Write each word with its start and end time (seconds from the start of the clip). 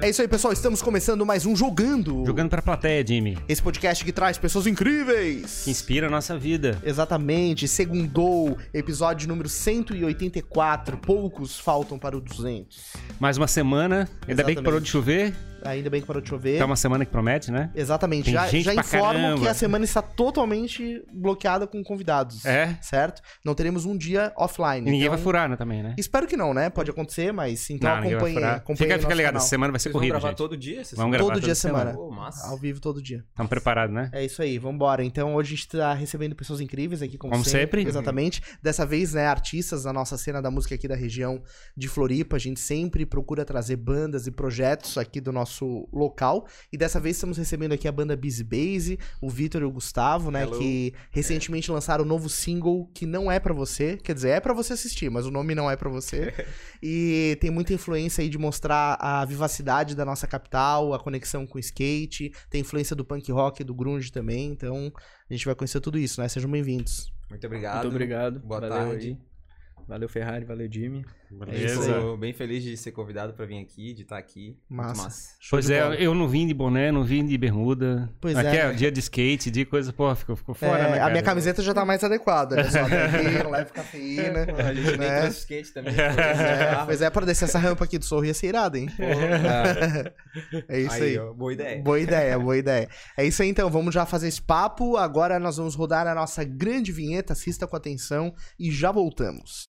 É 0.00 0.08
isso 0.08 0.22
aí, 0.22 0.28
pessoal. 0.28 0.52
Estamos 0.52 0.80
começando 0.80 1.26
mais 1.26 1.44
um 1.44 1.56
Jogando. 1.56 2.24
Jogando 2.24 2.48
pra 2.48 2.62
plateia, 2.62 3.04
Jimmy. 3.04 3.36
Esse 3.48 3.60
podcast 3.60 4.04
que 4.04 4.12
traz 4.12 4.38
pessoas 4.38 4.68
incríveis. 4.68 5.62
Que 5.64 5.72
inspira 5.72 6.06
a 6.06 6.10
nossa 6.10 6.38
vida. 6.38 6.78
Exatamente. 6.84 7.66
Segundou, 7.66 8.56
episódio 8.72 9.26
número 9.26 9.48
184. 9.48 10.98
Poucos 10.98 11.58
faltam 11.58 11.98
para 11.98 12.16
o 12.16 12.20
200. 12.20 12.92
Mais 13.18 13.36
uma 13.36 13.48
semana. 13.48 14.08
Ainda 14.28 14.44
bem 14.44 14.54
que 14.54 14.62
parou 14.62 14.78
de 14.78 14.88
chover. 14.88 15.34
Ainda 15.64 15.90
bem 15.90 16.00
que 16.00 16.06
parou 16.06 16.22
de 16.22 16.28
chover. 16.28 16.58
Tá 16.58 16.64
uma 16.66 16.76
semana 16.76 17.04
que 17.04 17.10
promete, 17.10 17.50
né? 17.50 17.70
Exatamente. 17.74 18.24
Tem 18.24 18.34
já 18.34 18.48
gente 18.48 18.64
já 18.64 18.72
pra 18.72 18.80
informo 18.80 19.12
caramba. 19.12 19.40
que 19.42 19.48
a 19.48 19.54
semana 19.54 19.84
está 19.84 20.02
totalmente 20.02 21.04
bloqueada 21.12 21.66
com 21.66 21.82
convidados. 21.82 22.44
É. 22.44 22.78
Certo? 22.80 23.22
Não 23.44 23.54
teremos 23.54 23.84
um 23.84 23.96
dia 23.96 24.32
offline. 24.36 24.80
E 24.80 24.90
ninguém 24.90 25.00
então... 25.00 25.10
vai 25.14 25.18
furar, 25.18 25.48
né, 25.48 25.56
também, 25.56 25.82
né? 25.82 25.94
Espero 25.98 26.26
que 26.26 26.36
não, 26.36 26.54
né? 26.54 26.70
Pode 26.70 26.90
acontecer, 26.90 27.32
mas 27.32 27.68
então 27.70 27.88
Não, 27.88 28.08
acompanhe, 28.08 28.34
Fica, 28.76 28.98
fica 28.98 29.14
ligado, 29.14 29.32
canal. 29.32 29.36
essa 29.36 29.48
semana 29.48 29.72
vai 29.72 29.80
ser 29.80 29.84
Vocês 29.88 29.92
corrida, 29.92 30.12
gravar 30.14 30.28
gente. 30.28 30.38
todo 30.38 30.56
dia? 30.56 30.76
Vamos 30.76 30.88
semana? 30.88 31.10
gravar 31.10 31.32
Todo 31.32 31.42
dia 31.42 31.54
semana. 31.54 31.92
Pô, 31.92 32.10
massa. 32.10 32.48
Ao 32.48 32.56
vivo 32.56 32.80
todo 32.80 33.02
dia. 33.02 33.24
Estamos 33.30 33.50
preparados, 33.50 33.94
né? 33.94 34.10
É 34.12 34.24
isso 34.24 34.42
aí, 34.42 34.58
vambora. 34.58 35.02
Então 35.04 35.34
hoje 35.34 35.54
a 35.54 35.56
gente 35.56 35.68
tá 35.68 35.94
recebendo 35.94 36.34
pessoas 36.34 36.60
incríveis 36.60 37.02
aqui, 37.02 37.18
como, 37.18 37.32
Como 37.32 37.44
sempre. 37.44 37.82
Exatamente. 37.82 38.42
Dessa 38.62 38.86
vez, 38.86 39.14
né, 39.14 39.26
artistas 39.26 39.82
da 39.82 39.92
nossa 39.92 40.16
cena 40.16 40.40
da 40.40 40.50
música 40.50 40.74
aqui 40.74 40.86
da 40.86 40.96
região 40.96 41.42
de 41.76 41.88
Floripa. 41.88 42.36
A 42.36 42.38
gente 42.38 42.60
sempre 42.60 43.04
procura 43.04 43.44
trazer 43.44 43.76
bandas 43.76 44.26
e 44.26 44.30
projetos 44.30 44.96
aqui 44.98 45.20
do 45.20 45.32
nosso 45.32 45.47
local. 45.92 46.46
E 46.72 46.76
dessa 46.76 47.00
vez 47.00 47.16
estamos 47.16 47.36
recebendo 47.36 47.72
aqui 47.72 47.88
a 47.88 47.92
banda 47.92 48.16
Busy 48.16 48.44
Base, 48.44 48.98
o 49.20 49.28
Vitor 49.28 49.62
e 49.62 49.64
o 49.64 49.70
Gustavo, 49.70 50.30
né, 50.30 50.42
Hello. 50.42 50.58
que 50.58 50.94
recentemente 51.10 51.70
lançaram 51.70 52.04
um 52.04 52.06
novo 52.06 52.28
single 52.28 52.90
que 52.94 53.06
não 53.06 53.30
é 53.30 53.38
pra 53.38 53.54
você. 53.54 53.96
Quer 53.96 54.14
dizer, 54.14 54.30
é 54.30 54.40
pra 54.40 54.52
você 54.52 54.72
assistir, 54.72 55.10
mas 55.10 55.26
o 55.26 55.30
nome 55.30 55.54
não 55.54 55.70
é 55.70 55.76
pra 55.76 55.88
você. 55.88 56.32
E 56.80 57.36
tem 57.40 57.50
muita 57.50 57.74
influência 57.74 58.22
aí 58.22 58.28
de 58.28 58.38
mostrar 58.38 58.96
a 59.00 59.24
vivacidade 59.24 59.96
da 59.96 60.04
nossa 60.04 60.28
capital, 60.28 60.94
a 60.94 60.98
conexão 60.98 61.44
com 61.44 61.58
o 61.58 61.60
skate, 61.60 62.32
tem 62.48 62.60
influência 62.60 62.94
do 62.94 63.04
punk 63.04 63.32
rock, 63.32 63.64
do 63.64 63.74
grunge 63.74 64.12
também, 64.12 64.52
então 64.52 64.92
a 65.28 65.32
gente 65.32 65.44
vai 65.44 65.56
conhecer 65.56 65.80
tudo 65.80 65.98
isso, 65.98 66.20
né? 66.20 66.28
Sejam 66.28 66.48
bem-vindos. 66.48 67.12
Muito 67.28 67.44
obrigado. 67.46 67.82
Muito 67.82 67.88
obrigado. 67.88 68.40
Boa 68.40 68.60
valeu 68.60 68.76
tarde. 68.76 69.08
aí. 69.08 69.18
Valeu, 69.86 70.08
Ferrari. 70.08 70.44
Valeu, 70.44 70.68
Jimmy. 70.70 71.04
Beleza. 71.30 71.92
Tô 71.94 72.16
bem 72.16 72.32
feliz 72.32 72.62
de 72.62 72.76
ser 72.76 72.92
convidado 72.92 73.32
pra 73.34 73.44
vir 73.44 73.58
aqui, 73.58 73.92
de 73.92 74.02
estar 74.02 74.16
aqui. 74.18 74.56
Muito 74.68 74.86
Massa. 74.88 75.02
massa. 75.02 75.28
Pois 75.50 75.68
é, 75.68 75.82
bola. 75.82 75.94
eu 75.96 76.14
não 76.14 76.26
vim 76.28 76.46
de 76.46 76.54
boné, 76.54 76.90
não 76.90 77.04
vim 77.04 77.24
de 77.26 77.36
bermuda. 77.36 78.08
Pois 78.20 78.36
Aqui 78.36 78.56
é, 78.56 78.60
é, 78.60 78.72
dia 78.72 78.90
de 78.90 79.00
skate, 79.00 79.50
de 79.50 79.64
coisa, 79.64 79.92
pô, 79.92 80.14
ficou, 80.14 80.36
ficou 80.36 80.54
fora, 80.54 80.78
É, 80.78 80.82
né, 80.90 80.96
a 80.96 80.98
cara? 81.00 81.10
minha 81.10 81.22
camiseta 81.22 81.62
já 81.62 81.74
tá 81.74 81.84
mais 81.84 82.02
adequada, 82.02 82.70
só, 82.70 82.88
né? 82.88 83.04
Aqui, 83.06 83.44
não 83.44 83.50
leva 83.50 83.70
cafeína, 83.70 84.46
A 84.66 84.74
gente 84.74 84.90
nem 84.90 84.98
né? 84.98 85.20
trouxe 85.22 85.38
skate 85.40 85.72
também. 85.74 85.94
É, 85.94 86.84
pois 86.86 87.02
é, 87.02 87.10
pra 87.10 87.26
descer 87.26 87.44
essa 87.44 87.58
rampa 87.58 87.84
aqui 87.84 87.98
do 87.98 88.04
Sorro 88.04 88.24
ia 88.24 88.34
ser 88.34 88.48
irado, 88.48 88.76
hein? 88.76 88.88
É 90.68 90.80
isso 90.80 91.02
aí. 91.02 91.18
ó, 91.18 91.32
boa 91.32 91.52
ideia. 91.52 91.82
Boa 91.82 91.98
ideia, 92.00 92.38
boa 92.38 92.56
ideia. 92.56 92.88
É 93.16 93.24
isso 93.24 93.42
aí 93.42 93.48
então, 93.48 93.68
vamos 93.70 93.92
já 93.92 94.06
fazer 94.06 94.28
esse 94.28 94.40
papo. 94.40 94.96
Agora 94.96 95.38
nós 95.38 95.56
vamos 95.56 95.74
rodar 95.74 96.06
a 96.06 96.14
nossa 96.14 96.44
grande 96.44 96.92
vinheta, 96.92 97.32
assista 97.32 97.66
com 97.66 97.76
atenção 97.76 98.32
e 98.58 98.70
já 98.70 98.92
voltamos. 98.92 99.68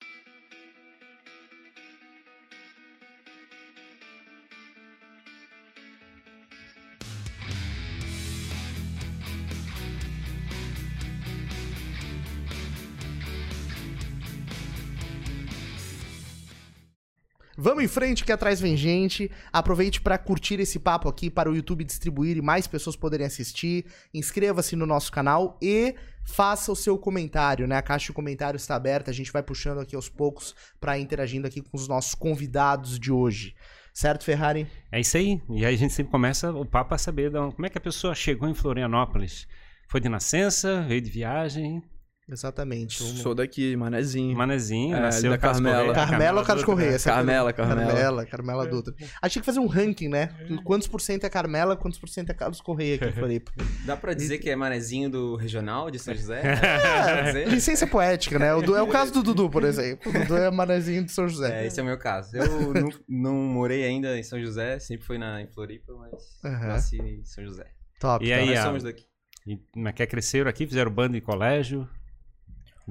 Vamos 17.63 17.85
em 17.85 17.89
frente 17.89 18.25
que 18.25 18.33
atrás 18.33 18.59
vem 18.59 18.75
gente. 18.75 19.31
Aproveite 19.53 20.01
para 20.01 20.17
curtir 20.17 20.59
esse 20.59 20.79
papo 20.79 21.11
aqui 21.11 21.29
para 21.29 21.51
o 21.51 21.55
YouTube 21.55 21.85
distribuir 21.85 22.39
e 22.39 22.41
mais 22.41 22.67
pessoas 22.67 22.97
poderem 22.97 23.27
assistir. 23.27 23.85
Inscreva-se 24.15 24.75
no 24.75 24.87
nosso 24.87 25.13
canal 25.13 25.59
e 25.61 25.95
faça 26.25 26.73
o 26.73 26.77
seu 26.77 26.97
comentário, 26.97 27.69
né? 27.69 27.77
A 27.77 27.83
caixa 27.83 28.07
de 28.07 28.13
comentários 28.15 28.63
está 28.63 28.77
aberta, 28.77 29.11
a 29.11 29.15
gente 29.15 29.31
vai 29.31 29.43
puxando 29.43 29.79
aqui 29.79 29.95
aos 29.95 30.09
poucos 30.09 30.55
para 30.81 30.99
interagindo 30.99 31.47
aqui 31.47 31.61
com 31.61 31.77
os 31.77 31.87
nossos 31.87 32.15
convidados 32.15 32.99
de 32.99 33.13
hoje. 33.13 33.55
Certo, 33.93 34.25
Ferrari? 34.25 34.67
É 34.91 34.99
isso 34.99 35.19
aí. 35.19 35.39
E 35.51 35.67
aí 35.67 35.75
a 35.75 35.79
gente 35.79 35.93
sempre 35.93 36.13
começa 36.13 36.51
o 36.51 36.65
papo 36.65 36.95
a 36.95 36.99
saber 36.99 37.31
como 37.31 37.67
é 37.67 37.69
que 37.69 37.77
a 37.77 37.83
pessoa 37.83 38.15
chegou 38.15 38.49
em 38.49 38.55
Florianópolis. 38.55 39.47
Foi 39.87 40.01
de 40.01 40.09
nascença, 40.09 40.81
veio 40.89 41.03
de 41.03 41.11
viagem, 41.11 41.83
Exatamente. 42.31 43.03
Sou 43.03 43.35
daqui, 43.35 43.77
manezinho. 43.77 44.37
manezinho, 44.37 44.97
É, 44.97 45.01
nasceu 45.01 45.31
da 45.31 45.39
Carmela. 45.39 45.93
Carmela 45.95 46.41
ou 46.41 46.47
Carlos 46.47 46.65
Correia? 46.65 46.97
é 46.97 46.99
Carmela. 46.99 47.53
Carmela. 47.53 47.87
Carmela, 47.87 48.27
Carmela 48.27 48.67
Dutra. 48.67 48.95
A 49.21 49.27
gente 49.27 49.33
tinha 49.35 49.43
que 49.43 49.47
fazer 49.47 49.61
um 49.61 49.67
ranking, 49.67 50.09
né? 50.09 50.29
Quantos 50.65 50.87
por 50.89 51.01
cento 51.01 51.25
é 51.25 51.31
Carmela, 51.31 51.77
quantos 51.77 51.99
por 51.99 52.09
cento 52.09 52.31
é 52.31 52.35
Carlos 52.35 52.61
Correia 52.61 52.97
aqui 52.97 53.07
em 53.07 53.13
Floripa. 53.13 53.53
Dá 53.85 53.97
pra 53.97 54.15
dizer 54.15 54.39
que 54.39 54.49
é 54.51 54.57
manezinho 54.57 55.11
do 55.11 55.37
regional 55.37 55.91
de 55.91 55.99
São 55.99 56.15
José? 56.15 56.41
É, 57.01 57.23
dizer? 57.25 57.49
licença 57.49 57.87
poética, 57.87 58.39
né? 58.39 58.55
O 58.55 58.63
Du- 58.63 58.77
é 58.77 58.83
o 58.83 58.87
caso 58.89 59.13
do 59.13 59.23
Dudu, 59.23 59.49
por 59.51 59.65
exemplo. 59.65 60.11
O 60.11 60.13
Dudu 60.19 60.37
é 60.37 60.51
manezinho 60.51 61.05
de 61.05 61.11
São 61.13 61.29
José. 61.29 61.63
É, 61.63 61.67
esse 61.67 61.81
é 61.81 61.83
o 61.83 61.87
meu 61.87 61.99
caso. 61.99 62.37
Eu 62.37 62.73
não, 62.75 62.91
não 63.09 63.35
morei 63.35 63.85
ainda 63.85 64.19
em 64.19 64.23
São 64.23 64.41
José, 64.41 64.79
sempre 64.79 65.05
fui 65.07 65.19
na, 65.19 65.41
em 65.43 65.47
Floripa, 65.49 65.93
mas 65.95 66.13
Aham. 66.45 66.67
nasci 66.69 66.97
em 66.99 67.25
São 67.25 67.45
José. 67.45 67.67
Top. 67.99 68.25
E 68.25 68.29
top. 68.29 68.41
aí, 68.41 68.47
Nós 68.55 68.59
somos 68.61 68.83
daqui. 68.83 69.05
E, 69.47 69.59
mas 69.75 69.95
que 69.95 70.07
cresceram 70.07 70.49
aqui, 70.51 70.67
fizeram 70.67 70.91
banda 70.91 71.17
em 71.17 71.21
colégio. 71.21 71.89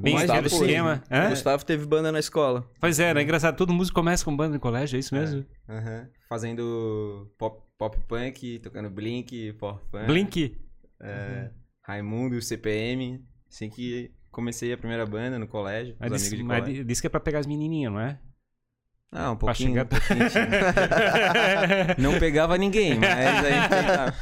Bem 0.02 0.16
Gustavo 0.16 0.48
esquema. 0.48 1.04
Hã? 1.12 1.30
Gustavo 1.30 1.66
teve 1.66 1.86
banda 1.86 2.12
na 2.12 2.20
escola. 2.20 2.70
Pois 2.80 3.00
é, 3.00 3.12
é 3.12 3.22
engraçado. 3.22 3.56
Todo 3.56 3.74
músico 3.74 3.96
começa 3.96 4.24
com 4.26 4.36
banda 4.36 4.56
em 4.56 4.60
colégio, 4.60 4.98
é 4.98 5.00
isso 5.00 5.14
mesmo? 5.14 5.46
Aham. 5.68 6.08
Fazendo 6.28 7.32
pop, 7.38 7.62
pop 7.78 7.98
punk, 8.08 8.60
tocando 8.60 8.90
Blink, 8.90 9.54
pop 9.54 9.82
punk. 9.92 10.06
Blink. 10.06 10.58
É, 11.02 11.50
Raimundo, 11.84 12.42
CPM. 12.42 13.24
Assim 13.50 13.70
que 13.70 14.12
comecei 14.32 14.72
a 14.72 14.78
primeira 14.78 15.06
banda 15.06 15.40
no 15.40 15.48
colégio, 15.48 15.96
Mas 16.00 16.30
colégio. 16.30 16.86
disse 16.86 17.02
que 17.02 17.08
é 17.08 17.10
pra 17.10 17.20
pegar 17.20 17.40
as 17.40 17.48
menininhas, 17.48 17.92
não 17.92 18.00
é? 18.00 18.20
Ah, 19.12 19.32
um 19.32 19.36
pouquinho, 19.36 19.70
chegar- 19.70 19.86
um 19.86 19.88
pouquinho. 19.88 20.20
Não 21.98 22.20
pegava 22.20 22.58
ninguém, 22.58 23.00
mas 23.00 23.10
a 23.44 23.50
gente 23.50 23.70
tentava. 23.70 24.16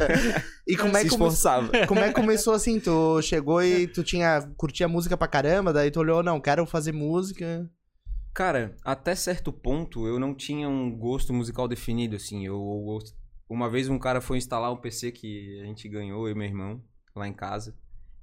E 0.68 0.78
como 0.78 0.96
é, 0.96 1.02
Se 1.02 1.08
que 1.08 1.14
esforçava. 1.14 1.86
como 1.88 2.00
é 2.00 2.08
que 2.08 2.14
começou 2.14 2.54
assim? 2.54 2.80
Tu 2.80 3.22
chegou 3.22 3.62
e 3.62 3.88
tu 3.88 4.04
tinha 4.04 4.42
curtia 4.56 4.88
música 4.88 5.18
pra 5.18 5.28
caramba, 5.28 5.74
daí 5.74 5.92
tu 5.92 6.00
olhou, 6.00 6.24
não, 6.24 6.40
quero 6.40 6.66
fazer 6.66 6.92
música. 6.94 7.70
Cara, 8.34 8.76
até 8.84 9.14
certo 9.16 9.52
ponto 9.52 10.08
eu 10.08 10.20
não 10.20 10.34
tinha 10.34 10.70
um 10.70 10.90
gosto 10.96 11.34
musical 11.34 11.68
definido, 11.68 12.16
assim. 12.16 12.46
Eu, 12.46 12.56
eu- 12.56 13.00
uma 13.50 13.70
vez 13.70 13.90
um 13.90 13.98
cara 14.00 14.22
foi 14.22 14.38
instalar 14.38 14.72
um 14.72 14.78
PC 14.78 15.12
que 15.12 15.60
a 15.62 15.66
gente 15.66 15.88
ganhou, 15.90 16.28
eu 16.28 16.32
e 16.32 16.36
meu 16.38 16.48
irmão, 16.48 16.82
lá 17.16 17.28
em 17.28 17.34
casa. 17.34 17.76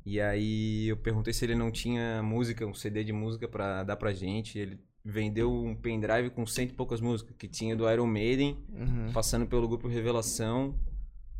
E 0.06 0.20
aí 0.20 0.86
eu 0.88 0.96
perguntei 0.98 1.32
se 1.32 1.44
ele 1.44 1.54
não 1.54 1.70
tinha 1.70 2.22
música, 2.22 2.66
um 2.66 2.74
CD 2.74 3.02
de 3.04 3.12
música 3.12 3.48
pra 3.48 3.82
dar 3.84 3.96
pra 3.96 4.12
gente. 4.12 4.58
Ele 4.58 4.78
vendeu 5.04 5.52
um 5.52 5.74
pendrive 5.76 6.30
com 6.30 6.46
cento 6.46 6.70
e 6.70 6.74
poucas 6.74 7.00
músicas, 7.00 7.36
que 7.36 7.46
tinha 7.46 7.76
do 7.76 7.90
Iron 7.90 8.06
Maiden, 8.06 8.56
Uhum. 8.70 9.12
passando 9.12 9.46
pelo 9.46 9.68
grupo 9.68 9.86
Revelação, 9.86 10.78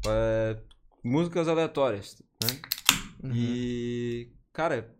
é, 0.06 0.58
músicas 1.02 1.48
aleatórias, 1.48 2.22
né? 2.42 2.60
Uhum. 3.22 3.32
E, 3.34 4.30
cara, 4.52 4.94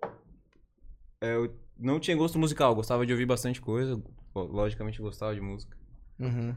é, 1.20 1.34
eu 1.34 1.54
não 1.78 2.00
tinha 2.00 2.16
gosto 2.16 2.38
musical, 2.38 2.75
gostava 2.75 3.04
de 3.04 3.12
ouvir 3.12 3.26
bastante 3.26 3.60
coisa, 3.60 4.02
logicamente 4.34 5.00
gostava 5.02 5.34
de 5.34 5.41
música. 5.42 5.76
Uhum. 6.19 6.56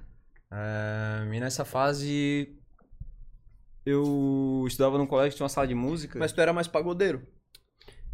É, 0.49 1.35
e 1.35 1.39
nessa 1.41 1.65
fase 1.65 2.55
eu 3.85 4.63
estudava 4.67 4.97
num 4.97 5.05
colégio 5.05 5.31
que 5.31 5.37
tinha 5.37 5.43
uma 5.45 5.49
sala 5.49 5.67
de 5.67 5.75
música. 5.75 6.17
Mas 6.19 6.31
tu 6.31 6.39
era 6.39 6.53
mais 6.53 6.67
pagodeiro. 6.67 7.25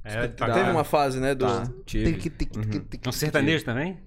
É, 0.04 0.28
Tá. 0.28 0.52
Teve 0.54 0.70
uma 0.72 0.84
fase, 0.84 1.20
né? 1.20 1.34
Do... 1.36 1.46
Tá, 1.46 1.60
Uhum. 1.64 1.84
tic, 1.86 2.22
tic. 2.38 2.52
Um 3.08 3.12
sertanejo 3.12 3.64
também? 3.66 4.00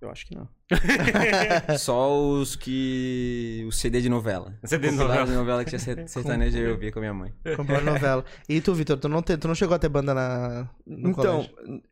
Eu 0.00 0.10
acho 0.10 0.26
que 0.26 0.34
não. 0.34 0.46
Só 1.78 2.14
os 2.20 2.56
que. 2.56 3.64
o 3.66 3.72
CD 3.72 4.00
de 4.02 4.08
novela. 4.10 4.54
CD 4.64 4.90
de 4.90 4.96
novela. 4.96 5.24
de 5.26 5.32
novela 5.32 5.64
que 5.64 5.70
tinha 5.70 5.78
ser- 5.78 6.06
sertanejo 6.08 6.58
eu 6.58 6.72
ouvia 6.72 6.92
com 6.92 6.98
a 6.98 7.02
minha 7.02 7.14
mãe. 7.14 7.32
Comprou 7.56 7.80
novela. 7.82 8.22
E 8.48 8.60
tu, 8.60 8.74
Vitor, 8.74 8.98
tu 8.98 9.08
não, 9.08 9.22
te- 9.22 9.36
tu 9.38 9.48
não 9.48 9.54
chegou 9.54 9.74
a 9.74 9.78
ter 9.78 9.88
banda 9.88 10.12
na, 10.12 10.68
no 10.86 11.10
então, 11.10 11.44
colégio? 11.44 11.82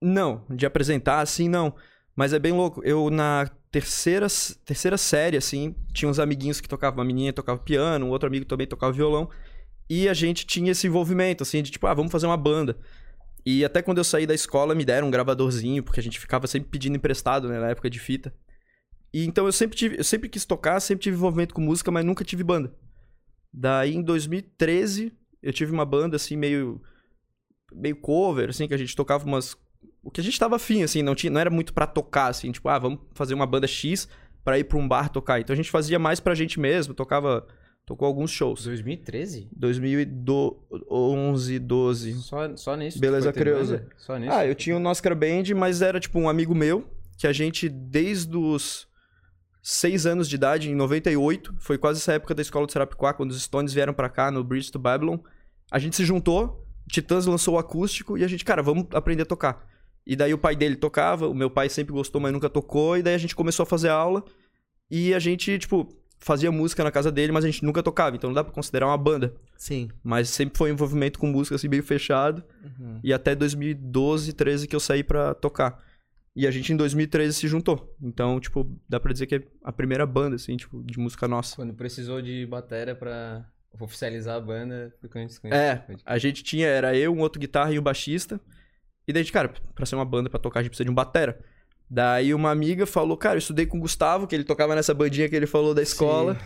não. 0.00 0.44
De 0.48 0.64
apresentar, 0.66 1.20
assim, 1.20 1.48
não. 1.48 1.74
Mas 2.14 2.32
é 2.32 2.38
bem 2.38 2.52
louco. 2.52 2.82
Eu, 2.84 3.10
na 3.10 3.50
terceira, 3.70 4.26
terceira 4.64 4.96
série, 4.96 5.36
assim, 5.36 5.74
tinha 5.92 6.08
uns 6.08 6.18
amiguinhos 6.18 6.60
que 6.60 6.68
tocavam. 6.68 6.98
Uma 6.98 7.04
menina 7.04 7.32
tocava 7.32 7.58
piano, 7.60 8.06
um 8.06 8.10
outro 8.10 8.26
amigo 8.26 8.46
também 8.46 8.66
tocava 8.66 8.92
violão. 8.92 9.28
E 9.88 10.08
a 10.08 10.14
gente 10.14 10.46
tinha 10.46 10.72
esse 10.72 10.86
envolvimento, 10.86 11.42
assim, 11.42 11.62
de 11.62 11.70
tipo, 11.70 11.86
ah, 11.86 11.94
vamos 11.94 12.10
fazer 12.10 12.26
uma 12.26 12.36
banda. 12.36 12.76
E 13.44 13.64
até 13.64 13.80
quando 13.80 13.98
eu 13.98 14.04
saí 14.04 14.26
da 14.26 14.34
escola, 14.34 14.74
me 14.74 14.84
deram 14.84 15.08
um 15.08 15.10
gravadorzinho, 15.10 15.82
porque 15.82 16.00
a 16.00 16.02
gente 16.02 16.18
ficava 16.18 16.46
sempre 16.46 16.68
pedindo 16.68 16.96
emprestado, 16.96 17.48
né, 17.48 17.60
na 17.60 17.68
época 17.68 17.88
de 17.88 17.98
fita. 17.98 18.34
E 19.14 19.24
então 19.24 19.46
eu 19.46 19.52
sempre 19.52 19.76
tive, 19.76 19.98
eu 19.98 20.04
sempre 20.04 20.28
quis 20.28 20.44
tocar, 20.44 20.80
sempre 20.80 21.04
tive 21.04 21.16
envolvimento 21.16 21.54
com 21.54 21.60
música, 21.60 21.90
mas 21.90 22.04
nunca 22.04 22.24
tive 22.24 22.42
banda. 22.42 22.74
Daí 23.52 23.94
em 23.94 24.02
2013, 24.02 25.12
eu 25.42 25.52
tive 25.52 25.72
uma 25.72 25.84
banda 25.84 26.16
assim 26.16 26.36
meio 26.36 26.82
meio 27.72 27.96
cover, 27.96 28.50
assim, 28.50 28.66
que 28.68 28.74
a 28.74 28.76
gente 28.76 28.94
tocava 28.94 29.24
umas 29.24 29.56
o 30.02 30.10
que 30.10 30.20
a 30.20 30.24
gente 30.24 30.38
tava 30.38 30.54
afim, 30.54 30.84
assim, 30.84 31.02
não 31.02 31.16
tinha, 31.16 31.32
não 31.32 31.40
era 31.40 31.50
muito 31.50 31.74
pra 31.74 31.86
tocar 31.86 32.28
assim, 32.28 32.52
tipo, 32.52 32.68
ah, 32.68 32.78
vamos 32.78 33.00
fazer 33.12 33.34
uma 33.34 33.46
banda 33.46 33.66
X, 33.66 34.08
pra 34.46 34.56
ir 34.56 34.62
pra 34.62 34.78
um 34.78 34.86
bar 34.86 35.08
tocar. 35.08 35.40
Então 35.40 35.52
a 35.52 35.56
gente 35.56 35.70
fazia 35.72 35.98
mais 35.98 36.20
pra 36.20 36.34
gente 36.34 36.60
mesmo, 36.60 36.94
tocava. 36.94 37.44
Tocou 37.86 38.06
alguns 38.06 38.30
shows. 38.32 38.64
2013? 38.64 39.48
2011, 39.52 41.58
12. 41.60 42.14
Só, 42.14 42.56
só 42.56 42.74
nisso? 42.74 42.98
Beleza 42.98 43.32
Creuza. 43.32 43.88
Só 43.96 44.18
nisso? 44.18 44.32
Ah, 44.32 44.44
eu 44.44 44.56
tinha 44.56 44.76
o 44.76 44.80
Noscar 44.80 45.14
Band, 45.14 45.44
mas 45.56 45.80
era 45.80 46.00
tipo 46.00 46.18
um 46.18 46.28
amigo 46.28 46.52
meu, 46.52 46.90
que 47.16 47.28
a 47.28 47.32
gente, 47.32 47.68
desde 47.68 48.36
os 48.36 48.88
seis 49.62 50.04
anos 50.04 50.28
de 50.28 50.34
idade, 50.34 50.68
em 50.68 50.74
98, 50.74 51.54
foi 51.60 51.78
quase 51.78 52.00
essa 52.00 52.14
época 52.14 52.34
da 52.34 52.42
escola 52.42 52.66
de 52.66 52.72
Sarapiquá, 52.72 53.14
quando 53.14 53.30
os 53.30 53.40
Stones 53.40 53.72
vieram 53.72 53.94
pra 53.94 54.08
cá, 54.08 54.32
no 54.32 54.42
Bridge 54.42 54.72
to 54.72 54.80
Babylon, 54.80 55.18
a 55.70 55.78
gente 55.78 55.94
se 55.94 56.04
juntou, 56.04 56.66
Titãs 56.90 57.24
lançou 57.24 57.54
o 57.54 57.58
acústico, 57.58 58.18
e 58.18 58.24
a 58.24 58.28
gente, 58.28 58.44
cara, 58.44 58.64
vamos 58.64 58.86
aprender 58.92 59.22
a 59.22 59.26
tocar. 59.26 59.64
E 60.04 60.16
daí 60.16 60.34
o 60.34 60.38
pai 60.38 60.56
dele 60.56 60.74
tocava, 60.74 61.28
o 61.28 61.34
meu 61.34 61.50
pai 61.50 61.68
sempre 61.68 61.92
gostou, 61.92 62.20
mas 62.20 62.32
nunca 62.32 62.50
tocou, 62.50 62.96
e 62.96 63.02
daí 63.02 63.14
a 63.14 63.18
gente 63.18 63.34
começou 63.34 63.62
a 63.62 63.66
fazer 63.66 63.90
aula, 63.90 64.24
e 64.90 65.14
a 65.14 65.20
gente, 65.20 65.56
tipo, 65.58 65.88
fazia 66.18 66.50
música 66.50 66.82
na 66.82 66.90
casa 66.90 67.10
dele, 67.12 67.32
mas 67.32 67.44
a 67.44 67.48
gente 67.48 67.64
nunca 67.64 67.82
tocava, 67.82 68.16
então 68.16 68.30
não 68.30 68.34
dá 68.34 68.42
pra 68.42 68.52
considerar 68.52 68.86
uma 68.86 68.98
banda. 68.98 69.34
Sim. 69.56 69.88
Mas 70.02 70.28
sempre 70.28 70.56
foi 70.58 70.70
um 70.70 70.74
envolvimento 70.74 71.18
com 71.18 71.26
música, 71.26 71.56
assim, 71.56 71.68
meio 71.68 71.82
fechado. 71.82 72.42
Uhum. 72.62 73.00
E 73.02 73.12
até 73.12 73.34
2012, 73.34 74.32
13 74.32 74.66
que 74.66 74.76
eu 74.76 74.80
saí 74.80 75.02
pra 75.02 75.34
tocar. 75.34 75.84
E 76.34 76.46
a 76.46 76.50
gente 76.50 76.72
em 76.72 76.76
2013 76.76 77.34
se 77.34 77.48
juntou. 77.48 77.96
Então, 78.02 78.38
tipo, 78.38 78.70
dá 78.88 79.00
pra 79.00 79.12
dizer 79.12 79.26
que 79.26 79.36
é 79.36 79.42
a 79.64 79.72
primeira 79.72 80.04
banda, 80.04 80.36
assim, 80.36 80.56
tipo, 80.56 80.82
de 80.84 80.98
música 80.98 81.26
nossa. 81.26 81.56
Quando 81.56 81.72
precisou 81.72 82.20
de 82.20 82.44
bateria 82.46 82.94
pra 82.94 83.46
oficializar 83.80 84.36
a 84.36 84.40
banda, 84.40 84.94
foi 85.00 85.08
quando 85.08 85.24
a 85.24 85.26
gente 85.28 85.34
se 85.34 85.46
É, 85.48 85.84
a 86.04 86.18
gente 86.18 86.42
tinha, 86.42 86.66
era 86.66 86.94
eu, 86.96 87.12
um 87.14 87.20
outro 87.20 87.40
guitarra 87.40 87.72
e 87.72 87.78
um 87.78 87.82
baixista. 87.82 88.40
E 89.08 89.12
daí, 89.12 89.24
cara, 89.26 89.52
pra 89.74 89.86
ser 89.86 89.94
uma 89.94 90.04
banda 90.04 90.28
pra 90.28 90.38
tocar, 90.38 90.60
a 90.60 90.62
gente 90.62 90.70
precisa 90.70 90.84
de 90.84 90.90
um 90.90 90.94
batera. 90.94 91.38
Daí 91.88 92.34
uma 92.34 92.50
amiga 92.50 92.86
falou, 92.86 93.16
cara, 93.16 93.36
eu 93.36 93.38
estudei 93.38 93.66
com 93.66 93.78
o 93.78 93.80
Gustavo, 93.80 94.26
que 94.26 94.34
ele 94.34 94.44
tocava 94.44 94.74
nessa 94.74 94.92
bandinha 94.92 95.28
que 95.28 95.36
ele 95.36 95.46
falou 95.46 95.74
da 95.74 95.82
escola. 95.82 96.36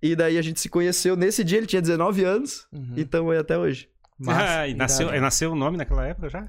E 0.00 0.14
daí 0.14 0.38
a 0.38 0.42
gente 0.42 0.60
se 0.60 0.68
conheceu. 0.68 1.16
Nesse 1.16 1.42
dia 1.42 1.58
ele 1.58 1.66
tinha 1.66 1.82
19 1.82 2.24
anos. 2.24 2.66
Uhum. 2.72 2.92
E 2.96 3.04
tamo 3.04 3.30
aí 3.30 3.38
até 3.38 3.56
hoje. 3.58 3.88
Massa, 4.18 4.60
Ah, 4.60 4.68
e 4.68 4.74
nasceu, 4.74 5.20
nasceu 5.20 5.52
o 5.52 5.56
nome 5.56 5.76
naquela 5.76 6.06
época 6.06 6.28
já? 6.28 6.46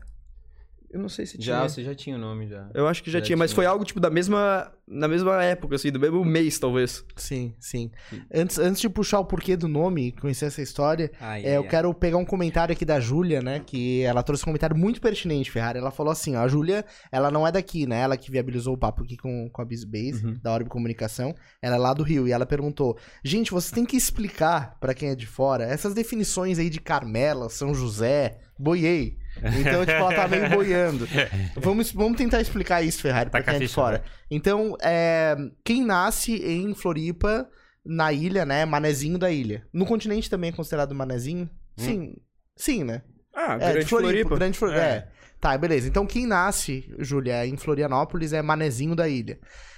Eu 0.95 1.01
não 1.01 1.09
sei 1.09 1.25
se 1.25 1.35
Já, 1.41 1.57
tinha. 1.57 1.69
você 1.69 1.83
já 1.83 1.93
tinha 1.93 2.15
o 2.15 2.19
nome 2.19 2.47
já. 2.47 2.69
Eu 2.73 2.87
acho 2.87 3.03
que 3.03 3.11
já, 3.11 3.19
Já 3.19 3.25
tinha, 3.25 3.35
mas 3.37 3.51
tinha. 3.51 3.55
foi 3.55 3.65
algo, 3.65 3.83
tipo, 3.83 3.99
da 3.99 4.09
mesma, 4.09 4.71
na 4.87 5.09
mesma 5.09 5.43
época, 5.43 5.75
assim, 5.75 5.91
do 5.91 5.99
mesmo 5.99 6.23
mês, 6.23 6.57
talvez. 6.57 7.03
Sim, 7.17 7.53
sim. 7.59 7.91
Antes, 8.33 8.57
antes 8.57 8.79
de 8.79 8.87
puxar 8.87 9.19
o 9.19 9.25
porquê 9.25 9.57
do 9.57 9.67
nome, 9.67 10.13
conhecer 10.13 10.45
essa 10.45 10.61
história, 10.61 11.11
Ai, 11.19 11.43
É, 11.43 11.57
eu 11.57 11.63
ai, 11.63 11.67
quero 11.67 11.93
pegar 11.93 12.15
um 12.15 12.23
comentário 12.23 12.71
aqui 12.71 12.85
da 12.85 12.97
Júlia, 12.99 13.41
né? 13.41 13.59
Que 13.65 14.03
ela 14.03 14.23
trouxe 14.23 14.43
um 14.43 14.45
comentário 14.45 14.75
muito 14.77 15.01
pertinente, 15.01 15.51
Ferrari. 15.51 15.79
Ela 15.79 15.91
falou 15.91 16.13
assim: 16.13 16.35
ó, 16.37 16.39
a 16.43 16.47
Júlia, 16.47 16.85
ela 17.11 17.29
não 17.29 17.45
é 17.45 17.51
daqui, 17.51 17.85
né? 17.85 17.99
Ela 17.99 18.15
que 18.15 18.31
viabilizou 18.31 18.73
o 18.73 18.77
papo 18.77 19.03
aqui 19.03 19.17
com, 19.17 19.49
com 19.51 19.61
a 19.61 19.65
BizBase, 19.65 20.25
Uhum. 20.25 20.39
da 20.41 20.53
Orbe 20.53 20.69
Comunicação. 20.69 21.35
Ela 21.61 21.75
é 21.75 21.79
lá 21.79 21.93
do 21.93 22.03
Rio. 22.03 22.25
E 22.25 22.31
ela 22.31 22.45
perguntou: 22.45 22.97
gente, 23.21 23.51
vocês 23.51 23.71
têm 23.71 23.83
que 23.85 23.97
explicar 23.97 24.77
pra 24.79 24.93
quem 24.93 25.09
é 25.09 25.15
de 25.15 25.25
fora 25.27 25.65
essas 25.65 25.93
definições 25.93 26.57
aí 26.57 26.69
de 26.69 26.79
Carmela, 26.79 27.49
São 27.49 27.73
José, 27.75 28.37
boiei. 28.57 29.17
Então, 29.59 29.81
tipo, 29.81 29.91
ela 29.91 30.13
tá 30.13 30.27
meio 30.27 30.49
boiando. 30.49 31.07
Vamos, 31.57 31.91
vamos 31.91 32.17
tentar 32.17 32.41
explicar 32.41 32.81
isso, 32.81 33.01
Ferrari, 33.01 33.29
pra 33.29 33.39
Taca 33.41 33.51
quem 33.53 33.63
é 33.63 33.67
de 33.67 33.73
fora. 33.73 34.03
Então, 34.31 34.75
é, 34.81 35.35
quem 35.63 35.83
nasce 35.85 36.35
em 36.35 36.73
Floripa, 36.73 37.47
na 37.85 38.11
ilha, 38.13 38.45
né? 38.45 38.65
Manezinho 38.65 39.17
da 39.17 39.29
ilha. 39.31 39.65
No 39.73 39.85
continente 39.85 40.29
também 40.29 40.49
é 40.49 40.53
considerado 40.53 40.93
manezinho? 40.95 41.49
Sim. 41.77 42.15
Sim, 42.55 42.83
né? 42.83 43.01
Ah, 43.35 43.55
É, 43.55 43.57
Grande 43.57 43.79
de 43.81 43.85
Floripa. 43.85 44.11
Floripa. 44.11 44.35
Grande 44.35 44.57
Floripa. 44.57 44.81
É. 44.81 44.87
É. 44.89 45.07
Tá, 45.39 45.57
beleza. 45.57 45.87
Então 45.87 46.05
quem 46.07 46.25
nasce, 46.25 46.89
Júlia, 46.99 47.45
em 47.45 47.57
Florianópolis 47.57 48.31
é 48.33 48.41
manezinho 48.41 48.95
da 48.95 49.07
ilha. 49.07 49.37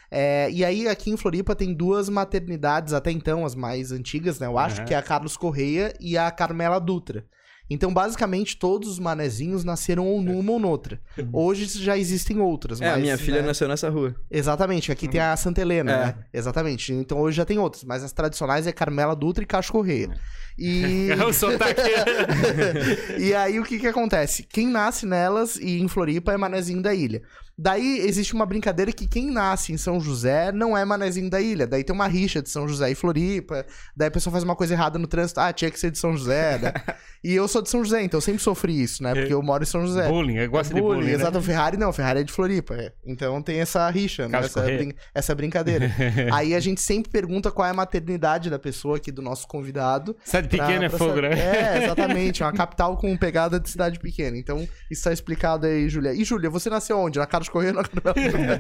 É, 0.09 0.49
e 0.51 0.63
aí, 0.63 0.87
aqui 0.87 1.09
em 1.09 1.17
Floripa 1.17 1.53
tem 1.53 1.73
duas 1.73 2.07
maternidades, 2.07 2.93
até 2.93 3.11
então, 3.11 3.45
as 3.45 3.55
mais 3.55 3.91
antigas, 3.91 4.39
né? 4.39 4.47
Eu 4.47 4.57
acho, 4.57 4.79
Uhum. 4.79 4.85
que 4.85 4.93
é 4.93 4.97
a 4.97 5.01
Carlos 5.01 5.35
Correia 5.35 5.91
e 5.99 6.17
a 6.17 6.31
Carmela 6.31 6.79
Dutra. 6.79 7.25
Então, 7.69 7.93
basicamente, 7.93 8.57
todos 8.57 8.89
os 8.89 8.99
manezinhos 8.99 9.63
nasceram 9.63 10.05
ou 10.07 10.21
numa 10.21 10.51
ou 10.53 10.59
noutra. 10.59 10.99
Hoje 11.33 11.65
já 11.83 11.97
existem 11.97 12.39
outras, 12.39 12.79
Uhum. 12.79 12.85
É, 12.85 12.89
a 12.89 12.93
mas, 12.93 13.01
minha 13.01 13.17
filha 13.17 13.41
né? 13.41 13.47
nasceu 13.47 13.67
nessa 13.67 13.89
rua. 13.89 14.15
Exatamente, 14.31 14.91
aqui 14.91 15.07
tem 15.07 15.19
a 15.19 15.35
Santa 15.35 15.61
Helena, 15.61 15.91
É. 15.91 16.05
né? 16.05 16.15
Exatamente. 16.33 16.93
Então 16.93 17.19
hoje 17.19 17.37
já 17.37 17.45
tem 17.45 17.57
outras, 17.59 17.83
mas 17.83 18.03
as 18.03 18.11
tradicionais 18.11 18.67
é 18.67 18.71
Carmela 18.71 19.15
Dutra 19.15 19.43
e 19.43 19.47
Cacho 19.47 19.71
Correia. 19.71 20.09
E... 20.57 21.09
o 21.27 21.33
sotaque. 21.33 21.81
e 23.19 23.33
aí 23.33 23.59
o 23.59 23.63
que 23.63 23.79
que 23.79 23.87
acontece? 23.87 24.43
Quem 24.43 24.67
nasce 24.67 25.05
nelas 25.05 25.55
e 25.57 25.79
em 25.79 25.87
Floripa 25.87 26.31
é 26.33 26.37
manezinho 26.37 26.81
da 26.81 26.93
ilha. 26.93 27.21
Daí 27.59 27.99
existe 28.01 28.33
uma 28.35 28.45
brincadeira 28.45 28.91
que 28.91 29.07
quem 29.07 29.31
nasce 29.31 29.73
em 29.73 29.77
São 29.77 29.99
José 29.99 30.51
não 30.51 30.77
é 30.77 30.85
manezinho 30.85 31.27
da 31.29 31.41
ilha. 31.41 31.65
Daí 31.65 31.83
tem 31.83 31.95
uma 31.95 32.07
rixa 32.07 32.39
de 32.41 32.49
São 32.49 32.67
José 32.67 32.91
e 32.91 32.95
Floripa. 32.95 33.65
Daí 33.95 34.09
a 34.09 34.11
pessoa 34.11 34.31
faz 34.31 34.43
uma 34.43 34.55
coisa 34.55 34.73
errada 34.75 34.99
no 34.99 35.07
trânsito. 35.07 35.39
Ah, 35.39 35.51
tinha 35.51 35.71
que 35.71 35.79
ser 35.79 35.89
de 35.89 35.97
São 35.97 36.15
José, 36.15 36.59
né? 36.59 36.71
e 37.23 37.33
eu 37.33 37.47
sou 37.47 37.61
de 37.63 37.69
São 37.69 37.83
José, 37.83 38.03
então 38.03 38.17
eu 38.17 38.21
sempre 38.21 38.43
sofri 38.43 38.79
isso, 38.81 39.01
né? 39.01 39.15
Porque 39.15 39.33
eu 39.33 39.41
moro 39.41 39.63
em 39.63 39.65
São 39.65 39.81
José. 39.85 40.07
bullying, 40.07 40.35
eu 40.37 40.49
gosto 40.51 40.73
de 40.73 40.79
bullying, 40.79 40.99
bullying. 40.99 41.07
né? 41.09 41.13
exato. 41.15 41.37
O 41.39 41.41
Ferrari 41.41 41.77
não, 41.77 41.91
Ferrari 41.91 42.19
é 42.19 42.23
de 42.23 42.31
Floripa. 42.31 42.75
é. 42.75 42.93
Então 43.05 43.41
tem 43.41 43.59
essa 43.59 43.89
rixa, 43.89 44.27
né? 44.27 44.37
Essa, 44.37 44.61
brin- 44.61 44.93
essa 45.15 45.33
brincadeira. 45.33 45.91
Aí 46.31 46.53
a 46.53 46.59
gente 46.59 46.79
sempre 46.79 47.11
pergunta 47.11 47.49
qual 47.49 47.67
é 47.67 47.71
a 47.71 47.73
maternidade 47.73 48.51
da 48.51 48.59
pessoa 48.59 48.97
aqui, 48.97 49.11
do 49.11 49.21
nosso 49.23 49.47
convidado. 49.47 50.15
Cidade 50.23 50.47
pra- 50.49 50.65
pequena 50.67 50.85
é 50.85 50.89
pra 50.89 50.97
fogo, 50.99 51.15
saber- 51.15 51.35
né? 51.35 51.39
É, 51.39 51.83
exatamente. 51.85 52.43
É 52.43 52.45
uma 52.45 52.53
capital 52.53 52.95
com 52.97 53.17
pegada 53.17 53.59
de 53.59 53.67
cidade 53.67 53.97
pequena. 53.99 54.37
Então, 54.37 54.67
isso 54.91 55.03
tá 55.03 55.11
explicado 55.11 55.65
aí, 55.65 55.89
Júlia. 55.89 56.13
E, 56.13 56.23
Júlia, 56.23 56.51
você 56.51 56.69
nasceu 56.69 56.99
onde? 56.99 57.17
Na 57.17 57.25
Carlos 57.25 57.46
Correia 57.51 57.73
na 57.73 57.83
Carmela? 57.83 58.59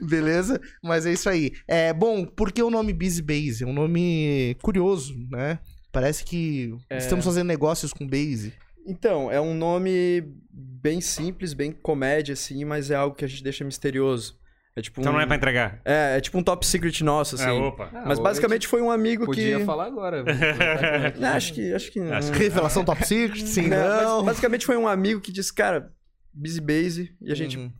Beleza? 0.00 0.60
Mas 0.82 1.06
é 1.06 1.12
isso 1.12 1.28
aí. 1.28 1.52
É, 1.66 1.92
bom, 1.92 2.24
por 2.24 2.52
que 2.52 2.62
o 2.62 2.70
nome 2.70 2.92
Busy 2.92 3.22
Base? 3.22 3.64
É 3.64 3.66
um 3.66 3.72
nome 3.72 4.56
curioso, 4.62 5.14
né? 5.30 5.58
Parece 5.90 6.24
que 6.24 6.74
É. 6.88 6.98
estamos 6.98 7.24
fazendo 7.24 7.46
negócios 7.48 7.92
com 7.92 8.06
Base. 8.06 8.52
Então, 8.86 9.30
é 9.30 9.40
um 9.40 9.54
nome 9.54 10.24
bem 10.50 11.00
simples, 11.00 11.52
bem 11.54 11.70
comédia, 11.70 12.32
assim, 12.32 12.64
mas 12.64 12.90
é 12.90 12.94
algo 12.96 13.14
que 13.14 13.24
a 13.24 13.28
gente 13.28 13.44
deixa 13.44 13.64
misterioso. 13.64 14.36
É 14.74 14.80
tipo 14.80 15.00
Então 15.00 15.12
um... 15.12 15.16
não 15.16 15.22
é 15.22 15.26
pra 15.26 15.36
entregar. 15.36 15.80
É, 15.84 16.16
é 16.16 16.20
tipo 16.20 16.38
um 16.38 16.42
top 16.42 16.66
secret 16.66 16.98
nosso, 17.04 17.34
assim. 17.34 17.44
Ah, 17.44 17.52
opa. 17.54 17.90
Ah, 17.92 18.04
Mas 18.06 18.18
basicamente 18.18 18.66
foi 18.66 18.80
um 18.80 18.90
amigo 18.90 19.26
Podia 19.26 19.58
que... 19.58 19.64
falar 19.66 19.84
agora. 19.86 20.24
Não, 21.20 21.28
acho 21.28 21.52
que... 21.52 21.74
Acho 21.74 21.92
que 21.92 22.00
não. 22.00 22.14
Acho 22.14 22.32
Revelação 22.32 22.82
Top 22.82 23.06
Secret? 23.06 23.46
Sim, 23.46 23.68
Não, 23.68 23.76
mas 23.76 24.02
não. 24.06 24.24
basicamente 24.24 24.64
foi 24.64 24.78
um 24.78 24.88
amigo 24.88 25.20
que 25.20 25.30
disse, 25.30 25.52
cara, 25.52 25.92
Busy 26.34 26.60
Base, 26.60 27.14
e 27.20 27.30
a 27.32 27.34
gente, 27.34 27.58
Uhum. 27.58 27.70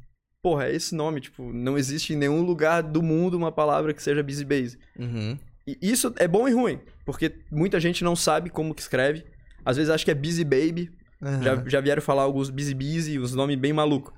porra, 0.42 0.66
é 0.66 0.74
esse 0.74 0.94
nome, 0.94 1.20
tipo, 1.20 1.52
não 1.52 1.76
existe 1.78 2.12
em 2.12 2.16
nenhum 2.16 2.42
lugar 2.42 2.82
do 2.82 3.02
mundo 3.02 3.36
uma 3.36 3.52
palavra 3.52 3.92
que 3.94 4.02
seja 4.02 4.22
Busy 4.22 4.44
Base. 4.44 4.78
Uhum. 4.98 5.38
E 5.66 5.78
isso 5.80 6.12
é 6.16 6.26
bom 6.26 6.48
e 6.48 6.52
ruim, 6.52 6.80
porque 7.04 7.32
muita 7.50 7.78
gente 7.78 8.02
não 8.02 8.16
sabe 8.16 8.50
como 8.50 8.74
que 8.74 8.82
escreve. 8.82 9.24
Às 9.64 9.76
vezes 9.76 9.90
acha 9.90 10.04
que 10.04 10.10
é 10.10 10.14
Busy 10.14 10.44
Baby, 10.44 10.90
Uhum. 11.20 11.42
já, 11.42 11.64
já 11.68 11.80
vieram 11.80 12.02
falar 12.02 12.22
alguns 12.22 12.50
Busy 12.50 12.74
Busy, 12.74 13.18
uns 13.18 13.32
nomes 13.34 13.56
bem 13.56 13.72
malucos. 13.72 14.12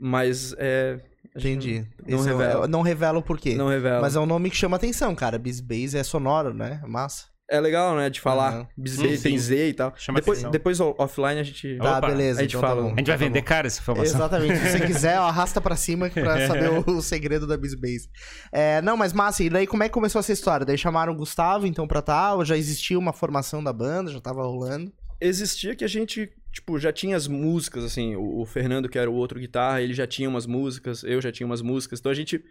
Mas 0.00 0.54
é... 0.58 1.00
Entendi. 1.36 1.86
Não 2.08 2.18
Isso 2.18 2.26
revela. 2.28 2.64
é- 2.64 2.68
não 2.68 2.82
revela 2.82 3.18
o 3.18 3.22
porquê. 3.22 3.54
Não 3.54 3.68
revela. 3.68 4.00
Mas 4.00 4.16
é 4.16 4.20
um 4.20 4.26
nome 4.26 4.50
que 4.50 4.56
chama 4.56 4.76
atenção, 4.76 5.14
cara. 5.14 5.38
Busy 5.38 5.62
Base 5.62 5.96
é 5.96 6.02
sonoro, 6.02 6.52
né? 6.54 6.82
Massa. 6.86 7.26
É 7.50 7.60
legal, 7.60 7.96
né, 7.96 8.08
de 8.08 8.20
falar. 8.20 8.68
Sim, 8.86 9.16
sim. 9.16 9.22
tem 9.22 9.36
Z 9.38 9.68
e 9.70 9.74
tal. 9.74 9.92
Chama 9.96 10.20
depois, 10.20 10.38
atenção. 10.38 10.50
depois 10.52 10.80
offline 10.80 11.40
a 11.40 11.42
gente... 11.42 11.76
Tá, 11.78 11.98
Opa, 11.98 12.06
beleza. 12.06 12.38
a 12.38 12.42
gente 12.42 12.52
então 12.52 12.60
tá 12.60 12.68
fala. 12.68 12.82
bom. 12.82 12.92
A 12.94 12.96
gente 12.96 13.06
vai 13.08 13.18
Tá 13.18 13.24
vender 13.24 13.40
bom. 13.40 13.46
cara 13.46 13.66
essa 13.66 13.80
informação. 13.80 14.14
Exatamente. 14.14 14.56
Se 14.58 14.70
você 14.70 14.80
quiser, 14.86 15.18
ó, 15.18 15.24
arrasta 15.24 15.60
pra 15.60 15.74
cima 15.74 16.08
pra 16.10 16.46
saber 16.46 16.70
o, 16.70 16.84
o 16.98 17.02
segredo 17.02 17.46
da 17.48 17.56
Busy 17.58 17.76
Base. 17.76 18.08
É, 18.52 18.80
não, 18.82 18.96
mas 18.96 19.12
massa, 19.12 19.42
e 19.42 19.50
daí 19.50 19.66
como 19.66 19.82
é 19.82 19.88
que 19.88 19.92
começou 19.94 20.20
essa 20.20 20.32
história? 20.32 20.64
Daí 20.64 20.78
chamaram 20.78 21.12
o 21.12 21.16
Gustavo, 21.16 21.66
então, 21.66 21.88
pra 21.88 22.00
tal? 22.00 22.44
Já 22.44 22.56
existia 22.56 22.96
uma 22.98 23.12
formação 23.12 23.62
da 23.64 23.72
banda? 23.72 24.12
Já 24.12 24.20
tava 24.20 24.42
rolando? 24.44 24.92
existia 25.20 25.76
que 25.76 25.84
a 25.84 25.88
gente, 25.88 26.32
tipo, 26.50 26.78
já 26.78 26.90
tinha 26.92 27.14
as 27.14 27.28
músicas, 27.28 27.84
assim, 27.84 28.16
o, 28.16 28.40
o 28.40 28.46
Fernando, 28.46 28.88
que 28.88 28.98
era 28.98 29.10
o 29.10 29.14
outro 29.14 29.38
guitarra, 29.38 29.82
ele 29.82 29.92
já 29.92 30.06
tinha 30.06 30.26
umas 30.28 30.46
músicas, 30.46 31.04
eu 31.04 31.20
já 31.20 31.30
tinha 31.30 31.46
umas 31.46 31.60
músicas, 31.60 32.00
então 32.00 32.10
a 32.10 32.14
gente, 32.14 32.42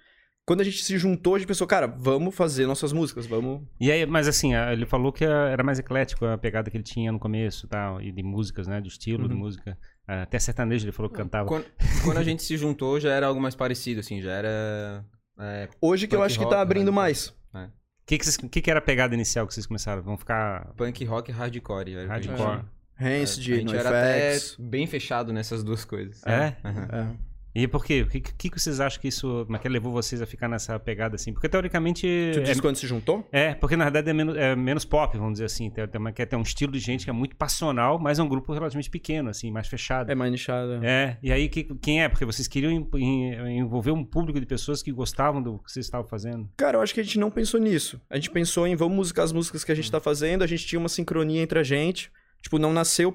quando 0.49 0.61
a 0.61 0.63
gente 0.63 0.83
se 0.83 0.97
juntou, 0.97 1.35
a 1.35 1.37
gente 1.37 1.47
pensou, 1.47 1.67
cara, 1.67 1.85
vamos 1.85 2.33
fazer 2.33 2.65
nossas 2.65 2.91
músicas, 2.91 3.27
vamos... 3.27 3.61
E 3.79 3.91
aí, 3.91 4.03
mas 4.07 4.27
assim, 4.27 4.55
ele 4.55 4.83
falou 4.83 5.13
que 5.13 5.23
era 5.23 5.63
mais 5.63 5.77
eclético 5.77 6.25
a 6.25 6.39
pegada 6.39 6.71
que 6.71 6.77
ele 6.77 6.83
tinha 6.83 7.11
no 7.11 7.19
começo 7.19 7.67
e 7.67 7.69
tal, 7.69 8.01
e 8.01 8.11
de 8.11 8.23
músicas, 8.23 8.65
né? 8.67 8.81
Do 8.81 8.87
estilo 8.87 9.27
de 9.27 9.35
Uhum. 9.35 9.41
música. 9.41 9.77
Até 10.07 10.39
sertanejo 10.39 10.85
ele 10.85 10.91
falou 10.91 11.07
que 11.07 11.17
cantava. 11.17 11.47
quando, 11.47 11.67
quando 12.03 12.17
a 12.17 12.23
gente 12.23 12.41
se 12.41 12.57
juntou, 12.57 12.99
já 12.99 13.11
era 13.13 13.27
algo 13.27 13.39
mais 13.39 13.53
parecido, 13.53 13.99
assim, 13.99 14.23
já 14.23 14.31
era. 14.31 15.05
é, 15.39 15.69
Hoje 15.79 16.07
que 16.07 16.15
eu 16.15 16.23
acho 16.23 16.39
que 16.39 16.43
rock, 16.45 16.55
tá 16.55 16.61
abrindo 16.61 16.89
né? 16.89 16.95
mais. 16.95 17.27
O 17.27 17.69
que, 18.07 18.17
que, 18.17 18.49
que, 18.49 18.61
que 18.63 18.71
era 18.71 18.79
a 18.79 18.81
pegada 18.81 19.13
inicial 19.13 19.45
que 19.45 19.53
vocês 19.53 19.67
começaram? 19.67 20.01
Vão 20.01 20.17
ficar 20.17 20.73
punk 20.75 21.05
rock 21.05 21.29
e 21.29 21.31
hardcore. 21.31 21.93
era 21.93 22.19
que 22.19 22.27
hardcore? 22.27 22.65
Rancid, 22.95 23.53
a 23.53 23.55
gente 23.57 23.75
era 23.75 23.89
até 23.89 24.37
bem 24.57 24.87
fechado 24.87 25.31
nessas 25.31 25.63
duas 25.63 25.85
coisas. 25.85 26.25
É? 26.25 26.57
Aham. 26.65 26.87
É. 26.91 27.28
E 27.53 27.67
por 27.67 27.83
quê? 27.83 28.01
O 28.03 28.07
que, 28.07 28.19
que, 28.21 28.49
que 28.49 28.59
vocês 28.59 28.79
acham 28.79 29.01
que 29.01 29.07
isso 29.07 29.43
como 29.45 29.55
é 29.55 29.59
que 29.59 29.67
levou 29.67 29.91
vocês 29.91 30.21
a 30.21 30.25
ficar 30.25 30.47
nessa 30.47 30.79
pegada 30.79 31.15
assim? 31.15 31.33
Porque 31.33 31.49
teoricamente. 31.49 32.05
Tu 32.33 32.39
é, 32.39 32.43
disse 32.43 32.61
quando 32.61 32.75
se 32.75 32.85
juntou? 32.87 33.27
é, 33.31 33.53
porque 33.55 33.75
na 33.75 33.85
verdade 33.85 34.09
é 34.09 34.13
menos, 34.13 34.37
é 34.37 34.55
menos 34.55 34.85
pop, 34.85 35.17
vamos 35.17 35.33
dizer 35.33 35.45
assim. 35.45 35.69
Tem, 35.69 35.87
tem, 35.87 36.13
ter 36.27 36.35
um 36.35 36.41
estilo 36.41 36.71
de 36.71 36.79
gente 36.79 37.03
que 37.05 37.09
é 37.09 37.13
muito 37.13 37.35
passional, 37.35 37.97
mas 37.99 38.19
é 38.19 38.23
um 38.23 38.27
grupo 38.29 38.53
relativamente 38.53 38.89
pequeno, 38.89 39.29
assim, 39.29 39.51
mais 39.51 39.67
fechado. 39.67 40.11
É 40.11 40.15
mais 40.15 40.31
nichada. 40.31 40.79
É, 40.83 41.17
e 41.23 41.31
aí 41.31 41.49
que- 41.49 41.63
quem 41.81 42.03
é? 42.03 42.09
Porque 42.09 42.25
vocês 42.25 42.47
queriam 42.47 42.71
em- 42.71 42.87
em- 42.97 43.57
envolver 43.59 43.91
um 43.91 44.03
público 44.03 44.39
de 44.39 44.45
pessoas 44.45 44.83
que 44.83 44.91
gostavam 44.91 45.41
do 45.41 45.57
que 45.59 45.71
vocês 45.71 45.85
estavam 45.85 46.07
fazendo. 46.07 46.49
Cara, 46.57 46.77
eu 46.77 46.81
acho 46.81 46.93
que 46.93 46.99
a 46.99 47.03
gente 47.03 47.19
não 47.19 47.31
pensou 47.31 47.59
nisso. 47.59 47.99
A 48.09 48.15
gente 48.15 48.29
pensou 48.29 48.67
em 48.67 48.75
vamos 48.75 48.95
musicar 48.95 49.25
as 49.25 49.31
músicas 49.31 49.63
que 49.63 49.71
a 49.71 49.75
gente 49.75 49.89
tá 49.91 49.99
fazendo, 49.99 50.43
a 50.43 50.47
gente 50.47 50.65
tinha 50.65 50.79
uma 50.79 50.89
sincronia 50.89 51.41
entre 51.41 51.57
a 51.59 51.63
gente. 51.63 52.11
Tipo, 52.41 52.57
não 52.57 52.71
nasceu 52.71 53.11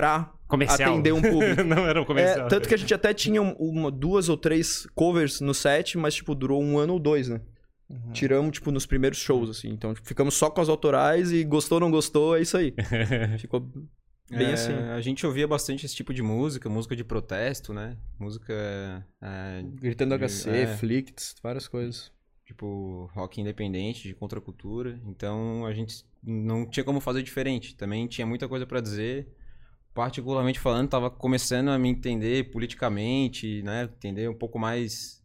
pra 0.00 0.32
Comercial. 0.46 0.92
atender 0.94 1.12
um 1.12 1.20
público. 1.22 1.62
Não 1.64 1.86
era 1.86 2.00
um 2.00 2.04
comercial. 2.04 2.46
É, 2.46 2.48
tanto 2.48 2.68
que 2.68 2.74
a 2.74 2.78
gente 2.78 2.92
até 2.94 3.12
tinha 3.12 3.42
um- 3.42 3.52
uma, 3.58 3.90
duas 3.90 4.28
ou 4.28 4.36
três 4.36 4.86
covers 4.94 5.40
no 5.40 5.52
set, 5.54 5.96
mas, 5.98 6.14
tipo, 6.14 6.34
durou 6.34 6.62
um 6.62 6.78
ano 6.78 6.94
ou 6.94 6.98
dois, 6.98 7.28
né? 7.28 7.40
Uhum. 7.90 8.12
Tiramos, 8.12 8.52
tipo, 8.52 8.70
nos 8.70 8.84
primeiros 8.86 9.18
shows, 9.18 9.48
assim. 9.50 9.68
Então, 9.70 9.94
tipo, 9.94 10.06
ficamos 10.06 10.34
só 10.34 10.50
com 10.50 10.60
as 10.60 10.68
autorais 10.68 11.32
e 11.32 11.42
gostou 11.44 11.76
ou 11.76 11.80
não 11.80 11.90
gostou, 11.90 12.36
é 12.36 12.42
isso 12.42 12.56
aí. 12.56 12.74
Ficou 13.38 13.60
bem 14.30 14.48
É, 14.48 14.52
assim. 14.52 14.72
A 14.72 15.00
gente 15.00 15.26
ouvia 15.26 15.48
bastante 15.48 15.86
esse 15.86 15.94
tipo 15.96 16.12
de 16.12 16.22
música, 16.22 16.68
música 16.68 16.94
de 16.94 17.02
protesto, 17.02 17.72
né? 17.72 17.96
Música, 18.20 18.52
é, 19.22 19.62
Gritando 19.80 20.16
de- 20.18 20.24
HC, 20.24 20.50
é, 20.50 20.66
Flicts, 20.76 21.34
várias 21.42 21.66
coisas. 21.66 22.12
tipo, 22.44 23.10
rock 23.14 23.40
independente, 23.40 24.06
de 24.08 24.14
contracultura. 24.14 24.98
Então 25.06 25.64
a 25.66 25.72
gente 25.72 26.04
não 26.22 26.64
tinha 26.68 26.84
como 26.84 27.00
fazer 27.00 27.22
diferente. 27.22 27.74
Também 27.76 28.06
tinha 28.06 28.26
muita 28.26 28.46
coisa 28.48 28.66
pra 28.66 28.80
dizer. 28.80 29.28
Particularmente 29.98 30.60
falando, 30.60 30.88
tava 30.88 31.10
começando 31.10 31.70
a 31.70 31.76
me 31.76 31.88
entender 31.88 32.52
politicamente, 32.52 33.64
né? 33.64 33.82
Entender 33.82 34.30
um 34.30 34.34
pouco 34.38 34.56
mais 34.56 35.20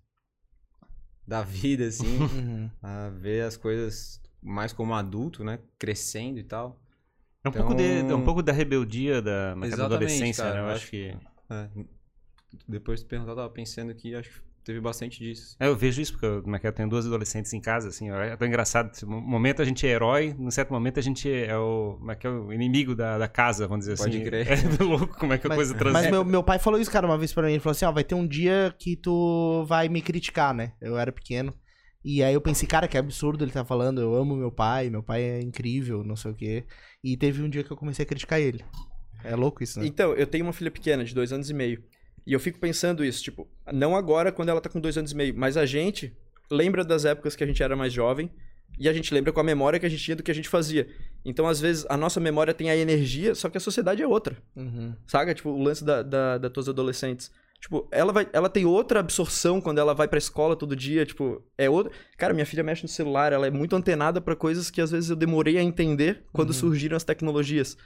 da 1.27 1.43
vida, 1.43 1.85
assim. 1.85 2.17
Uhum. 2.17 2.71
a 2.81 3.09
ver 3.09 3.43
as 3.43 3.55
coisas 3.55 4.19
mais 4.41 4.73
como 4.73 4.95
adulto, 4.95 5.43
né? 5.43 5.59
Crescendo 5.77 6.39
e 6.39 6.43
tal. 6.43 6.81
É 7.43 7.49
um, 7.49 7.51
pouco 7.51 7.75
de, 7.75 7.83
Então- 7.83 8.17
é 8.17 8.19
um 8.19 8.25
pouco 8.25 8.41
da 8.41 8.51
rebeldia 8.51 9.21
da, 9.21 9.53
da 9.53 9.85
adolescência, 9.85 10.43
cara, 10.43 10.55
né? 10.55 10.61
Eu 10.61 10.65
acho 10.73 10.77
acho 10.77 10.89
que. 10.89 11.15
É, 11.51 11.69
depois 12.67 13.01
de 13.01 13.05
perguntar, 13.05 13.33
eu 13.33 13.35
tava 13.35 13.49
pensando 13.51 13.93
que 13.93 14.15
acho 14.15 14.31
que 14.31 14.41
teve 14.63 14.79
bastante 14.79 15.19
disso. 15.19 15.55
É, 15.59 15.67
eu 15.67 15.75
vejo 15.75 16.01
isso, 16.01 16.13
porque 16.13 16.25
eu, 16.25 16.41
como 16.41 16.55
é 16.55 16.59
que 16.59 16.65
é, 16.65 16.69
eu 16.69 16.73
tenho 16.73 16.89
duas 16.89 17.05
adolescentes 17.05 17.53
em 17.53 17.59
casa, 17.59 17.89
assim, 17.89 18.09
é 18.09 18.35
tão 18.35 18.47
engraçado. 18.47 18.91
No 19.05 19.21
momento 19.21 19.61
a 19.61 19.65
gente 19.65 19.85
é 19.85 19.89
herói, 19.91 20.35
num 20.37 20.51
certo 20.51 20.71
momento 20.71 20.99
a 20.99 21.03
gente 21.03 21.29
é 21.31 21.57
o, 21.57 21.97
como 21.99 22.11
é 22.11 22.15
que 22.15 22.27
é, 22.27 22.29
o 22.29 22.53
inimigo 22.53 22.95
da, 22.95 23.17
da 23.17 23.27
casa, 23.27 23.67
vamos 23.67 23.85
dizer 23.85 23.97
Pode 23.97 24.17
assim. 24.17 24.25
crer. 24.25 24.47
É 24.79 24.83
louco 24.83 25.17
como 25.17 25.33
é 25.33 25.37
que 25.37 25.47
a 25.47 25.49
Mas, 25.49 25.57
coisa 25.57 25.73
mas 25.73 25.79
transita. 25.79 26.11
meu, 26.11 26.25
meu 26.25 26.43
pai 26.43 26.59
falou 26.59 26.79
isso, 26.79 26.89
cara, 26.91 27.05
uma 27.05 27.17
vez 27.17 27.33
pra 27.33 27.43
mim. 27.43 27.51
Ele 27.51 27.59
falou 27.59 27.71
assim: 27.71 27.85
ó, 27.85 27.91
vai 27.91 28.03
ter 28.03 28.15
um 28.15 28.27
dia 28.27 28.73
que 28.77 28.95
tu 28.95 29.65
vai 29.67 29.87
me 29.89 30.01
criticar, 30.01 30.53
né? 30.53 30.73
Eu 30.81 30.97
era 30.97 31.11
pequeno. 31.11 31.53
E 32.03 32.21
aí 32.21 32.33
eu 32.33 32.41
pensei, 32.41 32.67
cara, 32.67 32.87
que 32.87 32.97
absurdo 32.97 33.43
ele 33.43 33.51
tá 33.51 33.63
falando. 33.63 34.01
Eu 34.01 34.13
amo 34.15 34.35
meu 34.35 34.51
pai, 34.51 34.89
meu 34.89 35.01
pai 35.01 35.21
é 35.23 35.41
incrível, 35.41 36.03
não 36.03 36.15
sei 36.15 36.31
o 36.31 36.35
quê. 36.35 36.65
E 37.03 37.15
teve 37.15 37.41
um 37.41 37.49
dia 37.49 37.63
que 37.63 37.71
eu 37.71 37.77
comecei 37.77 38.03
a 38.03 38.05
criticar 38.05 38.39
ele. 38.39 38.63
É 39.23 39.35
louco 39.35 39.63
isso, 39.63 39.79
né? 39.79 39.85
Então, 39.87 40.13
eu 40.13 40.27
tenho 40.27 40.43
uma 40.45 40.51
filha 40.51 40.69
pequena, 40.69 41.05
de 41.05 41.15
dois 41.15 41.31
anos 41.31 41.49
e 41.49 41.53
meio. 41.53 41.81
E 42.25 42.33
eu 42.33 42.39
fico 42.39 42.59
pensando 42.59 43.03
isso, 43.03 43.21
tipo, 43.23 43.47
não 43.71 43.95
agora 43.95 44.31
quando 44.31 44.49
ela 44.49 44.61
tá 44.61 44.69
com 44.69 44.79
dois 44.79 44.97
anos 44.97 45.11
e 45.11 45.15
meio, 45.15 45.33
mas 45.35 45.57
a 45.57 45.65
gente 45.65 46.15
lembra 46.49 46.83
das 46.85 47.03
épocas 47.05 47.35
que 47.35 47.43
a 47.43 47.47
gente 47.47 47.61
era 47.61 47.75
mais 47.75 47.91
jovem 47.91 48.29
e 48.79 48.87
a 48.89 48.93
gente 48.93 49.13
lembra 49.13 49.31
com 49.31 49.39
a 49.39 49.43
memória 49.43 49.79
que 49.79 49.85
a 49.85 49.89
gente 49.89 50.03
tinha 50.03 50.15
do 50.15 50.23
que 50.23 50.31
a 50.31 50.35
gente 50.35 50.49
fazia. 50.49 50.87
Então, 51.25 51.47
às 51.47 51.59
vezes, 51.59 51.85
a 51.89 51.97
nossa 51.97 52.19
memória 52.19 52.53
tem 52.53 52.69
a 52.69 52.75
energia, 52.75 53.35
só 53.35 53.49
que 53.49 53.57
a 53.57 53.61
sociedade 53.61 54.01
é 54.01 54.07
outra. 54.07 54.37
Uhum. 54.55 54.95
Saca? 55.05 55.33
Tipo, 55.33 55.49
o 55.49 55.61
lance 55.61 55.83
da, 55.83 56.01
da, 56.01 56.37
das 56.37 56.51
tuas 56.51 56.67
adolescentes. 56.69 57.29
Tipo, 57.61 57.87
ela, 57.91 58.11
vai, 58.11 58.27
ela 58.33 58.49
tem 58.49 58.65
outra 58.65 58.99
absorção 58.99 59.61
quando 59.61 59.77
ela 59.79 59.93
vai 59.93 60.07
pra 60.07 60.17
escola 60.17 60.53
todo 60.55 60.75
dia, 60.75 61.05
tipo, 61.05 61.41
é 61.57 61.69
outra... 61.69 61.93
Cara, 62.17 62.33
minha 62.33 62.45
filha 62.45 62.61
mexe 62.63 62.83
no 62.83 62.89
celular, 62.89 63.31
ela 63.31 63.47
é 63.47 63.51
muito 63.51 63.73
antenada 63.75 64.19
pra 64.19 64.35
coisas 64.35 64.69
que 64.69 64.81
às 64.81 64.91
vezes 64.91 65.09
eu 65.09 65.15
demorei 65.15 65.57
a 65.57 65.63
entender 65.63 66.23
quando 66.33 66.49
Uhum. 66.49 66.55
surgiram 66.55 66.97
as 66.97 67.05
tecnologias. 67.05 67.77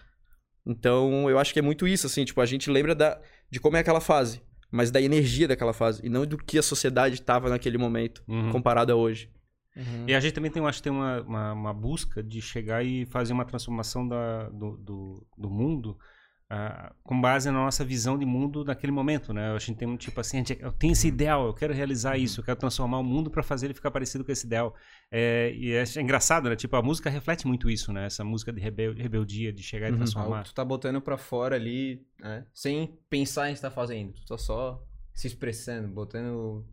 Então, 0.67 1.29
eu 1.29 1.39
acho 1.39 1.53
que 1.53 1.59
é 1.59 1.61
muito 1.61 1.87
isso, 1.87 2.05
assim, 2.07 2.25
tipo, 2.25 2.41
a 2.41 2.45
gente 2.45 2.69
lembra 2.69 2.93
da, 2.93 3.19
de 3.49 3.59
como 3.59 3.77
é 3.77 3.79
aquela 3.79 4.01
fase, 4.01 4.41
mas 4.69 4.91
da 4.91 5.01
energia 5.01 5.47
daquela 5.47 5.71
fase, 5.73 6.01
e 6.05 6.09
não 6.09 6.25
do 6.25 6.37
que 6.37 6.57
a 6.59 6.61
sociedade 6.63 7.21
tava 7.21 7.49
naquele 7.49 7.77
momento, 7.77 8.21
Uhum. 8.27 8.51
comparado 8.51 8.91
a 8.91 8.95
hoje. 8.95 9.29
Uhum. 9.75 10.05
E 10.07 10.13
a 10.13 10.19
gente 10.19 10.33
também 10.33 10.51
tem, 10.51 10.61
eu 10.61 10.67
acho 10.67 10.79
que 10.79 10.83
tem 10.83 10.91
uma, 10.91 11.21
uma, 11.21 11.53
uma 11.53 11.73
busca 11.73 12.21
de 12.21 12.41
chegar 12.41 12.83
e 12.83 13.05
fazer 13.05 13.31
uma 13.31 13.45
transformação 13.45 14.07
da, 14.07 14.49
do, 14.49 14.77
do, 14.77 15.27
do 15.37 15.49
mundo 15.49 15.97
ah, 16.49 16.93
com 17.03 17.19
base 17.19 17.51
na 17.51 17.57
nossa 17.59 17.83
visão 17.83 18.17
de 18.17 18.25
mundo 18.25 18.63
naquele 18.63 18.91
momento, 18.91 19.33
né? 19.33 19.51
A 19.51 19.59
gente 19.59 19.77
tem 19.77 19.87
um 19.87 19.97
tipo 19.97 20.19
assim, 20.19 20.37
gente- 20.37 20.57
eu 20.61 20.71
tenho 20.71 20.93
esse 20.93 21.07
ideal, 21.07 21.47
eu 21.47 21.53
quero 21.53 21.73
realizar 21.73 22.17
isso, 22.17 22.39
eu 22.39 22.45
quero 22.45 22.57
transformar 22.57 22.99
o 22.99 23.03
mundo 23.03 23.29
para 23.29 23.43
fazer 23.43 23.67
ele 23.67 23.73
ficar 23.73 23.91
parecido 23.91 24.23
com 24.23 24.31
esse 24.31 24.45
ideal. 24.45 24.73
É, 25.11 25.51
e 25.55 25.71
é, 25.73 25.83
é 25.83 26.01
engraçado, 26.01 26.49
né? 26.49 26.55
Tipo, 26.55 26.75
a 26.77 26.81
música 26.81 27.09
reflete 27.09 27.45
muito 27.47 27.69
isso, 27.69 27.91
né? 27.91 28.05
Essa 28.05 28.23
música 28.23 28.51
de 28.53 28.61
rebel, 28.61 28.93
rebeldia, 28.93 29.51
de 29.51 29.61
chegar 29.63 29.87
e 29.87 29.91
Uhum. 29.91 29.97
transformar. 29.97 30.27
Algo 30.27 30.43
que 30.43 30.49
tu 30.51 30.55
tá 30.55 30.63
botando 30.65 31.01
pra 31.01 31.17
fora 31.17 31.55
ali, 31.55 32.05
né? 32.19 32.45
Sem 32.53 32.97
pensar 33.09 33.49
em 33.49 33.53
estar 33.53 33.71
fazendo. 33.71 34.13
Tu 34.13 34.25
tá 34.25 34.37
só 34.37 34.81
se 35.13 35.27
expressando, 35.27 35.87
botando 35.89 36.65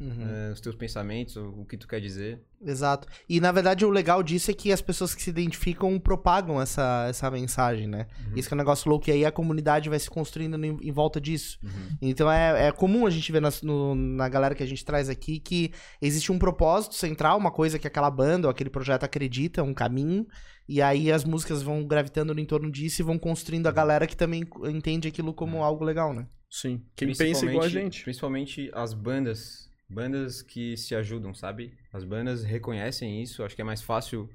Uhum. 0.00 0.26
é, 0.48 0.50
os 0.50 0.60
teus 0.62 0.74
pensamentos, 0.74 1.36
o, 1.36 1.48
o 1.60 1.64
que 1.66 1.76
tu 1.76 1.86
quer 1.86 2.00
dizer. 2.00 2.40
Exato. 2.64 3.06
E 3.28 3.38
na 3.38 3.52
verdade 3.52 3.84
o 3.84 3.90
legal 3.90 4.22
disso 4.22 4.50
é 4.50 4.54
que 4.54 4.72
as 4.72 4.80
pessoas 4.80 5.14
que 5.14 5.22
se 5.22 5.28
identificam 5.28 5.98
propagam 5.98 6.60
essa, 6.60 7.06
essa 7.08 7.30
mensagem, 7.30 7.86
né? 7.86 8.06
Isso 8.34 8.48
que 8.48 8.54
é 8.54 8.56
um 8.56 8.58
negócio 8.58 8.88
louco. 8.88 9.10
E 9.10 9.12
aí 9.12 9.24
a 9.26 9.30
comunidade 9.30 9.90
vai 9.90 9.98
se 9.98 10.08
construindo 10.08 10.56
em, 10.64 10.78
em 10.80 10.90
volta 10.90 11.20
disso. 11.20 11.58
Então 12.00 12.32
é, 12.32 12.68
é 12.68 12.72
comum 12.72 13.06
a 13.06 13.10
gente 13.10 13.30
ver 13.30 13.40
nas- 13.42 13.60
no- 13.62 13.94
na 13.94 14.28
galera 14.28 14.54
que 14.54 14.62
a 14.62 14.66
gente 14.66 14.84
traz 14.84 15.08
aqui 15.10 15.38
que 15.38 15.70
existe 16.00 16.32
um 16.32 16.38
propósito 16.38 16.94
central, 16.94 17.36
uma 17.38 17.50
coisa 17.50 17.78
que 17.78 17.86
aquela 17.86 18.10
banda 18.10 18.46
ou 18.48 18.50
aquele 18.50 18.70
projeto 18.70 19.04
acredita, 19.04 19.62
um 19.62 19.74
caminho. 19.74 20.26
E 20.68 20.80
aí 20.80 21.10
as 21.12 21.24
músicas 21.24 21.62
vão 21.62 21.84
gravitando 21.84 22.32
no 22.34 22.40
entorno 22.40 22.70
disso 22.70 23.02
e 23.02 23.04
vão 23.04 23.18
construindo 23.18 23.66
a 23.66 23.72
galera 23.72 24.06
que 24.06 24.16
também 24.16 24.44
entende 24.66 25.08
aquilo 25.08 25.34
como 25.34 25.62
algo 25.62 25.84
legal, 25.84 26.14
né? 26.14 26.26
Sim. 26.48 26.82
Quem 26.96 27.08
pensa 27.14 27.44
igual 27.46 27.64
a 27.64 27.68
gente. 27.68 28.02
Principalmente 28.04 28.70
as 28.74 28.92
bandas. 28.94 29.69
Bandas 29.90 30.40
que 30.40 30.76
se 30.76 30.94
ajudam, 30.94 31.34
sabe? 31.34 31.74
As 31.92 32.04
bandas 32.04 32.44
reconhecem 32.44 33.20
isso. 33.22 33.42
Acho 33.42 33.56
que 33.56 33.62
é 33.62 33.64
mais 33.64 33.82
fácil 33.82 34.30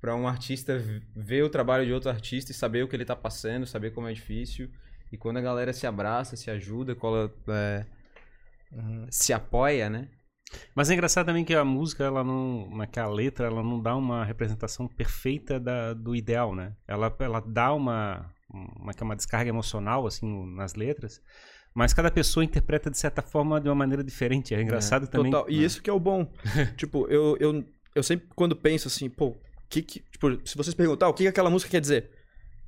pra 0.00 0.14
um 0.14 0.26
artista 0.26 0.78
ver 1.14 1.42
o 1.42 1.50
trabalho 1.50 1.84
de 1.84 1.92
outro 1.92 2.08
artista 2.08 2.52
e 2.52 2.54
saber 2.54 2.82
o 2.82 2.88
que 2.88 2.96
ele 2.96 3.04
tá 3.04 3.16
passando, 3.16 3.66
saber 3.66 3.90
como 3.92 4.08
é 4.08 4.12
difícil. 4.12 4.70
E 5.12 5.16
quando 5.16 5.38
a 5.38 5.42
galera 5.42 5.72
se 5.72 5.86
abraça, 5.86 6.36
se 6.36 6.50
ajuda, 6.50 6.94
cola, 6.94 7.32
é, 7.48 7.84
se 9.10 9.32
apoia, 9.32 9.88
né? 9.90 10.08
Mas 10.74 10.88
é 10.88 10.94
engraçado 10.94 11.26
também 11.26 11.44
que 11.44 11.54
a 11.54 11.64
música, 11.64 12.04
ela 12.04 12.24
não. 12.24 12.66
como 12.68 12.82
é 12.82 12.86
que 12.86 12.98
a 12.98 13.06
letra, 13.06 13.46
ela 13.46 13.62
não 13.62 13.80
dá 13.80 13.94
uma 13.94 14.24
representação 14.24 14.88
perfeita 14.88 15.60
da, 15.60 15.92
do 15.92 16.16
ideal, 16.16 16.54
né? 16.54 16.74
Ela, 16.86 17.14
ela 17.18 17.40
dá 17.40 17.72
uma, 17.74 18.32
uma, 18.50 18.92
é 18.92 19.04
uma 19.04 19.16
descarga 19.16 19.50
emocional, 19.50 20.06
assim, 20.06 20.54
nas 20.54 20.74
letras. 20.74 21.20
Mas 21.78 21.94
cada 21.94 22.10
pessoa 22.10 22.42
interpreta 22.42 22.90
de 22.90 22.98
certa 22.98 23.22
forma 23.22 23.60
de 23.60 23.68
uma 23.68 23.74
maneira 23.76 24.02
diferente. 24.02 24.52
É 24.52 24.60
engraçado 24.60 25.06
também. 25.06 25.30
Total. 25.30 25.48
E 25.48 25.62
isso 25.62 25.80
que 25.80 25.88
é 25.88 25.92
o 25.92 26.00
bom. 26.00 26.28
tipo, 26.76 27.06
eu, 27.06 27.36
eu, 27.38 27.64
eu 27.94 28.02
sempre, 28.02 28.26
quando 28.34 28.56
penso 28.56 28.88
assim, 28.88 29.08
pô, 29.08 29.36
que 29.68 29.82
que, 29.82 30.00
tipo, 30.10 30.28
se 30.44 30.56
vocês 30.56 30.74
perguntar 30.74 31.08
o 31.08 31.14
que 31.14 31.22
que 31.22 31.28
aquela 31.28 31.48
música 31.48 31.70
quer 31.70 31.80
dizer, 31.80 32.10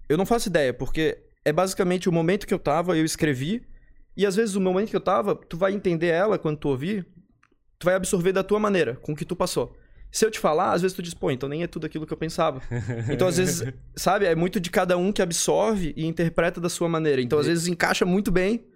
eu 0.08 0.16
não 0.16 0.24
faço 0.24 0.48
ideia, 0.48 0.72
porque 0.72 1.18
é 1.44 1.52
basicamente 1.52 2.08
o 2.08 2.12
momento 2.12 2.46
que 2.46 2.54
eu 2.54 2.58
tava, 2.60 2.96
eu 2.96 3.04
escrevi, 3.04 3.66
e 4.16 4.24
às 4.24 4.36
vezes 4.36 4.54
o 4.54 4.60
momento 4.60 4.90
que 4.90 4.96
eu 4.96 5.00
tava, 5.00 5.34
tu 5.34 5.56
vai 5.56 5.72
entender 5.72 6.06
ela 6.06 6.38
quando 6.38 6.58
tu 6.58 6.68
ouvir, 6.68 7.04
tu 7.80 7.86
vai 7.86 7.96
absorver 7.96 8.30
da 8.30 8.44
tua 8.44 8.60
maneira, 8.60 8.94
com 8.94 9.10
o 9.10 9.16
que 9.16 9.24
tu 9.24 9.34
passou. 9.34 9.76
Se 10.12 10.24
eu 10.24 10.30
te 10.30 10.38
falar, 10.38 10.70
às 10.70 10.82
vezes 10.82 10.94
tu 10.94 11.02
diz, 11.02 11.14
pô, 11.14 11.32
então 11.32 11.48
nem 11.48 11.64
é 11.64 11.66
tudo 11.66 11.84
aquilo 11.84 12.06
que 12.06 12.12
eu 12.12 12.16
pensava. 12.16 12.62
Então, 13.10 13.26
às 13.26 13.38
vezes, 13.38 13.64
sabe, 13.96 14.26
é 14.26 14.36
muito 14.36 14.60
de 14.60 14.70
cada 14.70 14.96
um 14.96 15.10
que 15.10 15.20
absorve 15.20 15.92
e 15.96 16.06
interpreta 16.06 16.60
da 16.60 16.68
sua 16.68 16.88
maneira. 16.88 17.20
Então, 17.20 17.40
às 17.40 17.46
vezes 17.48 17.66
encaixa 17.66 18.04
muito 18.04 18.30
bem, 18.30 18.69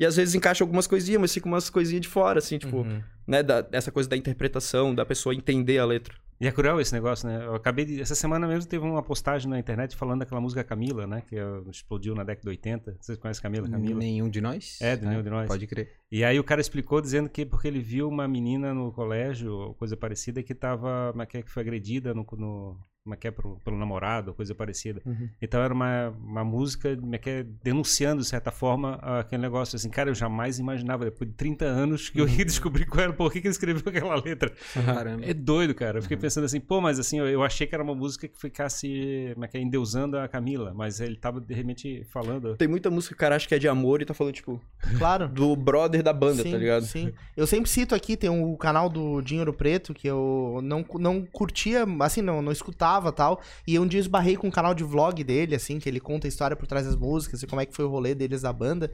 e 0.00 0.06
às 0.06 0.16
vezes 0.16 0.34
encaixa 0.34 0.64
algumas 0.64 0.86
coisinhas, 0.86 1.20
mas 1.20 1.34
fica 1.34 1.46
umas 1.46 1.68
coisinhas 1.68 2.00
de 2.00 2.08
fora, 2.08 2.38
assim, 2.38 2.56
tipo, 2.56 2.78
Uhum. 2.78 3.02
né, 3.28 3.42
da, 3.42 3.68
essa 3.70 3.92
coisa 3.92 4.08
da 4.08 4.16
interpretação, 4.16 4.94
da 4.94 5.04
pessoa 5.04 5.34
entender 5.34 5.78
a 5.78 5.84
letra. 5.84 6.14
E 6.40 6.46
é 6.46 6.50
cruel 6.50 6.80
esse 6.80 6.94
negócio, 6.94 7.28
né? 7.28 7.44
Eu 7.44 7.54
acabei 7.54 7.84
de. 7.84 8.00
Essa 8.00 8.14
semana 8.14 8.48
mesmo 8.48 8.66
teve 8.66 8.82
uma 8.82 9.02
postagem 9.02 9.46
na 9.50 9.58
internet 9.58 9.94
falando 9.94 10.20
daquela 10.20 10.40
música 10.40 10.64
Camila, 10.64 11.06
né? 11.06 11.22
Que 11.28 11.36
eh, 11.36 11.62
explodiu 11.70 12.14
na 12.14 12.24
década 12.24 12.44
de 12.44 12.48
80. 12.48 12.96
Vocês 12.98 13.18
conhecem 13.18 13.42
Camila? 13.42 13.68
Camila? 13.68 13.98
Nenhum 13.98 14.26
de 14.26 14.40
nós? 14.40 14.78
É, 14.80 14.96
de 14.96 15.04
nenhum 15.04 15.22
de 15.22 15.28
nós. 15.28 15.46
Pode 15.46 15.66
crer. 15.66 15.92
E 16.10 16.24
aí 16.24 16.40
o 16.40 16.44
cara 16.44 16.62
explicou 16.62 16.98
dizendo 17.02 17.28
que 17.28 17.44
porque 17.44 17.68
ele 17.68 17.80
viu 17.80 18.08
uma 18.08 18.26
menina 18.26 18.72
no 18.72 18.90
colégio, 18.90 19.52
ou 19.52 19.74
coisa 19.74 19.98
parecida, 19.98 20.42
que 20.42 20.54
tava, 20.54 21.12
mas 21.14 21.28
que 21.28 21.42
foi 21.46 21.60
agredida 21.60 22.14
no, 22.14 22.26
no, 22.38 22.78
como 23.10 23.14
é 23.14 23.16
que 23.16 23.26
é, 23.26 23.30
pro, 23.30 23.58
pelo 23.64 23.76
namorado, 23.76 24.32
coisa 24.32 24.54
parecida. 24.54 25.02
Uhum. 25.04 25.28
Então 25.42 25.60
era 25.60 25.74
uma, 25.74 26.10
uma 26.10 26.44
música 26.44 26.96
como 26.96 27.14
é 27.14 27.18
que 27.18 27.28
é, 27.28 27.46
denunciando, 27.62 28.22
de 28.22 28.28
certa 28.28 28.52
forma, 28.52 28.94
aquele 29.02 29.42
negócio 29.42 29.74
assim. 29.74 29.90
Cara, 29.90 30.10
eu 30.10 30.14
jamais 30.14 30.58
imaginava, 30.58 31.04
depois 31.04 31.28
de 31.28 31.36
30 31.36 31.64
anos, 31.64 32.08
que 32.08 32.20
eu 32.20 32.28
ia 32.28 32.44
descobrir 32.44 32.86
qual 32.86 33.04
era, 33.04 33.12
por 33.12 33.32
que, 33.32 33.40
que 33.40 33.48
ele 33.48 33.52
escreveu 33.52 33.82
aquela 33.84 34.14
letra. 34.14 34.52
Caramba. 34.84 35.24
É 35.24 35.34
doido, 35.34 35.74
cara. 35.74 35.98
Eu 35.98 36.02
fiquei 36.02 36.16
pensando 36.16 36.44
assim, 36.44 36.60
pô, 36.60 36.80
mas 36.80 36.98
assim, 37.00 37.18
eu, 37.18 37.28
eu 37.28 37.42
achei 37.42 37.66
que 37.66 37.74
era 37.74 37.82
uma 37.82 37.94
música 37.94 38.28
que 38.28 38.38
ficasse, 38.38 39.30
como 39.34 39.44
é 39.44 39.48
que 39.48 39.56
é, 39.56 39.60
endeusando 39.60 40.16
a 40.16 40.28
Camila, 40.28 40.72
mas 40.72 41.00
ele 41.00 41.16
tava, 41.16 41.40
de 41.40 41.52
repente, 41.52 42.04
falando... 42.12 42.56
Tem 42.56 42.68
muita 42.68 42.90
música 42.90 43.14
que 43.14 43.18
o 43.18 43.20
cara 43.20 43.34
acha 43.34 43.48
que 43.48 43.54
é 43.54 43.58
de 43.58 43.66
amor 43.66 44.02
e 44.02 44.04
tá 44.04 44.14
falando, 44.14 44.34
tipo, 44.34 44.60
Claro. 44.98 45.28
do 45.28 45.56
brother 45.56 46.02
da 46.02 46.12
banda, 46.12 46.42
sim, 46.42 46.50
tá 46.52 46.58
ligado? 46.58 46.84
Sim. 46.84 47.12
Eu 47.36 47.46
sempre 47.46 47.68
cito 47.68 47.94
aqui, 47.94 48.16
tem 48.16 48.30
o 48.30 48.56
canal 48.56 48.88
do 48.88 49.20
Dinheiro 49.20 49.52
Preto, 49.52 49.92
que 49.92 50.06
eu 50.06 50.60
não, 50.62 50.84
não 50.98 51.24
curtia, 51.24 51.84
assim, 52.00 52.22
não, 52.22 52.40
não 52.40 52.52
escutava 52.52 52.99
tal. 53.12 53.40
E 53.66 53.78
um 53.78 53.86
dia 53.86 53.98
eu 53.98 54.02
esbarrei 54.02 54.36
com 54.36 54.48
um 54.48 54.50
canal 54.50 54.74
de 54.74 54.84
vlog 54.84 55.24
dele, 55.24 55.54
assim, 55.54 55.78
que 55.78 55.88
ele 55.88 56.00
conta 56.00 56.26
a 56.26 56.28
história 56.28 56.56
por 56.56 56.66
trás 56.66 56.86
das 56.86 56.96
músicas 56.96 57.42
e 57.42 57.46
como 57.46 57.60
é 57.60 57.66
que 57.66 57.74
foi 57.74 57.84
o 57.84 57.88
rolê 57.88 58.14
deles 58.14 58.42
da 58.42 58.52
banda. 58.52 58.90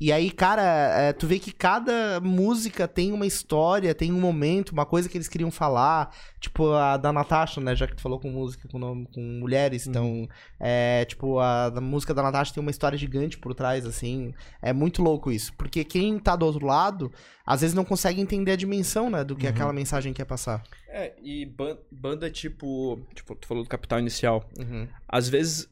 E 0.00 0.10
aí, 0.10 0.30
cara, 0.30 0.62
é, 0.62 1.12
tu 1.12 1.26
vê 1.26 1.38
que 1.38 1.52
cada 1.52 2.18
música 2.20 2.88
tem 2.88 3.12
uma 3.12 3.26
história, 3.26 3.94
tem 3.94 4.10
um 4.10 4.18
momento, 4.18 4.70
uma 4.70 4.86
coisa 4.86 5.10
que 5.10 5.18
eles 5.18 5.28
queriam 5.28 5.50
falar. 5.50 6.16
Tipo, 6.40 6.72
a 6.72 6.96
da 6.96 7.12
Natasha, 7.12 7.60
né? 7.60 7.76
Já 7.76 7.86
que 7.86 7.94
tu 7.96 8.00
falou 8.00 8.18
com 8.18 8.30
música, 8.30 8.66
com, 8.66 8.78
nome- 8.78 9.06
com 9.12 9.20
mulheres. 9.20 9.86
Então, 9.86 10.26
é, 10.58 11.04
tipo, 11.04 11.38
a, 11.38 11.68
da 11.68 11.82
música 11.82 12.14
da 12.14 12.22
Natasha 12.22 12.54
tem 12.54 12.62
uma 12.62 12.70
história 12.70 12.96
gigante 12.96 13.36
por 13.38 13.54
trás, 13.54 13.84
assim. 13.84 14.32
É 14.62 14.72
muito 14.72 15.02
louco 15.02 15.30
isso. 15.30 15.52
Porque 15.58 15.84
quem 15.84 16.18
tá 16.18 16.34
do 16.34 16.46
outro 16.46 16.64
lado, 16.64 17.12
às 17.44 17.60
vezes 17.60 17.74
não 17.76 17.84
consegue 17.84 18.22
entender 18.22 18.52
a 18.52 18.56
dimensão, 18.56 19.10
né? 19.10 19.22
Do 19.22 19.36
que 19.36 19.46
aquela 19.46 19.72
mensagem 19.72 20.14
quer 20.14 20.24
passar. 20.24 20.62
É, 20.88 21.12
e 21.22 21.44
ban- 21.44 21.76
banda 21.92 22.30
tipo. 22.30 22.98
Tipo, 23.14 23.34
tu 23.34 23.46
falou 23.46 23.62
do 23.62 23.68
Capital 23.68 23.98
Inicial. 23.98 24.48
Uhum. 24.58 24.88
Às 25.06 25.28
vezes. 25.28 25.68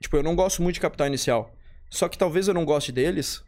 Tipo, 0.00 0.16
eu 0.18 0.22
não 0.22 0.36
gosto 0.36 0.62
muito 0.62 0.74
de 0.74 0.80
Capital 0.80 1.08
Inicial. 1.08 1.52
Só 1.90 2.08
que 2.08 2.16
talvez 2.18 2.46
eu 2.46 2.54
não 2.54 2.64
goste 2.64 2.92
deles 2.92 3.42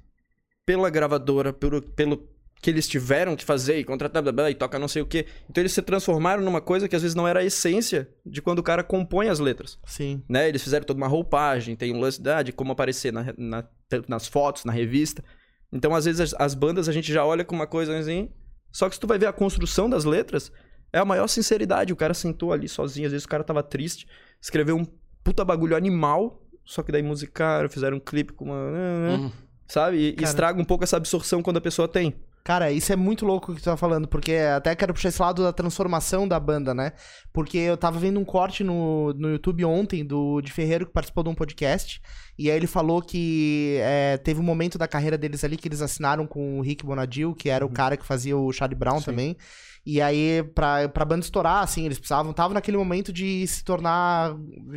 pela 0.71 0.89
gravadora, 0.89 1.53
pelo, 1.53 1.83
pelo 1.83 2.29
que 2.63 2.71
eles 2.71 2.87
tiveram 2.87 3.35
que 3.35 3.45
fazer 3.45 3.79
e 3.79 3.85
contratar 3.85 4.23
blá, 4.23 4.31
blá, 4.31 4.43
blá, 4.45 4.51
e 4.51 4.55
toca 4.55 4.79
não 4.79 4.87
sei 4.87 5.03
o 5.03 5.07
quê. 5.07 5.27
Então 5.49 5.61
eles 5.63 5.73
se 5.73 5.83
transformaram 5.83 6.43
numa 6.45 6.61
coisa 6.61 6.89
que 6.89 6.95
às 6.95 7.03
vezes 7.03 7.15
não 7.17 7.27
era 7.27 7.41
a 7.41 7.45
essência 7.45 8.09
de 8.25 8.41
quando 8.41 8.61
o 8.61 8.63
cara 8.63 8.85
compõe 8.85 9.29
as 9.29 9.41
letras. 9.41 9.79
Sim. 9.85 10.23
né? 10.29 10.49
Eles 10.49 10.63
fizeram 10.63 10.85
toda 10.87 10.97
uma 10.99 11.09
roupagem, 11.09 11.75
tem 11.75 11.93
um 11.93 11.99
lance 11.99 12.23
de 12.45 12.53
como 12.53 12.71
aparecer 12.71 13.13
na, 13.13 13.35
na- 13.37 13.65
nas 14.07 14.29
fotos, 14.29 14.65
na 14.65 14.71
revista. 14.73 15.25
Então, 15.73 15.93
às 15.95 16.05
vezes, 16.05 16.21
as, 16.21 16.35
as 16.39 16.55
bandas 16.55 16.89
a 16.89 16.93
gente 16.93 17.13
já 17.13 17.25
olha 17.25 17.45
com 17.45 17.55
uma 17.57 17.67
coisa 17.67 17.99
assim. 17.99 18.29
Só 18.71 18.89
que 18.89 18.95
se 18.95 19.01
tu 19.01 19.07
vai 19.09 19.19
ver 19.19 19.27
a 19.27 19.33
construção 19.33 19.91
das 19.91 20.05
letras, 20.05 20.53
é 20.93 20.99
a 20.99 21.05
maior 21.05 21.27
sinceridade. 21.27 21.93
O 21.93 21.97
cara 21.97 22.15
sentou 22.15 22.53
ali 22.53 22.69
sozinho, 22.69 23.07
às 23.07 23.13
vezes 23.13 23.25
o 23.25 23.29
cara 23.29 23.43
tava 23.43 23.63
triste, 23.63 24.07
escreveu 24.41 24.77
um 24.77 24.85
puta 25.25 25.45
bagulho 25.45 25.75
animal, 25.77 26.47
só 26.65 26.83
que 26.83 26.93
daí 26.93 27.03
musicaram, 27.03 27.69
fizeram 27.69 27.97
um 27.97 28.01
clipe 28.01 28.33
com 28.33 28.45
uma. 28.45 28.55
Uhum. 29.19 29.33
Sabe? 29.71 30.09
E, 30.09 30.13
Cara. 30.13 30.29
estraga 30.29 30.61
um 30.61 30.65
pouco 30.65 30.85
essa 30.85 30.97
absorção 30.97 31.43
quando 31.43 31.59
a 31.59 31.61
pessoa 31.61 31.87
tem. 31.87 32.15
Cara, 32.43 32.73
isso 32.73 32.91
é 32.93 32.97
muito 32.97 33.27
louco 33.27 33.53
o 33.53 33.55
que 33.55 33.61
tu 33.61 33.67
tá 33.67 33.77
falando, 33.77 34.09
porque 34.09 34.33
até 34.33 34.75
quero 34.75 34.95
puxar 34.95 35.11
esse 35.11 35.21
lado 35.21 35.43
da 35.43 35.53
transformação 35.53 36.27
da 36.27 36.41
banda, 36.41 36.75
né? 36.75 36.93
Porque 37.33 37.59
eu 37.59 37.77
tava 37.77 37.99
vendo 37.99 38.19
um 38.19 38.25
corte 38.25 38.65
no, 38.65 39.13
no 39.13 39.31
YouTube 39.31 39.65
ontem 39.67 40.05
do 40.05 40.41
de 40.41 40.51
Ferreiro 40.51 40.87
que 40.87 40.93
participou 40.93 41.23
de 41.23 41.31
um 41.31 41.35
podcast, 41.35 42.01
e 42.39 42.51
aí 42.51 42.57
ele 42.57 42.67
falou 42.67 43.03
que 43.03 43.77
é, 43.81 44.17
teve 44.17 44.41
um 44.41 44.43
momento 44.43 44.79
da 44.79 44.89
carreira 44.89 45.19
deles 45.19 45.45
ali 45.45 45.57
que 45.57 45.69
eles 45.69 45.83
assinaram 45.83 46.27
com 46.27 46.59
o 46.59 46.63
Rick 46.63 46.85
Bonadil, 46.85 47.35
que 47.35 47.51
era 47.51 47.65
o 47.65 47.71
cara 47.71 47.97
que 47.97 48.07
fazia 48.07 48.37
o 48.37 48.51
Charlie 48.53 48.79
Brown 48.79 49.03
também. 49.03 49.37
E 49.85 50.01
aí, 50.01 50.43
pra, 50.55 50.89
pra 50.89 51.05
banda 51.05 51.25
estourar, 51.25 51.63
assim, 51.63 51.85
eles 51.87 51.99
precisavam, 51.99 52.33
tava 52.33 52.53
naquele 52.55 52.77
momento 52.77 53.13
de 53.13 53.47
se 53.47 53.65
tornar 53.65 54.37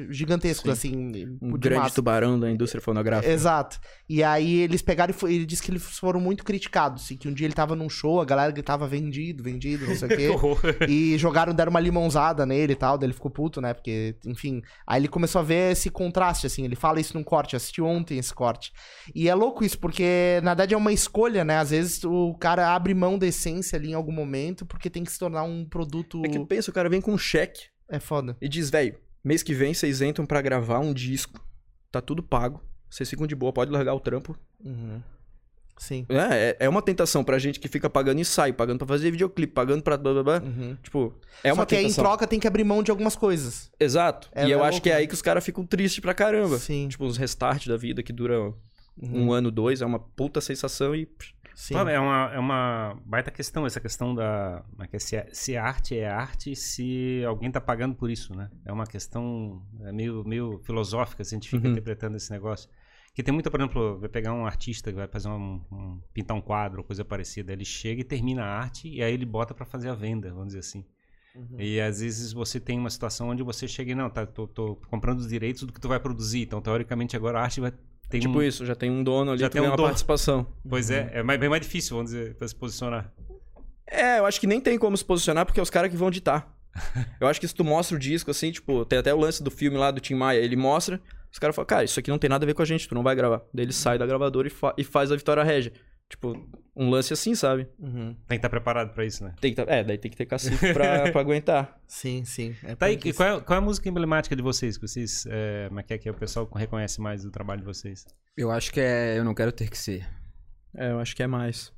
gigantescos, 0.09 0.69
assim. 0.71 1.11
Um 1.41 1.51
de 1.53 1.57
grande 1.57 1.81
massa. 1.83 1.95
tubarão 1.95 2.39
da 2.39 2.49
indústria 2.49 2.81
fonográfica. 2.81 3.31
Exato. 3.31 3.79
E 4.09 4.23
aí 4.23 4.59
eles 4.59 4.81
pegaram 4.81 5.11
e 5.11 5.13
foi- 5.13 5.33
ele 5.33 5.45
disse 5.45 5.61
que 5.61 5.71
eles 5.71 5.83
foram 5.99 6.19
muito 6.19 6.43
criticados. 6.43 7.09
E 7.11 7.15
que 7.17 7.27
um 7.27 7.33
dia 7.33 7.45
ele 7.47 7.53
tava 7.53 7.75
num 7.75 7.89
show, 7.89 8.21
a 8.21 8.25
galera 8.25 8.51
gritava 8.51 8.87
vendido, 8.87 9.43
vendido, 9.43 9.85
não 9.87 9.95
sei 9.95 10.29
o 10.29 10.37
quê. 10.77 10.85
e 10.87 11.17
jogaram, 11.17 11.53
deram 11.53 11.69
uma 11.69 11.79
limãozada 11.79 12.45
nele 12.45 12.73
e 12.73 12.75
tal, 12.75 12.97
daí 12.97 13.07
ele 13.07 13.13
ficou 13.13 13.31
puto, 13.31 13.59
né? 13.61 13.73
Porque, 13.73 14.15
enfim. 14.25 14.61
Aí 14.87 15.01
ele 15.01 15.07
começou 15.07 15.39
a 15.39 15.43
ver 15.43 15.71
esse 15.71 15.89
contraste, 15.89 16.47
assim. 16.47 16.63
Ele 16.63 16.75
fala 16.75 16.99
isso 16.99 17.15
num 17.17 17.23
corte, 17.23 17.55
assisti 17.55 17.81
ontem 17.81 18.17
esse 18.17 18.33
corte. 18.33 18.71
E 19.13 19.27
é 19.27 19.35
louco 19.35 19.63
isso, 19.63 19.77
porque 19.79 20.39
na 20.43 20.51
verdade 20.51 20.73
é 20.73 20.77
uma 20.77 20.93
escolha, 20.93 21.43
né? 21.43 21.57
Às 21.57 21.71
vezes 21.71 22.03
o 22.03 22.33
cara 22.35 22.73
abre 22.73 22.93
mão 22.93 23.17
da 23.17 23.27
essência 23.27 23.77
ali 23.77 23.91
em 23.91 23.93
algum 23.93 24.11
momento, 24.11 24.65
porque 24.65 24.89
tem 24.93 25.03
que 25.03 25.11
se 25.11 25.19
tornar 25.19 25.43
um 25.43 25.65
produto. 25.65 26.21
É 26.25 26.29
que 26.29 26.39
pensa, 26.45 26.71
o 26.71 26.73
cara 26.73 26.87
vem 26.87 27.01
com 27.01 27.11
um 27.11 27.17
cheque 27.17 27.63
É 27.89 27.99
foda. 27.99 28.37
e 28.41 28.47
diz, 28.47 28.69
velho, 28.69 28.95
mês 29.23 29.43
que 29.43 29.53
vem 29.53 29.73
vocês 29.73 30.01
entram 30.01 30.25
pra 30.25 30.41
gravar 30.41 30.79
um 30.79 30.93
disco, 30.93 31.45
tá 31.91 31.99
tudo 31.99 32.23
pago, 32.23 32.61
vocês 32.89 33.09
ficam 33.09 33.27
de 33.27 33.35
boa, 33.35 33.51
pode 33.51 33.71
largar 33.71 33.93
o 33.95 33.99
trampo. 33.99 34.37
Uhum. 34.63 35.01
Sim. 35.75 36.05
É, 36.07 36.49
é- 36.51 36.57
é 36.65 36.69
uma 36.69 36.81
tentação 36.83 37.23
pra 37.23 37.39
gente 37.39 37.59
que 37.59 37.67
fica 37.67 37.89
pagando 37.89 38.21
ensaio, 38.21 38.53
pagando 38.53 38.77
pra 38.77 38.87
fazer 38.87 39.09
videoclipe, 39.09 39.53
pagando 39.53 39.81
pra 39.81 39.97
blá 39.97 40.13
blá 40.13 40.23
blá. 40.23 40.41
Uhum. 40.43 40.77
Tipo, 40.83 41.13
é 41.43 41.49
Só 41.49 41.55
uma 41.55 41.65
que 41.65 41.75
aí 41.75 41.81
em 41.81 41.87
tentação. 41.87 42.03
troca 42.03 42.27
tem 42.27 42.39
que 42.39 42.47
abrir 42.47 42.63
mão 42.63 42.83
de 42.83 42.91
algumas 42.91 43.15
coisas. 43.15 43.71
Exato. 43.79 44.29
É- 44.33 44.47
e 44.47 44.51
eu 44.51 44.59
é 44.59 44.61
acho 44.61 44.71
louco, 44.73 44.83
que 44.83 44.89
é 44.89 44.93
né? 44.93 44.99
aí 44.99 45.07
que 45.07 45.15
os 45.15 45.21
caras 45.21 45.43
ficam 45.43 45.65
tristes 45.65 45.99
pra 45.99 46.13
caramba. 46.13 46.59
Sim. 46.59 46.87
Tipo, 46.87 47.05
os 47.05 47.17
restarts 47.17 47.67
da 47.67 47.75
vida 47.75 48.03
que 48.03 48.13
duram 48.13 48.55
Uhum. 49.01 49.25
um 49.25 49.33
ano, 49.33 49.49
dois, 49.49 49.81
é 49.81 49.85
uma 49.85 49.97
puta 49.99 50.39
sensação 50.39 50.95
e. 50.95 51.09
Sim. 51.55 51.75
É 51.75 51.99
uma, 51.99 52.31
é 52.33 52.39
uma 52.39 52.99
baita 53.05 53.29
questão, 53.31 53.65
essa 53.65 53.79
questão 53.79 54.13
da. 54.15 54.63
é 54.79 54.95
é? 54.95 54.99
Se, 54.99 55.15
é- 55.15 55.29
se 55.31 55.55
arte 55.57 55.97
é 55.97 56.07
arte, 56.07 56.55
se 56.55 57.23
alguém 57.27 57.51
tá 57.51 57.61
pagando 57.61 57.95
por 57.95 58.09
isso, 58.09 58.35
né? 58.35 58.49
É 58.65 58.71
uma 58.73 58.85
questão 58.85 59.61
é 59.81 59.91
meio, 59.91 60.23
meio 60.25 60.59
filosófica, 60.63 61.21
assim, 61.21 61.35
a 61.35 61.39
gente 61.39 61.49
fica 61.49 61.65
Uhum. 61.65 61.71
interpretando 61.71 62.15
esse 62.17 62.31
negócio. 62.31 62.69
Que 63.13 63.21
tem 63.21 63.31
muita, 63.33 63.51
por 63.51 63.59
exemplo, 63.59 63.99
vai 63.99 64.09
pegar 64.09 64.33
um 64.33 64.45
artista 64.45 64.89
que 64.91 64.97
vai 64.97 65.07
fazer 65.07 65.27
um, 65.29 65.61
um- 65.71 66.01
pintar 66.13 66.35
um 66.35 66.41
quadro 66.41 66.83
coisa 66.83 67.05
parecida, 67.05 67.53
ele 67.53 67.63
chega 67.65 68.01
e 68.01 68.03
termina 68.03 68.43
a 68.43 68.57
arte 68.59 68.87
e 68.89 69.03
aí 69.03 69.13
ele 69.13 69.25
bota 69.25 69.53
pra 69.53 69.65
fazer 69.65 69.89
a 69.89 69.93
venda, 69.93 70.29
vamos 70.31 70.47
dizer 70.47 70.59
assim. 70.59 70.83
Uhum. 71.35 71.59
E 71.59 71.79
às 71.79 71.99
vezes 71.99 72.33
você 72.33 72.59
tem 72.59 72.79
uma 72.79 72.89
situação 72.89 73.29
onde 73.29 73.43
você 73.43 73.67
chega 73.67 73.91
e 73.91 73.95
não, 73.95 74.09
tá, 74.09 74.25
tô, 74.25 74.47
tô 74.47 74.75
comprando 74.89 75.19
os 75.19 75.27
direitos 75.27 75.63
do 75.63 75.71
que 75.73 75.79
tu 75.79 75.87
vai 75.87 75.99
produzir, 75.99 76.41
então 76.41 76.59
teoricamente 76.61 77.15
agora 77.15 77.39
a 77.39 77.43
arte 77.43 77.61
vai 77.61 77.71
ter 78.19 78.27
tipo 78.27 78.37
um, 78.39 78.41
isso, 78.43 78.65
já 78.65 78.75
tem 78.75 78.89
um 78.91 79.03
dono 79.03 79.31
ali, 79.31 79.39
Já 79.39 79.49
tem 79.49 79.61
um 79.61 79.65
uma 79.65 79.75
dono. 79.75 79.87
participação. 79.87 80.47
Pois 80.67 80.89
é, 80.91 81.09
é 81.13 81.23
mais- 81.23 81.39
bem 81.39 81.49
mais 81.49 81.61
difícil, 81.61 81.95
vamos 81.95 82.11
dizer, 82.11 82.35
pra 82.35 82.47
se 82.47 82.55
posicionar. 82.55 83.11
É, 83.87 84.19
eu 84.19 84.25
acho 84.25 84.39
que 84.39 84.47
nem 84.47 84.59
tem 84.61 84.77
como 84.77 84.95
se 84.97 85.03
posicionar 85.05 85.45
porque 85.45 85.59
é 85.59 85.63
os 85.63 85.69
caras 85.69 85.89
que 85.91 85.97
vão 85.97 86.09
ditar. 86.09 86.51
eu 87.21 87.27
acho 87.27 87.39
que 87.39 87.47
se 87.47 87.53
tu 87.53 87.63
mostra 87.63 87.95
o 87.95 87.99
disco 87.99 88.31
assim, 88.31 88.51
tipo, 88.51 88.83
tem 88.85 88.97
até 88.99 89.13
o 89.13 89.17
lance 89.17 89.43
do 89.43 89.51
filme 89.51 89.77
lá 89.77 89.91
do 89.91 89.99
Tim 89.99 90.15
Maia, 90.15 90.39
ele 90.39 90.55
mostra, 90.55 90.99
os 91.31 91.37
caras 91.37 91.55
falam, 91.55 91.67
cara, 91.67 91.83
isso 91.83 91.99
aqui 91.99 92.09
não 92.09 92.17
tem 92.17 92.29
nada 92.29 92.45
a 92.45 92.47
ver 92.47 92.53
com 92.53 92.61
a 92.61 92.65
gente, 92.65 92.87
tu 92.87 92.95
não 92.95 93.03
vai 93.03 93.15
gravar. 93.15 93.41
Daí 93.53 93.65
ele 93.65 93.73
sai 93.73 93.97
da 93.97 94.05
gravadora 94.07 94.47
e, 94.47 94.51
fa- 94.51 94.73
e 94.77 94.83
faz 94.83 95.11
a 95.11 95.15
Vitória 95.15 95.43
Régia. 95.43 95.73
Tipo, 96.09 96.33
um 96.75 96.89
lance 96.89 97.11
assim, 97.11 97.33
sabe? 97.33 97.67
Uhum. 97.79 98.13
Tem 98.13 98.27
que 98.27 98.35
estar 98.35 98.49
preparado 98.49 98.93
pra 98.93 99.03
isso, 99.03 99.23
né? 99.23 99.33
Tem 99.41 99.53
que 99.53 99.63
tá- 99.63 99.71
é, 99.71 99.83
daí 99.83 99.97
tem 99.97 100.11
que 100.11 100.17
ter 100.17 100.25
cacife 100.27 100.71
pra, 100.73 101.09
pra 101.11 101.21
aguentar. 101.21 101.79
Sim, 101.87 102.23
sim. 102.23 102.55
É 102.63 102.75
Tá 102.75 102.85
aí, 102.85 102.99
isso. 103.03 103.15
qual 103.17 103.37
é, 103.37 103.41
qual 103.41 103.55
é 103.55 103.61
a 103.61 103.65
música 103.65 103.89
emblemática 103.89 104.35
de 104.35 104.41
vocês? 104.43 104.77
Que 104.77 104.87
vocês. 104.87 105.25
É, 105.27 105.65
como 105.69 105.79
é 105.79 105.83
que 105.83 105.93
é 105.93 105.97
que 105.97 106.09
o 106.09 106.13
pessoal 106.13 106.47
reconhece 106.55 107.01
mais 107.01 107.23
do 107.23 107.31
trabalho 107.31 107.61
de 107.61 107.65
vocês? 107.65 108.05
Eu 108.37 108.51
acho 108.51 108.71
que 108.71 108.79
é 108.79 109.17
Eu 109.17 109.23
Não 109.23 109.33
Quero 109.33 109.51
Ter 109.51 109.69
Que 109.69 109.77
Ser. 109.77 110.07
É, 110.75 110.91
eu 110.91 110.99
acho 110.99 111.15
que 111.15 111.23
é 111.23 111.27
mais. 111.27 111.71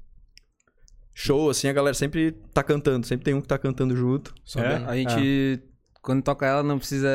Show, 1.14 1.50
assim, 1.50 1.70
a 1.70 1.74
galera 1.74 1.94
sempre 1.94 2.34
tá 2.54 2.62
cantando, 2.62 3.08
sempre 3.08 3.24
tem 3.24 3.34
um 3.34 3.42
que 3.42 3.48
tá 3.48 3.58
cantando 3.58 3.96
junto. 3.96 4.34
É? 4.58 4.76
a- 4.86 4.96
gente, 4.96 5.64
quando 6.02 6.22
toca 6.22 6.46
ela, 6.46 6.62
não 6.62 6.78
precisa 6.78 7.08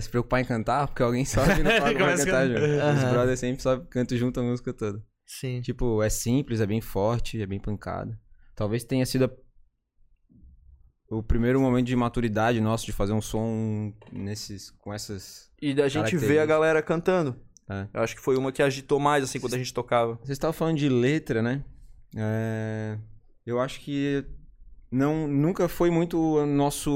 se 0.00 0.08
preocupar 0.08 0.40
em 0.40 0.44
cantar, 0.44 0.86
porque 0.86 1.02
alguém 1.02 1.24
sobe 1.24 1.50
e 1.60 1.62
não 1.64 1.70
fala 1.72 1.92
que 1.92 1.98
vai 2.00 2.16
Começa 2.16 2.22
a 2.22 2.26
cantar 2.26 2.46
junto. 2.48 2.96
Os 3.06 3.10
brothers 3.12 3.40
sempre 3.40 3.60
sobe, 3.62 3.86
cantam 3.90 4.16
junto 4.16 4.38
a 4.38 4.42
música 4.44 4.72
toda. 4.72 5.02
Sim. 5.38 5.60
Tipo, 5.60 6.02
é 6.02 6.10
simples, 6.10 6.60
é 6.60 6.66
bem 6.66 6.80
forte, 6.80 7.40
é 7.40 7.46
bem 7.46 7.60
pancada. 7.60 8.18
Talvez 8.56 8.82
tenha 8.84 9.06
sido 9.06 9.26
a- 9.26 9.30
o 11.08 11.22
primeiro 11.22 11.60
momento 11.60 11.86
de 11.86 11.94
maturidade 11.96 12.60
nosso 12.60 12.84
de 12.86 12.92
fazer 12.92 13.12
um 13.12 13.20
som 13.20 13.92
nesses, 14.12 14.70
com 14.70 14.92
essas... 14.92 15.50
E 15.62 15.72
da 15.74 15.88
gente 15.88 16.16
ver 16.16 16.38
a 16.40 16.46
galera 16.46 16.82
cantando. 16.82 17.36
É. 17.68 17.86
Eu 17.94 18.02
acho 18.02 18.16
que 18.16 18.20
foi 18.22 18.36
uma 18.36 18.50
que 18.50 18.62
agitou 18.62 18.98
mais, 18.98 19.22
assim, 19.22 19.38
quando 19.38 19.54
a 19.54 19.58
gente 19.58 19.72
tocava. 19.72 20.14
Vocês 20.16 20.30
estavam 20.30 20.52
falando 20.52 20.78
de 20.78 20.88
letra, 20.88 21.40
né? 21.40 21.64
É, 22.16 22.98
Eu 23.46 23.60
acho 23.60 23.80
que 23.80 24.24
não, 24.90 25.28
nunca 25.28 25.68
foi 25.68 25.90
muito 25.90 26.18
o 26.18 26.44
nosso 26.46 26.90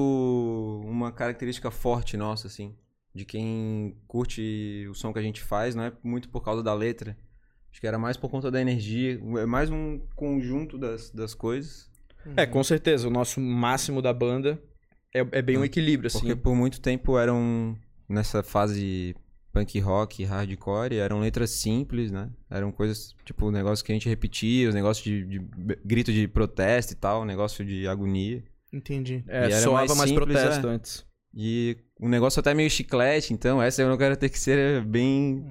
uma 0.84 1.12
característica 1.12 1.70
forte 1.70 2.16
nossa, 2.16 2.48
assim, 2.48 2.76
de 3.14 3.24
quem 3.24 3.96
curte 4.08 4.86
o 4.90 4.94
som 4.94 5.12
que 5.12 5.18
a 5.20 5.22
gente 5.22 5.40
faz, 5.40 5.74
não 5.76 5.84
é 5.84 5.92
muito 6.02 6.28
por 6.28 6.40
causa 6.42 6.62
da 6.64 6.74
letra. 6.74 7.16
Acho 7.74 7.80
que 7.80 7.88
era 7.88 7.98
mais 7.98 8.16
por 8.16 8.30
conta 8.30 8.52
da 8.52 8.60
energia, 8.60 9.20
é 9.36 9.44
mais 9.44 9.68
um 9.68 9.98
conjunto 10.14 10.78
das, 10.78 11.10
das 11.10 11.34
coisas. 11.34 11.90
É, 12.36 12.46
com 12.46 12.62
certeza, 12.62 13.08
o 13.08 13.10
nosso 13.10 13.40
máximo 13.40 14.00
da 14.00 14.12
banda 14.12 14.62
é, 15.12 15.26
é 15.32 15.42
bem 15.42 15.58
um 15.58 15.64
equilíbrio, 15.64 16.06
assim. 16.06 16.20
Porque 16.20 16.36
por 16.36 16.54
muito 16.54 16.80
tempo 16.80 17.18
eram, 17.18 17.76
nessa 18.08 18.44
fase 18.44 19.16
punk 19.52 19.80
rock, 19.80 20.22
hardcore, 20.22 20.98
eram 20.98 21.18
letras 21.18 21.50
simples, 21.50 22.12
né? 22.12 22.30
Eram 22.48 22.70
coisas, 22.70 23.12
tipo, 23.24 23.50
negócios 23.50 23.82
que 23.82 23.90
a 23.90 23.94
gente 23.96 24.08
repetia, 24.08 24.68
os 24.68 24.74
negócios 24.74 25.04
de, 25.04 25.24
de 25.24 25.44
grito 25.84 26.12
de 26.12 26.28
protesto 26.28 26.92
e 26.92 26.96
tal, 26.96 27.24
negócio 27.24 27.64
de 27.64 27.88
agonia. 27.88 28.44
Entendi. 28.72 29.24
É, 29.26 29.48
E 29.48 29.52
era 29.52 29.60
soava 29.60 29.78
mais 29.78 29.98
mais, 29.98 30.10
simples, 30.10 30.32
protesto 30.32 30.68
é. 30.68 30.70
antes. 30.70 31.04
E 31.34 31.76
o 32.00 32.08
negócio 32.08 32.40
até 32.40 32.50
é 32.50 32.54
meio 32.54 32.68
chiclete, 32.70 33.32
então 33.32 33.62
essa 33.62 33.80
eu 33.82 33.88
não 33.88 33.96
quero 33.96 34.16
ter 34.16 34.28
que 34.28 34.38
ser 34.38 34.58
é 34.58 34.80
bem. 34.80 35.44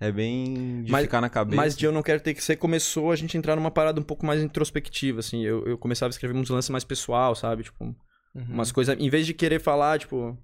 É 0.00 0.10
bem 0.10 0.82
de 0.82 0.90
Mas- 0.90 1.02
ficar 1.02 1.20
na 1.20 1.28
cabeça. 1.28 1.56
Mas 1.56 1.76
de 1.76 1.84
Eu 1.84 1.92
Não 1.92 2.02
Quero 2.02 2.20
Ter 2.22 2.32
Que 2.32 2.42
Ser 2.42 2.56
começou 2.56 3.12
a 3.12 3.16
gente 3.16 3.36
entrar 3.36 3.54
numa 3.54 3.70
parada 3.70 4.00
um 4.00 4.02
pouco 4.02 4.24
mais 4.24 4.40
introspectiva, 4.42 5.20
assim. 5.20 5.44
Eu, 5.44 5.66
eu 5.66 5.76
começava 5.76 6.08
a 6.08 6.12
escrever 6.14 6.34
uns 6.34 6.48
lances 6.48 6.70
mais 6.70 6.84
pessoal, 6.84 7.34
sabe? 7.34 7.64
Tipo, 7.64 7.84
Uhum. 7.84 8.44
umas 8.48 8.72
coisas... 8.72 8.96
Em 8.98 9.10
vez 9.10 9.26
de 9.26 9.34
querer 9.34 9.60
falar, 9.60 9.98
tipo... 9.98 10.38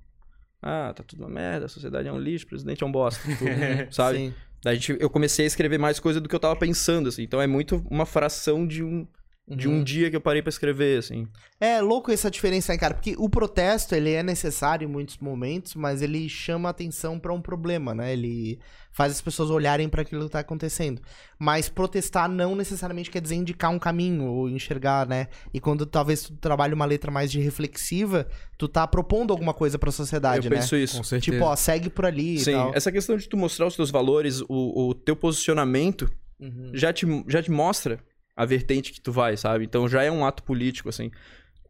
Ah, 0.60 0.92
tá 0.94 1.02
tudo 1.02 1.20
uma 1.22 1.28
merda, 1.30 1.66
a 1.66 1.68
sociedade 1.68 2.06
é 2.08 2.12
um 2.12 2.18
lixo, 2.18 2.44
o 2.44 2.48
presidente 2.48 2.82
é 2.82 2.86
um 2.86 2.92
bosta, 2.92 3.22
tudo, 3.38 3.48
sabe? 3.94 4.18
Sim. 4.18 4.34
Daí 4.62 4.74
gente, 4.76 4.96
eu 5.00 5.08
comecei 5.08 5.44
a 5.44 5.48
escrever 5.48 5.78
mais 5.78 5.98
coisa 6.00 6.20
do 6.20 6.28
que 6.28 6.34
eu 6.34 6.40
tava 6.40 6.56
pensando, 6.56 7.08
assim. 7.08 7.22
Então 7.22 7.40
é 7.40 7.46
muito 7.46 7.82
uma 7.90 8.04
fração 8.04 8.66
de 8.66 8.82
um, 8.82 9.06
de 9.48 9.68
Uhum. 9.68 9.76
um 9.76 9.84
dia 9.84 10.10
que 10.10 10.16
eu 10.16 10.20
parei 10.20 10.42
pra 10.42 10.50
escrever, 10.50 10.98
assim. 10.98 11.28
É 11.60 11.80
louco 11.80 12.10
essa 12.10 12.28
diferença, 12.30 12.72
né, 12.72 12.78
cara? 12.78 12.94
Porque 12.94 13.14
o 13.16 13.28
protesto, 13.28 13.94
ele 13.94 14.10
é 14.10 14.22
necessário 14.22 14.84
em 14.84 14.90
muitos 14.90 15.18
momentos, 15.18 15.74
mas 15.76 16.02
ele 16.02 16.28
chama 16.28 16.68
atenção 16.68 17.16
pra 17.18 17.32
um 17.32 17.40
problema, 17.40 17.94
né? 17.94 18.12
Ele 18.12 18.58
faz 18.90 19.12
as 19.12 19.20
pessoas 19.20 19.48
olharem 19.50 19.88
pra 19.88 20.02
aquilo 20.02 20.24
que 20.24 20.30
tá 20.32 20.40
acontecendo. 20.40 21.00
Mas 21.38 21.68
protestar 21.68 22.28
não 22.28 22.56
necessariamente 22.56 23.08
quer 23.10 23.20
dizer 23.20 23.36
indicar 23.36 23.70
um 23.70 23.78
caminho 23.78 24.24
ou 24.24 24.48
enxergar, 24.48 25.06
né? 25.06 25.28
E 25.54 25.60
quando 25.60 25.86
talvez 25.86 26.22
tu 26.24 26.32
trabalha 26.38 26.74
uma 26.74 26.84
letra 26.84 27.10
mais 27.10 27.30
de 27.30 27.38
reflexiva, 27.38 28.26
tu 28.58 28.66
tá 28.66 28.84
propondo 28.86 29.32
alguma 29.32 29.54
coisa 29.54 29.78
pra 29.78 29.92
sociedade, 29.92 30.46
eu 30.46 30.50
né? 30.50 30.56
penso 30.56 30.74
isso. 30.76 30.96
Com 30.96 31.04
certeza. 31.04 31.32
Tipo, 31.36 31.44
ó, 31.44 31.54
segue 31.54 31.88
por 31.88 32.04
ali 32.06 32.38
Sim, 32.40 32.50
e 32.50 32.54
tal. 32.54 32.72
essa 32.74 32.90
questão 32.90 33.16
de 33.16 33.28
tu 33.28 33.36
mostrar 33.36 33.66
os 33.66 33.76
teus 33.76 33.90
valores, 33.92 34.40
o, 34.48 34.88
o 34.88 34.94
teu 34.94 35.14
posicionamento, 35.14 36.10
Uhum. 36.38 36.70
já 36.74 36.92
te, 36.92 37.06
já 37.28 37.42
te 37.42 37.50
mostra 37.50 37.98
a 38.36 38.44
vertente 38.44 38.92
que 38.92 39.00
tu 39.00 39.10
vai, 39.10 39.36
sabe? 39.36 39.64
Então 39.64 39.88
já 39.88 40.02
é 40.02 40.10
um 40.10 40.24
ato 40.24 40.42
político, 40.42 40.90
assim. 40.90 41.10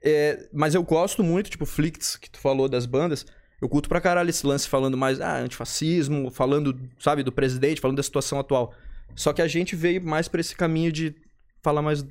É, 0.02 0.48
mas 0.52 0.74
eu 0.74 0.82
gosto 0.82 1.22
muito, 1.22 1.48
tipo, 1.48 1.64
Flicts, 1.64 2.16
que 2.16 2.28
tu 2.28 2.38
falou 2.38 2.68
das 2.68 2.84
bandas. 2.84 3.24
Eu 3.62 3.68
curto 3.68 3.88
pra 3.88 4.00
caralho 4.00 4.28
esse 4.28 4.46
lance 4.46 4.68
falando 4.68 4.96
mais, 4.96 5.20
ah, 5.20 5.38
antifascismo, 5.38 6.30
falando, 6.30 6.78
sabe, 6.98 7.22
do 7.22 7.32
presidente, 7.32 7.80
falando 7.80 7.96
da 7.96 8.02
situação 8.02 8.38
atual. 8.38 8.74
Só 9.14 9.32
que 9.32 9.40
a 9.40 9.48
gente 9.48 9.74
veio 9.74 10.04
mais 10.04 10.28
pra 10.28 10.40
esse 10.40 10.54
caminho 10.54 10.92
de 10.92 11.14
falar 11.62 11.80
mais, 11.80 12.04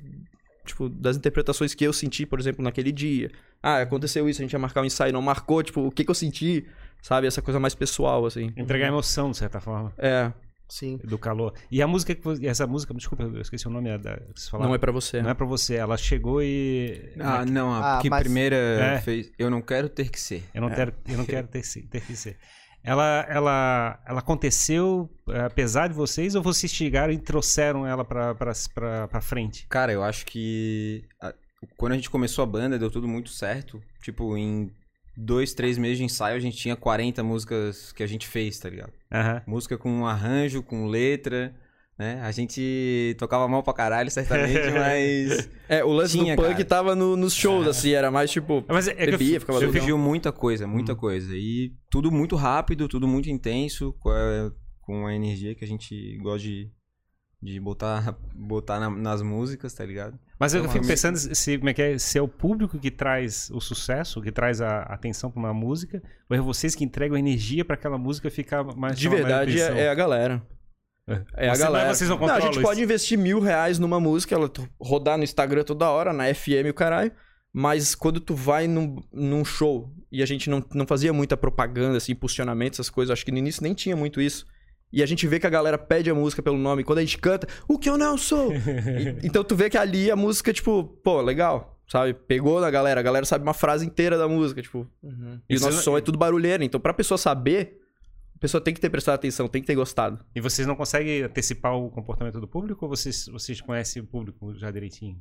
tipo, 0.64 0.88
das 0.88 1.16
interpretações 1.16 1.74
que 1.74 1.84
eu 1.84 1.92
senti, 1.92 2.26
por 2.26 2.40
exemplo, 2.40 2.64
naquele 2.64 2.90
dia. 2.90 3.30
Ah, 3.62 3.80
aconteceu 3.80 4.28
isso, 4.28 4.40
a 4.40 4.44
gente 4.44 4.52
ia 4.52 4.58
marcar 4.58 4.82
um 4.82 4.84
ensaio, 4.84 5.12
não 5.12 5.22
marcou, 5.22 5.62
tipo, 5.62 5.86
o 5.86 5.90
que 5.90 6.04
que 6.04 6.10
eu 6.10 6.14
senti, 6.14 6.66
sabe? 7.00 7.26
Essa 7.26 7.40
coisa 7.40 7.60
mais 7.60 7.74
pessoal, 7.74 8.26
assim. 8.26 8.52
Entregar 8.56 8.88
emoção, 8.88 9.30
de 9.30 9.36
certa 9.36 9.60
forma, 9.60 9.92
É, 9.96 10.32
Sim. 10.68 10.98
do 11.04 11.16
calor. 11.18 11.54
E 11.70 11.80
a 11.80 11.86
música 11.86 12.14
que 12.14 12.46
essa 12.46 12.66
música, 12.66 12.92
desculpa, 12.94 13.24
eu 13.24 13.40
esqueci 13.40 13.66
o 13.66 13.70
nome 13.70 13.88
é 13.90 13.98
da, 13.98 14.16
que 14.16 14.52
não 14.54 14.74
é 14.74 14.78
pra 14.78 14.90
você. 14.92 15.22
Não 15.22 15.30
é 15.30 15.34
pra 15.34 15.46
você, 15.46 15.74
ela 15.76 15.96
chegou 15.96 16.42
e. 16.42 17.12
Ah, 17.20 17.44
não, 17.44 17.72
Ah, 17.72 17.98
a 17.98 18.02
que 18.02 18.10
mas- 18.10 18.22
primeira 18.22 18.56
É. 18.56 19.00
fez. 19.00 19.30
Eu 19.38 19.48
não 19.50 19.60
quero 19.62 19.88
ter 19.88 20.10
que 20.10 20.20
ser. 20.20 20.42
Eu 20.54 20.60
não 20.62 20.70
quero, 20.70 20.92
eu 21.08 21.16
não 21.18 21.24
quero 21.24 21.46
ter, 21.46 21.62
ter 21.62 22.00
que 22.00 22.16
ser. 22.16 22.36
Ela, 22.82 23.26
ela, 23.28 24.00
ela 24.06 24.20
aconteceu 24.20 25.10
eh, 25.28 25.40
apesar 25.40 25.88
de 25.88 25.94
vocês 25.94 26.36
ou 26.36 26.42
vocês 26.42 26.70
chegaram 26.72 27.12
e 27.12 27.18
trouxeram 27.18 27.84
ela 27.84 28.04
pra 28.04 29.20
frente? 29.20 29.66
Cara, 29.68 29.92
eu 29.92 30.04
acho 30.04 30.24
que 30.26 31.04
a- 31.20 31.34
quando 31.76 31.92
a 31.92 31.94
gente 31.96 32.08
começou 32.10 32.42
a 32.44 32.46
banda, 32.46 32.78
deu 32.78 32.88
tudo 32.90 33.08
muito 33.08 33.30
certo. 33.30 33.82
Tipo, 34.02 34.36
em 34.36 34.70
dois, 35.16 35.54
três 35.54 35.78
meses 35.78 35.98
de 35.98 36.04
ensaio, 36.04 36.36
a 36.36 36.40
gente 36.40 36.56
tinha 36.56 36.76
40 36.76 37.22
músicas 37.22 37.92
que 37.92 38.02
a 38.02 38.06
gente 38.06 38.26
fez, 38.26 38.58
tá 38.58 38.68
ligado? 38.68 38.92
Aham. 39.12 39.42
Música 39.46 39.78
com 39.78 40.06
arranjo, 40.06 40.62
com 40.62 40.86
letra, 40.86 41.54
né? 41.98 42.20
A 42.22 42.30
gente 42.32 43.16
tocava 43.18 43.48
mal 43.48 43.62
pra 43.62 43.72
caralho, 43.72 44.10
certamente, 44.10 44.60
mas 44.78 45.48
É, 45.68 45.82
o 45.82 45.90
lance 45.92 46.18
Tinha, 46.18 46.36
do 46.36 46.42
punk 46.42 46.52
cara. 46.52 46.64
tava 46.66 46.94
no- 46.94 47.16
nos 47.16 47.32
shows, 47.34 47.66
assim, 47.66 47.92
era 47.92 48.10
mais 48.10 48.30
tipo. 48.30 48.62
Mas 48.68 48.86
é, 48.88 48.92
é 48.92 48.94
que 48.94 49.02
eu- 49.14 49.18
Bebia, 49.18 49.40
ficava 49.40 49.58
eu- 49.62 49.72
surgiu 49.72 49.96
muita 49.96 50.30
coisa, 50.30 50.66
muita 50.66 50.94
coisa. 50.94 51.34
E 51.34 51.72
tudo 51.90 52.12
muito 52.12 52.36
rápido, 52.36 52.86
tudo 52.88 53.08
muito 53.08 53.30
intenso, 53.30 53.94
com 53.98 54.10
a, 54.10 54.52
com 54.82 55.06
a 55.06 55.14
energia 55.14 55.54
que 55.54 55.64
a 55.64 55.68
gente 55.68 56.18
gosta 56.18 56.40
de, 56.46 56.70
de 57.42 57.58
botar, 57.60 58.16
botar 58.34 58.80
na- 58.80 58.90
nas 58.90 59.22
músicas, 59.22 59.72
tá 59.74 59.84
ligado? 59.84 60.18
Mas 60.38 60.52
eu 60.54 60.62
Nossa. 60.62 60.74
fico 60.74 60.86
pensando 60.86 61.16
se, 61.16 61.56
como 61.58 61.70
é 61.70 61.74
que 61.74 61.82
é, 61.82 61.98
se 61.98 62.18
é 62.18 62.22
o 62.22 62.28
público 62.28 62.78
que 62.78 62.90
traz 62.90 63.50
o 63.50 63.60
sucesso, 63.60 64.20
que 64.20 64.30
traz 64.32 64.60
a 64.60 64.80
atenção 64.82 65.30
pra 65.30 65.40
uma 65.40 65.54
música, 65.54 66.02
ou 66.28 66.36
é 66.36 66.40
vocês 66.40 66.74
que 66.74 66.84
entregam 66.84 67.16
energia 67.16 67.64
pra 67.64 67.74
aquela 67.74 67.96
música 67.96 68.30
ficar 68.30 68.62
mais 68.76 68.98
De 68.98 69.08
mais 69.08 69.20
verdade, 69.20 69.60
é, 69.60 69.82
é 69.84 69.88
a 69.88 69.94
galera. 69.94 70.42
É 71.36 71.48
a 71.48 71.54
Você- 71.54 71.62
galera. 71.62 71.94
vocês 71.94 72.10
não 72.10 72.16
a 72.16 72.18
controlam 72.18 72.42
gente 72.46 72.54
isso? 72.54 72.62
pode 72.62 72.82
investir 72.82 73.16
mil 73.16 73.38
reais 73.40 73.78
numa 73.78 74.00
música, 74.00 74.34
ela 74.34 74.50
rodar 74.80 75.16
no 75.16 75.22
Instagram 75.24 75.62
toda 75.62 75.88
hora, 75.88 76.12
na 76.12 76.24
FM 76.34 76.66
e 76.66 76.70
o 76.70 76.74
caralho. 76.74 77.12
Mas 77.52 77.94
quando 77.94 78.20
tu 78.20 78.34
vai 78.34 78.66
num, 78.66 78.96
num 79.12 79.42
show 79.44 79.90
e 80.12 80.22
a 80.22 80.26
gente 80.26 80.50
não, 80.50 80.62
não 80.74 80.86
fazia 80.86 81.12
muita 81.12 81.36
propaganda, 81.36 81.96
assim, 81.96 82.12
impulsionamento, 82.12 82.74
essas 82.74 82.90
coisas, 82.90 83.12
acho 83.12 83.24
que 83.24 83.32
no 83.32 83.38
início 83.38 83.62
nem 83.62 83.72
tinha 83.72 83.96
muito 83.96 84.20
isso. 84.20 84.46
E 84.92 85.02
a 85.02 85.06
gente 85.06 85.26
vê 85.26 85.38
que 85.40 85.46
a 85.46 85.50
galera 85.50 85.76
pede 85.76 86.08
a 86.10 86.14
música 86.14 86.42
pelo 86.42 86.56
nome. 86.56 86.84
Quando 86.84 86.98
a 86.98 87.02
gente 87.02 87.18
canta, 87.18 87.46
o 87.68 87.78
que 87.78 87.90
eu 87.90 87.98
não 87.98 88.16
sou? 88.16 88.52
E- 88.54 89.18
então 89.26 89.42
tu 89.44 89.54
vê 89.56 89.68
que 89.68 89.76
ali 89.76 90.10
a 90.10 90.16
música, 90.16 90.52
tipo, 90.52 90.84
pô, 91.02 91.20
legal, 91.20 91.78
sabe? 91.88 92.14
Pegou 92.14 92.60
na 92.60 92.70
galera. 92.70 93.00
A 93.00 93.02
galera 93.02 93.26
sabe 93.26 93.42
uma 93.42 93.52
frase 93.54 93.84
inteira 93.84 94.16
da 94.16 94.28
música, 94.28 94.62
tipo. 94.62 94.86
Uhum. 95.02 95.40
E 95.48 95.54
o 95.54 95.56
Isso 95.56 95.64
nosso 95.64 95.76
não- 95.78 95.82
som 95.84 95.98
é 95.98 96.00
tudo 96.00 96.16
barulheiro. 96.18 96.62
Então, 96.62 96.80
pra 96.80 96.94
pessoa 96.94 97.18
saber, 97.18 97.78
a 98.34 98.38
pessoa 98.38 98.60
tem 98.60 98.72
que 98.72 98.80
ter 98.80 98.88
prestado 98.90 99.16
atenção, 99.16 99.48
tem 99.48 99.60
que 99.60 99.66
ter 99.66 99.74
gostado. 99.74 100.24
E 100.34 100.40
vocês 100.40 100.66
não 100.66 100.76
conseguem 100.76 101.22
antecipar 101.22 101.74
o 101.76 101.90
comportamento 101.90 102.40
do 102.40 102.46
público 102.48 102.84
ou 102.84 102.88
vocês, 102.88 103.26
vocês 103.26 103.60
conhecem 103.60 104.00
o 104.02 104.06
público 104.06 104.54
já 104.54 104.70
direitinho? 104.70 105.18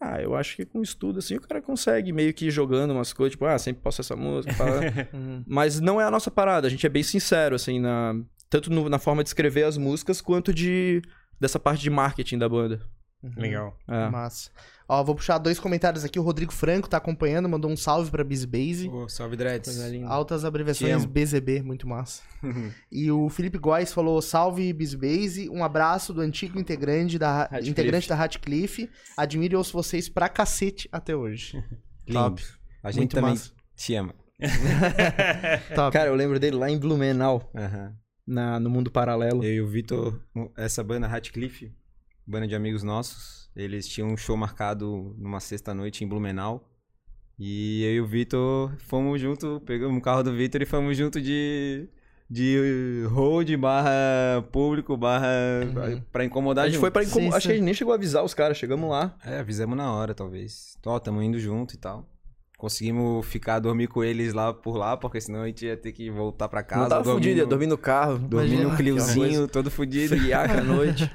Ah, 0.00 0.20
eu 0.20 0.36
acho 0.36 0.54
que 0.56 0.66
com 0.66 0.82
estudo, 0.82 1.18
assim, 1.20 1.36
o 1.36 1.40
cara 1.40 1.62
consegue 1.62 2.12
meio 2.12 2.32
que 2.34 2.46
ir 2.48 2.50
jogando 2.50 2.90
umas 2.90 3.14
coisas, 3.14 3.32
tipo, 3.32 3.46
ah, 3.46 3.58
sempre 3.58 3.80
posso 3.82 4.02
essa 4.02 4.14
música. 4.14 4.54
Uhum. 5.14 5.42
Mas 5.46 5.80
não 5.80 5.98
é 6.00 6.04
a 6.04 6.10
nossa 6.10 6.30
parada, 6.30 6.66
a 6.66 6.70
gente 6.70 6.84
é 6.86 6.88
bem 6.90 7.02
sincero, 7.02 7.54
assim, 7.56 7.80
na... 7.80 8.14
tanto 8.50 8.70
no- 8.70 8.88
na 8.88 8.98
forma 8.98 9.22
de 9.22 9.28
escrever 9.28 9.64
as 9.64 9.76
músicas, 9.76 10.20
quanto 10.20 10.52
de 10.52 11.02
dessa 11.40 11.58
parte 11.58 11.82
de 11.82 11.90
marketing 11.90 12.38
da 12.38 12.48
banda. 12.48 12.80
Uhum. 13.22 13.32
Legal. 13.36 13.76
É. 13.88 14.08
Massa. 14.08 14.50
Ó, 14.88 15.02
vou 15.02 15.14
puxar 15.16 15.38
dois 15.38 15.58
comentários 15.58 16.04
aqui. 16.04 16.16
O 16.18 16.22
Rodrigo 16.22 16.52
Franco 16.52 16.88
tá 16.88 16.96
acompanhando, 16.98 17.48
mandou 17.48 17.68
um 17.68 17.76
salve 17.76 18.08
pra 18.10 18.22
Busy 18.22 18.46
Base. 18.46 18.90
salve 19.08 19.34
Dreads. 19.36 19.76
Altas 20.06 20.44
abreviações. 20.44 21.04
BZB, 21.04 21.60
muito 21.62 21.88
massa. 21.88 22.22
e 22.92 23.10
o 23.10 23.28
Felipe 23.28 23.58
Góes 23.58 23.92
falou: 23.92 24.22
salve 24.22 24.72
Bizbase, 24.72 25.48
um 25.50 25.64
abraço 25.64 26.12
do 26.14 26.20
antigo 26.20 26.58
integrante 26.60 27.18
da, 27.18 27.38
Radcliffe. 27.48 27.70
integrante 27.70 28.08
da 28.08 28.14
Radcliffe. 28.14 28.90
Admiro 29.16 29.54
e 29.54 29.56
ouço 29.56 29.72
vocês 29.72 30.08
pra 30.08 30.28
cacete 30.28 30.88
até 30.92 31.16
hoje. 31.16 31.60
Lindo. 32.06 32.40
A 32.84 32.90
gente 32.92 32.98
Muito 33.00 33.14
também 33.16 33.30
massa. 33.30 33.50
te 33.74 33.94
ama. 33.96 34.14
Top. 35.74 35.92
Cara, 35.92 36.10
eu 36.10 36.14
lembro 36.14 36.38
dele 36.38 36.56
lá 36.56 36.70
em 36.70 36.78
Blumenau, 36.78 37.50
Aham. 37.56 37.92
Na, 38.26 38.58
no 38.60 38.68
mundo 38.70 38.90
paralelo. 38.90 39.44
Eu 39.44 39.54
e 39.54 39.60
o 39.60 39.66
Vitor, 39.66 40.20
essa 40.56 40.82
banda 40.82 41.06
Ratcliffe, 41.06 41.72
banda 42.26 42.46
de 42.48 42.54
amigos 42.54 42.82
nossos, 42.82 43.48
eles 43.54 43.86
tinham 43.88 44.08
um 44.10 44.16
show 44.16 44.36
marcado 44.36 45.14
numa 45.18 45.40
sexta-noite 45.40 46.04
em 46.04 46.08
Blumenau. 46.08 46.68
E 47.38 47.82
eu 47.84 47.92
e 47.94 48.00
o 48.00 48.06
Vitor 48.06 48.74
fomos 48.78 49.20
junto, 49.20 49.60
pegamos 49.66 49.98
o 49.98 50.00
carro 50.00 50.22
do 50.22 50.34
Vitor 50.34 50.62
e 50.62 50.66
fomos 50.66 50.96
junto 50.96 51.20
de 51.20 51.88
de 52.28 53.04
road 53.08 53.56
barra 53.56 54.42
público 54.50 54.96
barra 54.96 55.28
Uhum. 55.64 56.00
pra 56.10 56.24
incomodar 56.24 56.64
A 56.64 56.66
gente 56.66 56.74
junto. 56.74 56.80
foi 56.80 56.90
pra 56.90 57.04
incomodar. 57.04 57.36
Acho 57.36 57.46
que 57.46 57.52
a 57.52 57.56
gente 57.56 57.64
nem 57.64 57.72
chegou 57.74 57.92
a 57.92 57.96
avisar 57.96 58.24
os 58.24 58.34
caras, 58.34 58.56
chegamos 58.56 58.90
lá. 58.90 59.16
É, 59.24 59.38
avisamos 59.38 59.76
na 59.76 59.92
hora, 59.92 60.12
talvez. 60.12 60.76
Ó, 60.84 60.98
tamo 60.98 61.22
indo 61.22 61.38
junto 61.38 61.74
e 61.74 61.76
tal. 61.78 62.04
Conseguimos 62.56 63.26
ficar, 63.26 63.58
dormir 63.58 63.86
com 63.86 64.02
eles 64.02 64.32
lá 64.32 64.52
por 64.52 64.76
lá, 64.76 64.96
porque 64.96 65.20
senão 65.20 65.42
a 65.42 65.46
gente 65.46 65.66
ia 65.66 65.76
ter 65.76 65.92
que 65.92 66.10
voltar 66.10 66.48
pra 66.48 66.62
casa. 66.62 66.82
não 66.82 66.88
tava 66.88 67.02
dormir 67.04 67.18
fudido, 67.20 67.36
ia 67.38 67.44
no- 67.44 67.50
dormir 67.50 67.66
no 67.66 67.76
carro. 67.78 68.18
Dormir 68.18 68.62
no 68.64 68.74
Cliozinho, 68.76 69.46
todo 69.46 69.70
fudido. 69.70 70.16
Friaca 70.16 70.58
à 70.58 70.62
noite. 70.64 71.10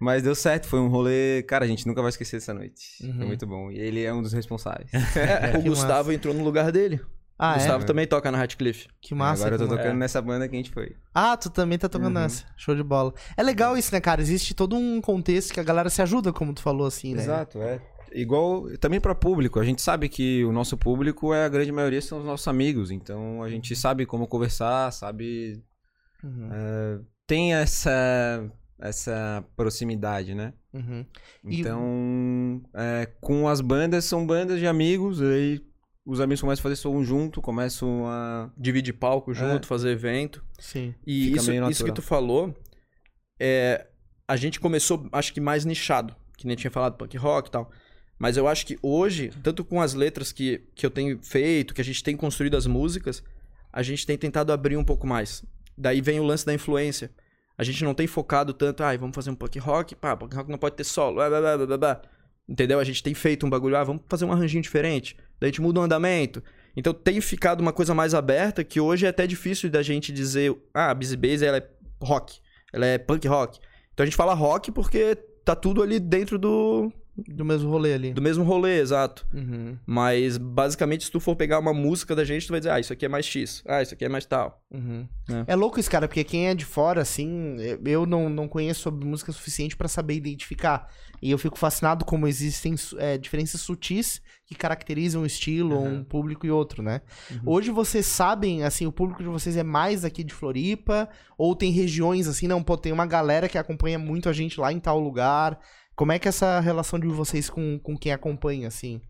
Mas 0.00 0.22
deu 0.22 0.34
certo, 0.34 0.66
foi 0.68 0.78
um 0.80 0.88
rolê. 0.88 1.42
Cara, 1.48 1.64
a 1.64 1.68
gente 1.68 1.86
nunca 1.86 2.00
vai 2.00 2.10
esquecer 2.10 2.36
essa 2.36 2.54
noite. 2.54 2.82
Uhum. 3.02 3.16
Foi 3.16 3.26
muito 3.26 3.46
bom. 3.46 3.70
E 3.70 3.78
ele 3.78 4.04
é 4.04 4.12
um 4.12 4.22
dos 4.22 4.32
responsáveis. 4.32 4.90
É, 5.16 5.56
o 5.58 5.62
Que 5.62 5.68
Gustavo 5.68 6.12
entrou 6.12 6.32
no 6.34 6.44
lugar 6.44 6.70
dele. 6.70 7.00
Ah, 7.36 7.50
o 7.50 7.54
é? 7.54 7.58
Gustavo 7.58 7.84
também 7.84 8.06
toca 8.06 8.30
na 8.30 8.38
Ratcliffe. 8.38 8.86
Que 9.00 9.12
massa. 9.14 9.42
Agora 9.46 9.54
eu 9.60 9.68
tô 9.68 9.76
tocando 9.76 9.90
É. 9.90 9.98
nessa 9.98 10.22
banda 10.22 10.48
que 10.48 10.54
a 10.54 10.58
gente 10.58 10.70
foi. 10.70 10.94
Ah, 11.12 11.36
tu 11.36 11.50
também 11.50 11.76
tá 11.76 11.88
tocando 11.88 12.14
Uhum. 12.14 12.22
nessa. 12.22 12.44
Show 12.56 12.76
de 12.76 12.82
bola. 12.84 13.12
É 13.36 13.42
legal 13.42 13.76
isso, 13.76 13.92
né, 13.92 14.00
cara? 14.00 14.20
Existe 14.20 14.54
todo 14.54 14.76
um 14.76 15.00
contexto 15.00 15.52
que 15.52 15.58
a 15.58 15.64
galera 15.64 15.90
se 15.90 16.00
ajuda, 16.00 16.32
como 16.32 16.54
tu 16.54 16.62
falou, 16.62 16.86
assim, 16.86 17.14
né? 17.14 17.22
Exato, 17.22 17.58
é. 17.60 17.80
Igual 18.14 18.68
também 18.78 19.00
pra 19.00 19.14
público. 19.14 19.58
A 19.58 19.64
gente 19.64 19.82
sabe 19.82 20.08
que 20.08 20.44
o 20.44 20.52
nosso 20.52 20.76
público 20.76 21.34
é 21.34 21.44
a 21.44 21.48
grande 21.48 21.72
maioria 21.72 22.00
são 22.00 22.18
os 22.18 22.24
nossos 22.24 22.46
amigos. 22.48 22.90
Então 22.90 23.42
a 23.42 23.48
gente 23.50 23.74
sabe 23.74 24.06
como 24.06 24.26
conversar, 24.28 24.92
sabe. 24.92 25.62
Uhum, 26.22 26.48
é, 26.52 27.00
tem 27.26 27.54
essa 27.54 28.50
essa 28.78 29.44
proximidade, 29.56 30.34
né? 30.34 30.52
uhum. 30.72 31.04
E- 31.44 31.60
Então, 31.60 32.62
é, 32.74 33.06
com 33.20 33.48
as 33.48 33.60
bandas, 33.60 34.04
são 34.04 34.26
bandas 34.26 34.58
de 34.58 34.66
amigos, 34.66 35.22
aí 35.22 35.60
os 36.04 36.20
amigos 36.20 36.40
começam 36.40 36.60
a 36.60 36.64
fazer 36.64 36.76
som 36.76 37.02
junto, 37.02 37.40
começam 37.40 38.06
a. 38.06 38.50
Dividir 38.56 38.92
palco 38.94 39.32
junto, 39.32 39.66
fazer 39.66 39.90
evento. 39.90 40.44
Sim. 40.58 40.94
E 41.06 41.26
Fica 41.26 41.36
isso, 41.40 41.70
isso 41.70 41.84
que 41.84 41.92
tu 41.92 42.02
falou, 42.02 42.54
é, 43.40 43.86
a 44.28 44.36
gente 44.36 44.60
começou, 44.60 45.08
acho 45.12 45.32
que 45.32 45.40
mais 45.40 45.64
nichado, 45.64 46.14
que 46.36 46.46
nem 46.46 46.56
tinha 46.56 46.70
falado 46.70 46.96
punk 46.96 47.16
rock 47.16 47.48
e 47.48 47.52
tal. 47.52 47.70
Mas 48.24 48.38
eu 48.38 48.48
acho 48.48 48.64
que 48.64 48.78
hoje, 48.80 49.30
tanto 49.42 49.62
com 49.62 49.82
as 49.82 49.92
letras 49.92 50.32
que, 50.32 50.62
que 50.74 50.86
eu 50.86 50.90
tenho 50.90 51.18
feito, 51.22 51.74
que 51.74 51.80
a 51.82 51.84
gente 51.84 52.02
tem 52.02 52.16
construído 52.16 52.56
as 52.56 52.66
músicas, 52.66 53.22
a 53.70 53.82
gente 53.82 54.06
tem 54.06 54.16
tentado 54.16 54.50
abrir 54.50 54.78
um 54.78 54.82
pouco 54.82 55.06
mais. 55.06 55.44
Daí 55.76 56.00
vem 56.00 56.18
o 56.20 56.22
lance 56.22 56.46
da 56.46 56.54
influência. 56.54 57.10
A 57.58 57.62
gente 57.62 57.84
não 57.84 57.92
tem 57.92 58.06
focado 58.06 58.54
tanto, 58.54 58.82
ai, 58.82 58.96
vamos 58.96 59.14
fazer 59.14 59.28
um 59.28 59.34
punk 59.34 59.58
rock, 59.58 59.94
pá, 59.94 60.16
punk 60.16 60.34
rock 60.34 60.50
não 60.50 60.56
pode 60.56 60.74
ter 60.74 60.84
solo, 60.84 61.16
blá, 61.16 61.28
blá, 61.28 61.38
blá, 61.38 61.66
blá, 61.66 61.76
blá. 61.76 62.02
Entendeu? 62.48 62.80
A 62.80 62.84
gente 62.84 63.02
tem 63.02 63.12
feito 63.12 63.44
um 63.44 63.50
bagulho, 63.50 63.76
ah, 63.76 63.84
vamos 63.84 64.02
fazer 64.08 64.24
um 64.24 64.32
arranjinho 64.32 64.62
diferente. 64.62 65.18
Daí 65.38 65.48
a 65.48 65.50
gente 65.50 65.60
muda 65.60 65.80
o 65.80 65.82
andamento. 65.82 66.42
Então 66.74 66.94
tem 66.94 67.20
ficado 67.20 67.60
uma 67.60 67.74
coisa 67.74 67.92
mais 67.92 68.14
aberta 68.14 68.64
que 68.64 68.80
hoje 68.80 69.04
é 69.04 69.10
até 69.10 69.26
difícil 69.26 69.68
da 69.68 69.82
gente 69.82 70.10
dizer, 70.10 70.56
ah, 70.72 70.92
a 70.92 70.94
Busy 70.94 71.18
Base 71.18 71.44
ela 71.44 71.58
é 71.58 71.68
rock, 72.00 72.40
ela 72.72 72.86
é 72.86 72.96
punk 72.96 73.28
rock. 73.28 73.60
Então 73.92 74.02
a 74.02 74.06
gente 74.06 74.16
fala 74.16 74.32
rock 74.32 74.72
porque 74.72 75.14
tá 75.44 75.54
tudo 75.54 75.82
ali 75.82 76.00
dentro 76.00 76.38
do, 76.38 76.90
Do 77.16 77.44
mesmo 77.44 77.70
rolê 77.70 77.94
ali. 77.94 78.12
do 78.12 78.20
mesmo 78.20 78.42
rolê, 78.42 78.80
exato. 78.80 79.24
Uhum, 79.32 79.78
Mas 79.86 80.36
basicamente 80.36 81.04
se 81.04 81.10
tu 81.12 81.20
for 81.20 81.36
pegar 81.36 81.60
uma 81.60 81.72
música 81.72 82.14
da 82.14 82.24
gente, 82.24 82.46
tu 82.46 82.50
vai 82.50 82.58
dizer, 82.60 82.70
ah, 82.70 82.80
isso 82.80 82.92
aqui 82.92 83.04
é 83.06 83.08
mais 83.08 83.24
X, 83.24 83.62
ah, 83.66 83.80
isso 83.80 83.94
aqui 83.94 84.04
é 84.04 84.08
mais 84.08 84.26
tal. 84.26 84.60
uhum. 84.72 85.06
É. 85.46 85.52
É. 85.52 85.56
louco 85.56 85.78
isso, 85.78 85.90
cara, 85.90 86.08
porque 86.08 86.24
quem 86.24 86.48
é 86.48 86.54
de 86.54 86.64
fora, 86.64 87.00
assim, 87.00 87.56
eu 87.84 88.04
não, 88.04 88.28
não 88.28 88.48
conheço 88.48 88.80
sobre 88.80 89.06
música 89.06 89.30
suficiente 89.32 89.76
pra 89.76 89.86
saber 89.88 90.14
identificar. 90.14 90.88
E 91.22 91.30
eu 91.30 91.38
fico 91.38 91.56
fascinado 91.58 92.04
como 92.04 92.26
existem 92.26 92.74
é, 92.98 93.16
diferenças 93.16 93.60
sutis 93.60 94.20
que 94.44 94.54
caracterizam 94.54 95.22
um 95.22 95.26
estilo, 95.26 95.76
Uhum. 95.76 95.98
um 96.00 96.04
público 96.04 96.44
e 96.44 96.50
outro, 96.50 96.82
né? 96.82 97.00
Hoje 97.46 97.70
vocês 97.70 98.04
sabem, 98.04 98.62
assim, 98.64 98.86
o 98.86 98.92
público 98.92 99.22
de 99.22 99.28
vocês 99.28 99.56
é 99.56 99.62
mais 99.62 100.04
aqui 100.04 100.22
de 100.22 100.34
Floripa? 100.34 101.08
Ou 101.38 101.56
tem 101.56 101.70
regiões, 101.70 102.28
assim, 102.28 102.46
não, 102.46 102.62
pô, 102.62 102.76
tem 102.76 102.92
uma 102.92 103.06
galera 103.06 103.48
que 103.48 103.56
acompanha 103.56 103.98
muito 103.98 104.28
a 104.28 104.32
gente 104.34 104.60
lá 104.60 104.70
em 104.72 104.78
tal 104.80 105.00
lugar. 105.00 105.58
Como 105.96 106.12
é 106.12 106.18
que 106.18 106.26
é 106.28 106.30
essa 106.30 106.60
relação 106.60 106.98
de 106.98 107.06
vocês 107.08 107.48
com, 107.48 107.78
com 107.78 107.96
quem 107.96 108.12
acompanha, 108.12 108.68
assim? 108.68 109.00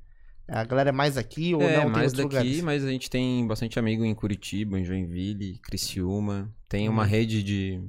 A 0.47 0.63
galera 0.65 0.91
é 0.91 0.93
mais 0.93 1.17
aqui 1.17 1.55
ou 1.55 1.63
é, 1.63 1.79
não? 1.83 1.89
mais 1.89 2.13
daqui, 2.13 2.23
lugares? 2.25 2.61
mas 2.61 2.85
a 2.85 2.91
gente 2.91 3.09
tem 3.09 3.47
bastante 3.47 3.79
amigo 3.79 4.05
em 4.05 4.15
Curitiba, 4.15 4.79
em 4.79 4.85
Joinville, 4.85 5.59
Criciúma. 5.63 6.53
Tem 6.69 6.87
uma 6.89 7.03
Uhum. 7.05 7.09
rede 7.09 7.43
de... 7.43 7.81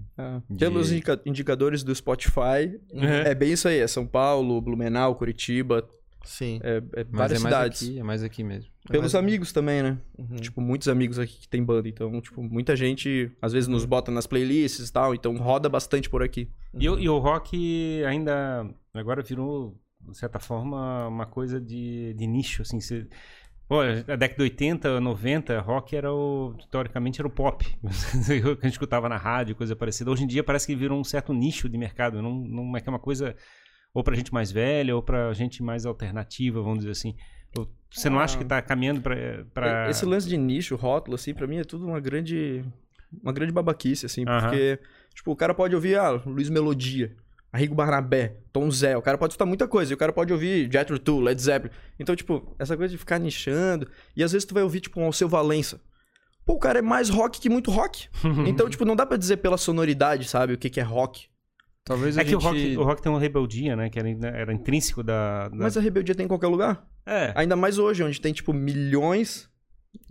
De- 0.49 0.59
Pelos 0.59 0.89
indica- 0.91 1.21
indicadores 1.25 1.83
do 1.83 1.93
Spotify, 1.93 2.79
é 3.25 3.35
bem 3.35 3.51
isso 3.51 3.67
aí, 3.67 3.79
é 3.79 3.87
São 3.87 4.07
Paulo, 4.07 4.61
Blumenau, 4.61 5.15
Curitiba, 5.15 5.85
Sim. 6.25 6.59
é, 6.63 6.77
é 6.77 7.05
Mas 7.09 7.17
várias 7.17 7.39
é 7.39 7.43
mais 7.43 7.55
cidades. 7.55 7.83
aqui, 7.83 7.99
é 7.99 8.03
mais 8.03 8.23
aqui 8.23 8.43
mesmo. 8.43 8.69
Pelos 8.87 9.13
mais- 9.13 9.15
amigos 9.15 9.53
também, 9.53 9.81
né? 9.81 9.97
Uhum. 10.17 10.35
Tipo, 10.35 10.59
muitos 10.59 10.87
amigos 10.89 11.17
aqui 11.17 11.39
que 11.39 11.47
tem 11.47 11.63
banda. 11.63 11.87
Então, 11.87 12.19
tipo, 12.19 12.43
muita 12.43 12.75
gente 12.75 13.31
às 13.41 13.53
vezes 13.53 13.67
nos 13.67 13.85
bota 13.85 14.11
nas 14.11 14.27
playlists 14.27 14.89
e 14.89 14.91
tal. 14.93 15.15
Então 15.15 15.35
roda 15.37 15.69
bastante 15.69 16.09
por 16.09 16.21
aqui. 16.21 16.49
E, 16.77 16.89
o- 16.89 16.99
e 16.99 17.07
o 17.07 17.17
rock 17.17 18.03
ainda 18.05 18.67
agora 18.93 19.21
virou, 19.23 19.79
de 20.01 20.17
certa 20.17 20.39
forma, 20.39 21.07
uma 21.07 21.25
coisa 21.25 21.59
de, 21.61 22.13
de 22.13 22.27
nicho, 22.27 22.61
assim. 22.61 22.79
Você, 22.79 23.07
pô, 23.67 23.81
a 23.81 24.15
década 24.15 24.35
de 24.35 24.41
80, 24.43 24.99
90, 25.01 25.59
rock 25.61 25.95
era 25.95 26.13
o, 26.13 26.55
teoricamente, 26.69 27.19
era 27.19 27.27
o 27.27 27.31
pop. 27.31 27.65
que 28.27 28.33
a 28.33 28.67
gente 28.67 28.73
escutava 28.73 29.09
na 29.09 29.17
rádio, 29.17 29.55
coisa 29.55 29.75
parecida. 29.75 30.11
Hoje 30.11 30.23
em 30.23 30.27
dia 30.27 30.43
parece 30.43 30.67
que 30.67 30.75
virou 30.75 30.99
um 30.99 31.03
certo 31.03 31.33
nicho 31.33 31.67
de 31.67 31.77
mercado. 31.77 32.21
Não, 32.21 32.33
não 32.35 32.77
é 32.77 32.81
que 32.81 32.87
é 32.87 32.91
uma 32.91 32.99
coisa 32.99 33.35
ou 33.95 34.03
pra 34.03 34.13
gente 34.13 34.33
mais 34.33 34.51
velha 34.51 34.93
ou 34.93 35.01
pra 35.01 35.33
gente 35.33 35.63
mais 35.63 35.85
alternativa, 35.85 36.61
vamos 36.61 36.79
dizer 36.79 36.91
assim. 36.91 37.15
Você 37.89 38.09
não 38.09 38.19
acha 38.19 38.37
que 38.37 38.43
tá 38.43 38.61
caminhando 38.61 38.99
pra... 38.99 39.15
pra... 39.53 39.89
Esse 39.89 40.05
lance 40.05 40.27
de 40.27 40.35
nicho, 40.35 40.75
rótulo, 40.75 41.15
assim, 41.15 41.33
pra 41.33 41.47
mim 41.47 41.59
é 41.59 41.63
tudo 41.63 41.87
uma 41.87 42.01
grande. 42.01 42.61
Uma 43.23 43.31
grande 43.31 43.53
babaquice, 43.53 44.05
assim. 44.05 44.25
Porque, 44.25 44.77
tipo, 45.13 45.31
o 45.31 45.35
cara 45.35 45.53
pode 45.53 45.73
ouvir, 45.73 45.97
ah, 45.97 46.09
Luiz 46.25 46.49
Melodia. 46.49 47.15
Arrigo 47.53 47.73
Barnabé, 47.73 48.41
Tom 48.51 48.69
Zé, 48.69 48.97
o 48.97 49.01
cara 49.01 49.17
pode 49.17 49.31
escutar 49.31 49.45
muita 49.45 49.65
coisa, 49.65 49.93
e 49.93 49.95
o 49.95 49.97
cara 49.97 50.11
pode 50.11 50.33
ouvir 50.33 50.69
Jethro 50.69 50.99
Tull, 50.99 51.21
Led 51.21 51.41
Zeppelin. 51.41 51.73
Então, 51.97 52.13
tipo, 52.13 52.53
essa 52.59 52.75
coisa 52.75 52.91
de 52.91 52.97
ficar 52.97 53.17
nichando, 53.17 53.89
e 54.13 54.21
às 54.21 54.33
vezes 54.33 54.43
tu 54.43 54.53
vai 54.53 54.61
ouvir, 54.61 54.81
tipo, 54.81 54.99
um 54.99 55.05
Alceu 55.05 55.29
Valença. 55.29 55.79
Pô, 56.45 56.55
o 56.55 56.59
cara 56.59 56.79
é 56.79 56.81
mais 56.81 57.07
rock 57.07 57.39
que 57.39 57.47
muito 57.47 57.71
rock. 57.71 58.09
Então, 58.45 58.69
tipo, 58.69 58.83
não 58.83 58.93
dá 58.93 59.05
pra 59.05 59.15
dizer 59.15 59.37
pela 59.37 59.57
sonoridade, 59.57 60.27
sabe, 60.27 60.51
o 60.51 60.57
que 60.57 60.69
que 60.69 60.81
é 60.81 60.83
rock. 60.83 61.29
Talvez 61.85 62.17
a 62.17 62.21
É 62.21 62.23
que 62.23 62.31
gente... 62.31 62.39
o 62.43 62.43
rock, 62.47 62.77
o 62.77 62.83
rock 62.83 63.01
tem 63.01 63.11
uma 63.11 63.19
rebeldia, 63.19 63.75
né? 63.75 63.89
Que 63.91 63.99
era, 63.99 64.09
era 64.09 64.51
intrínseco 64.53 65.03
da... 65.03 65.47
da- 65.49 65.55
Mas 65.55 65.77
a 65.77 65.79
rebeldia 65.81 66.15
tem 66.15 66.25
em 66.25 66.27
qualquer 66.27 66.47
lugar. 66.47 66.85
É, 67.05 67.31
Ainda 67.35 67.55
mais 67.55 67.77
hoje, 67.77 68.03
onde 68.03 68.19
tem, 68.19 68.33
tipo, 68.33 68.51
milhões 68.51 69.47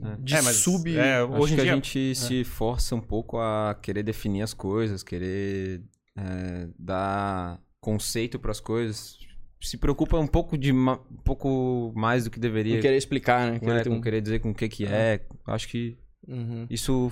É. 0.01 0.17
de 0.21 0.35
É, 0.37 0.41
mas- 0.43 0.57
sub... 0.57 0.97
é, 0.97 1.17
Acho 1.19 1.33
hoje 1.33 1.55
em 1.55 1.57
que 1.57 1.63
dia... 1.63 1.73
a 1.73 1.75
gente 1.75 2.15
se 2.15 2.45
força 2.45 2.95
um 2.95 3.01
pouco 3.01 3.39
a 3.39 3.77
querer 3.83 4.05
definir 4.05 4.43
as 4.43 4.55
coisas, 4.55 5.03
querer 5.03 5.83
é, 6.17 6.69
dar 6.79 7.61
conceito 7.81 8.39
para 8.39 8.53
as 8.53 8.61
coisas. 8.61 9.19
Se 9.61 9.77
preocupa 9.77 10.17
um 10.17 10.29
pouco 10.29 10.57
de 10.57 10.73
ma- 10.73 11.01
um 11.11 11.23
pouco 11.25 11.93
mais 11.97 12.23
do 12.25 12.31
que 12.31 12.39
deveria. 12.39 12.75
Não 12.77 12.83
querer 12.83 12.97
explicar, 12.99 13.47
né? 13.47 13.53
né, 13.55 13.59
Querer 13.59 13.89
com 13.89 13.95
um- 13.97 14.01
querer 14.01 14.21
dizer 14.21 14.39
com 14.39 14.51
o 14.51 14.55
que 14.55 14.69
que 14.69 14.87
é. 14.87 15.27
Acho 15.47 15.67
que 15.69 15.99
Uhum. 16.29 16.67
isso 16.71 17.11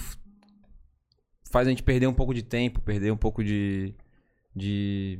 faz 1.51 1.67
a 1.67 1.71
gente 1.71 1.83
perder 1.83 2.07
um 2.07 2.15
pouco 2.15 2.33
de 2.33 2.43
tempo, 2.43 2.81
perder 2.81 3.11
um 3.13 3.17
pouco 3.17 3.43
de 3.43 3.95
de 4.55 5.19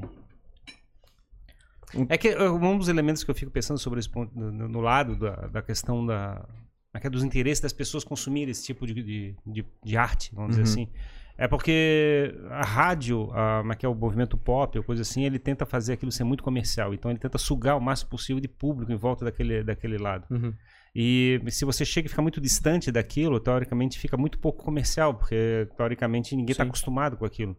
É 2.09 2.17
que 2.17 2.35
uh, 2.35 2.55
um 2.55 2.79
dos 2.79 2.89
elementos 2.89 3.23
que 3.25 3.31
eu 3.31 3.35
fico 3.35 3.51
pensando 3.51 3.79
sobre 3.79 4.01
esse 4.01 4.09
ponto, 4.09 4.33
no, 4.39 4.69
no 4.69 4.81
lado 4.81 5.17
da, 5.17 5.37
da 5.49 5.63
questão 5.63 6.05
da, 6.05 6.47
é 6.95 7.01
que 7.01 7.07
é 7.07 7.11
dos 7.11 7.23
interesses 7.25 7.61
das 7.61 7.73
pessoas 7.73 8.05
consumirem 8.05 8.51
esse 8.51 8.65
tipo 8.65 8.87
de, 8.87 8.95
de, 8.95 9.37
de, 9.47 9.65
de 9.85 9.97
arte, 9.97 10.31
vamos 10.35 10.57
dizer 10.57 10.63
Uhum. 10.63 10.85
assim. 10.85 10.93
É 11.37 11.49
porque 11.49 12.35
a 12.51 12.63
rádio, 12.63 13.31
a, 13.33 13.63
é 13.71 13.75
que 13.75 13.87
é 13.87 13.89
o 13.89 13.95
movimento 13.95 14.37
pop, 14.37 14.77
ou 14.79 14.85
coisa 14.85 15.01
assim, 15.03 15.25
ele 15.25 15.39
tenta 15.39 15.65
fazer 15.65 15.95
aquilo 15.95 16.13
ser 16.13 16.25
muito 16.25 16.43
comercial. 16.43 16.93
Então 16.93 17.11
ele 17.11 17.19
tenta 17.19 17.39
sugar 17.39 17.77
o 17.77 17.81
máximo 17.81 18.11
possível 18.11 18.39
de 18.41 18.49
público 18.49 18.93
em 18.93 18.97
volta 18.97 19.25
daquele, 19.25 19.65
daquele 19.65 19.97
lado. 19.97 20.27
Uhum. 20.31 20.53
E 20.95 21.41
se 21.49 21.65
você 21.65 21.87
chega 21.87 22.07
e 22.07 22.11
fica 22.11 22.21
muito 22.21 22.39
distante 22.39 22.93
daquilo, 22.93 23.41
teoricamente 23.41 23.99
fica 23.99 24.17
muito 24.17 24.39
pouco 24.39 24.63
comercial, 24.63 25.15
porque 25.15 25.67
teoricamente 25.75 26.37
ninguém 26.37 26.53
está 26.53 26.65
acostumado 26.65 27.17
com 27.17 27.25
aquilo. 27.25 27.57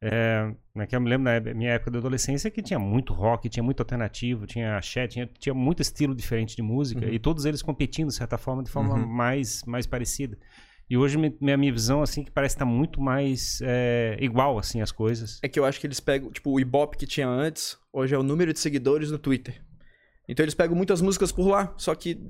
É, 0.00 0.52
como 0.72 0.82
é 0.82 0.86
que 0.86 0.94
eu 0.94 1.00
me 1.00 1.08
lembro 1.08 1.24
na 1.24 1.54
minha 1.54 1.70
época 1.72 1.90
da 1.90 1.98
adolescência 1.98 2.50
que 2.50 2.62
tinha 2.62 2.78
muito 2.78 3.12
rock, 3.14 3.48
tinha 3.48 3.62
muito 3.62 3.80
alternativo, 3.80 4.46
tinha 4.46 4.76
axé, 4.76 5.06
tinha, 5.08 5.26
tinha 5.38 5.54
muito 5.54 5.80
estilo 5.80 6.14
diferente 6.14 6.54
de 6.54 6.62
música, 6.62 7.06
Uhum. 7.06 7.12
e 7.12 7.18
todos 7.18 7.44
eles 7.46 7.62
competindo, 7.62 8.08
de 8.08 8.14
certa 8.14 8.36
forma, 8.36 8.62
de 8.62 8.70
forma 8.70 8.94
Uhum. 8.94 9.06
mais, 9.06 9.62
mais 9.64 9.86
parecida. 9.86 10.36
E 10.88 10.96
hoje 10.96 11.16
mi- 11.18 11.36
minha, 11.40 11.56
minha 11.56 11.72
visão, 11.72 12.02
assim, 12.02 12.22
que 12.22 12.30
parece 12.30 12.54
estar 12.54 12.64
muito 12.66 13.00
mais 13.00 13.58
é, 13.62 14.16
igual, 14.20 14.58
assim, 14.58 14.80
as 14.80 14.92
coisas. 14.92 15.40
É 15.42 15.48
que 15.48 15.58
eu 15.58 15.64
acho 15.64 15.80
que 15.80 15.86
eles 15.86 15.98
pegam, 15.98 16.30
tipo, 16.30 16.50
o 16.52 16.60
Ibope 16.60 16.96
que 16.96 17.06
tinha 17.06 17.26
antes, 17.26 17.76
hoje 17.92 18.14
é 18.14 18.18
o 18.18 18.22
número 18.22 18.52
de 18.52 18.58
seguidores 18.60 19.10
no 19.10 19.18
Twitter. 19.18 19.60
Então 20.28 20.44
eles 20.44 20.54
pegam 20.54 20.76
muitas 20.76 21.00
músicas 21.00 21.32
por 21.32 21.48
lá, 21.48 21.72
só 21.76 21.94
que 21.94 22.20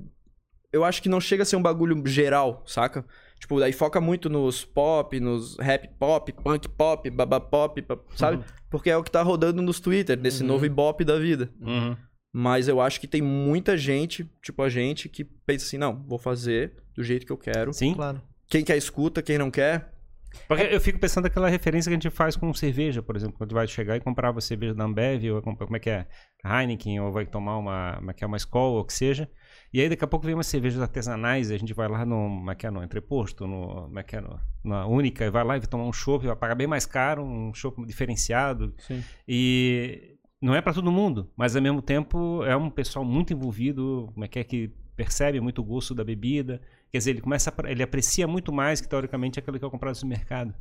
eu 0.71 0.83
acho 0.83 1.01
que 1.01 1.09
não 1.09 1.19
chega 1.21 1.43
a 1.43 1.45
ser 1.45 1.55
um 1.55 1.61
bagulho 1.61 2.01
geral, 2.05 2.63
saca? 2.65 3.05
Tipo, 3.39 3.59
daí 3.59 3.71
foca 3.71 4.01
muito 4.01 4.29
nos 4.29 4.65
pop, 4.65 5.19
nos 5.19 5.57
rap 5.59 5.87
pop, 5.99 6.31
punk 6.33 6.67
pop, 6.69 7.09
baba 7.09 7.39
pop, 7.39 7.85
sabe? 8.15 8.37
Uhum. 8.37 8.43
Porque 8.69 8.89
é 8.89 8.97
o 8.97 9.03
que 9.03 9.11
tá 9.11 9.21
rodando 9.21 9.61
nos 9.61 9.79
Twitter, 9.79 10.19
nesse 10.19 10.41
Uhum. 10.41 10.47
novo 10.49 10.65
Ibope 10.65 11.03
da 11.03 11.19
vida. 11.19 11.51
Uhum. 11.61 11.95
Mas 12.33 12.67
eu 12.67 12.81
acho 12.81 12.99
que 12.99 13.07
tem 13.07 13.21
muita 13.21 13.77
gente, 13.77 14.29
tipo 14.43 14.61
a 14.61 14.69
gente, 14.69 15.07
que 15.07 15.23
pensa 15.23 15.65
assim, 15.65 15.77
não, 15.77 16.03
vou 16.07 16.17
fazer 16.19 16.73
do 16.95 17.03
jeito 17.03 17.25
que 17.25 17.31
eu 17.31 17.37
quero. 17.37 17.71
Sim. 17.73 17.93
Claro. 17.93 18.21
Quem 18.47 18.63
quer 18.63 18.77
escuta, 18.77 19.21
quem 19.21 19.37
não 19.37 19.51
quer, 19.51 19.93
Porque 20.47 20.63
eu 20.63 20.79
fico 20.81 20.99
pensando 20.99 21.23
naquela 21.23 21.47
referência 21.49 21.89
que 21.89 21.93
a 21.93 21.99
gente 21.99 22.09
faz 22.09 22.35
com 22.35 22.53
cerveja, 22.53 23.01
por 23.01 23.15
exemplo, 23.15 23.37
quando 23.37 23.53
vai 23.53 23.67
chegar 23.67 23.95
e 23.95 23.99
comprar 23.99 24.31
uma 24.31 24.41
cerveja 24.41 24.73
da 24.73 24.83
Ambev, 24.83 25.31
ou 25.31 25.41
como 25.41 25.75
é 25.75 25.79
que 25.79 25.89
é, 25.89 26.05
Heineken, 26.45 26.99
ou 26.99 27.11
vai 27.11 27.25
tomar 27.25 27.57
uma, 27.57 27.95
como 27.95 28.11
é 28.11 28.13
que 28.13 28.23
é, 28.23 28.27
uma 28.27 28.37
Skol, 28.37 28.73
ou 28.73 28.81
o 28.81 28.85
que 28.85 28.93
seja, 28.93 29.29
e 29.73 29.81
aí 29.81 29.89
daqui 29.89 30.03
a 30.03 30.07
pouco 30.07 30.25
vem 30.25 30.35
umas 30.35 30.47
cervejas 30.47 30.81
artesanais, 30.81 31.49
e 31.49 31.53
a 31.53 31.57
gente 31.57 31.73
vai 31.73 31.87
lá 31.87 32.05
no, 32.05 32.15
como 32.15 32.51
é 32.51 32.55
que 32.55 32.65
é, 32.65 32.71
no 32.71 32.83
entreposto, 32.83 33.45
no, 33.45 33.83
como 33.83 33.99
é 33.99 34.03
que 34.03 34.15
é, 34.15 34.21
no, 34.21 34.39
na 34.63 34.85
Única, 34.85 35.25
e 35.25 35.29
vai 35.29 35.43
lá 35.43 35.57
e 35.57 35.59
vai 35.59 35.67
tomar 35.67 35.85
um 35.85 35.93
chopp, 35.93 36.25
vai 36.25 36.35
pagar 36.35 36.55
bem 36.55 36.67
mais 36.67 36.85
caro, 36.85 37.23
um 37.23 37.53
chopp 37.53 37.85
diferenciado, 37.85 38.73
Sim. 38.77 39.03
e 39.27 40.17
não 40.41 40.55
é 40.55 40.61
para 40.61 40.73
todo 40.73 40.91
mundo, 40.91 41.29
mas 41.35 41.55
ao 41.55 41.61
mesmo 41.61 41.81
tempo 41.81 42.43
é 42.43 42.55
um 42.55 42.69
pessoal 42.69 43.03
muito 43.03 43.33
envolvido, 43.33 44.09
como 44.13 44.25
é 44.25 44.27
que 44.27 44.39
é, 44.39 44.43
que 44.43 44.71
percebe 44.95 45.39
muito 45.39 45.61
o 45.61 45.63
gosto 45.63 45.93
da 45.93 46.03
bebida, 46.03 46.61
quer 46.91 46.97
dizer, 46.99 47.11
ele 47.11 47.21
começa, 47.21 47.53
a, 47.55 47.71
ele 47.71 47.83
aprecia 47.83 48.27
muito 48.27 48.51
mais 48.51 48.79
que 48.81 48.87
teoricamente 48.87 49.39
aquilo 49.39 49.59
que 49.59 49.65
é 49.65 49.69
comprado 49.69 49.97
no 50.01 50.07
mercado. 50.07 50.53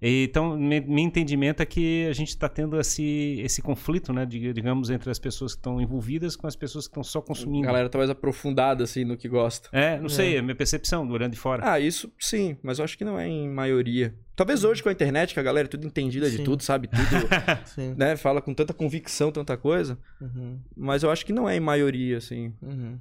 E, 0.00 0.24
Então, 0.30 0.56
me- 0.56 0.80
meu 0.80 0.98
entendimento 1.04 1.62
é 1.62 1.66
que 1.66 2.06
a 2.08 2.12
gente 2.14 2.28
está 2.28 2.48
tendo 2.48 2.80
esse, 2.80 3.40
esse 3.44 3.60
conflito, 3.60 4.10
né, 4.12 4.24
de- 4.24 4.52
digamos, 4.54 4.88
entre 4.88 5.10
as 5.10 5.18
pessoas 5.18 5.52
que 5.52 5.58
estão 5.58 5.78
envolvidas 5.80 6.34
com 6.34 6.46
as 6.46 6.56
pessoas 6.56 6.86
que 6.86 6.92
estão 6.92 7.02
só 7.04 7.18
a 7.18 7.22
consumindo. 7.22 7.66
galera 7.66 7.88
tá 7.90 7.98
mais 7.98 8.08
aprofundada, 8.08 8.84
assim, 8.84 9.04
no 9.04 9.18
que 9.18 9.28
gosta. 9.28 9.68
É, 9.72 10.00
não 10.00 10.08
sei, 10.08 10.36
é 10.36 10.38
a 10.38 10.42
minha 10.42 10.54
percepção, 10.54 11.06
do 11.06 11.12
olhando 11.12 11.32
de 11.32 11.38
fora. 11.38 11.72
Ah, 11.72 11.78
isso 11.78 12.10
sim, 12.18 12.56
mas 12.62 12.78
eu 12.78 12.84
acho 12.86 12.96
que 12.96 13.04
não 13.04 13.18
é 13.18 13.28
em 13.28 13.48
maioria. 13.50 14.14
Talvez 14.34 14.64
hoje 14.64 14.82
com 14.82 14.88
a 14.88 14.92
internet, 14.92 15.34
que 15.34 15.40
a 15.40 15.42
galera 15.42 15.66
é 15.66 15.68
tudo 15.68 15.86
entendida 15.86 16.30
Sim. 16.30 16.38
de 16.38 16.42
tudo, 16.44 16.62
sabe 16.62 16.88
tudo, 16.88 16.98
né? 17.98 18.16
Fala 18.16 18.40
com 18.40 18.54
tanta 18.54 18.72
convicção, 18.72 19.30
tanta 19.30 19.54
coisa. 19.58 19.98
Uhum. 20.18 20.58
Mas 20.74 21.02
eu 21.02 21.10
acho 21.10 21.26
que 21.26 21.32
não 21.32 21.46
é 21.46 21.56
em 21.56 21.60
maioria, 21.60 22.16
assim. 22.16 22.54
Uhum. 22.62 22.98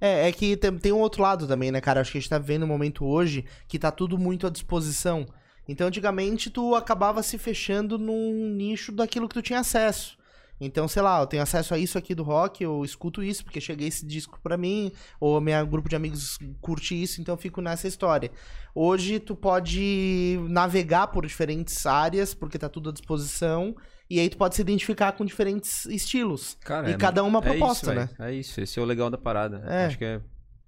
É, 0.00 0.28
é 0.28 0.32
que 0.32 0.56
tem, 0.56 0.76
tem 0.78 0.92
um 0.92 1.00
outro 1.00 1.22
lado 1.22 1.46
também, 1.46 1.70
né, 1.70 1.80
cara? 1.80 2.00
Acho 2.00 2.12
que 2.12 2.18
a 2.18 2.20
gente 2.20 2.30
tá 2.30 2.38
vivendo 2.38 2.64
um 2.64 2.68
momento 2.68 3.04
hoje 3.04 3.44
que 3.68 3.78
tá 3.78 3.90
tudo 3.90 4.18
muito 4.18 4.46
à 4.46 4.50
disposição. 4.50 5.26
Então, 5.68 5.86
antigamente, 5.86 6.50
tu 6.50 6.74
acabava 6.74 7.22
se 7.22 7.38
fechando 7.38 7.98
num 7.98 8.50
nicho 8.54 8.92
daquilo 8.92 9.28
que 9.28 9.34
tu 9.34 9.42
tinha 9.42 9.60
acesso. 9.60 10.18
Então, 10.60 10.86
sei 10.86 11.02
lá, 11.02 11.20
eu 11.20 11.26
tenho 11.26 11.42
acesso 11.42 11.74
a 11.74 11.78
isso 11.78 11.98
aqui 11.98 12.14
do 12.14 12.22
rock, 12.22 12.62
eu 12.62 12.84
escuto 12.84 13.22
isso, 13.22 13.44
porque 13.44 13.60
cheguei 13.60 13.88
esse 13.88 14.06
disco 14.06 14.38
pra 14.40 14.56
mim, 14.56 14.92
ou 15.18 15.40
meu 15.40 15.66
grupo 15.66 15.88
de 15.88 15.96
amigos 15.96 16.38
curte 16.60 17.00
isso, 17.00 17.20
então 17.20 17.34
eu 17.34 17.38
fico 17.38 17.60
nessa 17.60 17.88
história. 17.88 18.30
Hoje, 18.74 19.18
tu 19.18 19.34
pode 19.34 20.38
navegar 20.48 21.08
por 21.08 21.26
diferentes 21.26 21.84
áreas, 21.86 22.34
porque 22.34 22.58
tá 22.58 22.68
tudo 22.68 22.90
à 22.90 22.92
disposição, 22.92 23.74
e 24.08 24.20
aí 24.20 24.28
tu 24.28 24.36
pode 24.36 24.54
se 24.54 24.60
identificar 24.62 25.12
com 25.12 25.24
diferentes 25.24 25.86
estilos. 25.86 26.56
Cara, 26.64 26.90
e 26.90 26.92
é- 26.92 26.96
cada 26.96 27.22
uma 27.24 27.38
é 27.38 27.42
proposta, 27.42 27.86
isso, 27.86 27.94
né? 27.94 28.08
velho. 28.18 28.30
É 28.30 28.34
isso, 28.34 28.60
esse 28.60 28.78
é 28.78 28.82
o 28.82 28.84
legal 28.84 29.10
da 29.10 29.18
parada. 29.18 29.62
É. 29.66 29.86
Acho 29.86 29.98
que 29.98 30.04
é 30.04 30.20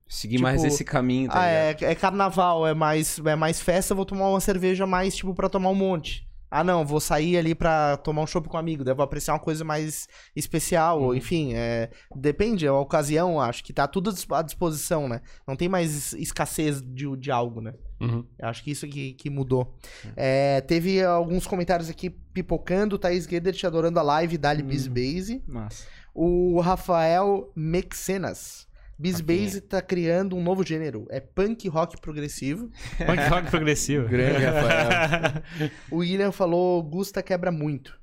seguir 0.09 0.37
Tipo, 0.37 0.43
mais 0.45 0.65
esse 0.65 0.85
caminho, 0.85 1.29
tá 1.29 1.41
Ah, 1.43 1.47
é, 1.49 1.77
é 1.81 1.95
carnaval, 1.95 2.67
é 2.67 2.75
mais, 2.75 3.19
é 3.25 3.37
mais 3.37 3.61
festa, 3.61 3.93
eu 3.93 3.97
vou 3.97 4.05
tomar 4.07 4.29
uma 4.29 4.41
cerveja 4.41 4.87
mais, 4.87 5.15
tipo, 5.17 5.35
pra 5.35 5.49
tomar 5.49 5.71
um 5.71 5.75
monte. 5.75 6.26
Ah, 6.51 6.63
não, 6.63 6.87
vou 6.87 7.01
sair 7.01 7.37
ali 7.37 7.55
pra 7.55 7.97
tomar 7.97 8.23
um 8.23 8.27
chopp 8.27 8.49
com 8.49 8.57
um 8.57 8.61
amigo, 8.61 8.85
vou 8.85 9.03
apreciar 9.03 9.35
uma 9.35 9.41
coisa 9.41 9.65
mais 9.65 10.07
especial, 10.35 11.03
ou 11.03 11.15
enfim, 11.15 11.53
é, 11.55 11.91
depende, 12.15 12.67
é 12.67 12.69
a 12.69 12.75
ocasião, 12.75 13.41
acho 13.41 13.65
que 13.65 13.73
tá 13.73 13.87
tudo 13.87 14.13
à 14.31 14.43
disposição, 14.43 15.09
né? 15.09 15.21
Não 15.47 15.57
tem 15.57 15.69
mais 15.69 16.13
escassez 16.13 16.81
de, 16.81 17.17
de 17.17 17.31
algo, 17.31 17.61
né? 17.61 17.75
Uhum. 18.01 18.25
Acho 18.41 18.63
que 18.63 18.71
isso 18.71 18.87
que, 18.87 19.15
que 19.15 19.31
mudou. 19.31 19.77
É, 20.15 20.61
teve 20.61 21.03
alguns 21.03 21.47
comentários 21.47 21.89
aqui 21.89 22.11
pipocando, 22.11 22.99
Thaís 22.99 23.27
Gueder 23.27 23.55
te 23.55 23.67
adorando 23.67 23.99
a 23.99 24.03
live, 24.03 24.39
Dali 24.39 24.63
Hum. 24.63 24.67
Biz 24.67 24.87
Base. 24.87 25.43
Massa. 25.47 25.87
O 26.15 26.61
Rafael 26.61 27.51
Mexenas. 27.55 28.66
Biz 28.99 29.21
Rafinha. 29.21 29.45
Base 29.45 29.61
tá 29.61 29.83
criando 29.83 30.37
um 30.37 30.43
novo 30.43 30.65
gênero. 30.65 31.07
É 31.11 31.21
punk 31.21 31.69
rock 31.69 32.01
progressivo. 32.01 32.71
Punk 32.99 33.21
rock 33.29 33.51
progressivo. 33.51 34.09
Grande 34.09 34.45
Rafael. 34.45 35.71
O 35.91 35.97
William 35.99 36.33
falou, 36.33 36.83
Gusta 36.83 37.23
quebra 37.23 37.53
muito. 37.53 37.99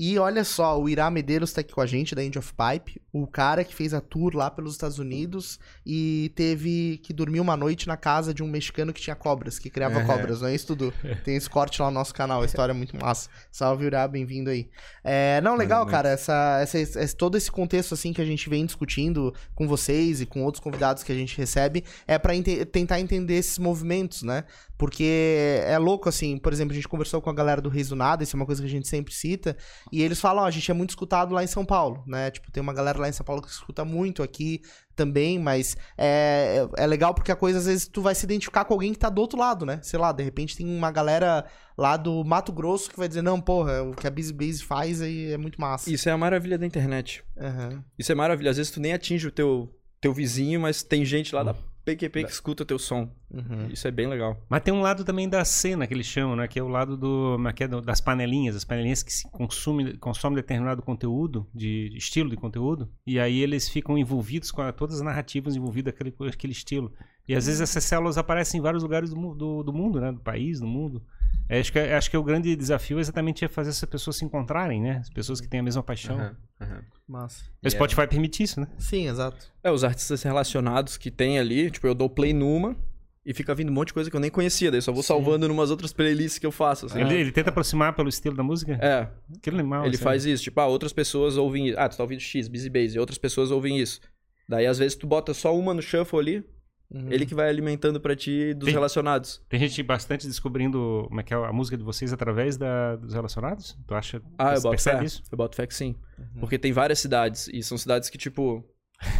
E 0.00 0.16
olha 0.16 0.44
só, 0.44 0.80
o 0.80 0.88
Irá 0.88 1.10
Medeiros 1.10 1.52
tá 1.52 1.60
aqui 1.60 1.72
com 1.74 1.80
a 1.80 1.86
gente, 1.86 2.14
da 2.14 2.22
End 2.22 2.38
of 2.38 2.52
Pipe. 2.54 3.02
O 3.12 3.26
cara 3.26 3.64
que 3.64 3.74
fez 3.74 3.92
a 3.92 4.00
tour 4.00 4.32
lá 4.36 4.48
pelos 4.48 4.74
Estados 4.74 5.00
Unidos 5.00 5.58
e 5.84 6.30
teve 6.36 7.00
que 7.02 7.12
dormir 7.12 7.40
uma 7.40 7.56
noite 7.56 7.88
na 7.88 7.96
casa 7.96 8.32
de 8.32 8.40
um 8.40 8.46
mexicano 8.46 8.92
que 8.92 9.00
tinha 9.00 9.16
cobras, 9.16 9.58
que 9.58 9.68
criava 9.68 9.98
É. 9.98 10.04
cobras, 10.04 10.40
não 10.40 10.46
é 10.48 10.54
isso, 10.54 10.68
Dudu? 10.68 10.94
Tem 11.24 11.34
esse 11.34 11.50
corte 11.50 11.82
lá 11.82 11.88
no 11.88 11.94
nosso 11.94 12.14
canal, 12.14 12.42
a 12.42 12.44
história 12.46 12.70
é 12.70 12.76
muito 12.76 12.96
massa. 12.96 13.28
Salve, 13.50 13.86
Irá, 13.86 14.06
bem-vindo 14.06 14.50
aí. 14.50 14.68
É, 15.02 15.40
não, 15.40 15.56
legal, 15.56 15.84
cara, 15.84 16.10
essa, 16.10 16.60
essa, 16.62 16.78
esse- 16.78 17.16
todo 17.16 17.36
esse 17.36 17.50
contexto, 17.50 17.94
assim, 17.94 18.12
que 18.12 18.22
a 18.22 18.24
gente 18.24 18.48
vem 18.48 18.64
discutindo 18.64 19.34
com 19.56 19.66
vocês 19.66 20.20
e 20.20 20.26
com 20.26 20.44
outros 20.44 20.62
convidados 20.62 21.02
que 21.02 21.10
a 21.10 21.14
gente 21.16 21.36
recebe, 21.36 21.82
é 22.06 22.16
pra 22.20 22.36
ente- 22.36 22.64
tentar 22.66 23.00
entender 23.00 23.34
esses 23.34 23.58
movimentos, 23.58 24.22
né? 24.22 24.44
Porque 24.76 25.60
é 25.64 25.76
louco, 25.76 26.08
assim, 26.08 26.38
por 26.38 26.52
exemplo, 26.52 26.70
a 26.72 26.74
gente 26.76 26.86
conversou 26.86 27.20
com 27.20 27.28
a 27.28 27.34
galera 27.34 27.60
do 27.60 27.68
Reis 27.68 27.88
do 27.88 27.96
Nada, 27.96 28.22
isso 28.22 28.36
é 28.36 28.38
uma 28.38 28.46
coisa 28.46 28.62
que 28.62 28.68
a 28.68 28.70
gente 28.70 28.86
sempre 28.86 29.12
cita, 29.12 29.56
e 29.92 30.02
eles 30.02 30.20
falam, 30.20 30.44
ó, 30.44 30.46
a 30.46 30.50
gente 30.50 30.70
é 30.70 30.74
muito 30.74 30.90
escutado 30.90 31.34
lá 31.34 31.42
em 31.42 31.46
São 31.46 31.64
Paulo, 31.64 32.02
né? 32.06 32.30
Tipo, 32.30 32.50
tem 32.50 32.62
uma 32.62 32.72
galera 32.72 32.98
lá 32.98 33.08
em 33.08 33.12
São 33.12 33.24
Paulo 33.24 33.42
que 33.42 33.48
escuta 33.48 33.84
muito 33.84 34.22
aqui 34.22 34.60
também, 34.94 35.38
mas 35.38 35.76
é, 35.96 36.66
é 36.76 36.82
é 36.82 36.86
legal 36.86 37.14
porque 37.14 37.30
a 37.30 37.36
coisa, 37.36 37.58
às 37.58 37.66
vezes, 37.66 37.86
tu 37.86 38.02
vai 38.02 38.14
se 38.14 38.24
identificar 38.24 38.64
com 38.64 38.74
alguém 38.74 38.92
que 38.92 38.98
tá 38.98 39.08
do 39.08 39.20
outro 39.20 39.38
lado, 39.38 39.64
né? 39.64 39.80
Sei 39.82 39.98
lá, 39.98 40.12
de 40.12 40.22
repente 40.22 40.56
tem 40.56 40.66
uma 40.66 40.90
galera 40.90 41.44
lá 41.76 41.96
do 41.96 42.24
Mato 42.24 42.52
Grosso 42.52 42.90
que 42.90 42.98
vai 42.98 43.08
dizer, 43.08 43.22
não, 43.22 43.40
porra, 43.40 43.82
o 43.82 43.94
que 43.94 44.06
a 44.06 44.10
Busy 44.10 44.32
Base 44.32 44.64
faz 44.64 45.00
aí 45.00 45.32
é 45.32 45.36
muito 45.36 45.60
massa. 45.60 45.90
Isso 45.90 46.08
é 46.08 46.12
a 46.12 46.18
maravilha 46.18 46.58
da 46.58 46.66
internet. 46.66 47.24
Aham. 47.38 47.84
Isso 47.98 48.10
é 48.10 48.14
maravilha. 48.14 48.50
Às 48.50 48.56
vezes 48.56 48.72
tu 48.72 48.80
nem 48.80 48.92
atinge 48.92 49.28
o 49.28 49.30
teu, 49.30 49.72
teu 50.00 50.12
vizinho, 50.12 50.60
mas 50.60 50.82
tem 50.82 51.04
gente 51.04 51.34
lá 51.34 51.42
da 51.42 51.54
PQP 51.96 52.24
que 52.24 52.30
escuta 52.30 52.64
teu 52.64 52.78
som. 52.78 53.10
Uhum. 53.30 53.68
Isso 53.70 53.86
é 53.86 53.90
bem 53.90 54.06
legal. 54.06 54.40
Mas 54.48 54.62
tem 54.62 54.72
um 54.72 54.80
lado 54.80 55.04
também 55.04 55.28
da 55.28 55.44
cena 55.44 55.86
que 55.86 55.94
eles 55.94 56.06
chamam, 56.06 56.36
né? 56.36 56.46
Que 56.48 56.58
é 56.58 56.62
o 56.62 56.68
lado 56.68 56.96
do, 56.96 57.36
é 57.38 57.64
é? 57.64 57.68
Das 57.80 58.00
panelinhas. 58.00 58.56
As 58.56 58.64
panelinhas 58.64 59.02
que 59.02 59.12
se 59.12 59.28
consumem, 59.30 59.96
consomem 59.96 60.36
determinado 60.36 60.82
conteúdo, 60.82 61.46
de, 61.54 61.90
de 61.90 61.96
estilo 61.98 62.30
de 62.30 62.36
conteúdo, 62.36 62.88
e 63.06 63.18
aí 63.20 63.40
eles 63.40 63.68
ficam 63.68 63.96
envolvidos 63.98 64.50
com 64.50 64.62
a- 64.62 64.72
todas 64.72 64.96
as 64.96 65.02
narrativas 65.02 65.56
envolvidas 65.56 65.92
aquele, 65.94 66.14
aquele 66.28 66.52
estilo. 66.52 66.92
E 67.26 67.34
às 67.34 67.46
vezes 67.46 67.60
essas 67.60 67.84
células 67.84 68.16
aparecem 68.16 68.58
em 68.58 68.62
vários 68.62 68.82
lugares 68.82 69.10
do, 69.10 69.34
do, 69.34 69.62
do 69.62 69.72
mundo, 69.72 70.00
né? 70.00 70.10
Do 70.12 70.20
país, 70.20 70.60
do 70.60 70.66
mundo. 70.66 71.02
É, 71.48 71.60
acho, 71.60 71.72
que, 71.72 71.78
acho 71.78 72.10
que 72.10 72.16
o 72.16 72.22
grande 72.22 72.54
desafio 72.54 72.98
é 72.98 73.00
exatamente 73.00 73.44
é 73.44 73.48
fazer 73.48 73.70
essas 73.70 73.88
pessoas 73.88 74.16
se 74.16 74.24
encontrarem, 74.24 74.82
né? 74.82 74.98
As 74.98 75.08
pessoas 75.08 75.40
que 75.40 75.48
têm 75.48 75.60
a 75.60 75.62
mesma 75.62 75.82
paixão. 75.82 76.16
Aham, 76.18 76.36
aham. 76.60 76.80
Massa. 77.08 77.44
O 77.64 77.70
Spotify 77.70 78.06
permite 78.06 78.42
isso, 78.42 78.60
né? 78.60 78.66
Sim, 78.78 79.08
exato. 79.08 79.50
É, 79.64 79.70
os 79.70 79.82
artistas 79.82 80.22
relacionados 80.22 80.98
que 80.98 81.10
tem 81.10 81.38
ali, 81.38 81.70
tipo, 81.70 81.86
eu 81.86 81.94
dou 81.94 82.10
play 82.10 82.34
numa 82.34 82.76
e 83.24 83.32
fica 83.32 83.54
vindo 83.54 83.70
um 83.70 83.74
monte 83.74 83.88
de 83.88 83.94
coisa 83.94 84.10
que 84.10 84.16
eu 84.16 84.20
nem 84.20 84.30
conhecia, 84.30 84.70
daí 84.70 84.82
só 84.82 84.92
vou 84.92 85.02
salvando 85.02 85.48
numas 85.48 85.70
outras 85.70 85.90
playlists 85.92 86.38
que 86.38 86.44
eu 86.46 86.52
faço. 86.52 86.84
assim. 86.86 87.00
Ele, 87.00 87.14
ele 87.14 87.32
tenta 87.32 87.48
aproximar 87.48 87.94
pelo 87.94 88.10
estilo 88.10 88.36
da 88.36 88.42
música? 88.42 88.78
É, 88.82 89.08
Que 89.40 89.48
animal. 89.48 89.86
ele 89.86 89.94
assim. 89.94 90.04
faz 90.04 90.26
isso, 90.26 90.42
tipo, 90.44 90.60
ah, 90.60 90.66
outras 90.66 90.92
pessoas 90.92 91.38
ouvem 91.38 91.68
isso. 91.68 91.78
Ah, 91.78 91.88
tu 91.88 91.96
tá 91.96 92.02
ouvindo 92.02 92.20
X, 92.20 92.46
Busy 92.46 92.68
Base, 92.68 92.96
e 92.96 92.98
outras 93.00 93.16
pessoas 93.18 93.50
ouvem 93.50 93.78
isso. 93.78 94.00
Daí, 94.46 94.66
às 94.66 94.78
vezes, 94.78 94.96
tu 94.96 95.06
bota 95.06 95.32
só 95.32 95.54
uma 95.58 95.72
no 95.74 95.80
shuffle 95.82 96.18
ali, 96.18 96.44
Uhum. 96.90 97.12
ele 97.12 97.26
que 97.26 97.34
vai 97.34 97.48
alimentando 97.50 98.00
pra 98.00 98.16
ti 98.16 98.54
dos 98.54 98.64
Tem- 98.66 98.72
relacionados. 98.74 99.42
Tem 99.48 99.60
gente 99.60 99.82
bastante 99.82 100.26
descobrindo 100.26 101.04
como 101.08 101.20
é 101.20 101.22
que 101.22 101.34
é 101.34 101.36
a 101.36 101.52
música 101.52 101.76
de 101.76 101.82
vocês 101.84 102.12
através 102.12 102.56
da- 102.56 102.96
dos 102.96 103.12
relacionados? 103.12 103.76
Tu 103.86 103.94
acha? 103.94 104.22
Ah, 104.38 104.54
eu 104.54 104.60
você 104.60 104.68
boto 104.68 104.82
fé. 104.82 105.04
isso? 105.04 105.22
Eu 105.30 105.36
boto 105.36 105.56
fé 105.56 105.66
que 105.66 105.74
sim. 105.74 105.94
Uhum. 106.18 106.40
Porque 106.40 106.58
tem 106.58 106.72
várias 106.72 106.98
cidades, 106.98 107.48
e 107.52 107.62
são 107.62 107.76
cidades 107.76 108.08
que, 108.08 108.16
tipo, 108.16 108.64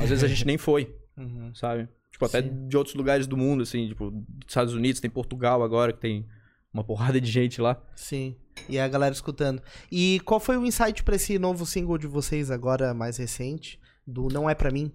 às 0.01 0.09
vezes 0.09 0.25
a 0.25 0.29
gente 0.29 0.45
nem 0.47 0.57
foi, 0.57 0.95
Uhum. 1.17 1.55
sabe? 1.55 1.89
Tipo, 2.11 2.25
até 2.25 2.43
Sim. 2.43 2.69
de 2.69 2.77
outros 2.77 2.95
lugares 2.97 3.27
do 3.27 3.37
mundo, 3.37 3.63
assim, 3.63 3.87
tipo, 3.89 4.11
dos 4.11 4.49
Estados 4.49 4.73
Unidos, 4.73 4.99
tem 5.01 5.11
Portugal 5.11 5.63
agora, 5.63 5.93
que 5.93 6.01
tem 6.01 6.27
uma 6.73 6.83
porrada 6.83 7.21
de 7.21 7.31
gente 7.31 7.61
lá. 7.61 7.81
Sim. 7.95 8.35
E 8.69 8.79
a 8.79 8.89
galera 8.89 9.13
escutando. 9.13 9.63
E 9.93 10.21
qual 10.25 10.41
foi 10.41 10.57
o 10.57 10.65
insight 10.67 11.03
pra 11.05 11.17
esse 11.17 11.39
novo 11.39 11.67
single 11.67 11.99
de 11.99 12.07
vocês 12.07 12.51
agora, 12.51 12.93
mais 12.95 13.19
recente? 13.19 13.79
Do 14.07 14.29
Não 14.33 14.49
É 14.49 14.55
Pra 14.55 14.71
Mim? 14.71 14.91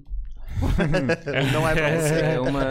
não 1.52 1.68
é 1.68 1.74
pra 1.76 2.00
você. 2.00 2.14
É 2.20 2.40
uma 2.40 2.64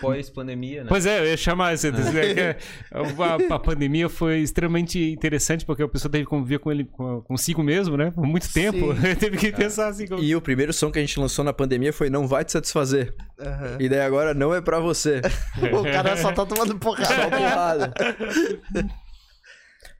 pós-pandemia, 0.00 0.82
né? 0.84 0.88
Pois 0.88 1.04
é, 1.06 1.20
eu 1.20 1.26
ia 1.26 1.36
chamar 1.36 1.74
isso. 1.74 1.86
a, 1.90 3.54
a 3.54 3.58
pandemia 3.58 4.08
foi 4.08 4.38
extremamente 4.40 4.98
interessante 5.12 5.64
porque 5.64 5.82
a 5.82 5.88
pessoa 5.88 6.10
teve 6.10 6.24
que 6.24 6.30
conviver 6.30 6.58
com 6.58 6.70
ele 6.72 6.84
com- 6.84 7.20
consigo 7.22 7.62
mesmo, 7.62 7.96
né? 7.96 8.10
Por 8.10 8.24
muito 8.26 8.50
tempo. 8.52 8.94
Teve 9.18 9.36
que 9.36 9.52
pensar 9.52 9.88
assim. 9.88 10.06
Como... 10.06 10.22
E 10.22 10.34
o 10.34 10.40
primeiro 10.40 10.72
som 10.72 10.90
que 10.90 10.98
a 10.98 11.02
gente 11.02 11.18
lançou 11.20 11.44
na 11.44 11.52
pandemia 11.52 11.92
foi 11.92 12.08
Não 12.10 12.26
Vai 12.26 12.44
Te 12.44 12.52
Satisfazer. 12.52 13.14
Aham. 13.40 13.76
E 13.80 13.88
daí 13.88 14.00
agora 14.00 14.32
não 14.34 14.54
é 14.54 14.60
pra 14.60 14.78
você. 14.80 15.20
O 15.74 15.82
cara 15.84 16.16
só 16.16 16.32
tá 16.32 16.44
tomando 16.46 16.78
porrada. 16.78 17.04
Só 17.14 17.28
porrada. 17.30 17.94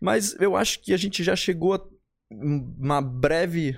Mas 0.01 0.35
eu 0.41 0.57
acho 0.57 0.81
que 0.83 0.93
a 0.93 0.97
gente 0.97 1.23
já 1.23 1.35
chegou 1.37 1.75
a 1.75 1.81
uma 2.31 3.01
breve 3.01 3.77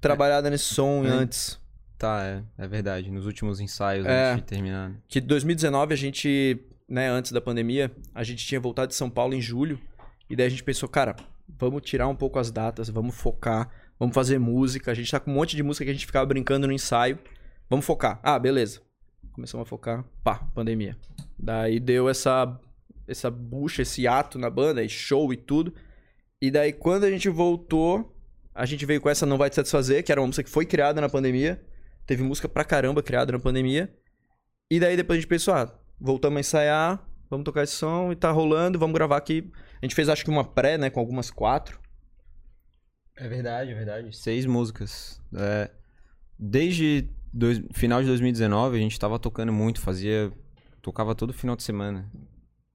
trabalhada 0.00 0.50
nesse 0.50 0.64
som 0.64 1.04
É. 1.04 1.08
antes. 1.08 1.58
Tá, 2.02 2.24
é, 2.24 2.42
é 2.64 2.66
verdade. 2.66 3.12
Nos 3.12 3.26
últimos 3.26 3.60
ensaios, 3.60 4.04
É. 4.04 4.32
antes 4.32 4.42
de 4.42 4.48
terminar. 4.48 4.92
Que 5.06 5.20
2019 5.20 5.94
a 5.94 5.96
gente, 5.96 6.58
né, 6.88 7.08
antes 7.08 7.30
da 7.30 7.40
pandemia, 7.40 7.92
a 8.12 8.24
gente 8.24 8.44
tinha 8.44 8.60
voltado 8.60 8.88
de 8.88 8.96
São 8.96 9.08
Paulo 9.08 9.34
em 9.34 9.40
julho. 9.40 9.78
E 10.28 10.34
daí 10.34 10.46
a 10.46 10.50
gente 10.50 10.64
pensou, 10.64 10.88
cara, 10.88 11.14
vamos 11.48 11.82
tirar 11.82 12.08
um 12.08 12.16
pouco 12.16 12.40
as 12.40 12.50
datas, 12.50 12.88
vamos 12.88 13.14
focar, 13.14 13.70
vamos 14.00 14.16
fazer 14.16 14.40
música. 14.40 14.90
A 14.90 14.94
gente 14.94 15.12
tá 15.12 15.20
com 15.20 15.30
um 15.30 15.34
monte 15.34 15.54
de 15.54 15.62
música 15.62 15.84
que 15.84 15.92
a 15.92 15.94
gente 15.94 16.04
ficava 16.04 16.26
brincando 16.26 16.66
no 16.66 16.72
ensaio. 16.72 17.20
Vamos 17.70 17.86
focar. 17.86 18.18
Ah, 18.20 18.36
beleza. 18.36 18.80
Começamos 19.30 19.64
a 19.64 19.68
focar. 19.68 20.04
Pá, 20.24 20.40
pandemia. 20.52 20.96
Daí 21.38 21.78
deu 21.78 22.08
essa 22.08 22.58
essa 23.06 23.30
bucha, 23.30 23.82
esse 23.82 24.08
ato 24.08 24.40
na 24.40 24.50
banda, 24.50 24.82
e 24.82 24.88
show 24.88 25.32
e 25.32 25.36
tudo. 25.36 25.72
E 26.40 26.50
daí 26.50 26.72
quando 26.72 27.04
a 27.04 27.10
gente 27.10 27.28
voltou, 27.28 28.12
a 28.52 28.66
gente 28.66 28.84
veio 28.84 29.00
com 29.00 29.08
essa 29.08 29.24
Não 29.24 29.38
Vai 29.38 29.50
Te 29.50 29.54
Satisfazer, 29.54 30.02
que 30.02 30.10
era 30.10 30.20
uma 30.20 30.26
música 30.26 30.42
que 30.42 30.50
foi 30.50 30.66
criada 30.66 31.00
na 31.00 31.08
pandemia. 31.08 31.62
Teve 32.06 32.22
música 32.22 32.48
pra 32.48 32.64
caramba 32.64 33.02
criada 33.02 33.32
na 33.32 33.38
pandemia. 33.38 33.92
E 34.70 34.80
daí 34.80 34.96
depois 34.96 35.18
a 35.18 35.20
gente 35.20 35.28
pensou, 35.28 35.54
ah, 35.54 35.72
voltamos 36.00 36.36
a 36.38 36.40
ensaiar, 36.40 37.06
vamos 37.30 37.44
tocar 37.44 37.62
esse 37.62 37.74
som 37.74 38.10
e 38.10 38.16
tá 38.16 38.30
rolando, 38.30 38.78
vamos 38.78 38.94
gravar 38.94 39.16
aqui. 39.16 39.50
A 39.80 39.84
gente 39.86 39.94
fez 39.94 40.08
acho 40.08 40.24
que 40.24 40.30
uma 40.30 40.44
pré, 40.44 40.78
né, 40.78 40.90
com 40.90 40.98
algumas 41.00 41.30
quatro. 41.30 41.78
É 43.16 43.28
verdade, 43.28 43.70
é 43.70 43.74
verdade. 43.74 44.16
Seis 44.16 44.46
músicas. 44.46 45.20
É, 45.36 45.70
desde 46.38 47.08
dois- 47.32 47.62
final 47.72 48.00
de 48.00 48.08
2019 48.08 48.76
a 48.76 48.80
gente 48.80 48.98
tava 48.98 49.18
tocando 49.18 49.52
muito, 49.52 49.80
fazia. 49.80 50.32
Tocava 50.80 51.14
todo 51.14 51.32
final 51.32 51.54
de 51.54 51.62
semana. 51.62 52.10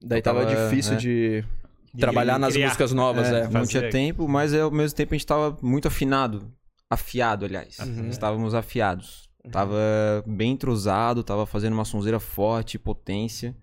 Daí 0.00 0.22
tava 0.22 0.46
difícil 0.46 0.94
é. 0.94 0.96
de 0.96 1.44
De 1.92 2.00
trabalhar 2.00 2.38
nas 2.38 2.52
criar. 2.54 2.66
músicas 2.66 2.92
novas, 2.92 3.26
É, 3.30 3.40
é. 3.42 3.48
não 3.48 3.66
tinha 3.66 3.90
tempo, 3.90 4.26
mas 4.28 4.54
ao 4.54 4.70
mesmo 4.70 4.96
tempo 4.96 5.12
a 5.12 5.16
gente 5.18 5.26
tava 5.26 5.58
muito 5.60 5.88
afinado. 5.88 6.50
Afiado, 6.90 7.44
aliás. 7.44 7.78
Uhum. 7.78 8.08
Estávamos 8.08 8.54
afiados. 8.54 9.28
Tava 9.50 9.76
bem 10.26 10.52
entrosado, 10.52 11.22
tava 11.22 11.46
fazendo 11.46 11.72
uma 11.72 11.84
sonzeira 11.84 12.20
forte, 12.20 12.78
potência. 12.78 13.56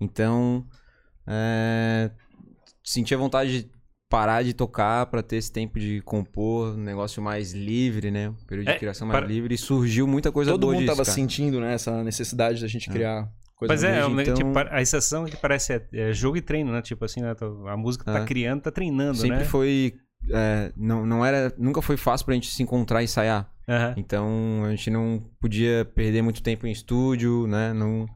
Então, 0.00 0.66
é, 1.26 2.10
sentia 2.84 3.16
vontade 3.16 3.62
de 3.62 3.70
parar 4.08 4.42
de 4.42 4.52
tocar 4.52 5.06
pra 5.06 5.22
ter 5.22 5.36
esse 5.36 5.52
tempo 5.52 5.78
de 5.78 6.00
compor, 6.02 6.74
um 6.74 6.82
negócio 6.82 7.22
mais 7.22 7.52
livre, 7.52 8.10
né? 8.10 8.30
Um 8.30 8.34
período 8.46 8.66
de 8.66 8.72
É, 8.72 8.78
criação 8.78 9.06
mais 9.06 9.20
para- 9.20 9.28
livre. 9.28 9.54
E 9.54 9.58
surgiu 9.58 10.06
muita 10.06 10.32
coisa 10.32 10.50
Todo 10.50 10.62
boa 10.62 10.72
mundo 10.72 10.82
disso, 10.82 10.92
tava 10.96 11.04
cara. 11.04 11.14
sentindo, 11.14 11.60
né, 11.60 11.74
essa 11.74 12.02
necessidade 12.02 12.60
da 12.60 12.66
gente 12.66 12.90
criar 12.90 13.30
coisa 13.54 13.72
Mas 13.72 13.84
é, 13.84 14.04
um 14.04 14.14
neg- 14.14 14.28
então- 14.30 14.34
tipo, 14.52 14.58
a 14.58 14.78
sensação 14.78 15.26
é 15.26 15.30
que 15.30 15.36
parece 15.36 15.74
é, 15.74 15.86
é 15.92 16.12
jogo 16.12 16.36
e 16.38 16.42
treino, 16.42 16.72
né? 16.72 16.82
Tipo 16.82 17.04
assim, 17.04 17.20
né? 17.20 17.34
a 17.68 17.76
música 17.76 18.04
tá 18.04 18.20
É. 18.20 18.24
criando, 18.24 18.62
tá 18.62 18.70
treinando, 18.72 19.18
Sempre 19.18 19.38
né? 19.38 19.44
foi 19.44 19.94
é, 20.32 20.72
não, 20.76 21.04
não 21.06 21.24
era. 21.24 21.52
Nunca 21.58 21.80
foi 21.82 21.96
fácil 21.96 22.24
pra 22.26 22.34
gente 22.34 22.48
se 22.50 22.62
encontrar 22.62 23.00
e 23.00 23.04
ensaiar. 23.04 23.50
Aham. 23.68 23.94
Então 23.96 24.62
a 24.64 24.70
gente 24.70 24.90
não 24.90 25.22
podia 25.40 25.84
perder 25.94 26.22
muito 26.22 26.42
tempo 26.42 26.66
em 26.66 26.72
estúdio, 26.72 27.46
né? 27.46 27.72
Não, 27.72 28.06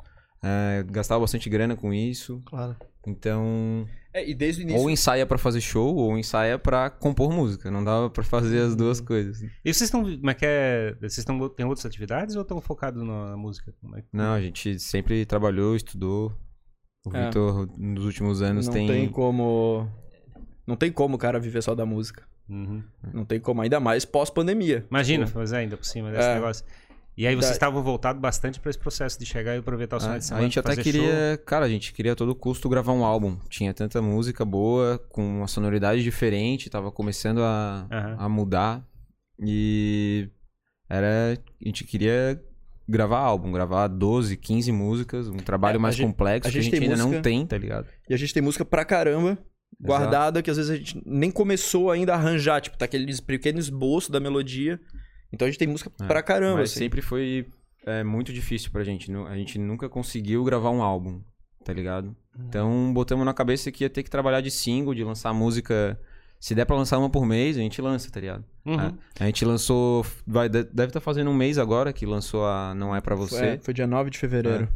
é, 0.42 0.84
gastava 0.90 1.20
bastante 1.20 1.48
grana 1.48 1.76
com 1.76 1.92
isso. 1.92 2.42
Claro. 2.46 2.76
Então. 3.06 3.86
É, 4.12 4.28
e 4.28 4.34
desde 4.34 4.62
o 4.62 4.64
início. 4.64 4.80
Ou 4.80 4.88
ensaia 4.88 5.26
pra 5.26 5.36
fazer 5.36 5.60
show, 5.60 5.94
ou 5.94 6.16
ensaia 6.16 6.58
pra 6.58 6.88
compor 6.88 7.32
música. 7.32 7.70
Não 7.70 7.82
dava 7.84 8.08
pra 8.08 8.22
fazer 8.24 8.60
as 8.60 8.74
duas 8.74 9.00
coisas. 9.00 9.42
E 9.42 9.50
vocês 9.74 9.82
estão. 9.82 10.02
Como 10.02 10.30
é 10.30 10.34
que 10.34 10.46
é? 10.46 10.94
Vocês 11.00 11.18
estão. 11.18 11.48
Tem 11.50 11.66
outras 11.66 11.84
atividades 11.84 12.34
ou 12.36 12.42
estão 12.42 12.60
focados 12.60 13.02
na 13.04 13.36
música? 13.36 13.74
Como 13.80 13.96
é 13.96 14.02
que- 14.02 14.08
Não, 14.12 14.32
a 14.32 14.40
gente 14.40 14.78
sempre 14.78 15.26
trabalhou, 15.26 15.76
estudou. 15.76 16.32
O 17.06 17.14
É. 17.14 17.26
Vitor, 17.26 17.68
nos 17.76 18.04
últimos 18.06 18.40
anos, 18.40 18.66
não 18.66 18.72
tem. 18.72 18.86
tem... 18.86 19.08
como. 19.10 19.86
Não 20.66 20.76
tem 20.76 20.90
como 20.90 21.16
o 21.16 21.18
cara 21.18 21.38
viver 21.38 21.62
só 21.62 21.74
da 21.74 21.84
música. 21.84 22.22
Uhum. 22.48 22.82
Não 23.12 23.24
tem 23.24 23.38
como, 23.40 23.60
ainda 23.62 23.78
mais 23.80 24.04
pós-pandemia. 24.04 24.84
Imagina, 24.90 25.26
Tipo, 25.26 25.38
mas 25.38 25.52
é, 25.52 25.58
ainda 25.58 25.76
por 25.76 25.84
cima 25.84 26.10
desse 26.10 26.28
É. 26.28 26.34
negócio. 26.34 26.64
E 27.16 27.26
aí 27.28 27.34
vocês 27.36 27.50
Da- 27.50 27.52
estavam 27.54 27.82
voltados 27.82 28.20
bastante 28.20 28.58
pra 28.58 28.70
esse 28.70 28.78
processo 28.78 29.18
de 29.18 29.24
chegar 29.24 29.54
e 29.54 29.58
aproveitar 29.58 29.98
os 29.98 30.02
Ah, 30.02 30.06
finais 30.06 30.22
de 30.24 30.26
a 30.26 30.28
semana. 30.28 30.46
gente 30.46 30.60
pra 30.62 30.72
até 30.72 30.82
queria, 30.82 31.40
cara, 31.46 31.64
a 31.64 31.68
gente 31.68 31.92
queria 31.92 32.12
a 32.12 32.16
todo 32.16 32.34
custo 32.34 32.68
gravar 32.68 32.92
um 32.92 33.04
álbum. 33.04 33.36
Tinha 33.48 33.72
tanta 33.72 34.02
música 34.02 34.44
boa, 34.44 34.98
com 35.10 35.22
uma 35.38 35.46
sonoridade 35.46 36.02
diferente, 36.02 36.68
tava 36.68 36.90
começando 36.90 37.40
a, 37.42 37.86
Aham. 37.90 38.16
a 38.18 38.28
mudar. 38.28 38.84
E 39.38 40.28
era. 40.88 41.38
A 41.62 41.66
gente 41.66 41.84
queria 41.84 42.42
gravar 42.88 43.18
álbum, 43.20 43.50
gravar 43.52 43.86
12, 43.88 44.36
15 44.36 44.70
músicas, 44.72 45.28
um 45.28 45.36
trabalho 45.36 45.76
É, 45.76 45.78
a 45.78 45.80
mais 45.80 45.94
gente- 45.96 46.06
complexo 46.08 46.48
a 46.48 46.52
que 46.52 46.58
a 46.58 46.60
gente 46.62 46.72
gente 46.72 46.82
ainda 46.84 46.96
não 46.96 47.06
música- 47.06 47.22
tem, 47.22 47.46
tá 47.46 47.56
ligado? 47.56 47.86
E 48.08 48.14
a 48.14 48.16
gente 48.16 48.34
tem 48.34 48.42
música 48.42 48.64
pra 48.64 48.84
caramba 48.84 49.38
guardada 49.80 50.42
que 50.42 50.50
às 50.50 50.56
vezes 50.56 50.70
a 50.70 50.76
gente 50.76 51.00
nem 51.04 51.30
começou 51.30 51.90
ainda 51.90 52.12
a 52.12 52.16
arranjar. 52.16 52.60
Tipo, 52.60 52.76
tá 52.78 52.84
aquele 52.84 53.14
pequeno 53.22 53.58
esboço 53.58 54.10
da 54.10 54.20
melodia. 54.20 54.80
Então 55.32 55.46
a 55.46 55.50
gente 55.50 55.58
tem 55.58 55.68
música 55.68 55.90
É, 56.00 56.06
pra 56.06 56.22
caramba. 56.22 56.58
Mas 56.60 56.70
assim. 56.70 56.80
sempre 56.80 57.00
foi 57.02 57.46
é, 57.86 58.04
muito 58.04 58.32
difícil 58.32 58.70
pra 58.70 58.84
gente. 58.84 59.10
A 59.28 59.36
gente 59.36 59.58
nunca 59.58 59.88
conseguiu 59.88 60.44
gravar 60.44 60.70
um 60.70 60.82
álbum, 60.82 61.20
tá 61.64 61.72
ligado? 61.72 62.06
Uhum. 62.38 62.44
Então 62.48 62.92
botamos 62.94 63.24
na 63.26 63.34
cabeça 63.34 63.70
que 63.72 63.84
ia 63.84 63.90
ter 63.90 64.02
que 64.02 64.10
trabalhar 64.10 64.40
de 64.40 64.50
single, 64.50 64.94
de 64.94 65.02
lançar 65.04 65.32
música. 65.34 65.98
Se 66.40 66.54
der 66.54 66.66
pra 66.66 66.76
lançar 66.76 66.98
uma 66.98 67.08
por 67.08 67.24
mês, 67.24 67.56
a 67.56 67.60
gente 67.60 67.80
lança, 67.80 68.10
tá 68.10 68.20
ligado? 68.20 68.44
Uhum. 68.66 68.74
É. 68.80 68.92
A 69.20 69.26
gente 69.26 69.44
lançou. 69.44 70.04
Vai, 70.26 70.48
de- 70.48 70.64
deve 70.64 70.90
estar 70.90 71.00
fazendo 71.00 71.30
um 71.30 71.34
mês 71.34 71.56
agora 71.58 71.92
que 71.92 72.04
lançou 72.04 72.44
a 72.46 72.74
Não 72.74 72.94
É 72.94 73.00
Pra 73.00 73.14
Você. 73.14 73.44
é, 73.44 73.58
foi 73.58 73.72
dia 73.72 73.86
9 73.86 74.10
de 74.10 74.18
fevereiro. 74.18 74.68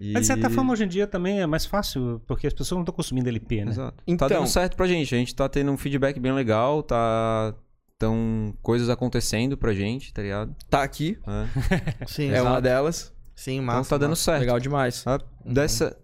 E... 0.00 0.12
Mas 0.12 0.22
de 0.22 0.26
certa 0.28 0.48
forma, 0.50 0.72
hoje 0.72 0.84
em 0.84 0.88
dia 0.88 1.06
também 1.06 1.40
é 1.40 1.46
mais 1.46 1.66
fácil, 1.66 2.20
porque 2.26 2.46
as 2.46 2.52
pessoas 2.52 2.76
não 2.76 2.82
estão 2.82 2.94
consumindo 2.94 3.28
LP, 3.28 3.64
né? 3.64 3.70
Exato. 3.72 4.02
Então- 4.06 4.28
Tá 4.28 4.34
dando 4.34 4.46
certo 4.46 4.76
pra 4.76 4.86
gente. 4.86 5.14
A 5.14 5.18
gente 5.18 5.34
tá 5.34 5.48
tendo 5.48 5.70
um 5.72 5.76
feedback 5.76 6.18
bem 6.20 6.32
legal, 6.32 6.82
tá. 6.82 7.54
Tão 7.98 8.54
coisas 8.62 8.88
acontecendo 8.88 9.56
pra 9.58 9.74
gente, 9.74 10.12
tá 10.12 10.22
ligado? 10.22 10.54
Tá 10.70 10.84
aqui, 10.84 11.18
É. 11.26 12.06
Sim, 12.06 12.30
é 12.30 12.40
uma 12.40 12.60
delas. 12.60 13.12
Sim, 13.34 13.54
Então 13.54 13.64
massa. 13.66 13.90
tá 13.90 13.98
dando 13.98 14.10
massa. 14.10 14.22
certo. 14.22 14.40
Legal 14.40 14.60
demais. 14.60 15.02
Ah, 15.04 15.18
Dessa. 15.44 15.96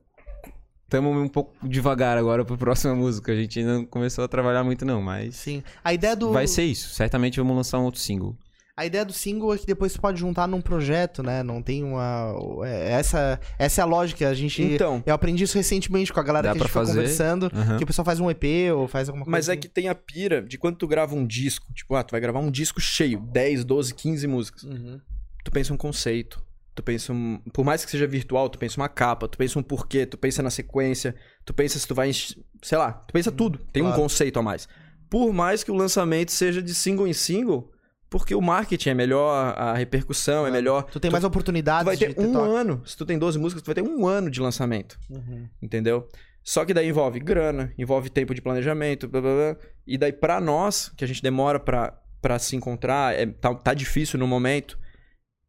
Estamos 0.85 1.17
um 1.17 1.29
pouco 1.29 1.53
devagar 1.67 2.17
agora 2.19 2.45
pra 2.45 2.57
próxima 2.57 2.95
música. 2.95 3.33
A 3.33 3.37
gente 3.37 3.59
ainda 3.61 3.75
não 3.75 3.85
começou 3.85 4.25
a 4.25 4.29
trabalhar 4.29 4.63
muito, 4.65 4.85
não, 4.85 5.01
mas. 5.01 5.37
Sim. 5.37 5.63
A 5.85 5.93
ideia 5.95 6.15
do. 6.17 6.33
Vai 6.33 6.47
ser 6.47 6.65
isso. 6.65 6.91
Certamente 6.95 7.39
vamos 7.41 7.57
lançar 7.57 7.79
um 7.79 7.85
outro 7.85 8.01
single. 8.01 8.37
A 8.77 8.85
ideia 8.85 9.05
do 9.05 9.13
single 9.13 9.55
é 9.55 9.59
que 9.59 9.67
depois 9.67 9.93
você 9.93 9.99
pode 10.01 10.19
juntar 10.19 10.49
num 10.49 10.61
projeto, 10.61 11.23
né? 11.23 11.45
Não 11.45 11.63
tem 11.63 11.85
uma. 11.85 12.35
é, 12.67 12.91
Essa, 12.93 13.39
essa 13.57 13.81
é 13.81 13.83
a 13.83 13.87
lógica. 13.87 14.29
A 14.29 14.35
gente. 14.35 14.61
Então, 14.63 15.01
Eu 15.07 15.15
aprendi 15.15 15.45
isso 15.45 15.57
recentemente 15.57 16.13
com 16.13 16.19
a 16.19 16.23
galera 16.25 16.51
que 16.51 16.57
a 16.59 16.61
gente 16.61 16.73
fazer. 16.73 16.93
conversando. 16.95 17.51
Aham. 17.55 17.77
Que 17.79 17.85
o 17.85 17.87
pessoal 17.87 18.05
faz 18.05 18.19
um 18.19 18.29
EP 18.29 18.43
ou 18.75 18.89
faz 18.89 19.09
alguma 19.09 19.25
coisa. 19.25 19.31
mas 19.37 19.49
é 19.49 19.53
assim. 19.53 19.61
que 19.61 19.69
tem 19.69 19.89
a 19.89 19.95
pira 19.95 20.43
de 20.43 20.59
quando 20.59 20.77
tu 20.77 20.89
grava 20.89 21.15
um 21.15 21.25
disco. 21.25 21.73
Tipo, 21.73 21.95
ah, 21.95 22.03
tu 22.03 22.11
vai 22.11 22.21
gravar 22.21 22.41
um 22.41 22.51
disco 22.51 22.81
cheio, 22.81 23.21
10, 23.21 23.65
12, 23.65 23.95
15 23.95 24.27
músicas. 24.27 24.65
Uhum. 24.65 25.01
Tu 25.45 25.51
pensa 25.53 25.73
um 25.73 25.77
conceito. 25.77 26.43
Tu 26.75 26.83
pensa 26.83 27.13
um. 27.13 27.39
Por 27.53 27.65
mais 27.65 27.85
que 27.85 27.91
seja 27.93 28.09
virtual, 28.09 28.49
tu 28.49 28.59
pensa 28.59 28.81
uma 28.81 28.89
capa, 28.89 29.29
tu 29.29 29.39
pensa 29.39 29.57
um 29.57 29.63
porquê, 29.63 30.05
tu 30.05 30.19
pensa 30.19 30.43
na 30.43 30.51
sequência, 30.51 31.15
tu 31.45 31.55
pensa 31.55 31.79
se 31.79 31.87
tu 31.87 31.95
vai. 31.95 32.11
Sei 32.13 32.77
lá, 32.77 32.93
tu 32.93 33.13
pensa 33.13 33.31
tudo. 33.31 33.61
Tem 33.73 33.85
um 33.85 33.87
Claro. 33.87 34.03
conceito 34.03 34.37
a 34.41 34.43
mais. 34.43 34.67
Por 35.09 35.33
mais 35.33 35.63
que 35.63 35.71
o 35.71 35.75
lançamento 35.77 36.33
seja 36.33 36.61
de 36.61 36.75
single 36.75 37.07
em 37.07 37.13
single, 37.13 37.71
porque 38.17 38.33
o 38.33 38.41
marketing 38.41 38.91
é 38.91 38.95
melhor, 38.95 39.55
a 39.59 39.75
repercussão 39.75 40.47
é 40.47 40.51
melhor. 40.53 40.85
Tu 40.85 41.01
tem 41.01 41.11
mais 41.11 41.25
oportunidades 41.25 41.83
Tu 41.83 41.87
vai 41.87 41.97
ter 41.97 42.15
um 42.17 42.33
toque. 42.33 42.49
ano. 42.57 42.81
Se 42.87 42.97
tu 42.97 43.05
tem 43.05 43.19
12 43.19 43.41
músicas, 43.41 43.61
tu 43.61 43.67
vai 43.67 43.75
ter 43.75 43.83
um 43.83 44.07
ano 44.07 44.31
de 44.31 44.41
lançamento. 44.41 44.97
Uhum. 45.11 45.49
Entendeu? 45.61 46.09
Só 46.45 46.65
que 46.65 46.73
daí 46.73 46.89
envolve 46.89 47.19
grana, 47.19 47.73
envolve 47.77 48.09
tempo 48.09 48.33
de 48.33 48.41
planejamento, 48.41 49.09
blá, 49.09 49.21
blá, 49.21 49.33
blá. 49.35 49.57
e 49.85 49.99
daí 49.99 50.13
pra 50.13 50.41
nós, 50.41 50.93
que 50.97 51.03
a 51.05 51.09
gente 51.09 51.21
demora 51.21 51.59
pra, 51.59 51.99
pra 52.23 52.39
se 52.39 52.55
encontrar, 52.55 53.19
é, 53.19 53.27
tá, 53.27 53.53
tá 53.53 53.75
difícil 53.75 54.17
no 54.17 54.29
momento, 54.29 54.79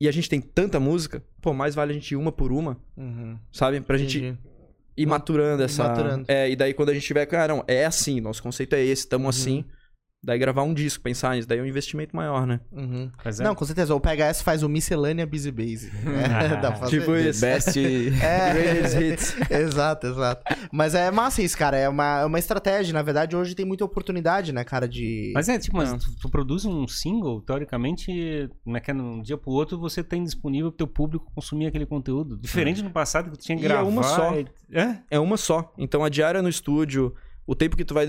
e 0.01 0.07
a 0.07 0.11
gente 0.11 0.27
tem 0.27 0.41
tanta 0.41 0.79
música, 0.79 1.23
pô, 1.43 1.53
mais 1.53 1.75
vale 1.75 1.91
a 1.91 1.93
gente 1.93 2.13
ir 2.13 2.15
uma 2.15 2.31
por 2.31 2.51
uma, 2.51 2.81
Uhum. 2.97 3.37
sabe? 3.51 3.79
Pra 3.79 3.95
gente 3.95 4.17
Entendi. 4.17 4.39
ir 4.97 5.05
maturando 5.05 5.61
essa... 5.61 5.87
maturando. 5.87 6.25
É, 6.27 6.49
e 6.49 6.55
daí 6.55 6.73
quando 6.73 6.89
a 6.89 6.93
gente 6.95 7.05
tiver, 7.05 7.27
cara, 7.27 7.53
não, 7.53 7.63
é 7.67 7.85
assim, 7.85 8.19
nosso 8.19 8.41
conceito 8.41 8.73
é 8.73 8.83
esse, 8.83 9.07
tamo 9.07 9.29
assim, 9.29 9.63
daí 10.25 10.39
gravar 10.39 10.63
um 10.63 10.73
disco, 10.73 11.03
pensar 11.03 11.35
nisso, 11.35 11.47
daí 11.47 11.59
é 11.59 11.61
um 11.61 11.65
investimento 11.65 12.15
maior, 12.15 12.45
né? 12.47 12.59
Uhum. 12.71 13.09
É. 13.23 13.43
Não, 13.43 13.53
com 13.53 13.63
certeza. 13.63 13.93
O 13.93 13.99
PHS 13.99 14.41
faz 14.41 14.63
o 14.63 14.67
Miscelânea 14.69 15.25
Busy 15.25 15.51
Base. 15.51 15.91
É, 16.05 16.49
dá 16.59 16.71
pra 16.71 16.75
fazer. 16.81 16.99
Tipo 16.99 17.15
isso. 17.15 17.41
Best. 17.41 17.75
É. 18.21 18.53
Greatest 18.53 18.95
hits. 18.99 19.51
exato, 19.51 20.07
exato. 20.07 20.43
Mas 20.71 20.95
é 20.95 21.11
massa 21.11 21.41
isso, 21.41 21.57
cara. 21.57 21.77
É 21.77 21.87
uma, 21.87 22.21
é 22.21 22.25
uma 22.25 22.39
estratégia. 22.39 22.93
Na 22.93 23.01
verdade, 23.01 23.35
hoje 23.35 23.53
tem 23.55 23.65
muita 23.65 23.85
oportunidade, 23.85 24.51
né, 24.51 24.63
cara, 24.63 24.87
de. 24.87 25.31
Mas 25.35 25.47
é, 25.49 25.59
tipo, 25.59 25.77
mas 25.77 25.93
tu, 25.93 26.15
tu 26.21 26.29
produz 26.29 26.65
um 26.65 26.87
single, 26.87 27.41
teoricamente, 27.41 28.49
como 28.63 28.77
é 28.77 28.79
que 28.79 28.91
é, 28.91 28.93
de 28.93 29.01
um 29.01 29.21
dia 29.21 29.37
pro 29.37 29.51
outro, 29.51 29.77
você 29.79 30.03
tem 30.03 30.23
disponível 30.23 30.71
pro 30.71 30.77
teu 30.77 30.87
público 30.87 31.31
consumir 31.35 31.67
aquele 31.67 31.85
conteúdo. 31.85 32.37
Diferente 32.37 32.81
no 32.81 32.89
passado 32.89 33.29
que 33.31 33.37
tu 33.37 33.43
tinha 33.43 33.57
que 33.57 33.63
E 33.63 33.65
é 33.65 33.69
gravar. 33.69 33.87
uma 33.87 34.03
só. 34.03 34.33
e- 34.35 34.47
É? 34.71 34.97
É 35.11 35.19
uma 35.19 35.37
só. 35.37 35.73
Então 35.77 36.03
a 36.03 36.09
diária 36.09 36.41
no 36.41 36.49
estúdio, 36.49 37.13
o 37.45 37.55
tempo 37.55 37.77
que 37.77 37.85
tu 37.85 37.93
vai 37.93 38.05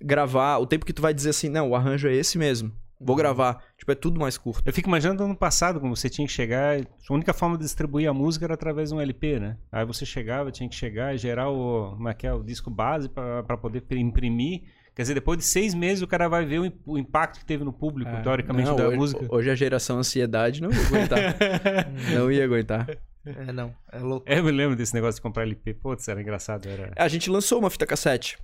gravar, 0.00 0.58
o 0.58 0.66
tempo 0.66 0.84
que 0.84 0.92
tu 0.92 1.02
vai 1.02 1.14
dizer 1.14 1.30
assim, 1.30 1.48
não, 1.48 1.70
o 1.70 1.76
arranjo 1.76 2.08
é 2.08 2.14
esse 2.14 2.36
mesmo. 2.36 2.72
Vou 3.02 3.16
gravar. 3.16 3.64
Tipo, 3.78 3.92
é 3.92 3.94
tudo 3.94 4.20
mais 4.20 4.36
curto. 4.36 4.62
Eu 4.66 4.74
fico 4.74 4.86
imaginando 4.86 5.26
no 5.26 5.34
passado, 5.34 5.80
como 5.80 5.96
você 5.96 6.10
tinha 6.10 6.26
que 6.26 6.32
chegar. 6.32 6.78
A 6.78 7.14
única 7.14 7.32
forma 7.32 7.56
de 7.56 7.64
distribuir 7.64 8.06
a 8.06 8.12
música 8.12 8.44
era 8.44 8.52
através 8.52 8.90
de 8.90 8.94
um 8.94 9.00
LP, 9.00 9.40
né? 9.40 9.56
Aí 9.72 9.86
você 9.86 10.04
chegava, 10.04 10.52
tinha 10.52 10.68
que 10.68 10.74
chegar 10.74 11.14
e 11.14 11.18
gerar 11.18 11.48
o, 11.48 11.92
como 11.96 12.08
é 12.10 12.14
que 12.14 12.26
é, 12.26 12.34
o 12.34 12.42
disco 12.42 12.70
base 12.70 13.08
pra 13.08 13.42
pra 13.42 13.56
poder 13.56 13.82
imprimir. 13.92 14.64
Quer 14.94 15.02
dizer, 15.02 15.14
depois 15.14 15.38
de 15.38 15.44
seis 15.44 15.72
meses 15.72 16.02
o 16.02 16.06
cara 16.06 16.28
vai 16.28 16.44
ver 16.44 16.60
o, 16.60 16.72
o 16.84 16.98
impacto 16.98 17.38
que 17.38 17.46
teve 17.46 17.64
no 17.64 17.72
público, 17.72 18.10
teoricamente, 18.22 18.68
É. 18.68 18.70
Não, 18.70 18.76
da 18.76 18.88
hoje, 18.88 18.96
música. 18.98 19.26
Hoje 19.30 19.50
a 19.50 19.54
geração 19.54 19.98
ansiedade 19.98 20.60
não 20.60 20.70
ia 20.70 20.86
aguentar. 20.86 21.36
não 22.12 22.30
ia 22.30 22.44
aguentar. 22.44 22.98
É, 23.24 23.50
não. 23.50 23.74
É 23.90 23.98
louco. 23.98 24.26
Eu 24.28 24.44
me 24.44 24.50
lembro 24.50 24.76
desse 24.76 24.92
negócio 24.92 25.14
de 25.14 25.22
comprar 25.22 25.44
LP. 25.44 25.72
Putz, 25.72 26.06
era 26.06 26.20
engraçado. 26.20 26.68
Era... 26.68 26.92
A 26.96 27.08
gente 27.08 27.30
lançou 27.30 27.60
uma 27.60 27.70
fita 27.70 27.86
cassete 27.86 28.36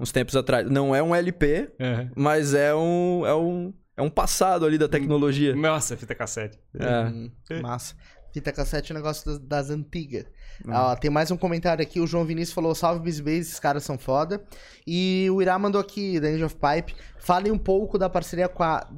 uns 0.00 0.10
tempos 0.10 0.34
atrás. 0.34 0.68
Não 0.68 0.94
é 0.94 1.02
um 1.02 1.14
LP, 1.14 1.70
mas 2.16 2.54
é 2.54 2.74
um, 2.74 3.26
é 3.26 3.34
um, 3.34 3.74
é 3.96 4.02
um 4.02 4.08
passado 4.08 4.64
ali 4.64 4.78
da 4.78 4.88
tecnologia. 4.88 5.54
Nossa, 5.54 5.96
fita 5.96 6.14
cassete. 6.14 6.58
É. 6.74 7.04
Hum, 7.04 7.30
massa. 7.62 7.94
Fita 8.32 8.50
cassete 8.52 8.92
é 8.92 8.94
um 8.94 8.98
negócio 8.98 9.26
das, 9.26 9.38
das 9.38 9.70
antigas. 9.70 10.24
Ó, 10.66 10.96
tem 10.96 11.10
mais 11.10 11.30
um 11.30 11.36
comentário 11.36 11.82
aqui. 11.82 12.00
O 12.00 12.06
João 12.06 12.24
Vinícius 12.24 12.54
falou: 12.54 12.74
Salve 12.74 13.04
Busy 13.04 13.22
Base, 13.22 13.40
esses 13.40 13.60
caras 13.60 13.84
são 13.84 13.98
foda. 13.98 14.42
E 14.86 15.28
o 15.30 15.42
Irá 15.42 15.58
mandou 15.58 15.80
aqui, 15.80 16.18
da 16.18 16.28
Angel 16.28 16.46
of 16.46 16.56
Pipe. 16.56 16.94
Fale 17.18 17.50
um 17.50 17.58
pouco 17.58 17.98
da 17.98 18.08
parceria 18.08 18.48
com 18.48 18.62
a 18.62 18.88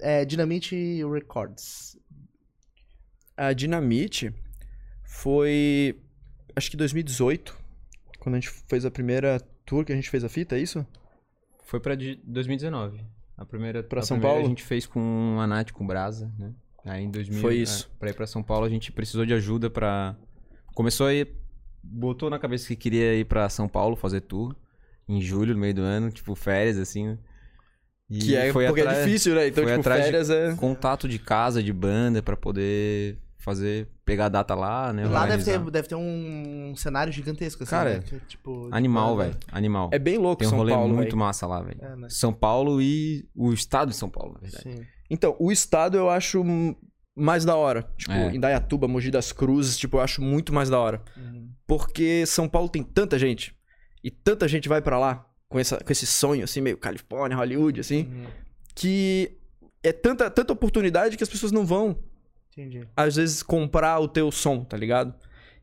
é, 0.00 0.24
Dynamite 0.24 1.04
Records. 1.04 1.98
A 3.36 3.52
Dinamite 3.52 4.34
foi, 5.02 5.98
acho 6.54 6.70
que 6.70 6.76
2018, 6.76 7.56
quando 8.18 8.34
a 8.36 8.38
gente 8.38 8.50
fez 8.68 8.84
a 8.84 8.90
primeira 8.90 9.40
tour 9.70 9.84
que 9.84 9.92
a 9.92 9.94
gente 9.94 10.10
fez 10.10 10.24
a 10.24 10.28
fita, 10.28 10.56
é 10.56 10.58
isso? 10.60 10.84
Foi 11.64 11.78
pra 11.78 11.94
de- 11.94 12.20
2019. 12.24 13.00
A 13.38 13.44
primeira, 13.44 13.82
Pra 13.82 14.00
a 14.00 14.02
São 14.02 14.16
primeira 14.16 14.34
Paulo? 14.34 14.46
a 14.46 14.48
gente 14.48 14.62
fez 14.64 14.84
com 14.84 15.38
a 15.40 15.46
Nath, 15.46 15.70
com 15.70 15.84
o 15.84 15.86
Brasa, 15.86 16.30
né? 16.38 16.52
Aí 16.84 17.04
em 17.04 17.10
2000, 17.10 17.40
Foi 17.40 17.54
é, 17.58 17.62
isso. 17.62 17.90
pra 17.98 18.10
ir 18.10 18.14
pra 18.14 18.26
São 18.26 18.42
Paulo 18.42 18.64
a 18.66 18.68
gente 18.68 18.90
precisou 18.90 19.24
de 19.24 19.32
ajuda 19.32 19.70
pra... 19.70 20.16
Começou 20.74 21.06
a 21.06 21.14
ir... 21.14 21.28
Botou 21.82 22.28
na 22.28 22.38
cabeça 22.38 22.66
que 22.68 22.76
queria 22.76 23.14
ir 23.14 23.24
pra 23.24 23.48
São 23.48 23.68
Paulo 23.68 23.96
fazer 23.96 24.20
tour. 24.22 24.54
Em 25.08 25.20
julho, 25.20 25.54
no 25.54 25.60
meio 25.60 25.74
do 25.74 25.82
ano, 25.82 26.10
tipo 26.10 26.34
férias, 26.34 26.76
assim, 26.78 27.06
né? 27.06 27.18
E 28.10 28.18
Que 28.18 28.36
é 28.36 28.52
foi 28.52 28.66
porque 28.66 28.80
atrás- 28.80 28.98
é 28.98 29.04
difícil, 29.04 29.34
né? 29.34 29.46
Então, 29.48 29.64
tipo, 29.64 29.78
atrás 29.80 30.00
de 30.04 30.10
férias 30.10 30.30
é... 30.30 30.54
Contato 30.56 31.08
de 31.08 31.18
casa, 31.18 31.62
de 31.62 31.72
banda, 31.72 32.22
pra 32.22 32.36
poder 32.36 33.16
fazer... 33.50 33.88
Pegar 34.04 34.26
a 34.26 34.28
data 34.28 34.54
lá, 34.54 34.92
né? 34.92 35.06
Lá 35.06 35.26
deve 35.26 35.44
ter, 35.44 35.58
deve 35.70 35.86
ter 35.88 35.94
um 35.94 36.74
cenário 36.76 37.12
gigantesco, 37.12 37.62
assim. 37.62 37.70
Cara, 37.70 37.94
né? 37.98 38.02
Que, 38.04 38.18
tipo, 38.26 38.68
de 38.68 38.76
Animal, 38.76 39.16
velho. 39.16 39.36
Animal. 39.52 39.88
É 39.92 39.98
bem 40.00 40.18
louco 40.18 40.38
Tem 40.40 40.48
um 40.48 40.50
São 40.50 40.58
rolê 40.58 40.72
Paulo, 40.72 40.88
muito 40.94 41.04
velho. 41.10 41.16
massa 41.18 41.46
lá, 41.46 41.62
velho. 41.62 41.78
É, 41.80 41.94
né? 41.96 42.08
São 42.10 42.32
Paulo 42.32 42.82
e 42.82 43.28
o 43.36 43.52
estado 43.52 43.90
de 43.90 43.96
São 43.96 44.08
Paulo, 44.10 44.32
na 44.34 44.40
verdade. 44.40 44.62
Sim. 44.78 44.84
Então, 45.08 45.36
o 45.38 45.52
estado 45.52 45.96
eu 45.96 46.10
acho 46.10 46.42
mais 47.16 47.44
da 47.44 47.54
hora. 47.54 47.82
Tipo, 47.96 48.12
É. 48.12 48.34
Indaiatuba, 48.34 48.88
Mogi 48.88 49.10
das 49.10 49.30
Cruzes, 49.32 49.76
tipo, 49.78 49.98
eu 49.98 50.00
acho 50.00 50.20
muito 50.22 50.52
mais 50.52 50.68
da 50.68 50.78
hora. 50.78 51.02
Uhum. 51.16 51.48
Porque 51.66 52.24
São 52.26 52.48
Paulo 52.48 52.68
tem 52.68 52.82
tanta 52.82 53.18
gente. 53.18 53.54
E 54.02 54.10
tanta 54.10 54.48
gente 54.48 54.68
vai 54.68 54.80
pra 54.82 54.98
lá. 54.98 55.26
com, 55.48 55.58
essa, 55.58 55.78
com 55.78 55.90
esse 55.92 56.06
sonho, 56.06 56.44
assim, 56.44 56.60
meio 56.60 56.76
Califórnia, 56.78 57.36
Hollywood, 57.36 57.80
assim, 57.80 58.02
Uhum. 58.04 58.26
que 58.74 59.36
é 59.82 59.92
tanta, 59.92 60.30
tanta 60.30 60.52
oportunidade 60.52 61.16
que 61.16 61.22
as 61.24 61.28
pessoas 61.28 61.50
não 61.50 61.66
vão, 61.66 61.98
Entendi. 62.52 62.86
às 62.96 63.16
vezes, 63.16 63.42
comprar 63.42 63.98
o 64.00 64.08
teu 64.08 64.30
som, 64.30 64.64
tá 64.64 64.76
ligado? 64.76 65.14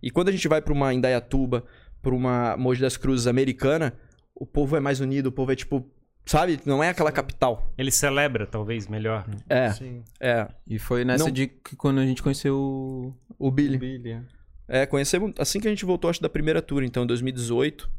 E 0.02 0.10
quando 0.12 0.30
a 0.30 0.32
gente 0.32 0.48
vai 0.48 0.62
pra 0.62 0.74
uma 0.74 0.94
Indaiatuba, 0.94 1.64
pra 2.02 2.14
uma 2.14 2.56
Mogi 2.58 2.82
das 2.82 2.96
Cruzes 2.98 3.28
americana, 3.28 3.94
o 4.36 4.46
povo 4.46 4.76
é 4.76 4.80
mais 4.80 5.00
unido, 5.00 5.28
o 5.28 5.32
povo 5.32 5.52
é 5.52 5.56
tipo, 5.56 5.90
sabe? 6.26 6.60
Não 6.66 6.84
é 6.84 6.90
aquela 6.90 7.12
capital. 7.12 7.72
Ele 7.78 7.92
celebra, 7.92 8.46
talvez, 8.46 8.88
melhor. 8.88 9.26
É, 9.50 9.72
Sim. 9.72 10.04
é. 10.20 10.48
E 10.68 10.78
foi 10.80 11.04
nessa 11.04 11.26
Não- 11.26 11.32
de 11.32 11.48
que 11.48 11.76
quando 11.76 12.00
a 12.00 12.06
gente 12.06 12.22
conheceu 12.24 12.56
o 12.58 13.14
O 13.40 13.52
Billy. 13.52 13.78
Billy. 13.78 14.12
é. 14.12 14.22
É, 14.70 14.86
conhecemos 14.86 15.34
assim 15.40 15.60
que 15.60 15.68
a 15.68 15.70
gente 15.72 15.86
voltou, 15.86 16.10
acho, 16.10 16.22
da 16.22 16.30
primeira 16.30 16.62
tour, 16.62 16.84
então, 16.84 17.04
em 17.04 17.08
2018. 17.08 17.90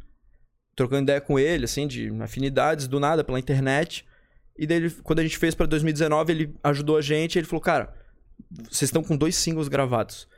Trocando 0.76 1.02
ideia 1.02 1.20
com 1.20 1.38
ele, 1.38 1.64
assim, 1.64 1.86
de 1.88 2.08
afinidades, 2.22 2.86
do 2.86 3.00
nada, 3.00 3.24
pela 3.24 3.38
internet. 3.40 4.04
E 4.56 4.66
daí, 4.66 4.76
ele- 4.76 4.90
quando 5.02 5.18
a 5.18 5.22
gente 5.22 5.36
fez 5.36 5.54
pra 5.54 5.66
2019, 5.66 6.32
ele 6.32 6.54
ajudou 6.62 6.96
a 6.96 7.00
gente. 7.02 7.38
Ele 7.38 7.46
falou, 7.46 7.60
cara, 7.60 7.92
vocês 8.70 8.88
estão 8.88 9.02
com 9.02 9.16
dois 9.16 9.36
singles 9.36 9.68
gravados. 9.68 10.28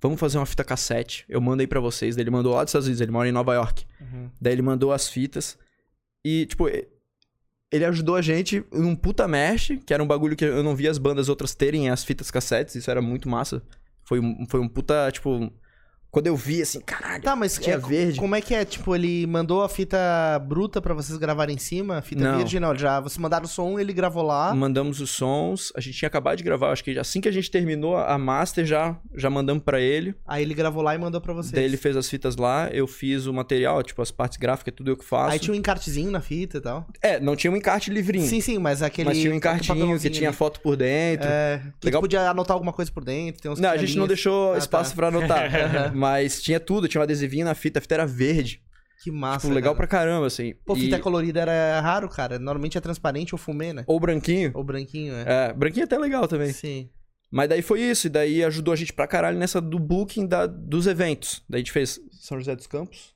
Vamos 0.00 0.18
fazer 0.18 0.38
uma 0.38 0.46
fita 0.46 0.64
cassete. 0.64 1.24
Eu 1.28 1.40
mando 1.40 1.60
aí 1.60 1.66
pra 1.66 1.80
vocês. 1.80 2.16
Daí 2.16 2.22
ele 2.22 2.30
mandou 2.30 2.54
lá 2.54 2.64
dos 2.64 2.70
Estados 2.70 2.86
Unidos, 2.86 3.00
ele 3.00 3.10
mora 3.10 3.28
em 3.28 3.32
Nova 3.32 3.54
York. 3.54 3.84
Uhum. 4.00 4.30
Daí 4.40 4.54
ele 4.54 4.62
mandou 4.62 4.92
as 4.92 5.08
fitas. 5.08 5.58
E, 6.24 6.46
tipo, 6.46 6.68
ele 6.68 7.84
ajudou 7.84 8.16
a 8.16 8.22
gente 8.22 8.64
num 8.72 8.96
puta 8.96 9.28
mesh, 9.28 9.72
que 9.84 9.92
era 9.92 10.02
um 10.02 10.06
bagulho 10.06 10.36
que 10.36 10.44
eu 10.44 10.62
não 10.62 10.74
via 10.74 10.90
as 10.90 10.98
bandas 10.98 11.28
outras 11.28 11.54
terem 11.54 11.90
as 11.90 12.02
fitas 12.02 12.30
cassetes. 12.30 12.74
Isso 12.74 12.90
era 12.90 13.02
muito 13.02 13.28
massa. 13.28 13.62
Foi 14.02 14.18
um, 14.18 14.46
foi 14.48 14.60
um 14.60 14.68
puta, 14.68 15.10
tipo. 15.12 15.52
Quando 16.10 16.26
eu 16.26 16.36
vi, 16.36 16.60
assim, 16.60 16.80
caralho. 16.80 17.22
Tá, 17.22 17.36
mas 17.36 17.56
Tinha 17.56 17.76
é, 17.76 17.78
verde. 17.78 18.18
como 18.18 18.34
é 18.34 18.40
que 18.40 18.54
é? 18.54 18.64
Tipo, 18.64 18.94
ele 18.96 19.26
mandou 19.26 19.62
a 19.62 19.68
fita 19.68 19.96
bruta 20.44 20.80
pra 20.82 20.92
vocês 20.92 21.16
gravarem 21.18 21.54
em 21.54 21.58
cima? 21.58 21.98
A 21.98 22.02
fita 22.02 22.22
Não. 22.22 22.40
Não, 22.60 22.74
já 22.76 22.98
vocês 23.00 23.18
mandaram 23.18 23.44
o 23.44 23.48
som, 23.48 23.78
ele 23.78 23.92
gravou 23.92 24.22
lá. 24.22 24.52
Mandamos 24.54 25.00
os 25.00 25.10
sons. 25.10 25.72
A 25.76 25.80
gente 25.80 25.96
tinha 25.96 26.08
acabado 26.08 26.38
de 26.38 26.42
gravar. 26.44 26.72
Acho 26.72 26.82
que 26.82 26.98
assim 26.98 27.20
que 27.20 27.28
a 27.28 27.32
gente 27.32 27.50
terminou 27.50 27.96
a 27.96 28.18
master, 28.18 28.64
já, 28.64 28.96
já 29.14 29.30
mandamos 29.30 29.62
pra 29.62 29.80
ele. 29.80 30.14
Aí 30.26 30.42
ele 30.42 30.52
gravou 30.54 30.82
lá 30.82 30.94
e 30.94 30.98
mandou 30.98 31.20
pra 31.20 31.32
vocês. 31.32 31.52
Daí 31.52 31.64
ele 31.64 31.76
fez 31.76 31.96
as 31.96 32.08
fitas 32.08 32.36
lá. 32.36 32.68
Eu 32.72 32.86
fiz 32.86 33.26
o 33.26 33.32
material, 33.32 33.82
tipo, 33.82 34.02
as 34.02 34.10
partes 34.10 34.36
gráficas, 34.36 34.74
tudo 34.76 34.90
eu 34.90 34.96
que 34.96 35.04
faço. 35.04 35.32
Aí 35.32 35.38
tinha 35.38 35.54
um 35.54 35.56
encartezinho 35.56 36.10
na 36.10 36.20
fita 36.20 36.58
e 36.58 36.60
tal. 36.60 36.86
É, 37.00 37.20
não 37.20 37.36
tinha 37.36 37.52
um 37.52 37.56
encarte 37.56 37.90
livrinho. 37.90 38.26
Sim, 38.26 38.40
sim, 38.40 38.58
mas 38.58 38.82
aquele. 38.82 39.08
mas 39.08 39.18
tinha 39.18 39.32
um 39.32 39.36
encartinho 39.36 39.98
que 39.98 40.10
tinha 40.10 40.30
ali. 40.30 40.36
foto 40.36 40.60
por 40.60 40.76
dentro. 40.76 41.28
É, 41.30 41.60
que 41.78 41.86
Legal. 41.86 42.00
podia 42.00 42.28
anotar 42.30 42.54
alguma 42.54 42.72
coisa 42.72 42.90
por 42.90 43.04
dentro. 43.04 43.54
Não, 43.58 43.70
a 43.70 43.76
gente 43.76 43.96
não 43.96 44.06
deixou 44.08 44.54
Ah, 44.54 44.58
espaço 44.58 44.90
tá. 44.90 44.96
pra 44.96 45.08
anotar. 45.08 45.50
mas 46.00 46.42
tinha 46.42 46.58
tudo, 46.58 46.88
tinha 46.88 47.00
um 47.00 47.04
adesivinho 47.04 47.44
na 47.44 47.54
fita, 47.54 47.78
a 47.78 47.82
fita 47.82 47.94
era 47.94 48.06
verde. 48.06 48.62
Que 49.02 49.10
massa. 49.10 49.46
tipo, 49.46 49.54
legal 49.54 49.74
cara. 49.74 49.86
pra 49.88 49.98
caramba, 49.98 50.26
assim. 50.26 50.54
Pô, 50.64 50.76
E- 50.76 50.80
fita 50.80 50.98
colorida 50.98 51.40
era 51.40 51.80
raro, 51.80 52.08
cara. 52.08 52.38
Normalmente 52.38 52.76
é 52.76 52.80
transparente 52.80 53.34
ou 53.34 53.38
fumê, 53.38 53.72
né? 53.72 53.84
Ou 53.86 53.98
branquinho. 53.98 54.50
Ou 54.54 54.62
branquinho, 54.62 55.12
né? 55.14 55.24
É, 55.26 55.52
branquinho 55.54 55.84
é 55.84 55.86
até 55.86 55.96
legal 55.98 56.28
também. 56.28 56.52
Sim. 56.52 56.90
Mas 57.30 57.48
daí 57.48 57.62
foi 57.62 57.80
isso, 57.80 58.08
e 58.08 58.10
daí 58.10 58.44
ajudou 58.44 58.72
a 58.74 58.76
gente 58.76 58.92
pra 58.92 59.06
caralho 59.06 59.38
nessa 59.38 59.60
do 59.60 59.78
booking 59.78 60.26
da, 60.26 60.46
dos 60.46 60.86
eventos. 60.86 61.42
Daí 61.48 61.60
a 61.60 61.62
gente 61.62 61.72
fez 61.72 62.00
São 62.20 62.36
José 62.38 62.54
dos 62.56 62.66
Campos, 62.66 63.14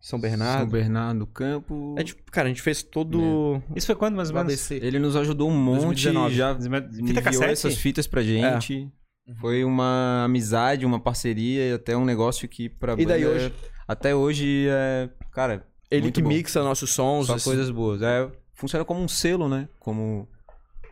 São 0.00 0.18
Bernardo. 0.20 0.60
São 0.60 0.68
Bernardo 0.70 1.26
Campo. 1.26 1.94
A 1.98 2.00
gente, 2.00 2.14
cara, 2.30 2.46
a 2.46 2.48
gente 2.48 2.62
fez 2.62 2.82
todo. 2.82 3.60
Isso 3.76 3.86
foi 3.86 3.96
quando, 3.96 4.14
mais 4.14 4.30
ou 4.30 4.36
menos? 4.36 4.70
Ele 4.70 4.98
nos 4.98 5.16
ajudou 5.16 5.50
um 5.50 5.54
monte, 5.56 5.84
2019. 5.84 6.34
já 6.34 6.54
Fita 6.54 6.68
enviou 7.00 7.22
cassete? 7.22 7.52
essas 7.52 7.76
fitas 7.76 8.06
pra 8.06 8.22
gente. 8.22 8.90
Foi 9.38 9.64
uma 9.64 10.24
amizade, 10.24 10.84
uma 10.86 10.98
parceria 11.00 11.70
e 11.70 11.72
até 11.74 11.96
um 11.96 12.04
negócio 12.04 12.48
que 12.48 12.68
pra 12.68 12.94
E 12.98 13.04
daí 13.06 13.26
hoje? 13.26 13.52
Até 13.86 14.14
hoje 14.14 14.66
é, 14.68 15.08
cara, 15.32 15.64
Ele 15.90 16.02
muito 16.02 16.14
que 16.16 16.22
bom. 16.22 16.28
mixa 16.28 16.62
nossos 16.62 16.90
sons. 16.92 17.26
só 17.26 17.36
esse- 17.36 17.44
coisas 17.44 17.70
boas. 17.70 18.00
É, 18.02 18.28
funciona 18.54 18.84
como 18.84 19.00
um 19.02 19.08
selo, 19.08 19.48
né? 19.48 19.68
Como 19.78 20.28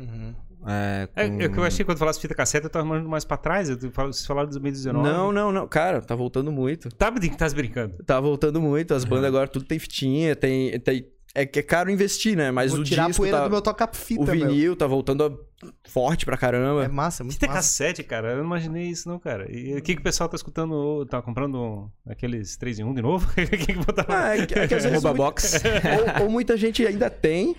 Uhum. 0.00 0.34
é, 0.66 1.08
É, 1.14 1.28
com- 1.28 1.40
é 1.42 1.46
o 1.46 1.52
que 1.52 1.58
eu 1.58 1.64
achei 1.64 1.84
quando 1.84 1.98
falasse 1.98 2.20
fita 2.20 2.34
cassete, 2.34 2.64
eu 2.64 2.70
tava 2.70 2.84
mandando 2.84 3.08
mais 3.08 3.24
pra 3.24 3.36
trás. 3.36 3.68
Eu, 3.70 3.78
falo- 3.92 4.12
vocês 4.12 4.26
falaram 4.26 4.48
de 4.48 4.52
2019. 4.54 5.08
Não, 5.08 5.32
não, 5.32 5.52
não. 5.52 5.66
Cara, 5.68 6.00
tá 6.00 6.14
voltando 6.14 6.50
muito. 6.52 6.88
Tá, 6.90 7.10
tá 7.12 7.48
brincando. 7.54 7.94
Tá 8.04 8.20
voltando 8.20 8.60
muito. 8.60 8.94
As 8.94 9.04
bandas 9.04 9.26
agora 9.26 9.48
tudo 9.48 9.64
tem 9.64 9.78
fitinha, 9.78 10.34
tem. 10.36 10.78
tem... 10.80 11.06
É 11.34 11.44
que 11.46 11.58
é 11.58 11.62
caro 11.62 11.90
investir, 11.90 12.36
né? 12.36 12.50
Mas 12.50 12.72
Vou 12.72 12.80
o 12.80 12.84
tirar 12.84 13.04
a 13.04 13.06
disco 13.08 13.20
poeira 13.22 13.38
tá... 13.38 13.44
do 13.44 13.50
meu 13.50 13.60
toca-fita, 13.62 14.22
O 14.22 14.24
meu. 14.24 14.34
vinil 14.48 14.74
tá 14.74 14.86
voltando 14.86 15.24
a- 15.24 15.68
forte 15.88 16.24
pra 16.24 16.36
caramba. 16.36 16.84
É 16.84 16.88
massa, 16.88 17.22
é 17.22 17.24
muito 17.24 17.34
Fita 17.34 17.46
massa. 17.46 17.58
cassete, 17.58 18.02
cara, 18.02 18.30
eu 18.30 18.36
não 18.38 18.44
imaginei 18.44 18.84
isso, 18.88 19.08
não, 19.08 19.18
cara. 19.18 19.46
E 19.50 19.74
o 19.76 19.82
que, 19.82 19.94
que 19.94 20.00
o 20.00 20.04
pessoal 20.04 20.28
tá 20.28 20.36
escutando? 20.36 21.04
Tá 21.06 21.20
comprando 21.20 21.90
aqueles 22.08 22.56
3 22.56 22.78
em 22.80 22.84
1 22.84 22.94
de 22.94 23.02
novo? 23.02 23.28
O 23.38 23.46
que, 23.46 23.56
que 23.58 23.72
botaram? 23.74 24.08
Ah, 24.14 24.36
é, 24.36 24.46
que, 24.46 24.58
é 24.58 24.66
que 24.66 24.74
às 24.74 24.82
vezes 24.84 25.02
Rouba 25.02 25.10
muita- 25.10 25.24
box. 25.24 25.52
ou, 26.18 26.24
ou 26.24 26.30
muita 26.30 26.56
gente 26.56 26.84
ainda 26.86 27.10
tem, 27.10 27.54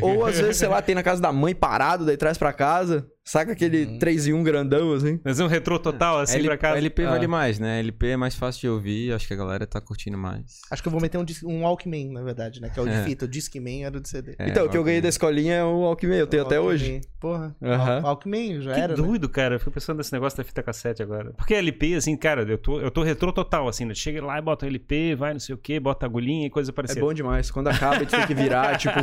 ou 0.00 0.24
às 0.26 0.38
vezes, 0.38 0.56
sei 0.58 0.68
lá, 0.68 0.80
tem 0.82 0.94
na 0.94 1.02
casa 1.02 1.20
da 1.22 1.32
mãe 1.32 1.54
parado, 1.54 2.04
daí 2.04 2.16
traz 2.16 2.36
pra 2.38 2.52
casa. 2.52 3.06
Saca 3.28 3.50
aquele 3.50 3.98
3 3.98 4.28
em 4.28 4.32
1 4.34 4.42
grandão, 4.44 4.92
assim? 4.92 5.18
Mas 5.24 5.40
é 5.40 5.44
um 5.44 5.48
retrô 5.48 5.80
total, 5.80 6.20
assim, 6.20 6.36
L- 6.38 6.46
pra 6.46 6.56
casa. 6.56 6.78
LP 6.78 7.04
Ah. 7.06 7.10
vale 7.10 7.26
mais, 7.26 7.58
né? 7.58 7.80
LP 7.80 8.10
é 8.10 8.16
mais 8.16 8.36
fácil 8.36 8.60
de 8.60 8.68
ouvir, 8.68 9.12
acho 9.12 9.26
que 9.26 9.34
a 9.34 9.36
galera 9.36 9.66
tá 9.66 9.80
curtindo 9.80 10.16
mais. 10.16 10.60
Acho 10.70 10.80
que 10.80 10.86
eu 10.86 10.92
vou 10.92 11.00
meter 11.00 11.18
um, 11.18 11.24
um 11.44 11.62
Walkman, 11.64 12.12
na 12.12 12.22
verdade, 12.22 12.60
né? 12.60 12.70
Que 12.72 12.78
é 12.78 12.82
o 12.84 12.86
de 12.86 12.92
É. 12.94 13.02
fita. 13.02 13.24
O 13.24 13.28
Discman 13.28 13.84
era 13.84 13.96
o 13.96 14.00
de 14.00 14.08
CD. 14.08 14.36
É, 14.38 14.48
então, 14.48 14.64
o 14.64 14.68
que 14.68 14.78
eu 14.78 14.84
ganhei 14.84 15.00
da 15.00 15.06
Walkman. 15.06 15.08
escolinha 15.08 15.54
é 15.56 15.64
o 15.64 15.82
Alckmin, 15.86 16.14
eu 16.14 16.26
tenho 16.28 16.44
até 16.44 16.54
Walkman. 16.60 16.72
hoje. 16.74 17.00
Porra. 17.18 17.56
Aham. 17.60 18.00
Walkman 18.04 18.60
já 18.62 18.74
Que 18.74 18.80
era, 18.80 18.96
né? 18.96 19.02
doido, 19.02 19.28
cara. 19.28 19.56
Eu 19.56 19.58
fico 19.58 19.72
pensando 19.72 19.96
nesse 19.96 20.12
negócio 20.12 20.36
da 20.38 20.44
fita 20.44 20.62
cassete 20.62 21.02
agora. 21.02 21.32
Porque 21.36 21.52
LP, 21.54 21.96
assim, 21.96 22.16
cara, 22.16 22.42
eu 22.42 22.58
tô, 22.58 22.78
eu 22.80 22.92
tô 22.92 23.02
retrô 23.02 23.32
total, 23.32 23.66
assim, 23.66 23.84
né? 23.84 23.92
Chega 23.94 24.24
lá 24.24 24.38
e 24.38 24.42
bota 24.42 24.66
o 24.66 24.68
LP, 24.68 25.16
vai 25.16 25.32
não 25.32 25.40
sei 25.40 25.52
o 25.52 25.58
quê, 25.58 25.80
bota 25.80 26.06
agulhinha 26.06 26.46
e 26.46 26.50
coisa 26.50 26.70
É 26.70 26.72
parecida. 26.74 27.00
bom 27.00 27.12
demais. 27.12 27.50
Quando 27.50 27.66
acaba, 27.66 27.96
a 27.96 27.98
gente 27.98 28.10
tem 28.10 28.24
que 28.24 28.34
virar, 28.36 28.76
tipo. 28.78 29.00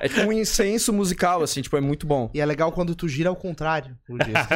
É 0.00 0.08
tipo 0.08 0.22
um 0.22 0.32
incenso 0.32 0.92
musical, 0.92 1.42
assim, 1.42 1.62
tipo, 1.62 1.76
é 1.76 1.80
muito 1.80 2.06
bom. 2.06 2.30
E 2.34 2.40
é 2.40 2.46
legal 2.46 2.72
quando 2.72 2.94
tu 2.94 3.08
gira 3.08 3.28
ao 3.28 3.36
contrário 3.36 3.96
o 4.08 4.16
disco. 4.18 4.48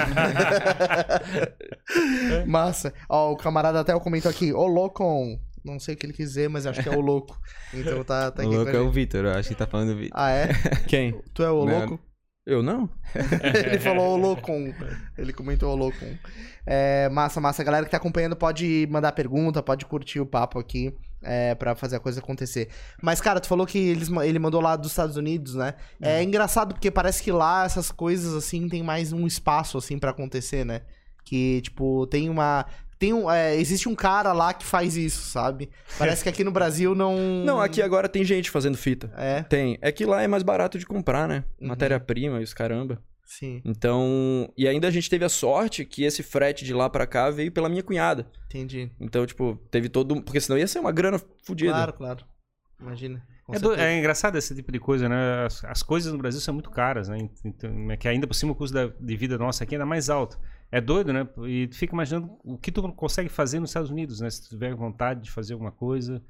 Massa. 2.47 2.93
Ó, 3.09 3.33
o 3.33 3.37
camarada 3.37 3.81
até 3.81 3.99
comentou 3.99 4.31
aqui, 4.31 4.53
ô 4.53 4.67
louco. 4.67 5.39
Não 5.65 5.81
sei 5.81 5.95
o 5.95 5.99
que 5.99 6.07
ele 6.07 6.13
quis 6.13 6.29
dizer, 6.29 6.49
mas 6.49 6.65
acho 6.65 6.81
que 6.81 6.89
é 6.89 6.97
o 6.97 7.01
louco. 7.01 7.37
Então 7.75 8.05
tá, 8.05 8.31
tá 8.31 8.45
o 8.45 8.49
louco 8.49 8.71
é 8.71 8.81
o. 8.81 8.91
Vitor, 8.91 9.25
eu 9.25 9.33
acho 9.33 9.49
que 9.49 9.55
tá 9.55 9.67
falando 9.67 9.95
do 9.95 9.99
Vitor. 9.99 10.19
Ah, 10.19 10.31
é? 10.31 10.49
Quem? 10.87 11.21
Tu 11.35 11.43
é 11.43 11.51
o 11.51 11.65
Né? 11.65 11.79
louco? 11.79 12.01
Eu 12.47 12.63
não? 12.63 12.89
ele 13.67 13.81
falou 13.81 14.15
o 14.15 14.17
louco. 14.17 14.53
Ele 15.19 15.33
comentou 15.33 15.73
o 15.73 15.77
louco. 15.77 15.99
É, 16.65 17.09
massa, 17.09 17.41
massa. 17.41 17.63
A 17.63 17.65
galera 17.65 17.85
que 17.85 17.91
tá 17.91 17.97
acompanhando 17.97 18.37
pode 18.37 18.87
mandar 18.89 19.11
pergunta, 19.11 19.61
pode 19.61 19.85
curtir 19.85 20.21
o 20.21 20.27
papo 20.27 20.61
aqui 20.61 20.95
é, 21.23 21.55
pra 21.55 21.75
fazer 21.75 21.97
a 21.97 22.01
coisa 22.01 22.21
acontecer. 22.21 22.69
Mas, 23.03 23.21
cara, 23.21 23.41
tu 23.41 23.49
falou 23.49 23.67
que 23.67 23.79
eles, 23.79 24.11
ele 24.25 24.39
mandou 24.39 24.61
lá 24.61 24.77
dos 24.77 24.91
Estados 24.93 25.17
Unidos, 25.17 25.55
né? 25.55 25.75
É 26.01 26.23
engraçado 26.23 26.75
porque 26.75 26.91
parece 26.91 27.23
que 27.23 27.33
lá 27.33 27.65
essas 27.65 27.91
coisas, 27.91 28.35
assim, 28.35 28.69
tem 28.69 28.83
mais 28.83 29.13
um 29.13 29.27
espaço, 29.27 29.79
assim, 29.79 29.99
pra 29.99 30.11
acontecer, 30.11 30.65
né? 30.65 30.83
Que, 31.25 31.61
tipo, 31.63 32.07
tem 32.07 32.29
uma... 32.29 32.65
Tem 32.99 33.13
um, 33.13 33.31
é, 33.31 33.55
existe 33.57 33.91
um 33.91 33.95
cara 33.95 34.33
lá 34.33 34.55
que 34.55 34.65
faz 34.65 34.97
isso, 34.97 35.21
sabe? 35.31 35.69
Parece 35.99 36.23
que 36.23 36.31
aqui 36.31 36.43
no 36.43 36.51
Brasil 36.51 36.95
não... 36.95 37.15
Não, 37.45 37.61
aqui 37.61 37.83
agora 37.83 38.09
tem 38.09 38.25
gente 38.25 38.51
fazendo 38.51 38.79
fita. 38.79 39.13
É, 39.17 39.43
Tem. 39.43 39.77
É 39.83 39.93
que 39.93 40.07
lá 40.07 40.23
é 40.23 40.27
mais 40.27 40.43
barato 40.43 40.79
de 40.79 40.87
comprar, 40.87 41.29
né? 41.29 41.45
Uhum. 41.61 41.69
Matéria-prima 41.69 42.41
e 42.41 42.45
os 42.45 42.55
caramba. 42.55 42.99
Sim, 43.27 43.61
Então. 43.65 44.51
E 44.57 44.67
ainda 44.67 44.89
a 44.89 44.91
gente 44.91 45.11
teve 45.11 45.25
a 45.25 45.29
sorte 45.29 45.85
que 45.85 46.05
esse 46.05 46.23
frete 46.23 46.65
de 46.65 46.73
lá 46.73 46.89
pra 46.89 47.07
cá 47.07 47.29
veio 47.31 47.53
pela 47.53 47.69
minha 47.69 47.83
cunhada. 47.83 48.31
entendi. 48.47 48.91
Então, 48.99 49.27
tipo, 49.27 49.57
teve 49.71 49.89
todo. 49.89 50.23
Porque 50.23 50.41
senão 50.41 50.59
ia 50.59 50.67
ser 50.67 50.79
uma 50.79 50.93
grana 50.93 51.21
fodida. 51.45 51.73
Claro, 51.73 51.93
claro. 51.93 52.25
Imagina. 52.81 53.23
É, 53.53 53.59
do- 53.59 53.75
é 53.75 53.97
engraçado 53.99 54.37
esse 54.37 54.55
tipo 54.55 54.73
de 54.73 54.79
coisa, 54.81 55.09
né? 55.09 55.45
As, 55.47 55.65
as 55.65 55.83
coisas 55.83 56.13
no 56.13 56.19
Brasil 56.19 56.41
são 56.41 56.53
muito 56.55 56.69
caras, 56.71 57.09
né? 57.09 57.17
Então, 57.45 57.91
é 57.91 57.97
que 57.97 58.09
ainda 58.09 58.27
por 58.27 58.35
cima 58.35 58.53
o 58.53 58.55
custo 58.55 58.75
da- 58.75 58.87
de 58.99 59.17
vida 59.17 59.39
nossa 59.39 59.63
aqui 59.65 59.75
é 59.75 59.77
ainda 59.77 59.87
mais 59.87 60.11
alto. 60.11 60.39
É 60.71 60.81
doido, 60.81 61.13
né? 61.13 61.29
E 61.47 61.69
tu 61.69 61.77
fica 61.77 61.95
imaginando 61.95 62.29
o 62.45 62.59
que 62.59 62.73
tu 62.73 62.83
consegue 62.93 63.29
fazer 63.29 63.61
nos 63.61 63.71
Estados 63.71 63.89
Unidos, 63.91 64.21
né? 64.21 64.29
Se 64.29 64.43
tu 64.43 64.49
tiver 64.51 64.75
vontade 64.75 65.23
de 65.23 65.31
fazer 65.31 65.53
alguma 65.53 65.71
coisa. 65.71 66.21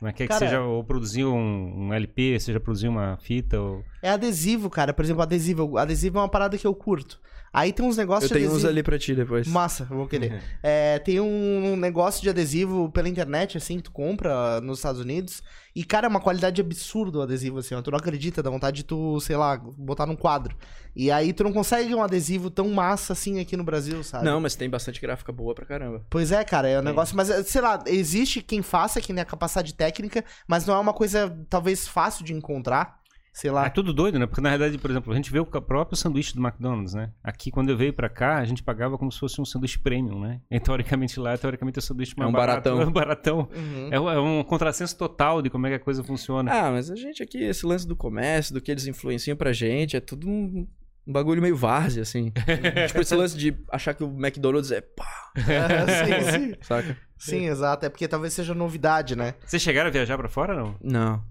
Como 0.00 0.08
é 0.08 0.12
que, 0.14 0.22
é 0.22 0.26
que 0.26 0.34
seja 0.34 0.62
ou 0.62 0.82
produzir 0.82 1.26
um, 1.26 1.88
um 1.88 1.92
LP, 1.92 2.40
seja 2.40 2.58
produzir 2.58 2.88
uma 2.88 3.18
fita, 3.18 3.60
ou... 3.60 3.84
É 4.00 4.08
adesivo, 4.08 4.70
cara. 4.70 4.94
Por 4.94 5.04
exemplo, 5.04 5.22
adesivo. 5.22 5.76
Adesivo 5.76 6.16
é 6.16 6.22
uma 6.22 6.28
parada 6.28 6.56
que 6.56 6.66
eu 6.66 6.74
curto. 6.74 7.20
Aí 7.52 7.72
tem 7.72 7.84
uns 7.84 7.96
negócios 7.96 8.30
Eu 8.30 8.36
tenho 8.36 8.48
de 8.48 8.56
uns 8.56 8.64
ali 8.64 8.80
pra 8.82 8.96
ti 8.96 9.12
depois. 9.14 9.48
Massa, 9.48 9.84
vou 9.84 10.06
querer. 10.06 10.40
É, 10.62 11.00
tem 11.00 11.18
um 11.18 11.74
negócio 11.76 12.22
de 12.22 12.30
adesivo 12.30 12.90
pela 12.90 13.08
internet, 13.08 13.56
assim, 13.56 13.78
que 13.78 13.84
tu 13.84 13.90
compra 13.90 14.60
nos 14.60 14.78
Estados 14.78 15.00
Unidos. 15.00 15.42
E, 15.74 15.84
cara, 15.84 16.06
é 16.06 16.08
uma 16.08 16.20
qualidade 16.20 16.60
absurda 16.60 17.18
o 17.18 17.22
adesivo, 17.22 17.58
assim, 17.58 17.74
ó. 17.74 17.82
Tu 17.82 17.90
não 17.90 17.98
acredita, 17.98 18.42
dá 18.42 18.50
vontade 18.50 18.78
de 18.78 18.84
tu, 18.84 19.20
sei 19.20 19.36
lá, 19.36 19.56
botar 19.56 20.06
num 20.06 20.14
quadro. 20.16 20.56
E 20.94 21.10
aí 21.10 21.32
tu 21.32 21.42
não 21.42 21.52
consegue 21.52 21.94
um 21.94 22.02
adesivo 22.02 22.50
tão 22.50 22.68
massa 22.68 23.12
assim 23.12 23.40
aqui 23.40 23.56
no 23.56 23.64
Brasil, 23.64 24.02
sabe? 24.04 24.24
Não, 24.24 24.40
mas 24.40 24.54
tem 24.54 24.68
bastante 24.70 25.00
gráfica 25.00 25.32
boa 25.32 25.54
pra 25.54 25.66
caramba. 25.66 26.04
Pois 26.08 26.30
é, 26.30 26.44
cara, 26.44 26.68
é 26.68 26.78
um 26.78 26.82
negócio. 26.82 27.16
Mas, 27.16 27.28
sei 27.48 27.60
lá, 27.60 27.82
existe 27.86 28.42
quem 28.42 28.62
faça, 28.62 29.00
quem 29.00 29.14
tem 29.14 29.22
a 29.22 29.26
capacidade 29.26 29.74
técnica, 29.74 30.24
mas 30.46 30.66
não 30.66 30.74
é 30.74 30.78
uma 30.78 30.92
coisa, 30.92 31.36
talvez, 31.48 31.88
fácil 31.88 32.24
de 32.24 32.32
encontrar. 32.32 32.99
Sei 33.32 33.50
lá. 33.50 33.66
É 33.66 33.70
tudo 33.70 33.92
doido, 33.92 34.18
né? 34.18 34.26
Porque 34.26 34.40
na 34.40 34.50
verdade, 34.50 34.76
por 34.78 34.90
exemplo, 34.90 35.12
a 35.12 35.16
gente 35.16 35.30
vê 35.30 35.38
o 35.38 35.46
próprio 35.46 35.96
sanduíche 35.96 36.34
do 36.34 36.40
McDonald's, 36.42 36.94
né? 36.94 37.10
Aqui, 37.22 37.50
quando 37.50 37.70
eu 37.70 37.76
veio 37.76 37.92
pra 37.92 38.08
cá, 38.08 38.38
a 38.38 38.44
gente 38.44 38.62
pagava 38.62 38.98
como 38.98 39.10
se 39.10 39.18
fosse 39.18 39.40
um 39.40 39.44
sanduíche 39.44 39.78
premium, 39.78 40.20
né? 40.20 40.40
E 40.50 40.58
teoricamente 40.60 41.18
lá, 41.20 41.36
teoricamente 41.38 41.78
é 41.78 41.80
o 41.80 41.82
sanduíche 41.82 42.14
mais 42.16 42.26
É 42.26 42.30
um 42.30 42.32
barato, 42.32 42.62
baratão. 42.70 42.82
É 42.82 42.86
um 42.86 42.92
baratão. 42.92 43.48
Uhum. 43.54 43.88
É, 43.90 44.00
um- 44.00 44.10
é 44.10 44.20
um 44.20 44.42
contrassenso 44.44 44.96
total 44.96 45.40
de 45.42 45.50
como 45.50 45.66
é 45.66 45.70
que 45.70 45.76
a 45.76 45.80
coisa 45.80 46.02
funciona. 46.02 46.50
Ah, 46.52 46.70
mas 46.70 46.90
a 46.90 46.96
gente 46.96 47.22
aqui, 47.22 47.38
esse 47.42 47.64
lance 47.66 47.86
do 47.86 47.96
comércio, 47.96 48.52
do 48.54 48.60
que 48.60 48.70
eles 48.70 48.86
influenciam 48.86 49.36
pra 49.36 49.52
gente, 49.52 49.96
é 49.96 50.00
tudo 50.00 50.28
um, 50.28 50.66
um 51.06 51.12
bagulho 51.12 51.40
meio 51.40 51.56
várzea, 51.56 52.02
assim. 52.02 52.32
tipo, 52.88 53.00
esse 53.00 53.14
lance 53.14 53.36
de 53.36 53.54
achar 53.70 53.94
que 53.94 54.02
o 54.04 54.08
McDonald's 54.18 54.70
é 54.70 54.80
pá, 54.80 55.32
É, 55.36 56.04
sim, 56.04 56.30
sim. 56.30 56.54
saca? 56.62 56.96
Sim, 57.16 57.46
exato. 57.46 57.84
É 57.86 57.88
porque 57.88 58.08
talvez 58.08 58.32
seja 58.32 58.54
novidade, 58.54 59.14
né? 59.14 59.34
Vocês 59.44 59.62
chegaram 59.62 59.88
a 59.88 59.92
viajar 59.92 60.16
pra 60.16 60.28
fora 60.28 60.54
ou 60.54 60.60
não? 60.60 60.76
Não. 60.82 61.24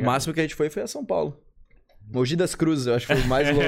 O 0.00 0.04
máximo 0.04 0.34
que 0.34 0.40
a 0.40 0.42
gente 0.44 0.54
foi 0.54 0.70
foi 0.70 0.82
a 0.82 0.86
São 0.86 1.04
Paulo. 1.04 1.36
Mogi 2.12 2.34
das 2.34 2.56
Cruzes, 2.56 2.86
eu 2.88 2.94
acho 2.96 3.06
que 3.06 3.14
foi 3.14 3.22
o 3.22 3.28
mais 3.28 3.46
longe. 3.54 3.60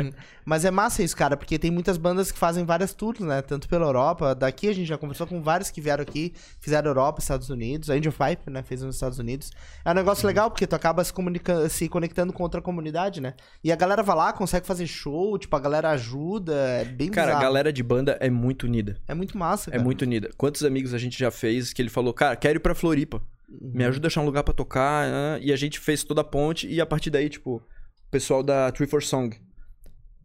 Uhum. 0.00 0.12
Mas 0.46 0.64
é 0.64 0.70
massa 0.70 1.02
isso, 1.02 1.14
cara, 1.14 1.36
porque 1.36 1.58
tem 1.58 1.70
muitas 1.70 1.98
bandas 1.98 2.32
que 2.32 2.38
fazem 2.38 2.64
várias 2.64 2.94
tours, 2.94 3.20
né? 3.20 3.42
Tanto 3.42 3.68
pela 3.68 3.84
Europa. 3.84 4.34
Daqui 4.34 4.68
a 4.68 4.72
gente 4.72 4.86
já 4.86 4.96
conversou 4.96 5.26
com 5.26 5.42
vários 5.42 5.70
que 5.70 5.82
vieram 5.82 6.00
aqui, 6.02 6.32
fizeram 6.60 6.88
Europa, 6.88 7.20
Estados 7.20 7.50
Unidos. 7.50 7.90
A 7.90 7.94
Angel 7.94 8.10
Pipe, 8.12 8.48
né? 8.50 8.62
Fez 8.62 8.80
nos 8.82 8.94
Estados 8.94 9.18
Unidos. 9.18 9.50
É 9.84 9.90
um 9.90 9.94
negócio 9.94 10.26
legal, 10.26 10.50
porque 10.50 10.66
tu 10.66 10.74
acaba 10.74 11.04
se, 11.04 11.12
comunica- 11.12 11.68
se 11.68 11.88
conectando 11.90 12.32
com 12.32 12.42
outra 12.42 12.62
comunidade, 12.62 13.20
né? 13.20 13.34
E 13.62 13.70
a 13.70 13.76
galera 13.76 14.02
vai 14.02 14.16
lá, 14.16 14.32
consegue 14.32 14.66
fazer 14.66 14.86
show, 14.86 15.36
tipo, 15.36 15.54
a 15.54 15.60
galera 15.60 15.90
ajuda. 15.90 16.54
É 16.54 16.84
bem 16.86 17.10
Cara, 17.10 17.32
a 17.32 17.34
bizarro. 17.34 17.44
galera 17.44 17.72
de 17.72 17.82
banda 17.82 18.16
é 18.18 18.30
muito 18.30 18.62
unida. 18.64 18.96
É 19.06 19.12
muito 19.14 19.36
massa, 19.36 19.68
É 19.68 19.72
cara. 19.72 19.84
muito 19.84 20.02
unida. 20.02 20.30
Quantos 20.38 20.64
amigos 20.64 20.94
a 20.94 20.98
gente 20.98 21.18
já 21.18 21.30
fez 21.30 21.72
que 21.74 21.82
ele 21.82 21.90
falou, 21.90 22.14
cara, 22.14 22.34
quero 22.34 22.56
ir 22.56 22.60
pra 22.60 22.74
Floripa. 22.74 23.20
Me 23.50 23.84
ajuda 23.84 24.06
a 24.06 24.08
achar 24.08 24.20
um 24.20 24.24
lugar 24.26 24.42
pra 24.44 24.54
tocar. 24.54 25.04
ah, 25.08 25.38
E 25.40 25.52
a 25.52 25.56
gente 25.56 25.78
fez 25.80 26.04
toda 26.04 26.20
a 26.20 26.24
ponte 26.24 26.68
e 26.68 26.80
a 26.80 26.86
partir 26.86 27.10
daí, 27.10 27.28
tipo, 27.28 27.56
o 27.56 28.10
pessoal 28.10 28.42
da 28.42 28.70
Tree 28.70 28.86
for 28.88 29.02
Song. 29.02 29.36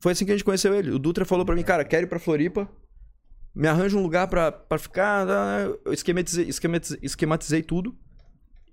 Foi 0.01 0.11
assim 0.11 0.25
que 0.25 0.31
a 0.31 0.35
gente 0.35 0.43
conheceu 0.45 0.73
ele. 0.75 0.91
O 0.91 0.99
Dutra 0.99 1.25
falou 1.25 1.45
pra 1.45 1.55
mim, 1.55 1.63
cara, 1.63 1.83
quero 1.83 2.05
ir 2.05 2.09
pra 2.09 2.19
Floripa. 2.19 2.69
Me 3.55 3.67
arranja 3.67 3.97
um 3.97 4.01
lugar 4.03 4.27
pra, 4.27 4.51
pra 4.51 4.77
ficar. 4.77 5.25
Eu 5.85 5.93
esquematizei, 5.93 6.45
esquematizei, 6.47 6.99
esquematizei 7.01 7.63
tudo. 7.63 7.95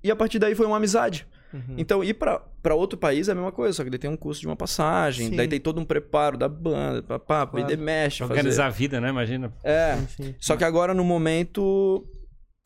E 0.05 0.11
a 0.11 0.17
partir 0.17 0.39
daí 0.39 0.55
foi 0.55 0.67
uma 0.67 0.77
amizade. 0.77 1.27
Uhum. 1.55 1.75
Então, 1.79 2.03
ir 2.03 2.15
pra, 2.15 2.39
pra 2.63 2.75
outro 2.75 2.99
país 2.99 3.29
é 3.29 3.33
a 3.33 3.35
mesma 3.35 3.53
coisa, 3.53 3.75
só 3.77 3.85
que 3.85 3.91
daí 3.91 3.99
tem 3.99 4.11
um 4.11 4.17
custo 4.17 4.41
de 4.41 4.47
uma 4.49 4.57
passagem, 4.57 5.29
Sim. 5.29 5.37
daí 5.37 5.47
tem 5.47 5.61
todo 5.61 5.79
um 5.81 5.85
preparo 5.85 6.37
da 6.37 6.49
banda, 6.49 7.03
papá, 7.03 7.47
Claro. 7.47 7.67
vender 7.69 7.77
mesh, 7.81 8.19
fazer... 8.19 8.33
Organizar 8.33 8.67
a 8.67 8.71
vida, 8.71 9.01
né? 9.01 9.11
Imagina. 9.11 9.53
É, 9.63 9.97
Sim. 10.17 10.35
só 10.41 10.57
que 10.57 10.65
agora, 10.65 10.95
no 10.95 11.05
momento, 11.05 12.05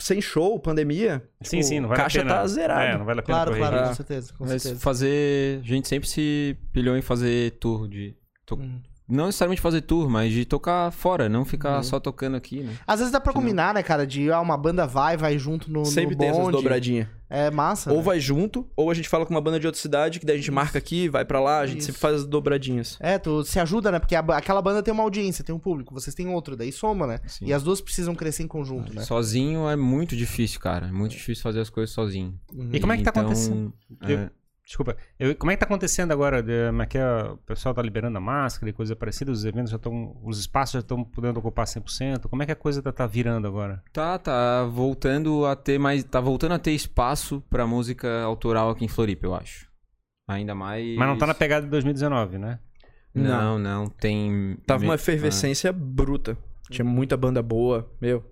sem 0.01 0.21
show, 0.21 0.59
pandemia, 0.61 1.23
Sim, 1.43 1.57
tipo, 1.59 1.63
sim, 1.69 1.81
não 1.81 1.89
vale 1.89 2.01
caixa 2.03 2.21
a 2.21 2.23
pena. 2.23 2.35
tá 2.35 2.47
zerado. 2.47 2.83
É, 2.83 2.99
não 2.99 3.05
vale 3.05 3.21
a 3.21 3.23
pena 3.23 3.37
Claro, 3.39 3.51
correr 3.53 3.61
claro, 3.69 3.89
com 3.89 3.95
certeza, 3.95 4.33
com 4.35 4.45
Mas 4.45 4.63
certeza. 4.63 4.81
fazer. 4.83 5.61
A 5.61 5.67
gente 5.67 5.89
sempre 5.89 6.09
se 6.09 6.57
pilhou 6.73 6.97
em 6.97 7.03
fazer 7.03 7.53
tour 7.53 7.89
de. 7.89 8.15
Uhum. 8.51 8.81
Não 9.09 9.27
necessariamente 9.27 9.61
fazer 9.63 9.83
tour, 9.83 10.11
mas 10.11 10.33
de 10.33 10.45
tocar 10.45 10.91
fora, 10.91 11.29
não 11.29 11.45
ficar 11.45 11.77
Uhum. 11.77 11.83
só 11.85 12.01
tocando 12.01 12.37
aqui, 12.37 12.63
né? 12.63 12.75
Às 12.87 12.99
vezes 12.99 13.13
dá 13.13 13.21
pra 13.21 13.33
combinar, 13.33 13.73
né, 13.73 13.83
cara? 13.83 14.05
De 14.07 14.31
ah, 14.33 14.41
uma 14.41 14.57
banda 14.57 14.85
vai, 14.87 15.17
vai 15.17 15.39
junto 15.39 15.71
no, 15.71 15.85
Sempre 15.85 16.15
no 16.17 16.19
tem 16.21 16.29
essas 16.31 16.41
bonde. 16.43 16.53
dobradinhas. 16.57 17.07
É 17.31 17.51
massa. 17.51 17.91
Ou 17.91 17.99
né? 17.99 18.03
vai 18.03 18.21
junto, 18.21 18.69
ou 18.77 18.89
a 18.91 18.95
gente 18.95 19.09
fala 19.09 19.25
com 19.27 19.33
uma 19.35 19.41
banda 19.41 19.59
de 19.61 19.67
outra 19.67 19.81
cidade, 19.81 20.19
que 20.21 20.27
daí 20.27 20.35
a 20.37 20.39
gente 20.39 20.51
marca 20.51 20.79
aqui, 20.79 21.09
vai 21.09 21.25
pra 21.25 21.41
lá, 21.41 21.59
a 21.61 21.67
gente 21.67 21.79
Isso. 21.79 21.87
sempre 21.87 22.01
faz 22.01 22.15
as 22.17 22.27
dobradinhas. 22.27 22.97
É, 23.01 23.19
tu 23.19 23.45
se 23.45 23.59
ajuda, 23.61 23.91
né? 23.93 23.99
Porque 23.99 24.15
a 24.15 24.21
aquela 24.21 24.61
banda 24.63 24.83
tem 24.83 24.93
uma 24.95 25.03
audiência, 25.03 25.45
tem 25.45 25.55
um 25.55 25.59
público, 25.59 25.93
vocês 25.95 26.15
têm 26.15 26.29
outro, 26.29 26.57
daí 26.57 26.71
soma, 26.73 27.07
né? 27.07 27.21
Sim. 27.27 27.47
E 27.47 27.53
as 27.53 27.63
duas 27.63 27.81
precisam 27.81 28.15
crescer 28.15 28.43
em 28.45 28.49
conjunto, 28.49 28.95
né? 28.95 29.03
Sozinho 29.03 29.69
é 29.69 29.75
muito 29.77 30.17
difícil, 30.17 30.59
cara. 30.61 30.87
É 30.87 30.93
muito 30.93 31.13
difícil 31.13 31.43
fazer 31.43 31.61
as 31.61 31.71
coisas 31.71 31.93
sozinho. 31.95 32.35
Uhum. 32.55 32.71
E 32.73 32.79
como 32.81 32.93
é 32.93 32.97
que 32.97 33.03
tá 33.03 33.11
Então, 33.11 33.23
acontecendo? 33.23 33.73
é, 34.03 34.31
Desculpa, 34.67 34.97
eu- 35.17 35.37
como 35.37 35.53
é 35.53 35.55
que 35.55 35.61
tá 35.61 35.67
acontecendo 35.67 36.11
agora? 36.11 36.43
De- 36.43 36.67
Como 36.67 36.83
é 36.83 36.87
que 36.87 36.99
é, 36.99 37.23
o 37.23 37.37
pessoal 37.39 37.73
tá 37.73 37.81
liberando 37.81 38.19
a 38.19 38.21
máscara 38.21 38.69
e 38.69 38.73
coisa 38.73 38.97
parecida? 38.97 39.31
Os 39.31 39.45
eventos 39.45 39.71
já 39.71 39.77
estão. 39.77 40.17
Os 40.25 40.41
espaços 40.41 40.73
já 40.73 40.79
estão 40.81 41.05
podendo 41.05 41.39
ocupar 41.39 41.67
100%? 41.67 42.29
Como 42.29 42.43
é 42.43 42.47
que 42.47 42.53
a 42.53 42.57
coisa 42.57 42.83
tá, 42.83 42.91
tá 42.93 43.07
virando 43.07 43.47
agora? 43.47 43.81
Tá, 43.93 44.19
tá 44.19 44.64
voltando 44.64 45.47
a 45.47 45.55
ter 45.55 45.79
mais. 45.79 46.03
Tá 46.03 46.21
voltando 46.21 46.53
a 46.53 46.59
ter 46.59 46.73
espaço 46.73 47.41
pra 47.49 47.64
música 47.64 48.23
autoral 48.23 48.71
aqui 48.71 48.85
em 48.85 48.89
Floripa, 48.89 49.25
eu 49.27 49.35
acho. 49.37 49.69
Ainda 50.29 50.53
mais. 50.55 50.97
Mas 50.97 51.09
não 51.09 51.17
tá 51.17 51.27
na 51.29 51.35
pegada 51.35 51.64
de 51.64 51.71
2019, 51.71 52.37
né? 52.37 52.59
Não, 53.14 53.59
não, 53.61 53.87
tem. 53.87 54.59
Tava 54.67 54.83
uma 54.85 54.97
efervescência 54.97 55.73
bruta. 55.73 56.37
Tinha 56.69 56.85
muita 56.85 57.17
banda 57.17 57.41
boa, 57.41 57.89
meu. 58.01 58.25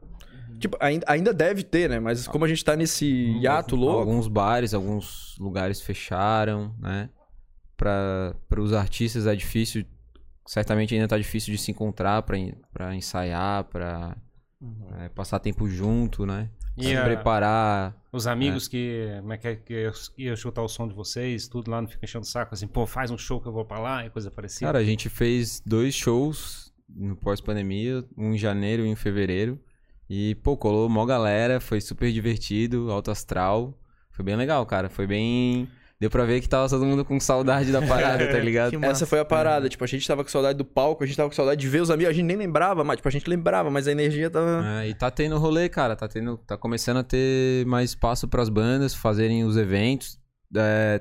Tipo, 0.65 0.79
ainda, 0.81 1.05
ainda 1.07 1.35
deve 1.35 1.63
ter, 1.63 1.91
né? 1.91 2.01
Mas 2.01 2.27
como 2.27 2.43
a 2.47 2.49
gente 2.49 2.65
tá 2.65 2.75
nesse 2.75 3.05
hiato 3.39 3.77
louco. 3.77 3.99
Alguns 3.99 4.27
bares, 4.29 4.73
alguns 4.73 5.37
lugares 5.39 5.83
fecharam, 5.83 6.75
né? 6.79 7.11
Para 7.77 8.35
os 8.59 8.73
artistas 8.73 9.27
é 9.27 9.37
difícil, 9.37 9.85
certamente 10.47 10.95
ainda 10.95 11.07
tá 11.07 11.19
difícil 11.19 11.53
de 11.53 11.59
se 11.59 11.71
encontrar 11.71 12.23
pra 12.23 12.95
ensaiar, 12.95 13.65
pra 13.65 14.17
é, 15.01 15.11
passar 15.11 15.39
tempo 15.39 15.69
junto, 15.69 16.25
né? 16.25 16.49
E 16.79 16.85
se 16.85 16.97
a- 16.97 17.05
preparar. 17.05 17.95
Os 18.11 18.27
amigos 18.27 18.67
que, 18.67 19.07
como 19.21 19.33
é 19.35 19.37
que, 19.37 19.49
é, 19.49 19.57
que 19.57 19.93
iam 20.23 20.33
escutar 20.33 20.63
o 20.63 20.69
som 20.69 20.89
de 20.89 20.95
vocês, 20.95 21.47
tudo 21.47 21.71
lá 21.71 21.83
não 21.83 21.89
fica 21.89 22.07
enchendo 22.07 22.25
o 22.25 22.27
saco 22.29 22.55
assim, 22.55 22.67
pô, 22.67 22.87
faz 22.87 23.11
um 23.11 23.19
show 23.19 23.39
que 23.39 23.47
eu 23.49 23.53
vou 23.53 23.67
pra 23.67 23.79
lá 23.79 24.07
e 24.07 24.09
coisa 24.09 24.31
parecida. 24.31 24.67
Cara, 24.67 24.79
a 24.79 24.85
gente 24.85 25.11
fez 25.11 25.61
dois 25.67 25.95
shows 25.95 26.73
no 26.89 27.15
pós-pandemia, 27.17 28.03
um 28.17 28.33
em 28.33 28.39
janeiro 28.39 28.83
e 28.83 28.89
um 28.89 28.93
em 28.93 28.97
fevereiro. 28.97 29.61
E, 30.09 30.35
pô, 30.37 30.57
colou 30.57 30.89
mó 30.89 31.05
galera, 31.07 31.61
foi 31.61 31.81
super 31.81 32.13
divertido, 32.13 32.91
alto 32.91 33.11
astral. 33.11 33.79
Foi 34.11 34.25
bem 34.25 34.37
legal, 34.37 34.65
cara. 34.67 34.89
Foi 34.89 35.07
bem. 35.07 35.69
Deu 35.99 36.11
pra 36.11 36.25
ver 36.25 36.41
que 36.41 36.49
tava 36.49 36.69
todo 36.69 36.85
mundo 36.85 37.05
com 37.05 37.19
saudade 37.19 37.73
da 37.73 37.81
parada, 37.81 38.27
tá 38.27 38.39
ligado? 38.39 38.85
Essa 38.85 39.07
foi 39.07 39.21
a 39.21 39.25
parada. 39.25 39.69
Tipo, 39.69 39.85
a 39.85 39.87
gente 39.87 40.07
tava 40.07 40.23
com 40.23 40.31
saudade 40.31 40.59
do 40.59 40.65
palco, 40.65 41.03
a 41.03 41.07
gente 41.07 41.17
tava 41.17 41.29
com 41.29 41.35
saudade 41.35 41.61
de 41.61 41.69
ver 41.69 41.81
os 41.81 41.91
amigos. 41.91 42.11
A 42.11 42.13
gente 42.13 42.27
nem 42.27 42.37
lembrava, 42.37 42.85
mas, 42.85 42.97
tipo, 42.97 43.09
a 43.09 43.11
gente 43.11 43.29
lembrava, 43.29 43.71
mas 43.71 43.89
a 43.89 43.93
energia 43.93 44.29
tava. 44.29 44.63
É, 44.83 44.89
e 44.89 44.95
tá 44.95 45.11
tendo 45.11 45.39
rolê, 45.39 45.69
cara. 45.69 45.97
Tá, 45.97 46.07
tendo, 46.07 46.37
tá 46.37 46.57
começando 46.57 46.99
a 46.99 47.03
ter 47.03 47.65
mais 47.67 47.91
espaço 47.91 48.29
pras 48.29 48.49
bandas 48.49 48.95
fazerem 48.95 49.45
os 49.45 49.57
eventos. 49.57 50.19
É, 50.55 51.01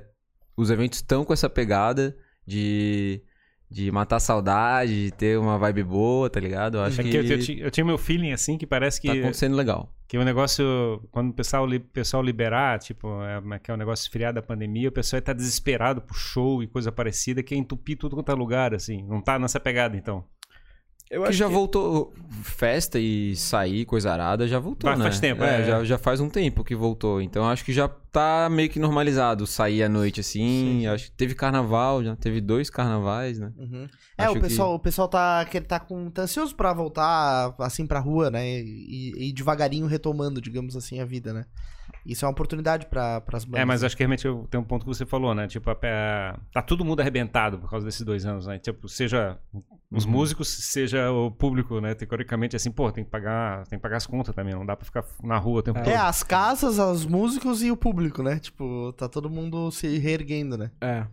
os 0.56 0.70
eventos 0.70 1.00
estão 1.00 1.26
com 1.26 1.34
essa 1.34 1.50
pegada 1.50 2.16
de, 2.46 3.22
de 3.74 3.92
matar 3.92 4.20
saudade, 4.20 5.06
de 5.06 5.12
ter 5.12 5.40
uma 5.40 5.58
vibe 5.58 5.84
boa, 5.84 6.30
tá 6.30 6.40
ligado? 6.40 6.78
Eu 6.78 6.84
acho 6.84 7.02
É 7.02 7.04
que 7.04 7.10
que 7.10 7.18
eu, 7.18 7.24
eu 7.24 7.66
eu 7.66 7.72
tinha 7.72 7.84
meu 7.84 7.98
feeling 7.98 8.32
assim 8.32 8.56
que 8.56 8.68
parece 8.68 9.02
que, 9.02 9.08
tá 9.08 9.14
acontecendo 9.14 9.56
legal. 9.56 9.92
que 10.08 10.16
o 10.16 10.24
negócio, 10.24 11.02
quando 11.10 11.32
o 11.32 11.34
pessoal, 11.34 11.68
pessoal 11.92 12.22
liberar, 12.22 12.78
tipo, 12.78 13.08
é, 13.24 13.42
é 13.56 13.60
que 13.60 13.72
é 13.72 13.74
o 13.74 13.78
negócio 13.78 14.04
esfriar 14.04 14.32
da 14.32 14.44
pandemia, 14.44 14.90
o 14.90 14.92
pessoal 14.92 15.20
tá 15.24 15.34
desesperado 15.34 16.02
pro 16.02 16.16
show 16.16 16.62
e 16.62 16.68
coisa 16.68 16.92
parecida, 16.92 17.42
que 17.42 17.56
é 17.56 17.58
entupir 17.58 17.98
tudo 17.98 18.16
quanto 18.16 18.32
é 18.32 18.36
lugar, 18.36 18.76
assim. 18.76 19.04
Não 19.08 19.20
tá 19.20 19.40
nessa 19.40 19.60
pegada, 19.60 19.98
então. 19.98 20.24
Eu 21.14 21.22
que 21.24 21.30
acho 21.30 21.38
já 21.38 21.48
que- 21.48 21.54
voltou. 21.54 22.14
Festa 22.44 23.00
e 23.00 23.36
sair, 23.38 23.86
coisa 23.86 24.12
arada, 24.12 24.48
já 24.48 24.60
voltou, 24.60 24.90
Faz- 24.90 25.00
né? 25.00 25.06
faz 25.06 25.20
tempo, 25.20 25.44
é. 25.44 25.62
é. 25.62 25.66
Já, 25.66 25.84
já 25.84 25.98
faz 25.98 26.20
um 26.20 26.28
tempo 26.30 26.64
que 26.64 26.76
voltou. 26.76 27.22
Então 27.22 27.48
acho 27.48 27.64
que 27.64 27.72
já 27.72 27.88
tá 27.88 28.50
meio 28.52 28.70
que 28.70 28.80
normalizado 28.80 29.46
sair 29.48 29.84
à 29.84 29.88
noite 29.88 30.20
assim. 30.20 30.86
Acho 30.88 31.06
que 31.06 31.12
teve 31.12 31.36
carnaval, 31.36 32.04
já 32.04 32.16
teve 32.16 32.42
dois 32.42 32.70
carnavais, 32.70 33.40
né? 33.40 33.52
Uhum. 33.58 33.88
É, 34.18 34.30
o 34.30 34.40
pessoal, 34.42 34.74
o 34.76 34.80
pessoal 34.80 35.08
tá, 35.08 35.46
que 35.46 35.62
tá, 35.62 35.80
com, 35.80 36.10
tá 36.10 36.24
ansioso 36.24 36.56
pra 36.56 36.74
voltar, 36.74 37.54
assim, 37.60 37.86
pra 37.88 38.00
rua, 38.00 38.30
né? 38.30 38.46
E, 38.62 39.30
e 39.30 39.34
devagarinho 39.34 39.86
retomando, 39.86 40.42
digamos 40.42 40.76
assim, 40.76 41.00
a 41.00 41.06
vida, 41.06 41.32
né? 41.34 41.46
Isso 42.06 42.26
é 42.26 42.28
uma 42.28 42.32
oportunidade 42.34 42.86
pra, 42.88 43.22
pras 43.22 43.46
bandas. 43.46 43.62
É, 43.62 43.66
mas 43.66 43.84
acho 43.84 43.96
que 43.96 44.04
realmente 44.04 44.26
eu- 44.28 44.46
tem 44.50 44.60
um 44.60 44.64
ponto 44.64 44.84
que 44.86 44.88
você 44.94 45.06
falou, 45.06 45.34
né? 45.34 45.48
Tipo, 45.48 45.70
a 45.70 45.76
pe- 45.76 45.88
tá 46.52 46.62
todo 46.62 46.84
mundo 46.84 47.00
arrebentado 47.00 47.58
por 47.60 47.70
causa 47.70 47.86
desses 47.86 48.02
dois 48.02 48.26
anos, 48.26 48.46
né? 48.46 48.60
Tipo, 48.60 48.90
seja 48.90 49.38
os 49.92 50.06
músicos, 50.06 50.50
seja 50.50 51.12
o 51.12 51.32
público, 51.32 51.80
né? 51.80 51.94
Teoricamente, 51.96 52.56
assim, 52.56 52.72
pô, 52.72 52.92
tem 52.92 53.04
que 53.06 53.10
pagar, 53.10 53.66
tem 53.68 53.80
que 53.80 53.84
pagar 53.84 53.98
as 53.98 54.06
contas 54.08 54.36
também, 54.36 54.54
não 54.54 54.66
dá 54.66 54.76
pra 54.76 54.86
ficar 54.86 55.06
na 55.24 55.38
rua 55.38 55.60
o 55.60 55.64
tempo 55.64 55.80
todo. 55.80 55.90
É, 55.94 55.96
as 55.98 56.24
casas, 56.24 56.78
os 56.80 57.06
músicos 57.06 57.64
e 57.64 57.72
o 57.72 57.78
público, 57.78 58.22
né? 58.22 58.38
Tipo, 58.40 58.92
tá 58.94 59.08
todo 59.08 59.30
mundo 59.30 59.72
se 59.72 59.98
reerguendo, 59.98 60.58
né? 60.58 60.72
É. 60.82 61.06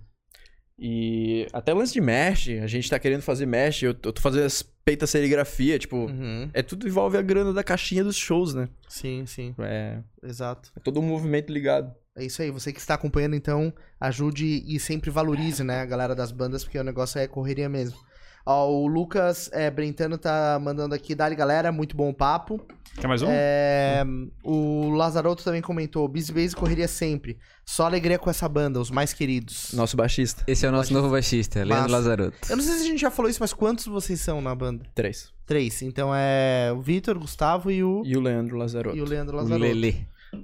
E 0.83 1.47
até 1.53 1.75
lance 1.75 1.93
de 1.93 2.01
mesh, 2.01 2.49
a 2.63 2.67
gente 2.67 2.89
tá 2.89 2.99
querendo 2.99 3.21
fazer 3.21 3.45
mesh, 3.45 3.83
eu, 3.83 3.93
tô 3.93 4.19
fazendo 4.21 4.45
as 4.47 4.63
peitas 4.63 5.11
serigrafia, 5.11 5.79
tipo, 5.79 5.97
Uhum. 6.07 6.49
é 6.55 6.63
tudo 6.63 6.89
envolve 6.89 7.19
a 7.19 7.23
grana 7.23 7.53
da 7.53 7.63
caixinha 7.63 8.03
dos 8.03 8.17
shows, 8.17 8.55
né? 8.55 8.67
Sim, 8.89 9.27
sim, 9.27 9.55
É, 9.59 9.99
exato. 10.23 10.73
é 10.75 10.81
todo 10.81 10.99
um 10.99 11.03
movimento 11.03 11.53
ligado. 11.53 11.95
É 12.17 12.25
isso 12.25 12.41
aí, 12.41 12.51
você 12.51 12.73
que 12.73 12.81
está 12.81 12.95
acompanhando, 12.95 13.37
então, 13.37 13.73
ajude 14.01 14.65
e 14.67 14.81
sempre 14.81 15.11
valorize, 15.11 15.63
né, 15.63 15.81
a 15.81 15.87
galera 15.87 16.15
das 16.15 16.33
bandas, 16.33 16.65
porque 16.65 16.79
o 16.79 16.83
negócio 16.85 17.19
é 17.21 17.29
correria 17.29 17.69
mesmo. 17.69 17.99
Ó, 18.47 18.71
o 18.71 18.87
Lucas 18.87 19.51
é, 19.53 19.71
Brentano 19.71 20.17
tá 20.17 20.59
mandando 20.61 20.95
aqui, 20.95 21.15
dali 21.15 21.37
galera, 21.37 21.71
muito 21.71 21.95
bom 21.95 22.11
papo. 22.13 22.67
Quer 22.99 23.07
mais 23.07 23.23
um? 23.23 23.29
É, 23.31 24.05
o 24.45 24.91
Lazarotto 24.91 25.43
também 25.45 25.63
comentou, 25.63 26.07
Busy 26.09 26.33
Base 26.33 26.55
correria 26.55 26.87
sempre. 26.89 27.39
Só 27.65 27.87
alegria 27.87 28.19
com 28.19 28.29
essa 28.29 28.49
banda, 28.49 28.81
os 28.81 28.91
mais 28.91 29.13
queridos. 29.13 29.73
Nosso 29.73 29.97
baixista. 29.97 30.45
Esse 30.47 30.67
é 30.67 30.69
o 30.69 30.73
nosso 30.73 30.93
novo 30.93 31.09
baixista, 31.09 31.61
Leandro 31.65 31.91
Massa. 31.91 31.93
Lazarotto. 31.93 32.39
Eu 32.51 32.57
não 32.57 32.65
sei 32.65 32.75
se 32.75 32.83
a 32.83 32.87
gente 32.87 33.01
já 33.01 33.11
falou 33.11 33.31
isso, 33.31 33.41
mas 33.41 33.53
quantos 33.55 33.87
vocês 33.87 34.21
são 34.21 34.41
na 34.41 34.55
banda? 34.55 34.85
Três. 34.95 35.33
Três. 35.47 35.81
Então 35.83 36.11
é 36.15 36.73
o 36.77 36.81
Vitor, 36.81 37.17
o 37.17 37.21
Gustavo 37.21 37.71
e 37.71 37.83
o, 37.83 38.03
E 38.05 38.17
o 38.17 38.21
Leandro 38.21 38.57
Lazarotto. 38.57 38.97
e 38.97 39.01
o 39.01 39.05
Leandro 39.05 39.37
O 39.37 39.41
Lazarotto. 39.41 39.65
Lelê. 39.65 39.95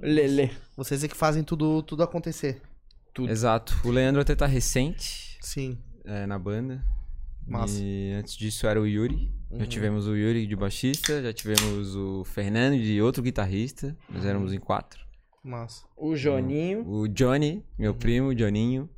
Lele. 0.01 0.51
Vocês 0.75 1.03
é 1.03 1.07
que 1.07 1.15
fazem 1.15 1.43
tudo, 1.43 1.81
tudo 1.83 2.01
acontecer. 2.03 2.61
tudo. 3.13 3.31
Exato. 3.31 3.77
O 3.83 3.89
Leandro 3.91 4.21
até 4.21 4.35
tá 4.35 4.45
recente 4.45 5.37
Sim. 5.41 5.77
é, 6.05 6.25
na 6.25 6.39
banda. 6.39 6.83
Massa. 7.47 7.79
E 7.81 8.13
antes 8.13 8.35
disso 8.35 8.67
era 8.67 8.79
o 8.81 8.85
Yuri. 8.87 9.31
Já 9.51 9.57
Uhum. 9.59 9.65
tivemos 9.65 10.07
o 10.07 10.15
Yuri 10.15 10.45
de 10.45 10.55
baixista, 10.55 11.21
já 11.23 11.31
tivemos 11.31 11.95
o 11.95 12.23
Fernando 12.25 12.77
de 12.77 13.01
outro 13.01 13.23
guitarrista. 13.23 13.95
Nós 14.09 14.25
éramos 14.25 14.51
em 14.53 14.59
quatro. 14.59 14.99
Massa. 15.43 15.85
O 15.95 16.15
Joninho. 16.15 16.85
O 16.85 17.07
Johnny, 17.07 17.63
meu 17.79 17.93
primo, 17.95 18.27
o 18.29 18.35
Johninho. 18.35 18.89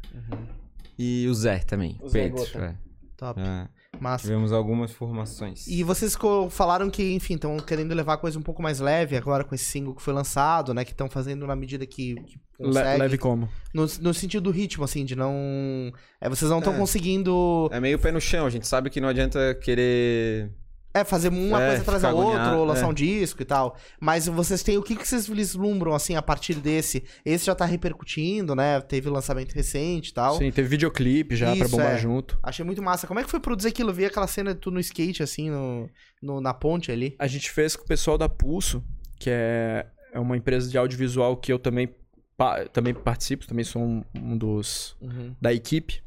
E 0.98 1.28
o 1.28 1.34
Zé 1.34 1.60
também. 1.60 1.98
O 2.02 2.10
Zé 2.10 2.24
Pedro. 2.24 2.38
Gota. 2.44 2.60
é. 2.66 2.76
Top. 3.16 3.40
É, 3.40 3.68
Massa. 4.00 4.24
tivemos 4.24 4.52
algumas 4.52 4.92
formações. 4.92 5.68
E 5.68 5.84
vocês 5.84 6.16
falaram 6.50 6.90
que, 6.90 7.14
enfim, 7.14 7.36
estão 7.36 7.58
querendo 7.58 7.94
levar 7.94 8.14
a 8.14 8.18
coisa 8.18 8.38
um 8.40 8.42
pouco 8.42 8.62
mais 8.62 8.80
leve 8.80 9.16
agora 9.18 9.44
com 9.44 9.54
esse 9.56 9.66
single 9.66 9.94
que 9.96 10.02
foi 10.02 10.14
lançado, 10.14 10.74
né? 10.74 10.84
Que 10.86 10.92
estão 10.92 11.10
fazendo 11.10 11.46
na 11.48 11.56
medida 11.56 11.86
que, 11.86 12.16
que 12.16 12.40
Le- 12.60 12.98
leve 12.98 13.18
como? 13.18 13.50
No, 13.74 13.86
no 14.02 14.14
sentido 14.14 14.44
do 14.44 14.52
ritmo, 14.52 14.84
assim, 14.84 15.06
de 15.06 15.16
não. 15.16 15.92
É, 16.20 16.28
vocês 16.30 16.50
não 16.50 16.60
estão 16.60 16.74
É. 16.74 16.78
conseguindo 16.78 17.70
É 17.72 17.80
meio 17.80 17.98
pé 18.00 18.12
no 18.12 18.20
chão, 18.22 18.46
a 18.46 18.50
gente 18.50 18.68
sabe 18.68 18.90
que 18.90 19.00
não 19.02 19.10
adianta 19.10 19.56
querer. 19.56 20.52
É, 20.94 21.04
fazer 21.04 21.30
uma 21.30 21.62
É, 21.62 21.68
coisa 21.68 21.82
atrás 21.84 22.02
da 22.02 22.12
outra, 22.14 22.32
agoniado, 22.40 22.58
ou 22.60 22.66
lançar 22.66 22.86
é. 22.86 22.88
um 22.88 22.94
disco 22.94 23.42
e 23.42 23.46
tal. 23.46 23.78
Mas 24.00 24.28
vocês 24.28 24.64
têm. 24.64 24.78
O 24.78 24.84
que, 24.84 24.96
que 24.96 25.08
vocês 25.08 25.28
vislumbram, 25.28 25.94
assim, 25.94 26.16
a 26.16 26.22
partir 26.22 26.56
desse? 26.56 27.04
Esse 27.24 27.46
já 27.46 27.54
tá 27.54 27.66
repercutindo, 27.66 28.56
né? 28.56 28.82
Teve 28.82 29.10
lançamento 29.10 29.54
recente 29.54 30.10
e 30.10 30.14
tal. 30.14 30.38
Sim, 30.38 30.52
teve 30.52 30.68
videoclipe 30.68 31.36
já 31.36 31.48
pra 31.56 31.56
Isso, 31.66 31.70
bombar 31.70 31.94
é. 31.94 31.98
junto. 31.98 32.40
Achei 32.42 32.66
muito 32.66 32.82
massa. 32.82 33.06
Como 33.06 33.20
é 33.20 33.24
que 33.24 33.30
foi 33.30 33.40
produzir 33.40 33.68
aquilo? 33.70 33.92
Eu 33.92 33.94
vi 33.94 34.06
aquela 34.06 34.28
cena 34.28 34.54
de 34.54 34.60
tu 34.60 34.72
no 34.72 34.80
skate, 34.80 35.22
assim, 35.22 35.50
no, 35.50 35.90
no- 36.22 36.42
na 36.42 36.54
ponte 36.54 36.92
ali. 36.92 37.16
A 37.20 37.28
gente 37.28 37.52
fez 37.52 37.76
com 37.76 37.84
o 37.84 37.88
pessoal 37.88 38.18
da 38.18 38.28
Pulso, 38.28 38.84
que 39.20 39.30
é, 39.30 39.86
é 40.14 40.20
uma 40.20 40.36
empresa 40.38 40.70
de 40.70 40.78
audiovisual 40.78 41.38
que 41.38 41.54
eu 41.54 41.60
também, 41.60 41.90
pa- 42.36 42.66
também 42.66 42.94
participo, 42.94 43.46
também 43.46 43.64
sou 43.64 43.82
um, 43.84 44.04
um 44.16 44.36
dos 44.38 44.98
da 45.40 45.54
equipe. 45.54 46.02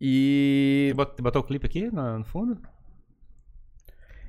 E 0.00 0.92
botou 1.20 1.40
o 1.40 1.44
clipe 1.44 1.66
aqui 1.66 1.90
no 1.90 2.24
fundo? 2.24 2.58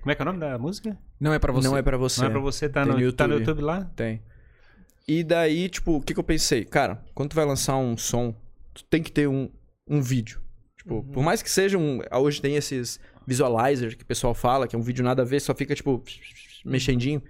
Como 0.05 0.11
é 0.11 0.15
que 0.15 0.21
é 0.21 0.23
o 0.23 0.25
nome 0.27 0.39
da 0.39 0.55
música? 0.59 0.95
Não 1.19 1.33
é 1.33 1.39
pra 1.39 1.51
você. 1.51 1.67
não 1.67 1.75
é 1.75 1.81
pra 1.81 1.97
você. 1.97 2.21
Não 2.21 2.27
é 2.27 2.29
pra 2.29 2.39
você, 2.39 2.69
tá 2.69 2.83
Tem 2.83 2.93
no, 2.93 2.99
no 2.99 3.11
tá 3.11 3.27
no 3.27 3.39
YouTube. 3.39 3.61
Lá? 3.61 3.85
Tem. 3.95 4.21
E 5.07 5.23
daí, 5.23 5.67
tipo, 5.67 5.95
o 5.95 6.01
que, 6.01 6.13
que 6.13 6.19
eu 6.19 6.23
pensei? 6.23 6.63
Cara, 6.63 7.03
quando 7.15 7.31
tu 7.31 7.35
vai 7.35 7.43
lançar 7.43 7.75
um 7.77 7.97
som, 7.97 8.31
tu 8.71 8.83
tem 8.83 9.01
que 9.01 9.11
ter 9.11 9.27
um, 9.27 9.49
um 9.87 10.03
vídeo. 10.03 10.39
Tipo, 10.77 11.01
por 11.05 11.23
mais 11.23 11.41
que 11.41 11.49
seja 11.49 11.79
um. 11.79 12.01
Hoje 12.21 12.39
tem 12.39 12.55
esses 12.55 12.99
visualizers 13.25 13.95
que 13.95 14.03
o 14.03 14.05
pessoal 14.05 14.35
fala, 14.35 14.67
que 14.67 14.75
é 14.75 14.79
um 14.79 14.83
vídeo 14.83 15.03
nada 15.03 15.23
a 15.23 15.25
ver, 15.25 15.39
só 15.39 15.55
fica, 15.55 15.73
tipo, 15.73 16.03
mexendinho. 16.63 17.23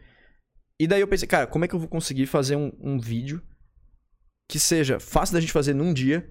E 0.78 0.86
daí 0.86 1.00
eu 1.00 1.08
pensei, 1.08 1.30
cara, 1.30 1.48
como 1.48 1.64
é 1.64 1.70
que 1.70 1.76
eu 1.76 1.80
vou 1.80 1.88
conseguir 1.88 2.26
fazer 2.26 2.58
um, 2.58 2.74
um 2.82 3.00
vídeo 3.00 3.42
que 4.50 4.60
seja 4.60 5.00
fácil 5.00 5.36
da 5.36 5.40
gente 5.40 5.54
fazer 5.54 5.74
num 5.74 5.94
dia, 5.94 6.30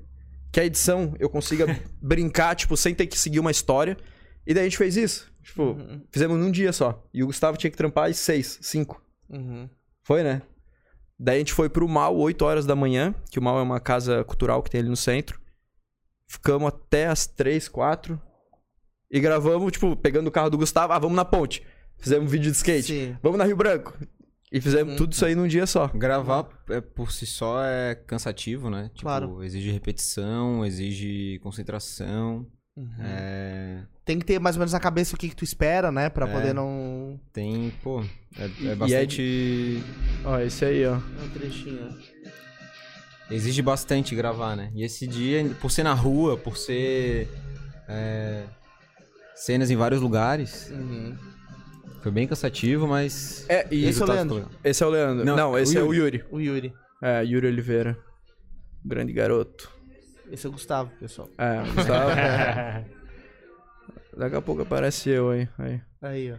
que 0.53 0.61
a 0.61 0.67
edição 0.67 1.17
eu 1.19 1.31
consiga 1.31 1.65
brincar, 2.03 2.55
tipo, 2.55 2.77
sem 2.77 2.95
ter 2.95 3.07
que 3.07 3.19
seguir 3.19 3.41
uma 3.41 3.51
história. 3.51 3.97
E 4.47 4.53
daí 4.53 4.65
a 4.65 4.69
gente 4.69 4.77
fez 4.77 4.95
isso. 4.95 5.33
Tipo, 5.45 5.77
fizemos 6.11 6.39
num 6.39 6.51
dia 6.51 6.73
só. 6.73 7.07
E 7.13 7.23
o 7.23 7.27
Gustavo 7.27 7.57
tinha 7.57 7.71
que 7.71 7.77
trampar 7.77 8.09
às 8.11 8.17
seis, 8.17 8.59
cinco. 8.63 9.03
Uhum. 9.29 9.69
Foi, 10.03 10.23
né? 10.23 10.43
Daí 11.19 11.37
a 11.37 11.39
gente 11.39 11.53
foi 11.53 11.69
pro 11.69 11.89
Mal, 11.89 12.17
8 12.17 12.45
horas 12.45 12.67
da 12.67 12.75
manhã, 12.75 13.15
que 13.31 13.39
o 13.39 13.43
Mal 13.43 13.59
é 13.59 13.63
uma 13.63 13.79
casa 13.79 14.25
cultural 14.25 14.63
que 14.63 14.71
tem 14.71 14.81
ali 14.81 14.89
no 14.89 14.97
centro. 14.97 15.41
Ficamos 16.27 16.69
até 16.69 17.07
as 17.07 17.27
3, 17.27 17.69
4. 17.69 18.21
E 19.11 19.21
gravamos, 19.21 19.71
tipo, 19.73 19.95
pegando 19.97 20.27
o 20.29 20.31
carro 20.33 20.51
do 20.51 20.59
Gustavo, 20.59 20.93
ah, 20.93 20.99
vamos 20.99 21.15
na 21.17 21.25
ponte. 21.25 21.65
Fizemos 21.99 22.27
um 22.27 22.31
vídeo 22.31 22.51
de 22.51 22.57
skate. 22.57 22.87
Sim. 22.87 23.17
Vamos 23.23 23.39
na 23.39 23.45
Rio 23.45 23.57
Branco. 23.57 23.97
E 24.51 24.61
fizemos 24.61 24.93
Uhum. 24.93 24.97
tudo 24.99 25.13
isso 25.13 25.25
aí 25.25 25.35
num 25.35 25.47
dia 25.47 25.67
só. 25.67 25.89
Gravar 25.89 26.49
é, 26.69 26.81
por 26.81 27.13
si 27.13 27.27
só 27.27 27.63
é 27.65 27.95
cansativo, 27.95 28.71
né? 28.71 28.85
Tipo, 28.95 29.03
Claro. 29.03 29.43
exige 29.43 29.71
repetição, 29.71 30.65
exige 30.65 31.39
concentração. 31.43 32.47
Uhum. 32.77 32.89
É, 33.01 33.83
Tem 34.05 34.19
que 34.19 34.25
ter 34.25 34.39
mais 34.41 34.57
ou 34.57 34.61
menos 34.61 34.73
na 34.73 34.81
cabeça 34.81 35.15
o 35.15 35.19
que, 35.19 35.29
que 35.29 35.37
tu 35.37 35.45
espera, 35.45 35.93
né? 35.93 36.09
Pra 36.11 36.29
É. 36.29 36.33
poder 36.33 36.53
não. 36.55 37.19
tem, 37.33 37.73
pô, 37.83 38.03
é, 38.37 38.49
E- 38.61 38.69
é 38.69 38.73
e 38.73 38.75
bastante. 38.75 39.83
Ó, 40.25 40.39
esse 40.41 40.65
aí, 40.65 40.85
ó. 40.87 40.97
Um 40.97 41.29
trechinho. 41.33 41.89
Exige 43.31 43.63
bastante 43.63 44.15
gravar, 44.15 44.55
né? 44.57 44.71
E 44.75 44.85
esse 44.85 45.07
dia, 45.07 45.43
por 45.61 45.71
ser 45.71 45.83
na 45.85 45.95
rua, 45.95 46.37
por 46.37 46.57
ser. 46.57 47.29
é, 47.89 48.45
cenas 49.35 49.71
em 49.71 49.77
vários 49.77 50.01
lugares, 50.01 50.71
Uhum. 50.71 51.17
foi 52.03 52.11
bem 52.13 52.27
cansativo, 52.27 52.87
mas. 52.87 53.45
É, 53.49 53.67
e 53.71 53.85
Esse 53.87 54.01
é 54.03 54.05
o 54.05 54.09
Leandro. 54.09 54.37
ficou 54.43 54.53
esse 54.65 54.83
é 54.83 54.87
o 54.87 54.91
Leandro. 54.91 55.25
Não, 55.25 55.37
Não, 55.37 55.59
esse 55.59 55.77
o 55.77 55.81
é 55.81 55.83
o 55.83 55.93
Yuri. 55.95 56.25
O 56.31 56.41
Yuri. 56.41 56.73
É, 57.03 57.23
Yuri 57.25 57.47
Oliveira. 57.47 57.97
Grande 58.85 59.13
garoto. 59.13 59.71
Esse 60.31 60.47
é 60.47 60.49
o 60.49 60.53
Gustavo, 60.53 60.91
pessoal. 60.99 61.29
É, 61.39 61.63
o 61.63 61.75
Gustavo. 61.75 62.11
Daqui 64.17 64.37
a 64.37 64.43
pouco 64.43 64.63
aparece 64.63 65.11
eu 65.11 65.31
aí. 65.31 65.49
aí. 65.59 65.81
Aí, 66.01 66.33
ó. 66.33 66.37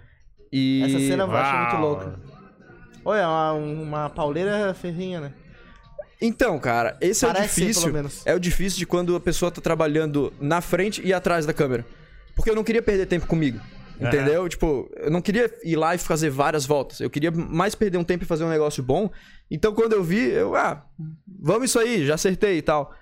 E... 0.51 0.83
Essa 0.83 0.99
cena 0.99 1.23
eu 1.23 1.31
acho 1.31 1.57
muito 1.57 1.77
louca. 1.81 2.19
Olha, 3.03 3.27
uma, 3.27 3.53
uma 3.53 4.09
pauleira 4.09 4.73
ferrinha, 4.73 5.19
né? 5.19 5.33
Então, 6.21 6.57
cara, 6.57 6.97
esse 7.01 7.25
é 7.25 7.27
o 7.27 7.33
Parece 7.33 7.59
difícil. 7.59 7.83
pelo 7.83 7.93
menos. 7.93 8.25
É 8.25 8.33
o 8.33 8.39
difícil 8.39 8.79
de 8.79 8.85
quando 8.85 9.15
a 9.15 9.19
pessoa 9.19 9.51
tá 9.51 9.61
trabalhando 9.61 10.33
na 10.39 10.61
frente 10.61 11.01
e 11.05 11.13
atrás 11.13 11.45
da 11.45 11.53
câmera. 11.53 11.85
Porque 12.33 12.49
eu 12.49 12.55
não 12.55 12.63
queria 12.63 12.81
perder 12.81 13.05
tempo 13.05 13.27
comigo. 13.27 13.59
Entendeu? 13.99 14.47
Tipo, 14.49 14.89
eu 14.97 15.09
não 15.09 15.21
queria 15.21 15.49
ir 15.63 15.75
lá 15.75 15.95
e 15.95 15.97
fazer 15.97 16.29
várias 16.29 16.65
voltas. 16.65 16.99
Eu 16.99 17.09
queria 17.09 17.31
mais 17.31 17.75
perder 17.75 17.97
um 17.97 18.03
tempo 18.03 18.23
e 18.23 18.27
fazer 18.27 18.43
um 18.43 18.49
negócio 18.49 18.83
bom. 18.83 19.09
Então, 19.49 19.73
quando 19.73 19.93
eu 19.93 20.03
vi, 20.03 20.31
eu, 20.31 20.55
ah, 20.55 20.85
vamos 21.27 21.69
isso 21.69 21.79
aí, 21.79 22.05
já 22.05 22.15
acertei 22.15 22.57
e 22.57 22.61
tal. 22.61 22.93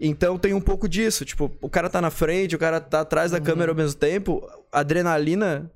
Então 0.00 0.38
tem 0.38 0.54
um 0.54 0.60
pouco 0.60 0.88
disso. 0.88 1.24
Tipo, 1.24 1.52
o 1.60 1.68
cara 1.68 1.90
tá 1.90 2.00
na 2.00 2.10
frente, 2.10 2.56
o 2.56 2.58
cara 2.58 2.80
tá 2.80 3.00
atrás 3.02 3.30
da 3.30 3.38
Uhum. 3.38 3.44
câmera 3.44 3.70
ao 3.72 3.76
mesmo 3.76 3.98
tempo. 3.98 4.40
Adrenalina. 4.72 5.70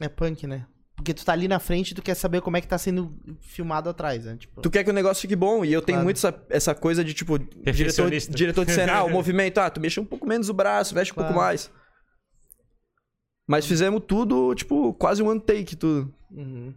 É 0.00 0.08
punk, 0.08 0.46
né? 0.46 0.66
Porque 0.94 1.14
tu 1.14 1.24
tá 1.24 1.32
ali 1.32 1.48
na 1.48 1.58
frente 1.58 1.90
e 1.92 1.94
tu 1.94 2.02
quer 2.02 2.14
saber 2.14 2.42
como 2.42 2.56
é 2.56 2.60
que 2.60 2.68
tá 2.68 2.76
sendo 2.78 3.16
filmado 3.40 3.88
atrás, 3.88 4.24
né? 4.24 4.36
Tipo, 4.36 4.60
Tu 4.60 4.70
quer 4.70 4.84
que 4.84 4.90
o 4.90 4.92
negócio 4.92 5.22
fique 5.22 5.34
bom. 5.34 5.64
E 5.64 5.72
eu 5.72 5.80
tenho 5.80 5.96
Claro. 5.96 6.04
muito 6.04 6.16
essa, 6.18 6.44
essa 6.50 6.74
coisa 6.74 7.02
de, 7.02 7.14
tipo, 7.14 7.38
diretor, 7.38 8.10
diretor 8.10 8.64
de 8.66 8.72
cena, 8.72 8.92
ah, 8.98 9.04
o 9.04 9.10
movimento, 9.10 9.58
ah, 9.58 9.70
tu 9.70 9.80
mexe 9.80 9.98
um 9.98 10.04
pouco 10.04 10.26
menos 10.28 10.48
o 10.48 10.54
braço, 10.54 10.94
mexe 10.94 11.10
um 11.10 11.14
pouco 11.14 11.32
Claro. 11.32 11.46
mais. 11.46 11.70
Mas 13.48 13.66
fizemos 13.66 14.02
tudo, 14.06 14.54
tipo, 14.54 14.92
quase 14.94 15.22
um 15.22 15.28
one 15.28 15.40
take, 15.40 15.74
tudo. 15.76 16.14
uhum. 16.30 16.72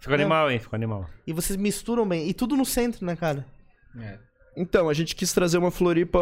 Ficou 0.00 0.14
animal, 0.14 0.50
hein? 0.50 0.58
Ficou 0.58 0.76
animal. 0.76 1.08
E 1.26 1.32
vocês 1.32 1.56
misturam 1.56 2.06
bem. 2.06 2.28
E 2.28 2.34
tudo 2.34 2.56
no 2.56 2.64
centro, 2.66 3.06
né, 3.06 3.14
cara? 3.14 3.46
Então, 4.56 4.88
a 4.88 4.94
gente 4.94 5.16
quis 5.16 5.32
trazer 5.32 5.56
uma 5.58 5.70
Floripa 5.70 6.20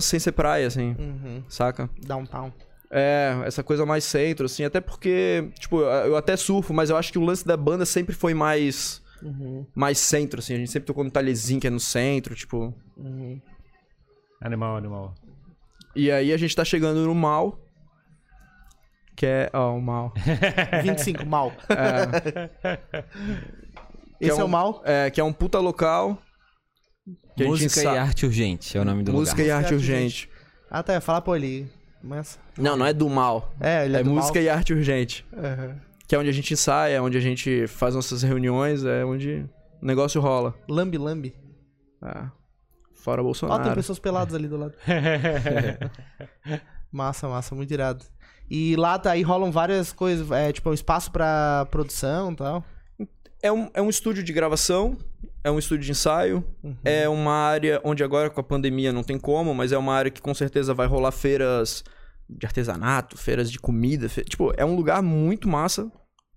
sem 0.00 0.18
ser 0.20 0.32
praia, 0.32 0.66
assim, 0.68 0.94
Uhum. 0.98 1.42
saca? 1.48 1.90
Downtown. 2.00 2.52
É, 2.90 3.34
essa 3.44 3.62
coisa 3.62 3.84
mais 3.86 4.04
centro, 4.04 4.46
assim, 4.46 4.64
até 4.64 4.80
porque, 4.80 5.48
tipo, 5.58 5.80
eu 5.80 6.16
até 6.16 6.36
surfo, 6.36 6.72
mas 6.74 6.90
eu 6.90 6.96
acho 6.96 7.10
que 7.10 7.18
o 7.18 7.24
lance 7.24 7.44
da 7.46 7.56
banda 7.56 7.84
sempre 7.86 8.14
foi 8.14 8.34
mais, 8.34 9.02
Uhum. 9.22 9.66
mais 9.74 9.98
centro, 9.98 10.38
assim. 10.40 10.54
A 10.54 10.58
gente 10.58 10.70
sempre 10.70 10.86
tocou 10.86 11.02
no 11.02 11.10
Talhezinho, 11.10 11.58
que 11.60 11.66
é 11.66 11.70
no 11.70 11.80
centro, 11.80 12.34
tipo... 12.34 12.72
Uhum. 12.96 13.40
Animal, 14.40 14.76
animal. 14.76 15.14
E 15.96 16.10
aí 16.10 16.32
a 16.32 16.36
gente 16.36 16.54
tá 16.54 16.64
chegando 16.64 17.00
no 17.06 17.14
Mal, 17.14 17.58
que 19.16 19.26
é... 19.26 19.50
Ó, 19.52 19.74
o 19.76 19.80
Mal. 19.82 20.12
25, 20.84 21.24
mal. 21.26 21.52
É, 21.70 22.50
Esse 24.20 24.38
é, 24.38 24.40
é 24.40 24.44
um- 24.44 24.46
o 24.46 24.50
mal. 24.50 24.82
é, 24.84 25.10
que 25.10 25.20
é 25.20 25.24
um 25.24 25.32
puta 25.32 25.58
local... 25.58 26.18
Música 27.38 27.82
e 27.82 27.86
arte 27.98 28.26
urgente 28.26 28.78
é 28.78 28.80
o 28.80 28.84
nome 28.84 29.02
do 29.02 29.12
Música 29.12 29.42
lugar. 29.42 29.56
arte 29.56 29.74
Música 29.74 29.86
e 29.92 29.92
arte 29.94 29.94
urgente. 30.02 30.30
Ah, 30.70 30.82
tá. 30.82 31.00
Fala, 31.00 31.20
pô, 31.20 31.34
ele... 31.34 31.68
Mas... 32.02 32.38
Não, 32.58 32.76
não 32.76 32.86
é 32.86 32.92
do 32.92 33.08
mal. 33.08 33.52
É, 33.60 33.84
ele 33.84 33.96
é, 33.96 34.00
É, 34.00 34.02
do 34.02 34.10
música 34.10 34.38
mal. 34.38 34.44
e 34.44 34.48
arte 34.48 34.72
urgente. 34.72 35.24
Uhum. 35.32 35.76
Que 36.06 36.14
é 36.14 36.18
onde 36.18 36.28
a 36.28 36.32
gente 36.32 36.52
ensaia, 36.52 36.96
é 36.96 37.00
onde 37.00 37.16
a 37.16 37.20
gente 37.20 37.66
faz 37.66 37.94
nossas 37.94 38.22
reuniões, 38.22 38.84
é 38.84 39.04
onde 39.04 39.46
o 39.80 39.86
negócio 39.86 40.20
rola. 40.20 40.54
Lambi, 40.68 40.98
lambi. 40.98 41.34
Ah, 42.00 42.30
fora 42.94 43.20
Ó, 43.20 43.24
Bolsonaro. 43.24 43.62
tem 43.62 43.74
pessoas 43.74 43.98
peladas 43.98 44.34
ali 44.34 44.48
do 44.48 44.56
lado. 44.56 44.74
massa, 46.90 47.28
massa, 47.28 47.54
muito 47.54 47.72
irado. 47.72 48.04
E 48.50 48.76
lá 48.76 48.98
tá, 48.98 49.12
aí 49.12 49.22
rolam 49.22 49.50
várias 49.50 49.92
coisas, 49.92 50.30
é 50.30 50.52
tipo 50.52 50.68
um 50.68 50.74
espaço 50.74 51.10
pra 51.10 51.66
produção 51.70 52.32
e 52.32 52.36
tal. 52.36 52.64
É, 53.40 53.50
um, 53.50 53.70
é 53.72 53.80
um 53.80 53.88
estúdio 53.88 54.22
de 54.22 54.32
gravação, 54.32 54.96
é 55.44 55.50
um 55.50 55.58
estúdio 55.58 55.84
de 55.84 55.90
ensaio, 55.92 56.44
Uhum. 56.62 56.76
é 56.84 57.08
uma 57.08 57.32
área 57.32 57.80
onde 57.84 58.02
agora 58.04 58.30
com 58.30 58.40
a 58.40 58.44
pandemia 58.44 58.92
não 58.92 59.02
tem 59.02 59.18
como, 59.18 59.54
mas 59.54 59.72
é 59.72 59.78
uma 59.78 59.94
área 59.94 60.10
que 60.10 60.20
com 60.22 60.34
certeza 60.34 60.72
vai 60.74 60.86
rolar 60.86 61.10
feiras 61.12 61.82
de 62.28 62.46
artesanato, 62.46 63.16
feiras 63.18 63.50
de 63.50 63.58
comida. 63.58 64.08
fe- 64.08 64.24
Tipo, 64.24 64.52
é 64.56 64.64
um 64.64 64.74
lugar 64.76 65.02
muito 65.02 65.48
massa, 65.48 65.90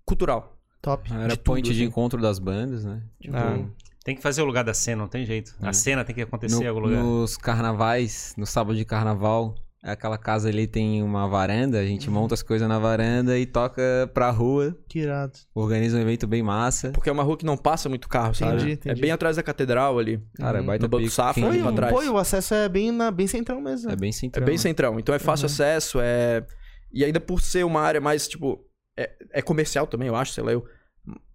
cultural. 0.04 0.56
Top. 0.82 1.10
Era 1.12 1.28
de 1.28 1.38
point 1.38 1.64
tudo, 1.64 1.74
de 1.74 1.80
assim. 1.82 1.88
encontro 1.88 2.20
das 2.20 2.38
bandas, 2.38 2.84
né? 2.84 3.02
Tipo, 3.20 3.36
Ah. 3.36 3.64
Tem 4.04 4.14
que 4.14 4.22
fazer 4.22 4.40
o 4.40 4.44
lugar 4.44 4.62
da 4.62 4.72
cena, 4.72 5.02
não 5.02 5.08
tem 5.08 5.24
jeito. 5.26 5.52
A 5.60 5.70
É. 5.70 5.72
cena 5.72 6.04
tem 6.04 6.14
que 6.14 6.22
acontecer 6.22 6.54
no- 6.54 6.62
em 6.62 6.68
algum 6.68 6.78
lugar. 6.80 7.02
nos 7.02 7.36
carnavais, 7.36 8.34
no 8.38 8.46
sábado 8.46 8.76
de 8.76 8.84
carnaval, 8.84 9.56
aquela 9.92 10.18
casa 10.18 10.48
ali 10.48 10.66
tem 10.66 11.02
uma 11.02 11.26
varanda, 11.28 11.78
a 11.78 11.80
Uhum. 11.80 11.86
gente 11.86 12.10
monta 12.10 12.34
as 12.34 12.42
coisas 12.42 12.68
na 12.68 12.78
varanda 12.78 13.38
e 13.38 13.46
toca 13.46 13.82
pra 14.12 14.30
rua, 14.30 14.76
Que 14.88 15.00
irado. 15.00 15.32
organiza 15.54 15.96
um 15.96 16.00
evento 16.00 16.26
bem 16.26 16.42
massa. 16.42 16.90
Porque 16.90 17.08
é 17.08 17.12
uma 17.12 17.22
rua 17.22 17.36
que 17.36 17.44
não 17.46 17.56
passa 17.56 17.88
muito 17.88 18.08
carro, 18.08 18.34
sabe? 18.34 18.54
Entendi, 18.56 18.70
É 18.70 18.74
entendi. 18.74 19.00
bem 19.00 19.10
atrás 19.10 19.36
da 19.36 19.42
catedral 19.42 19.98
ali. 19.98 20.20
Cara, 20.36 20.60
Uhum. 20.60 20.66
baita 20.66 20.82
No 20.84 20.88
Banco 20.88 21.08
Safra, 21.10 21.34
quem- 21.42 21.50
ali 21.50 21.62
pra 21.62 21.72
trás. 21.72 21.92
pô, 21.94 22.02
o 22.12 22.18
acesso 22.18 22.54
é 22.54 22.68
bem, 22.68 22.90
na, 22.90 23.10
bem 23.10 23.26
central 23.26 23.60
mesmo. 23.60 23.90
É 23.90 23.96
bem 23.96 24.10
É 24.10 24.12
central. 24.12 24.44
bem 24.44 24.58
centrão. 24.58 24.98
Então 24.98 25.14
é 25.14 25.18
fácil 25.18 25.44
Uhum. 25.46 25.52
acesso, 25.52 25.98
é. 26.00 26.44
E 26.92 27.04
ainda 27.04 27.20
por 27.20 27.40
ser 27.40 27.64
uma 27.64 27.80
área 27.80 28.00
mais, 28.00 28.26
tipo. 28.28 28.60
É, 28.98 29.10
é 29.34 29.42
comercial 29.42 29.86
também, 29.86 30.08
eu 30.08 30.16
acho, 30.16 30.32
sei 30.32 30.42
lá, 30.42 30.52
eu. 30.52 30.64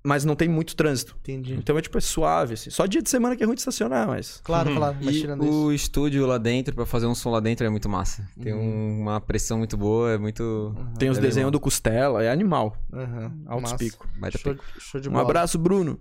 Mas 0.04 0.26
não 0.26 0.36
tem 0.36 0.48
muito 0.50 0.76
trânsito. 0.76 1.16
Entendi. 1.20 1.54
Então 1.54 1.78
é 1.78 1.82
tipo, 1.82 1.96
é 1.98 2.02
suave. 2.02 2.56
Assim. 2.56 2.72
Só 2.72 2.88
dia 2.88 3.02
de 3.04 3.10
semana 3.10 3.36
que 3.36 3.44
é 3.44 3.46
ruim 3.46 3.54
de 3.56 3.62
estacionar, 3.62 4.08
mas. 4.08 4.42
Claro, 4.44 4.70
Uhum. 4.72 4.76
claro. 4.78 4.98
Mas 5.00 5.16
E 5.16 5.20
tirando 5.22 5.44
isso. 5.46 5.54
o 5.54 5.72
estúdio 5.72 6.26
lá 6.26 6.40
dentro, 6.40 6.74
pra 6.74 6.86
fazer 6.88 7.06
um 7.06 7.14
som 7.14 7.30
lá 7.30 7.40
dentro, 7.40 7.66
é 7.66 7.70
muito 7.70 7.88
massa. 7.88 8.28
Tem 8.42 8.52
Uhum. 8.52 8.60
um- 8.62 9.02
uma 9.02 9.22
pressão 9.22 9.60
muito 9.60 9.78
boa, 9.78 10.12
é 10.14 10.18
muito. 10.18 10.74
Tem 10.98 11.10
os 11.10 11.20
É 11.20 11.22
desenhos 11.22 11.52
do 11.52 11.60
Costela, 11.60 12.24
é 12.24 12.32
animal. 12.32 12.76
Uhum. 12.92 13.44
Altos 13.46 13.74
pico. 13.74 14.08
Show, 14.40 14.54
pico. 14.56 14.66
show 14.80 15.00
de 15.00 15.08
Um 15.08 15.12
bola. 15.12 15.24
abraço, 15.24 15.60
Bruno. 15.60 16.00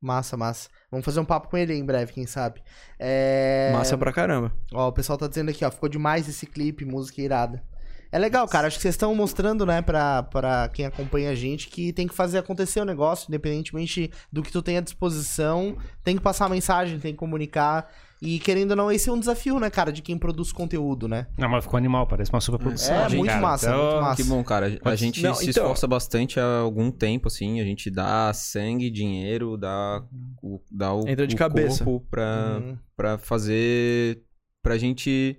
Massa, 0.00 0.36
massa. 0.36 0.68
Vamos 0.90 1.04
fazer 1.04 1.18
um 1.18 1.24
papo 1.24 1.48
com 1.48 1.56
ele 1.56 1.72
aí 1.72 1.78
em 1.78 1.84
breve, 1.84 2.12
quem 2.12 2.26
sabe. 2.26 2.62
É... 2.98 3.70
Massa 3.72 3.96
pra 3.96 4.12
caramba. 4.12 4.52
Ó, 4.72 4.88
o 4.88 4.92
pessoal 4.92 5.16
tá 5.18 5.26
dizendo 5.26 5.48
aqui, 5.50 5.64
ó, 5.64 5.70
ficou 5.70 5.88
demais 5.88 6.28
esse 6.28 6.46
clipe, 6.46 6.84
música 6.84 7.20
irada. 7.22 7.62
É 8.10 8.18
legal, 8.18 8.46
cara. 8.48 8.66
Acho 8.66 8.76
que 8.76 8.82
vocês 8.82 8.94
estão 8.94 9.14
mostrando, 9.14 9.66
né, 9.66 9.82
pra, 9.82 10.22
pra 10.22 10.68
quem 10.68 10.86
acompanha 10.86 11.30
a 11.30 11.34
gente, 11.34 11.68
que 11.68 11.92
tem 11.92 12.06
que 12.06 12.14
fazer 12.14 12.38
acontecer 12.38 12.80
o 12.80 12.84
negócio, 12.84 13.26
independentemente 13.28 14.10
do 14.32 14.42
que 14.42 14.50
tu 14.52 14.62
tem 14.62 14.78
à 14.78 14.80
disposição. 14.80 15.76
Tem 16.02 16.16
que 16.16 16.22
passar 16.22 16.46
a 16.46 16.48
mensagem, 16.48 16.98
tem 16.98 17.12
que 17.12 17.18
comunicar. 17.18 17.90
E 18.20 18.40
querendo 18.40 18.70
ou 18.72 18.76
não, 18.76 18.90
esse 18.90 19.08
é 19.08 19.12
um 19.12 19.18
desafio, 19.20 19.60
né, 19.60 19.70
cara, 19.70 19.92
de 19.92 20.02
quem 20.02 20.18
produz 20.18 20.50
conteúdo, 20.50 21.06
né? 21.06 21.28
Não, 21.38 21.48
mas 21.48 21.62
ficou 21.62 21.78
animal, 21.78 22.04
parece 22.04 22.32
uma 22.32 22.40
super 22.40 22.58
produção. 22.58 22.92
É, 22.96 23.08
muito 23.10 23.32
massa, 23.36 23.70
muito 23.76 24.00
massa. 24.00 24.22
Que 24.22 24.28
bom, 24.28 24.42
cara. 24.42 24.76
A 24.84 24.96
gente 24.96 25.22
Não, 25.22 25.34
se 25.34 25.48
então- 25.50 25.62
esforça 25.62 25.86
bastante 25.86 26.40
há 26.40 26.58
algum 26.58 26.90
tempo, 26.90 27.28
assim. 27.28 27.60
A 27.60 27.64
gente 27.64 27.88
dá 27.90 28.32
sangue, 28.34 28.90
dinheiro, 28.90 29.56
dá 29.56 30.02
o, 30.42 30.60
dá 30.68 30.92
o, 30.94 31.06
Entra 31.08 31.28
de 31.28 31.36
o 31.36 31.38
cabeça. 31.38 31.84
corpo 31.84 32.06
pra, 32.10 32.58
Uhum. 32.60 32.76
pra 32.96 33.18
fazer... 33.18 34.20
Pra 34.64 34.76
gente... 34.76 35.38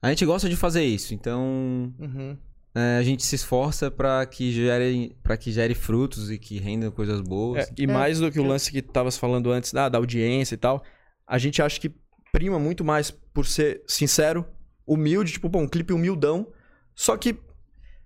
A 0.00 0.08
gente 0.10 0.24
gosta 0.24 0.48
de 0.48 0.56
fazer 0.56 0.84
isso, 0.84 1.12
então 1.14 1.92
Uhum. 1.98 2.36
é, 2.74 2.98
a 2.98 3.02
gente 3.02 3.24
se 3.24 3.34
esforça 3.34 3.90
pra 3.90 4.24
que 4.26 4.52
gere, 4.52 5.16
pra 5.22 5.36
que 5.36 5.50
gere 5.50 5.74
frutos 5.74 6.30
e 6.30 6.38
que 6.38 6.58
rendam 6.58 6.90
coisas 6.90 7.20
boas. 7.20 7.66
É, 7.68 7.72
e 7.78 7.86
mais 7.86 8.20
do 8.20 8.30
que 8.30 8.38
o 8.38 8.44
lance 8.46 8.70
que 8.70 8.80
tu 8.82 8.92
tavas 8.92 9.18
falando 9.18 9.50
antes, 9.50 9.74
ah, 9.74 9.88
da 9.88 9.98
audiência 9.98 10.54
e 10.54 10.58
tal, 10.58 10.82
a 11.26 11.36
gente 11.38 11.60
acha 11.60 11.80
que 11.80 11.90
prima 12.32 12.58
muito 12.58 12.84
mais 12.84 13.10
por 13.10 13.46
ser 13.46 13.82
sincero, 13.86 14.46
humilde, 14.86 15.32
tipo, 15.32 15.50
pô, 15.50 15.58
um 15.58 15.68
clipe 15.68 15.92
humildão, 15.92 16.46
só 16.94 17.16
que 17.16 17.36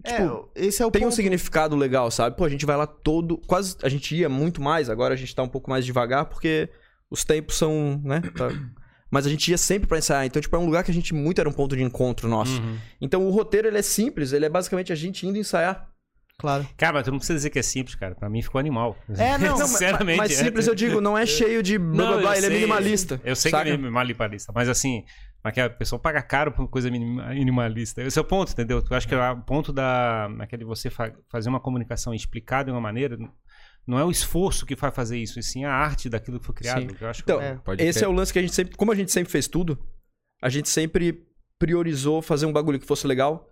Tipo, 0.05 0.51
é, 0.57 0.67
esse 0.67 0.83
é 0.83 0.87
o 0.87 0.91
tem 0.91 1.03
um 1.03 1.05
ponto. 1.05 1.15
significado 1.15 1.77
legal, 1.77 2.11
sabe? 2.11 2.37
Pô, 2.37 2.45
a 2.45 2.49
gente 2.49 2.67
vai 2.67 2.77
lá 2.77 2.89
todo. 2.89 3.39
Quase. 3.47 3.77
A 3.85 3.89
gente 3.89 4.17
ia 4.17 4.29
muito 4.29 4.61
mais, 4.61 4.91
agora 4.91 5.15
a 5.15 5.17
gente 5.17 5.33
tá 5.33 5.45
um 5.45 5.49
pouco 5.49 5.71
mais 5.71 5.85
devagar, 5.87 6.25
porque 6.25 6.69
os 7.09 7.25
tempos 7.25 7.55
são, 7.57 8.01
né? 8.03 8.21
tá- 8.37 8.49
Mas 9.13 9.27
a 9.27 9.29
gente 9.31 9.49
ia 9.51 9.59
sempre 9.59 9.87
pra 9.87 9.99
ensaiar. 9.99 10.25
Então, 10.25 10.41
tipo, 10.41 10.57
é 10.57 10.59
um 10.59 10.65
lugar 10.65 10.83
que 10.83 10.91
a 10.91 10.95
gente 10.95 11.13
muito 11.13 11.39
era 11.39 11.49
um 11.49 11.53
ponto 11.53 11.77
de 11.77 11.83
encontro 11.83 12.27
nosso. 12.29 12.61
Uhum. 12.63 12.79
Então, 13.01 13.25
o 13.27 13.31
roteiro, 13.31 13.69
ele 13.69 13.77
é 13.79 13.83
simples. 13.83 14.33
Ele 14.33 14.47
é 14.47 14.49
basicamente 14.49 14.91
a 14.91 14.97
gente 14.97 15.27
indo 15.27 15.37
ensaiar. 15.37 15.87
Claro. 16.39 16.67
Cara, 16.77 16.95
mas 16.95 17.05
tu 17.05 17.11
não 17.11 17.19
precisa 17.19 17.37
dizer 17.37 17.51
que 17.51 17.59
é 17.59 17.63
simples, 17.63 17.95
cara. 17.95 18.15
Pra 18.15 18.29
mim 18.31 18.41
ficou 18.43 18.59
animal. 18.59 18.97
É, 19.17 19.37
não, 19.39 19.53
mas- 19.59 19.69
Sinceramente. 19.69 20.17
Mas 20.17 20.33
é. 20.33 20.45
simples, 20.45 20.67
eu 20.67 20.75
digo, 20.75 21.01
não 21.01 21.17
é 21.17 21.27
cheio 21.27 21.63
de 21.63 21.77
blá 21.79 21.93
blá 22.07 22.11
Não, 22.17 22.21
blá. 22.23 22.37
Ele 22.37 22.47
é 22.47 22.49
sei, 22.49 22.59
minimalista. 22.59 23.21
Eu 23.23 23.37
sei 23.37 23.51
saca? 23.51 23.65
que 23.65 23.69
ele 23.69 23.75
é 23.87 23.91
minimalista, 23.91 24.51
mas 24.55 24.69
assim, 24.69 25.05
mas 25.45 25.53
que 25.53 25.61
a 25.61 25.69
pessoa 25.69 26.01
paga 26.01 26.23
caro 26.23 26.51
por 26.51 26.67
coisa 26.69 26.91
minima- 26.91 27.29
minimalista. 27.29 28.03
Esse 28.03 28.19
é 28.19 28.23
o 28.23 28.25
ponto, 28.25 28.51
entendeu? 28.51 28.83
Eu 28.91 28.97
acho 28.97 29.07
que 29.07 29.15
o 29.15 29.37
ponto 29.43 29.73
da 29.75 30.29
naquele 30.37 30.65
você 30.65 30.89
fa- 30.91 31.13
fazer 31.31 31.49
uma 31.51 31.61
comunicação 31.61 32.13
explicada 32.15 32.65
de 32.65 32.71
uma 32.73 32.81
maneira 32.81 33.17
não 33.87 33.99
é 33.99 34.05
o 34.05 34.11
esforço 34.11 34.65
que 34.65 34.75
vai 34.75 34.91
fazer 34.91 35.19
isso, 35.19 35.39
e 35.39 35.43
sim 35.43 35.65
a 35.65 35.73
arte 35.73 36.09
daquilo 36.09 36.39
que 36.39 36.47
foi 36.47 36.55
criado. 36.55 36.95
Que 36.95 37.03
Eu 37.05 37.09
acho 37.09 37.23
Então, 37.23 37.41
É. 37.41 37.57
Pode 37.57 37.83
esse 37.83 37.99
crer. 37.99 38.09
é 38.09 38.11
o 38.11 38.13
lance 38.13 38.33
que 38.33 38.39
a 38.39 38.43
gente 38.43 38.55
sempre. 38.55 38.77
Como 38.77 38.93
a 38.93 38.95
gente 38.95 39.11
sempre 39.11 39.31
fez 39.31 39.49
tudo, 39.49 39.79
a 40.41 40.49
gente 40.49 40.69
sempre 40.69 41.27
priorizou 41.59 42.21
fazer 42.23 42.47
um 42.47 42.53
bagulho 42.53 42.79
que 42.79 42.87
fosse 42.87 43.07
legal. 43.07 43.49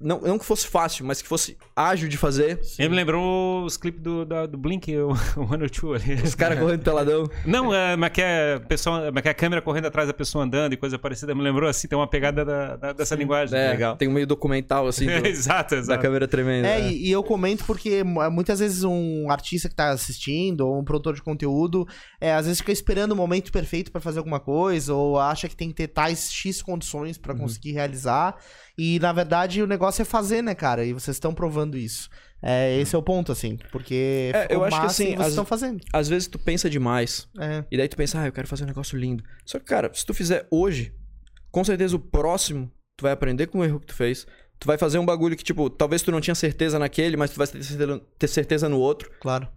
Não, 0.00 0.20
não 0.20 0.38
que 0.38 0.44
fosse 0.44 0.66
fácil, 0.66 1.04
mas 1.04 1.20
que 1.20 1.26
fosse 1.28 1.56
ágil 1.74 2.08
de 2.08 2.16
fazer. 2.16 2.60
Ele 2.78 2.88
me 2.90 2.94
lembrou 2.96 3.64
os 3.64 3.76
clipes 3.76 4.00
do, 4.00 4.24
da- 4.24 4.46
do 4.46 4.56
Blink, 4.56 4.96
o 4.96 5.08
One 5.36 5.64
or 5.64 5.70
Two 5.70 5.92
ali. 5.94 6.14
Os 6.14 6.34
caras 6.36 6.58
correndo 6.58 6.82
peladão. 6.84 7.28
Não, 7.44 7.74
é, 7.74 7.96
mas 7.96 8.10
que 8.12 8.22
é, 8.22 8.58
pessoa, 8.60 9.10
mas 9.12 9.22
que 9.22 9.28
é 9.28 9.32
a 9.32 9.34
câmera 9.34 9.60
correndo 9.60 9.86
atrás 9.86 10.06
da 10.06 10.14
pessoa 10.14 10.44
andando 10.44 10.72
e 10.72 10.76
coisa 10.76 10.98
parecida. 10.98 11.34
Me 11.34 11.42
lembrou 11.42 11.68
assim, 11.68 11.88
tem 11.88 11.98
uma 11.98 12.06
pegada 12.06 12.44
da- 12.44 12.76
da- 12.76 12.92
dessa 12.92 13.14
linguagem. 13.16 13.58
É, 13.58 13.70
Legal. 13.70 13.96
Tem 13.96 14.06
um 14.08 14.12
meio 14.12 14.26
documental, 14.26 14.86
assim, 14.86 15.06
do- 15.20 15.26
exato, 15.26 15.74
da 15.74 15.80
exato. 15.80 16.00
câmera 16.02 16.28
tremenda. 16.28 16.68
É, 16.68 16.80
né? 16.80 16.92
e, 16.92 17.08
e 17.08 17.10
eu 17.10 17.22
comento 17.24 17.64
porque 17.64 18.04
mu- 18.04 18.30
muitas 18.30 18.60
vezes 18.60 18.84
um 18.84 19.28
artista 19.30 19.68
que 19.68 19.74
tá 19.74 19.90
assistindo, 19.90 20.60
ou 20.60 20.78
um 20.80 20.84
produtor 20.84 21.14
de 21.14 21.22
conteúdo, 21.22 21.84
é, 22.20 22.32
às 22.34 22.46
vezes 22.46 22.60
fica 22.60 22.70
esperando 22.72 23.12
o 23.12 23.16
momento 23.16 23.50
perfeito 23.50 23.90
pra 23.90 24.00
fazer 24.00 24.18
alguma 24.18 24.38
coisa, 24.38 24.94
ou 24.94 25.18
acha 25.18 25.48
que 25.48 25.56
tem 25.56 25.68
que 25.70 25.74
ter 25.74 25.88
tais 25.88 26.30
X 26.32 26.62
condições 26.62 27.18
pra 27.18 27.32
Uhum. 27.34 27.40
conseguir 27.40 27.72
realizar. 27.72 28.36
E 28.80 29.00
na 29.00 29.12
verdade 29.12 29.60
o 29.60 29.66
negócio 29.66 29.87
é 30.02 30.04
fazer, 30.04 30.42
né, 30.42 30.54
cara? 30.54 30.84
E 30.84 30.92
vocês 30.92 31.16
estão 31.16 31.32
provando 31.34 31.76
isso. 31.76 32.08
É, 32.42 32.78
esse 32.78 32.94
é 32.94 32.98
o 32.98 33.02
ponto, 33.02 33.32
assim. 33.32 33.58
Porque 33.72 34.30
É, 34.34 34.54
eu 34.54 34.62
acho 34.62 34.80
que, 34.80 34.86
assim, 34.86 35.16
vocês 35.16 35.28
estão 35.30 35.44
fazendo. 35.44 35.80
Às 35.92 36.08
vezes 36.08 36.28
tu 36.28 36.38
pensa 36.38 36.70
demais. 36.70 37.28
É. 37.38 37.64
E 37.70 37.76
daí 37.76 37.88
tu 37.88 37.96
pensa, 37.96 38.20
ah, 38.20 38.26
eu 38.26 38.32
quero 38.32 38.46
fazer 38.46 38.64
um 38.64 38.68
negócio 38.68 38.96
lindo. 38.98 39.24
Só 39.44 39.58
que, 39.58 39.64
cara, 39.64 39.90
se 39.92 40.04
tu 40.06 40.14
fizer 40.14 40.46
hoje, 40.50 40.94
com 41.50 41.64
certeza 41.64 41.96
o 41.96 41.98
próximo, 41.98 42.70
tu 42.96 43.02
vai 43.02 43.12
aprender 43.12 43.46
com 43.48 43.58
o 43.58 43.64
erro 43.64 43.80
que 43.80 43.86
tu 43.86 43.94
fez. 43.94 44.26
Tu 44.60 44.66
vai 44.66 44.76
fazer 44.78 44.98
um 44.98 45.06
bagulho 45.06 45.36
que, 45.36 45.42
tipo, 45.44 45.68
talvez 45.70 46.02
tu 46.02 46.10
não 46.12 46.20
tinha 46.20 46.34
certeza 46.34 46.78
naquele, 46.78 47.16
mas 47.16 47.30
tu 47.30 47.38
vai 47.38 47.46
ter 47.46 47.62
certeza, 47.62 48.00
ter 48.18 48.28
certeza 48.28 48.68
no 48.68 48.78
outro. 48.78 49.10
Claro. 49.20 49.48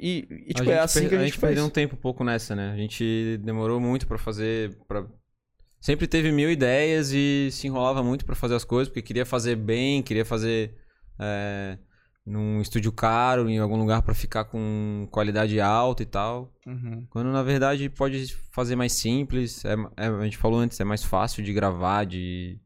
E, 0.00 0.26
e, 0.30 0.52
A 0.52 0.54
tipo, 0.54 0.70
é 0.70 0.74
gente 0.74 0.78
assim 0.84 1.00
per- 1.00 1.08
que 1.08 1.14
a 1.16 1.18
gente, 1.24 1.32
faz. 1.38 1.40
perdeu 1.50 1.64
um 1.64 1.70
tempo 1.70 1.96
um 1.96 1.98
pouco 1.98 2.22
nessa, 2.24 2.54
né? 2.54 2.72
A 2.72 2.76
gente 2.76 3.38
demorou 3.42 3.80
muito 3.80 4.06
pra 4.06 4.16
fazer. 4.16 4.76
Pra... 4.86 5.04
Sempre 5.80 6.06
teve 6.06 6.32
mil 6.32 6.50
ideias 6.50 7.12
e 7.12 7.48
se 7.52 7.66
enrolava 7.66 8.02
muito 8.02 8.24
pra 8.24 8.34
fazer 8.34 8.54
as 8.56 8.64
coisas, 8.64 8.88
porque 8.88 9.02
queria 9.02 9.24
fazer 9.24 9.54
bem, 9.56 10.02
queria 10.02 10.24
fazer 10.24 10.74
é, 11.20 11.78
num 12.26 12.60
estúdio 12.60 12.92
caro, 12.92 13.48
em 13.48 13.58
algum 13.58 13.76
lugar 13.76 14.02
pra 14.02 14.12
ficar 14.12 14.44
com 14.44 15.06
qualidade 15.10 15.60
alta 15.60 16.02
e 16.02 16.06
tal. 16.06 16.52
Uhum. 16.66 17.06
Quando 17.08 17.30
na 17.32 17.42
verdade 17.42 17.88
pode 17.88 18.36
fazer 18.52 18.76
mais 18.76 18.92
simples. 18.92 19.64
É, 19.64 19.74
é- 19.96 20.08
a 20.08 20.24
gente 20.24 20.36
falou 20.36 20.58
antes, 20.58 20.78
é 20.80 20.84
mais 20.84 21.02
fácil 21.04 21.42
de 21.42 21.52
gravar, 21.52 22.04
de. 22.04 22.58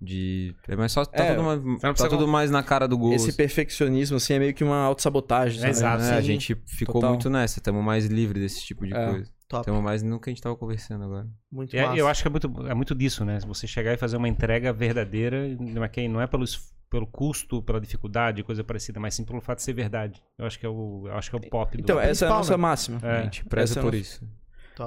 de 0.00 0.54
é 0.68 0.76
mais 0.76 0.94
fácil. 0.94 1.12
Tá, 1.12 1.24
É, 1.24 1.34
tudo, 1.34 1.44
mais, 1.44 1.98
tá 1.98 2.08
tudo 2.08 2.28
mais 2.28 2.50
na 2.50 2.62
cara 2.62 2.86
do 2.88 2.96
gol. 2.96 3.12
Esse 3.12 3.32
perfeccionismo, 3.32 4.16
assim, 4.16 4.34
é 4.34 4.38
meio 4.38 4.54
que 4.54 4.64
uma 4.64 4.78
autossabotagem? 4.84 5.62
Exato. 5.68 6.04
É, 6.04 6.14
a 6.14 6.20
gente 6.20 6.54
ficou 6.66 6.94
Total. 6.94 7.10
muito 7.10 7.28
nessa, 7.28 7.58
estamos 7.58 7.84
mais 7.84 8.06
livre 8.06 8.40
desse 8.40 8.64
tipo 8.64 8.86
de 8.86 8.94
É. 8.94 9.10
coisa. 9.10 9.30
Top. 9.52 9.60
Estamos 9.62 9.82
mais 9.82 10.02
no 10.02 10.18
que 10.18 10.28
a 10.28 10.32
gente 10.32 10.42
tava 10.42 10.56
conversando 10.56 11.04
agora. 11.04 11.28
Muito 11.50 11.76
É, 11.76 11.84
massa. 11.86 11.98
eu 11.98 12.08
acho 12.08 12.22
que 12.22 12.28
é 12.28 12.30
muito, 12.30 12.66
é 12.68 12.74
muito 12.74 12.94
disso, 12.94 13.24
né? 13.24 13.38
Se 13.38 13.46
você 13.46 13.66
chegar 13.66 13.92
e 13.92 13.96
fazer 13.96 14.16
uma 14.16 14.28
entrega 14.28 14.72
verdadeira, 14.72 15.46
não 15.60 15.84
é, 15.84 15.90
é 16.24 16.26
pelo, 16.26 16.44
pelo 16.90 17.06
custo, 17.06 17.62
pela 17.62 17.80
dificuldade, 17.80 18.42
coisa 18.42 18.64
parecida, 18.64 18.98
mas 18.98 19.14
sim 19.14 19.24
pelo 19.24 19.40
fato 19.40 19.58
de 19.58 19.64
ser 19.64 19.72
verdade. 19.74 20.22
Eu 20.38 20.46
acho 20.46 20.58
que 20.58 20.66
é 20.66 20.68
o, 20.68 21.04
eu 21.06 21.12
acho 21.14 21.30
que 21.30 21.36
é 21.36 21.38
o 21.38 21.50
pop. 21.50 21.76
do- 21.76 21.80
Então, 21.80 22.00
essa 22.00 22.24
é 22.24 22.28
a 22.28 22.32
nossa 22.32 22.52
né? 22.52 22.56
máxima. 22.56 22.98
É. 23.02 23.18
A 23.18 23.22
gente 23.24 23.44
preza 23.44 23.72
essa 23.74 23.80
é 23.80 23.82
por 23.82 23.94
isso. 23.94 24.26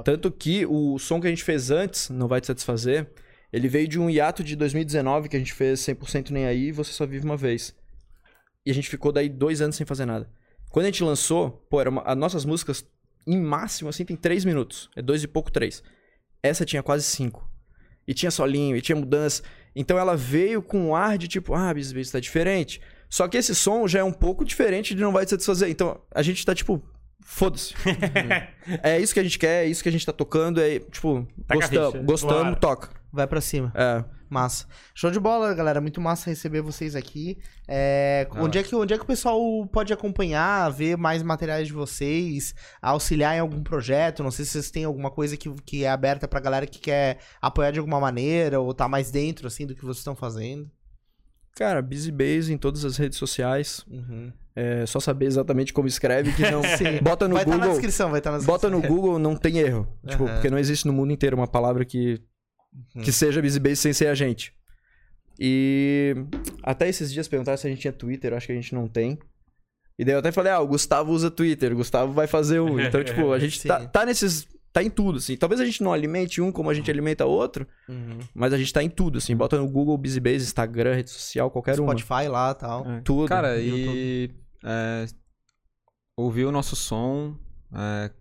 Tanto 0.04 0.32
que 0.32 0.66
o 0.66 0.98
som 0.98 1.22
que 1.22 1.28
a 1.28 1.30
gente 1.30 1.44
fez 1.44 1.70
antes, 1.70 2.10
Não 2.10 2.28
Vai 2.28 2.42
Te 2.42 2.48
Satisfazer, 2.48 3.08
ele 3.54 3.68
veio 3.68 3.88
de 3.88 4.00
um 4.00 4.10
hiato 4.10 4.44
de 4.44 4.56
2019 4.56 5.30
que 5.30 5.36
a 5.36 5.40
gente 5.40 5.54
fez 5.54 5.80
100% 5.82 6.32
Nem 6.32 6.46
Aí 6.48 6.70
e 6.70 6.72
Você 6.72 6.92
Só 6.92 7.06
Vive 7.06 7.24
Uma 7.24 7.38
Vez. 7.38 7.74
E 8.66 8.72
a 8.72 8.74
gente 8.74 8.90
ficou 8.90 9.12
daí 9.12 9.30
dois 9.30 9.62
anos 9.62 9.76
sem 9.76 9.86
fazer 9.86 10.06
nada. 10.08 10.28
Quando 10.72 10.86
a 10.86 10.90
gente 10.90 11.04
lançou, 11.04 11.52
pô, 11.70 11.80
era 11.80 11.90
uma- 11.90 12.02
as 12.02 12.18
nossas 12.18 12.44
músicas, 12.44 12.84
em 13.26 13.40
máximo, 13.42 13.90
assim, 13.90 14.06
tem 14.06 14.16
três 14.16 14.46
minutos. 14.46 14.90
É 14.96 15.02
dois 15.02 15.24
e 15.24 15.28
pouco, 15.28 15.52
três. 15.52 15.84
Essa 16.44 16.66
tinha 16.66 16.84
quase 16.84 17.04
cinco. 17.04 17.50
E 18.08 18.14
tinha 18.14 18.30
solinho, 18.30 18.76
e 18.76 18.82
tinha 18.82 18.96
mudança. 18.96 19.42
Então 19.76 19.98
ela 19.98 20.16
veio 20.16 20.62
com 20.62 20.90
um 20.90 20.96
ar 20.96 21.18
de 21.18 21.28
tipo, 21.28 21.54
ah, 21.54 21.74
Bis 21.74 21.92
Bis 21.92 22.12
tá 22.12 22.20
diferente. 22.20 22.80
Só 23.10 23.28
que 23.28 23.38
esse 23.38 23.56
som 23.56 23.88
já 23.88 24.00
é 24.00 24.04
um 24.04 24.12
pouco 24.12 24.46
diferente 24.46 24.94
de 24.94 25.02
Não 25.02 25.12
Vai 25.12 25.26
Te 25.26 25.32
Satisfazer. 25.32 25.70
Então 25.70 26.00
a 26.14 26.22
gente 26.22 26.46
tá 26.46 26.54
tipo, 26.54 26.84
foda-se. 27.26 27.74
é 28.84 29.00
isso 29.00 29.14
que 29.14 29.20
a 29.20 29.24
gente 29.24 29.40
quer, 29.40 29.66
é 29.66 29.68
isso 29.68 29.82
que 29.82 29.90
a 29.90 29.92
gente 29.92 30.06
tá 30.06 30.14
tocando. 30.14 30.62
É 30.62 30.80
tipo, 30.80 31.28
Taca 31.48 31.92
gostamos, 32.04 32.60
toca. 32.60 32.90
Vai 33.12 33.26
pra 33.26 33.42
cima. 33.42 33.72
É. 33.76 34.04
Massa. 34.36 34.68
Show 34.94 35.10
de 35.10 35.20
bola, 35.20 35.54
galera. 35.54 35.80
Muito 35.80 36.02
massa 36.02 36.30
receber 36.30 36.60
vocês 36.60 36.94
aqui. 36.94 37.38
É, 37.66 38.28
onde, 38.36 38.58
é 38.58 38.64
que, 38.64 38.76
onde 38.76 38.94
é 38.94 38.98
que 38.98 39.04
o 39.04 39.08
pessoal 39.08 39.40
pode 39.72 39.94
acompanhar, 39.94 40.70
ver 40.72 40.98
mais 40.98 41.24
materiais 41.24 41.68
de 41.68 41.74
vocês, 41.74 42.54
auxiliar 42.82 43.34
em 43.38 43.40
algum 43.40 43.64
projeto? 43.64 44.22
Não 44.22 44.32
sei 44.32 44.44
se 44.44 44.52
vocês 44.52 44.70
têm 44.70 44.84
alguma 44.84 45.10
coisa 45.10 45.38
que, 45.38 45.50
que 45.66 45.86
é 45.86 45.90
aberta 45.90 46.28
pra 46.28 46.42
galera 46.42 46.68
que 46.68 46.80
quer 46.80 47.20
apoiar 47.42 47.72
de 47.72 47.80
alguma 47.80 48.00
maneira 48.00 48.60
ou 48.60 48.74
tá 48.74 48.90
mais 48.90 49.10
dentro, 49.10 49.48
assim, 49.48 49.66
do 49.66 49.74
que 49.74 49.82
vocês 49.84 50.00
estão 50.00 50.16
fazendo. 50.16 50.70
Cara, 51.56 51.82
Busy 51.82 52.12
Base 52.12 52.52
em 52.52 52.58
todas 52.58 52.84
as 52.84 52.98
redes 52.98 53.18
sociais. 53.18 53.86
Uhum. 53.90 54.34
É 54.54 54.86
só 54.86 55.00
saber 55.00 55.26
exatamente 55.26 55.72
como 55.74 55.88
escreve, 55.88 56.34
que 56.34 56.42
não. 56.52 56.62
Bota 57.02 57.28
no 57.28 57.36
vai 57.36 57.44
estar 57.44 57.58
na 57.58 57.64
Google. 57.66 57.72
descrição, 57.80 58.10
vai 58.10 58.20
estar 58.20 58.32
na 58.32 58.40
Bota 58.40 58.70
descrição. 58.70 58.90
no 58.90 58.96
Google, 58.96 59.20
não 59.20 59.36
tem 59.36 59.60
erro. 59.60 59.88
Tipo, 60.08 60.26
Aham. 60.26 60.34
porque 60.34 60.50
não 60.50 60.58
existe 60.58 60.86
no 60.86 60.94
mundo 60.94 61.12
inteiro 61.12 61.36
uma 61.36 61.48
palavra 61.48 61.84
que, 61.86 62.22
Uhum. 62.96 63.02
que 63.04 63.12
seja 63.12 63.42
Busy 63.42 63.60
Base 63.60 63.78
sem 63.78 63.94
ser 63.94 64.08
a 64.08 64.16
gente. 64.16 64.54
E 65.40 66.16
até 66.64 66.88
esses 66.88 67.12
dias 67.12 67.28
perguntaram 67.28 67.58
se 67.58 67.68
a 67.68 67.70
gente 67.70 67.80
tinha 67.82 67.94
Twitter, 67.94 68.32
eu 68.32 68.38
acho 68.38 68.48
que 68.48 68.54
a 68.54 68.56
gente 68.56 68.74
não 68.74 68.88
tem. 68.88 69.18
E 69.98 70.04
daí 70.04 70.14
eu 70.16 70.20
até 70.20 70.32
falei, 70.32 70.52
ah, 70.52 70.60
o 70.60 70.68
Gustavo 70.68 71.12
usa 71.12 71.32
Twitter, 71.32 71.72
o 71.72 71.78
Gustavo 71.78 72.12
vai 72.14 72.28
fazer 72.28 72.60
um. 72.60 72.80
Então, 72.80 73.04
tipo, 73.04 73.32
a 73.32 73.40
gente 73.40 73.66
tá, 73.68 73.86
tá 73.86 74.06
nesses. 74.06 74.48
Tá 74.74 74.84
em 74.84 74.90
tudo, 74.90 75.20
assim. 75.20 75.38
Talvez 75.38 75.62
a 75.62 75.66
gente 75.66 75.82
não 75.82 75.94
alimente 75.94 76.42
um 76.42 76.52
como 76.52 76.70
a 76.70 76.74
gente 76.74 76.92
alimenta 76.92 77.24
outro, 77.26 77.66
Uhum. 77.88 78.20
mas 78.34 78.52
a 78.52 78.58
gente 78.58 78.74
tá 78.74 78.84
em 78.84 78.90
tudo, 78.90 79.20
assim. 79.20 79.34
Bota 79.34 79.58
no 79.58 79.70
Google, 79.70 79.98
BusyBase, 79.98 80.44
Instagram, 80.44 80.96
rede 80.96 81.10
social, 81.12 81.50
qualquer 81.50 81.80
uma. 81.80 81.98
Spotify 81.98 82.28
lá 82.28 82.52
e 82.52 82.56
tal. 82.56 82.86
É. 82.92 83.00
Tudo. 83.00 83.30
Cara, 83.30 83.58
e 83.58 84.30
é, 84.66 85.06
ouvir 86.18 86.44
o 86.44 86.52
nosso 86.52 86.76
som, 86.76 87.38
é, 87.74 88.12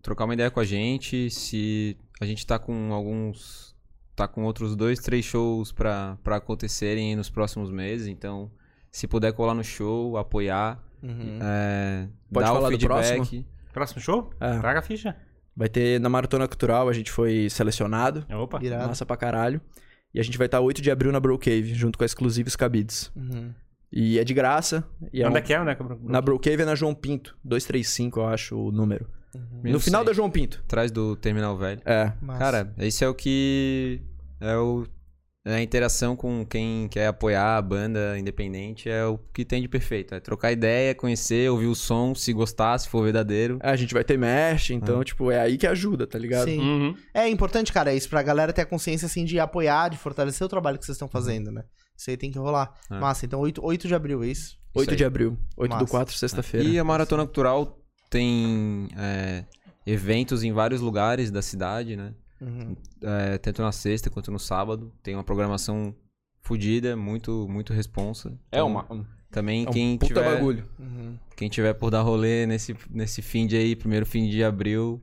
trocar 0.00 0.24
uma 0.24 0.32
ideia 0.32 0.50
com 0.50 0.58
a 0.58 0.64
gente, 0.64 1.28
se 1.30 1.98
a 2.18 2.24
gente 2.24 2.46
tá 2.46 2.58
com 2.58 2.94
alguns. 2.94 3.73
Tá 4.16 4.26
com 4.28 4.44
outros 4.44 4.76
dois, 4.76 4.98
três 5.00 5.24
shows 5.24 5.72
pra, 5.72 6.16
pra 6.22 6.36
acontecerem 6.36 7.16
nos 7.16 7.28
próximos 7.30 7.70
meses, 7.70 8.06
então 8.06 8.50
se 8.90 9.06
puder 9.08 9.32
colar 9.32 9.54
no 9.54 9.64
show, 9.64 10.16
apoiar, 10.16 10.82
Uhum. 11.02 11.38
é, 11.42 12.08
Pode 12.32 12.46
dar 12.46 12.52
falar 12.54 12.60
o 12.60 12.70
do 12.70 12.78
feedback. 12.78 13.16
próximo? 13.18 13.44
Próximo 13.72 14.00
show? 14.00 14.30
É. 14.40 14.58
Traga 14.58 14.78
a 14.78 14.82
ficha. 14.82 15.14
Vai 15.56 15.68
ter 15.68 16.00
na 16.00 16.08
Maratona 16.08 16.48
Cultural, 16.48 16.88
a 16.88 16.92
gente 16.92 17.10
foi 17.12 17.48
selecionado. 17.50 18.24
Opa. 18.30 18.58
Irado. 18.62 18.86
Massa 18.88 19.04
pra 19.04 19.16
caralho. 19.16 19.60
E 20.14 20.20
a 20.20 20.22
gente 20.22 20.38
vai 20.38 20.46
estar 20.46 20.60
8 20.60 20.80
de 20.80 20.90
abril 20.90 21.12
na 21.12 21.20
Bro 21.20 21.38
Cave, 21.38 21.74
junto 21.74 21.98
com 21.98 22.04
a 22.04 22.06
Exclusivos 22.06 22.56
Cabides. 22.56 23.10
Uhum. 23.16 23.52
E 23.92 24.18
é 24.18 24.24
de 24.24 24.32
graça. 24.32 24.82
E 25.12 25.22
é 25.22 25.26
Onde 25.26 25.34
um- 25.34 25.38
é 25.38 25.42
que 25.42 25.52
é? 25.52 25.56
É 25.56 25.74
que 25.74 25.82
é? 25.82 25.86
Na 26.04 26.20
Bro 26.20 26.38
Cave 26.38 26.62
é 26.62 26.64
na 26.64 26.74
João 26.74 26.94
Pinto. 26.94 27.36
235, 27.44 28.20
eu 28.20 28.26
acho, 28.26 28.56
o 28.56 28.72
número. 28.72 29.06
Eu 29.64 29.72
no 29.72 29.80
final 29.80 30.02
sei. 30.02 30.06
da 30.06 30.12
João 30.12 30.30
Pinto. 30.30 30.62
Atrás 30.64 30.90
do 30.90 31.16
Terminal 31.16 31.56
Velho. 31.56 31.80
É. 31.84 32.12
Massa. 32.20 32.38
Cara, 32.38 32.74
esse 32.78 33.04
é 33.04 33.08
o 33.08 33.14
que. 33.14 34.00
É, 34.40 34.56
o, 34.56 34.86
é 35.46 35.56
a 35.56 35.62
interação 35.62 36.16
com 36.16 36.44
quem 36.46 36.88
quer 36.88 37.06
apoiar 37.06 37.58
a 37.58 37.62
banda 37.62 38.18
independente. 38.18 38.88
É 38.88 39.04
o 39.04 39.18
que 39.18 39.44
tem 39.44 39.60
de 39.60 39.68
perfeito. 39.68 40.14
É 40.14 40.20
trocar 40.20 40.52
ideia, 40.52 40.94
conhecer, 40.94 41.50
ouvir 41.50 41.66
o 41.66 41.74
som, 41.74 42.14
se 42.14 42.32
gostar, 42.32 42.78
se 42.78 42.88
for 42.88 43.02
verdadeiro. 43.04 43.58
É, 43.62 43.70
a 43.70 43.76
gente 43.76 43.92
vai 43.92 44.02
ter 44.02 44.16
merch, 44.16 44.70
então, 44.70 45.04
tipo, 45.04 45.30
é 45.30 45.40
aí 45.40 45.58
que 45.58 45.66
ajuda, 45.66 46.06
tá 46.06 46.18
ligado? 46.18 46.48
Sim. 46.48 46.60
Uhum. 46.60 46.96
É 47.12 47.28
importante, 47.28 47.72
cara, 47.72 47.92
isso 47.92 48.08
pra 48.08 48.22
galera 48.22 48.52
ter 48.52 48.62
a 48.62 48.66
consciência, 48.66 49.06
assim, 49.06 49.24
de 49.24 49.38
apoiar, 49.38 49.90
de 49.90 49.98
fortalecer 49.98 50.44
o 50.44 50.48
trabalho 50.48 50.78
que 50.78 50.86
vocês 50.86 50.96
estão 50.96 51.08
fazendo, 51.08 51.52
né? 51.52 51.64
Isso 51.96 52.10
aí 52.10 52.16
tem 52.16 52.30
que 52.30 52.38
rolar. 52.38 52.72
É. 52.90 52.98
Massa, 52.98 53.26
então 53.26 53.40
8, 53.40 53.64
8 53.64 53.86
de 53.86 53.94
abril, 53.94 54.24
é 54.24 54.28
isso? 54.28 54.56
8 54.74 54.90
aí. 54.90 54.96
de 54.96 55.04
abril. 55.04 55.38
8 55.56 55.70
do 55.70 55.74
Massa. 55.74 55.90
4, 55.90 56.16
sexta-feira. 56.16 56.66
E 56.66 56.78
a 56.78 56.84
Maratona 56.84 57.24
Cultural 57.24 57.83
tem 58.14 58.88
é, 58.96 59.44
eventos 59.84 60.44
em 60.44 60.52
vários 60.52 60.80
lugares 60.80 61.30
da 61.32 61.42
cidade, 61.42 61.96
né? 61.96 62.14
Uhum. 62.40 62.76
É, 63.02 63.38
tanto 63.38 63.60
na 63.60 63.72
sexta 63.72 64.08
quanto 64.08 64.30
no 64.30 64.38
sábado. 64.38 64.92
Tem 65.02 65.14
uma 65.14 65.24
programação 65.24 65.94
fodida, 66.40 66.96
muito, 66.96 67.48
muito 67.48 67.72
responsa. 67.72 68.28
É 68.52 68.58
Então, 68.58 68.68
uma. 68.68 68.86
Também 69.30 69.64
É 69.64 69.68
um 69.68 69.72
quem 69.72 69.98
puta 69.98 70.14
tiver. 70.14 70.34
bagulho. 70.34 70.64
Uhum. 70.78 71.18
Quem 71.36 71.48
tiver 71.48 71.74
por 71.74 71.90
dar 71.90 72.02
rolê 72.02 72.46
nesse, 72.46 72.76
nesse 72.88 73.20
fim 73.20 73.48
de 73.48 73.56
aí, 73.56 73.74
primeiro 73.74 74.06
fim 74.06 74.28
de 74.28 74.44
abril, 74.44 75.02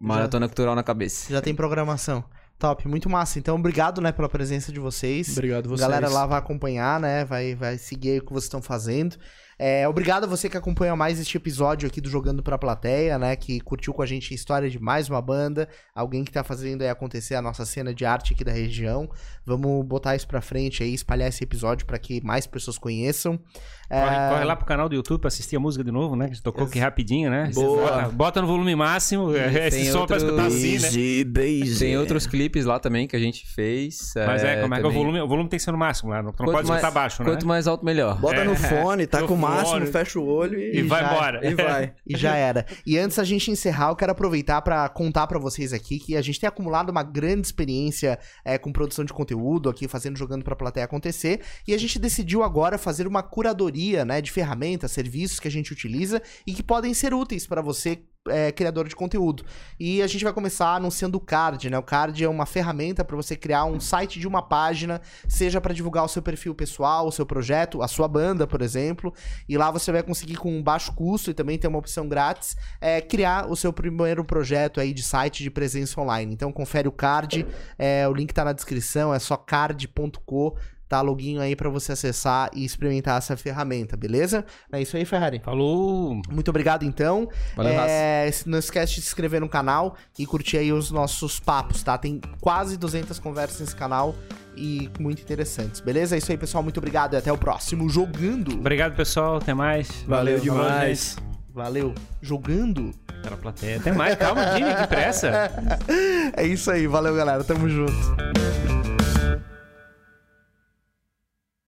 Maratona 0.00 0.46
Cultural 0.46 0.76
na 0.76 0.84
cabeça. 0.84 1.32
Já 1.32 1.40
tem 1.42 1.54
programação. 1.54 2.22
Top, 2.58 2.86
muito 2.86 3.10
massa. 3.10 3.38
Então, 3.40 3.56
obrigado, 3.56 4.00
né, 4.00 4.12
pela 4.12 4.28
presença 4.28 4.72
de 4.72 4.78
vocês. 4.78 5.30
Obrigado 5.32 5.68
vocês. 5.68 5.82
A 5.82 5.88
galera 5.88 6.08
lá 6.08 6.26
vai 6.26 6.38
acompanhar, 6.38 7.00
né? 7.00 7.24
Vai, 7.24 7.54
vai 7.56 7.76
seguir 7.76 8.10
aí 8.12 8.18
o 8.18 8.24
que 8.24 8.32
vocês 8.32 8.44
estão 8.44 8.62
fazendo. 8.62 9.16
É, 9.58 9.88
obrigado 9.88 10.24
a 10.24 10.26
você 10.26 10.50
que 10.50 10.56
acompanha 10.56 10.94
mais 10.94 11.18
este 11.18 11.38
episódio 11.38 11.88
aqui 11.88 11.98
do 11.98 12.10
Jogando 12.10 12.42
pra 12.42 12.58
Plateia, 12.58 13.18
né? 13.18 13.34
Que 13.36 13.58
curtiu 13.58 13.94
com 13.94 14.02
a 14.02 14.06
gente 14.06 14.34
a 14.34 14.34
história 14.34 14.68
de 14.68 14.78
mais 14.78 15.08
uma 15.08 15.22
banda. 15.22 15.66
Alguém 15.94 16.24
que 16.24 16.30
tá 16.30 16.44
fazendo 16.44 16.82
aí 16.82 16.90
acontecer 16.90 17.34
a 17.36 17.40
nossa 17.42 17.64
cena 17.64 17.94
de 17.94 18.04
arte 18.04 18.34
aqui 18.34 18.44
da 18.44 18.52
região. 18.52 19.08
Vamos 19.46 19.86
botar 19.86 20.14
isso 20.14 20.28
pra 20.28 20.42
frente 20.42 20.82
aí, 20.82 20.92
espalhar 20.92 21.30
esse 21.30 21.42
episódio 21.42 21.86
pra 21.86 21.98
que 21.98 22.22
mais 22.22 22.46
pessoas 22.46 22.76
conheçam. 22.76 23.40
Corre, 23.88 24.16
É, 24.16 24.28
corre 24.30 24.44
lá 24.44 24.56
pro 24.56 24.66
canal 24.66 24.88
do 24.88 24.94
YouTube 24.94 25.20
pra 25.20 25.28
assistir 25.28 25.56
a 25.56 25.60
música 25.60 25.84
de 25.84 25.90
novo, 25.90 26.16
né? 26.16 26.26
Que 26.26 26.32
a 26.32 26.34
gente 26.34 26.42
tocou 26.42 26.64
aqui 26.64 26.78
rapidinho, 26.78 27.30
né? 27.30 27.50
Boa. 27.54 28.08
Bota, 28.12 28.40
no 28.40 28.46
volume 28.46 28.74
máximo. 28.74 29.34
é, 29.34 29.68
Esse 29.68 29.76
tem 29.78 29.86
som 29.86 30.06
pra 30.06 30.16
outro- 30.16 30.16
escutar 30.16 30.46
assim, 30.46 30.78
né? 30.78 31.24
Base. 31.24 31.78
Tem 31.78 31.96
outros 31.98 32.26
clipes 32.26 32.64
lá 32.64 32.78
também 32.78 33.06
que 33.06 33.14
a 33.14 33.18
gente 33.18 33.46
fez. 33.46 34.12
Mas 34.16 34.42
é, 34.44 34.60
como 34.62 34.74
é 34.74 34.80
que 34.80 34.84
é 34.86 34.88
o 34.88 34.92
volume? 34.92 35.20
O 35.20 35.28
volume 35.28 35.48
tem 35.48 35.58
que 35.58 35.64
ser 35.64 35.72
no 35.72 35.78
máximo 35.78 36.10
lá. 36.10 36.22
Não, 36.22 36.32
tu 36.32 36.40
não 36.40 36.46
Quanto 36.46 36.56
pode 36.56 36.68
mais- 36.68 36.80
escutar 36.82 36.90
baixo, 37.00 37.22
né? 37.22 37.30
Quanto 37.30 37.46
mais 37.46 37.66
alto, 37.66 37.84
melhor. 37.84 38.18
Bota 38.18 38.44
no 38.44 38.52
É, 38.52 38.56
fone, 38.56 39.06
tá 39.06 39.20
no 39.20 39.28
com 39.28 39.34
o 39.34 39.38
máximo, 39.38 39.70
fone. 39.78 39.86
fecha 39.86 40.18
o 40.18 40.26
olho 40.26 40.58
e, 40.58 40.78
E 40.78 40.82
vai 40.82 41.02
já- 41.02 41.12
embora. 41.12 41.46
e 41.46 41.54
vai. 41.54 41.92
E 42.06 42.16
já 42.16 42.34
era. 42.34 42.64
E 42.86 42.98
antes 42.98 43.16
da 43.16 43.24
gente 43.24 43.50
encerrar, 43.50 43.90
eu 43.90 43.96
quero 43.96 44.12
aproveitar 44.12 44.60
pra 44.62 44.88
contar 44.88 45.26
pra 45.26 45.38
vocês 45.38 45.72
aqui 45.72 45.98
que 45.98 46.16
a 46.16 46.22
gente 46.22 46.40
tem 46.40 46.48
acumulado 46.48 46.90
uma 46.90 47.02
grande 47.02 47.46
experiência 47.46 48.18
é, 48.44 48.56
com 48.58 48.72
produção 48.72 49.04
de 49.04 49.12
conteúdo 49.12 49.68
aqui, 49.68 49.86
fazendo 49.88 50.16
jogando 50.18 50.44
pra 50.44 50.56
plateia 50.56 50.84
acontecer. 50.84 51.40
E 51.66 51.74
a 51.74 51.78
gente 51.78 51.98
decidiu 51.98 52.42
agora 52.42 52.78
fazer 52.78 53.06
uma 53.06 53.22
curadoria, 53.22 53.75
né, 54.04 54.20
de 54.20 54.30
ferramentas, 54.30 54.92
serviços 54.92 55.40
que 55.40 55.48
a 55.48 55.50
gente 55.50 55.72
utiliza 55.72 56.22
e 56.46 56.52
que 56.52 56.62
podem 56.62 56.94
ser 56.94 57.12
úteis 57.12 57.46
pra 57.46 57.60
você. 57.60 57.98
é, 58.28 58.50
criador 58.50 58.88
de 58.88 58.96
conteúdo. 58.96 59.44
E 59.78 60.02
a 60.02 60.06
gente 60.06 60.24
vai 60.24 60.32
começar 60.32 60.74
anunciando 60.74 61.16
o 61.16 61.20
Card, 61.20 61.70
né? 61.70 61.78
O 61.78 61.82
Card 61.82 62.24
é 62.24 62.28
uma 62.28 62.44
ferramenta 62.44 63.04
pra 63.04 63.16
você 63.16 63.36
criar 63.36 63.64
um 63.64 63.78
site 63.78 64.18
de 64.18 64.26
uma 64.26 64.42
página, 64.42 65.00
seja 65.28 65.60
pra 65.60 65.72
divulgar 65.72 66.04
o 66.04 66.08
seu 66.08 66.20
perfil 66.20 66.54
pessoal, 66.54 67.06
o 67.06 67.12
seu 67.12 67.24
projeto, 67.24 67.82
a 67.82 67.88
sua 67.88 68.08
banda, 68.08 68.46
por 68.46 68.62
exemplo. 68.62 69.12
E 69.48 69.56
lá 69.56 69.70
você 69.70 69.92
vai 69.92 70.02
conseguir 70.02 70.36
com 70.36 70.50
um 70.50 70.62
baixo 70.62 70.92
custo 70.92 71.30
e 71.30 71.34
também 71.34 71.58
tem 71.58 71.68
uma 71.68 71.78
opção 71.78 72.08
grátis 72.08 72.56
é, 72.80 73.00
criar 73.00 73.48
o 73.48 73.56
seu 73.56 73.72
primeiro 73.72 74.24
projeto 74.24 74.80
aí 74.80 74.92
de 74.92 75.02
site 75.02 75.42
de 75.42 75.50
presença 75.50 76.00
online. 76.00 76.32
Então 76.32 76.50
confere 76.50 76.88
o 76.88 76.92
card, 76.92 77.46
é, 77.78 78.08
o 78.08 78.12
link 78.12 78.32
tá 78.32 78.44
na 78.44 78.52
descrição, 78.52 79.14
é 79.14 79.18
só 79.18 79.36
card.co, 79.36 80.56
tá 80.88 81.00
login 81.00 81.38
aí 81.38 81.56
pra 81.56 81.68
você 81.68 81.92
acessar 81.92 82.50
e 82.54 82.64
experimentar 82.64 83.18
essa 83.18 83.36
ferramenta, 83.36 83.96
beleza? 83.96 84.44
É 84.72 84.80
isso 84.80 84.96
aí, 84.96 85.04
Ferrari. 85.04 85.40
Falou! 85.40 86.20
Muito 86.30 86.48
obrigado 86.48 86.84
então. 86.84 87.28
Valeu, 87.56 87.72
é, 87.72 88.30
não 88.46 88.58
esquece 88.58 88.94
de 88.94 89.02
se 89.02 89.08
inscrever 89.08 89.40
no 89.40 89.48
canal 89.48 89.96
e 90.18 90.26
curtir 90.26 90.58
aí 90.58 90.72
os 90.72 90.90
nossos 90.90 91.40
papos, 91.40 91.82
tá? 91.82 91.96
Tem 91.98 92.20
quase 92.40 92.76
200 92.76 93.18
conversas 93.18 93.60
nesse 93.60 93.76
canal 93.76 94.14
e 94.56 94.90
muito 94.98 95.20
interessantes, 95.20 95.80
beleza? 95.80 96.14
É 96.14 96.18
isso 96.18 96.30
aí, 96.30 96.38
pessoal. 96.38 96.62
Muito 96.62 96.78
obrigado 96.78 97.14
e 97.14 97.16
até 97.16 97.32
o 97.32 97.38
próximo 97.38 97.88
Jogando. 97.88 98.54
Obrigado, 98.54 98.94
pessoal. 98.96 99.36
Até 99.36 99.52
mais. 99.52 99.88
Valeu 100.06 100.38
Falou, 100.38 100.64
demais. 100.64 101.16
Valeu. 101.54 101.94
Jogando? 102.20 102.92
Pela 103.22 103.36
plateia. 103.36 103.78
Até 103.78 103.92
mais. 103.92 104.14
Calma, 104.16 104.44
Dini, 104.54 104.74
que 104.74 104.86
pressa. 104.86 105.50
É 106.36 106.44
isso 106.44 106.70
aí. 106.70 106.86
Valeu, 106.86 107.14
galera. 107.14 107.42
Tamo 107.42 107.68
junto. 107.68 108.95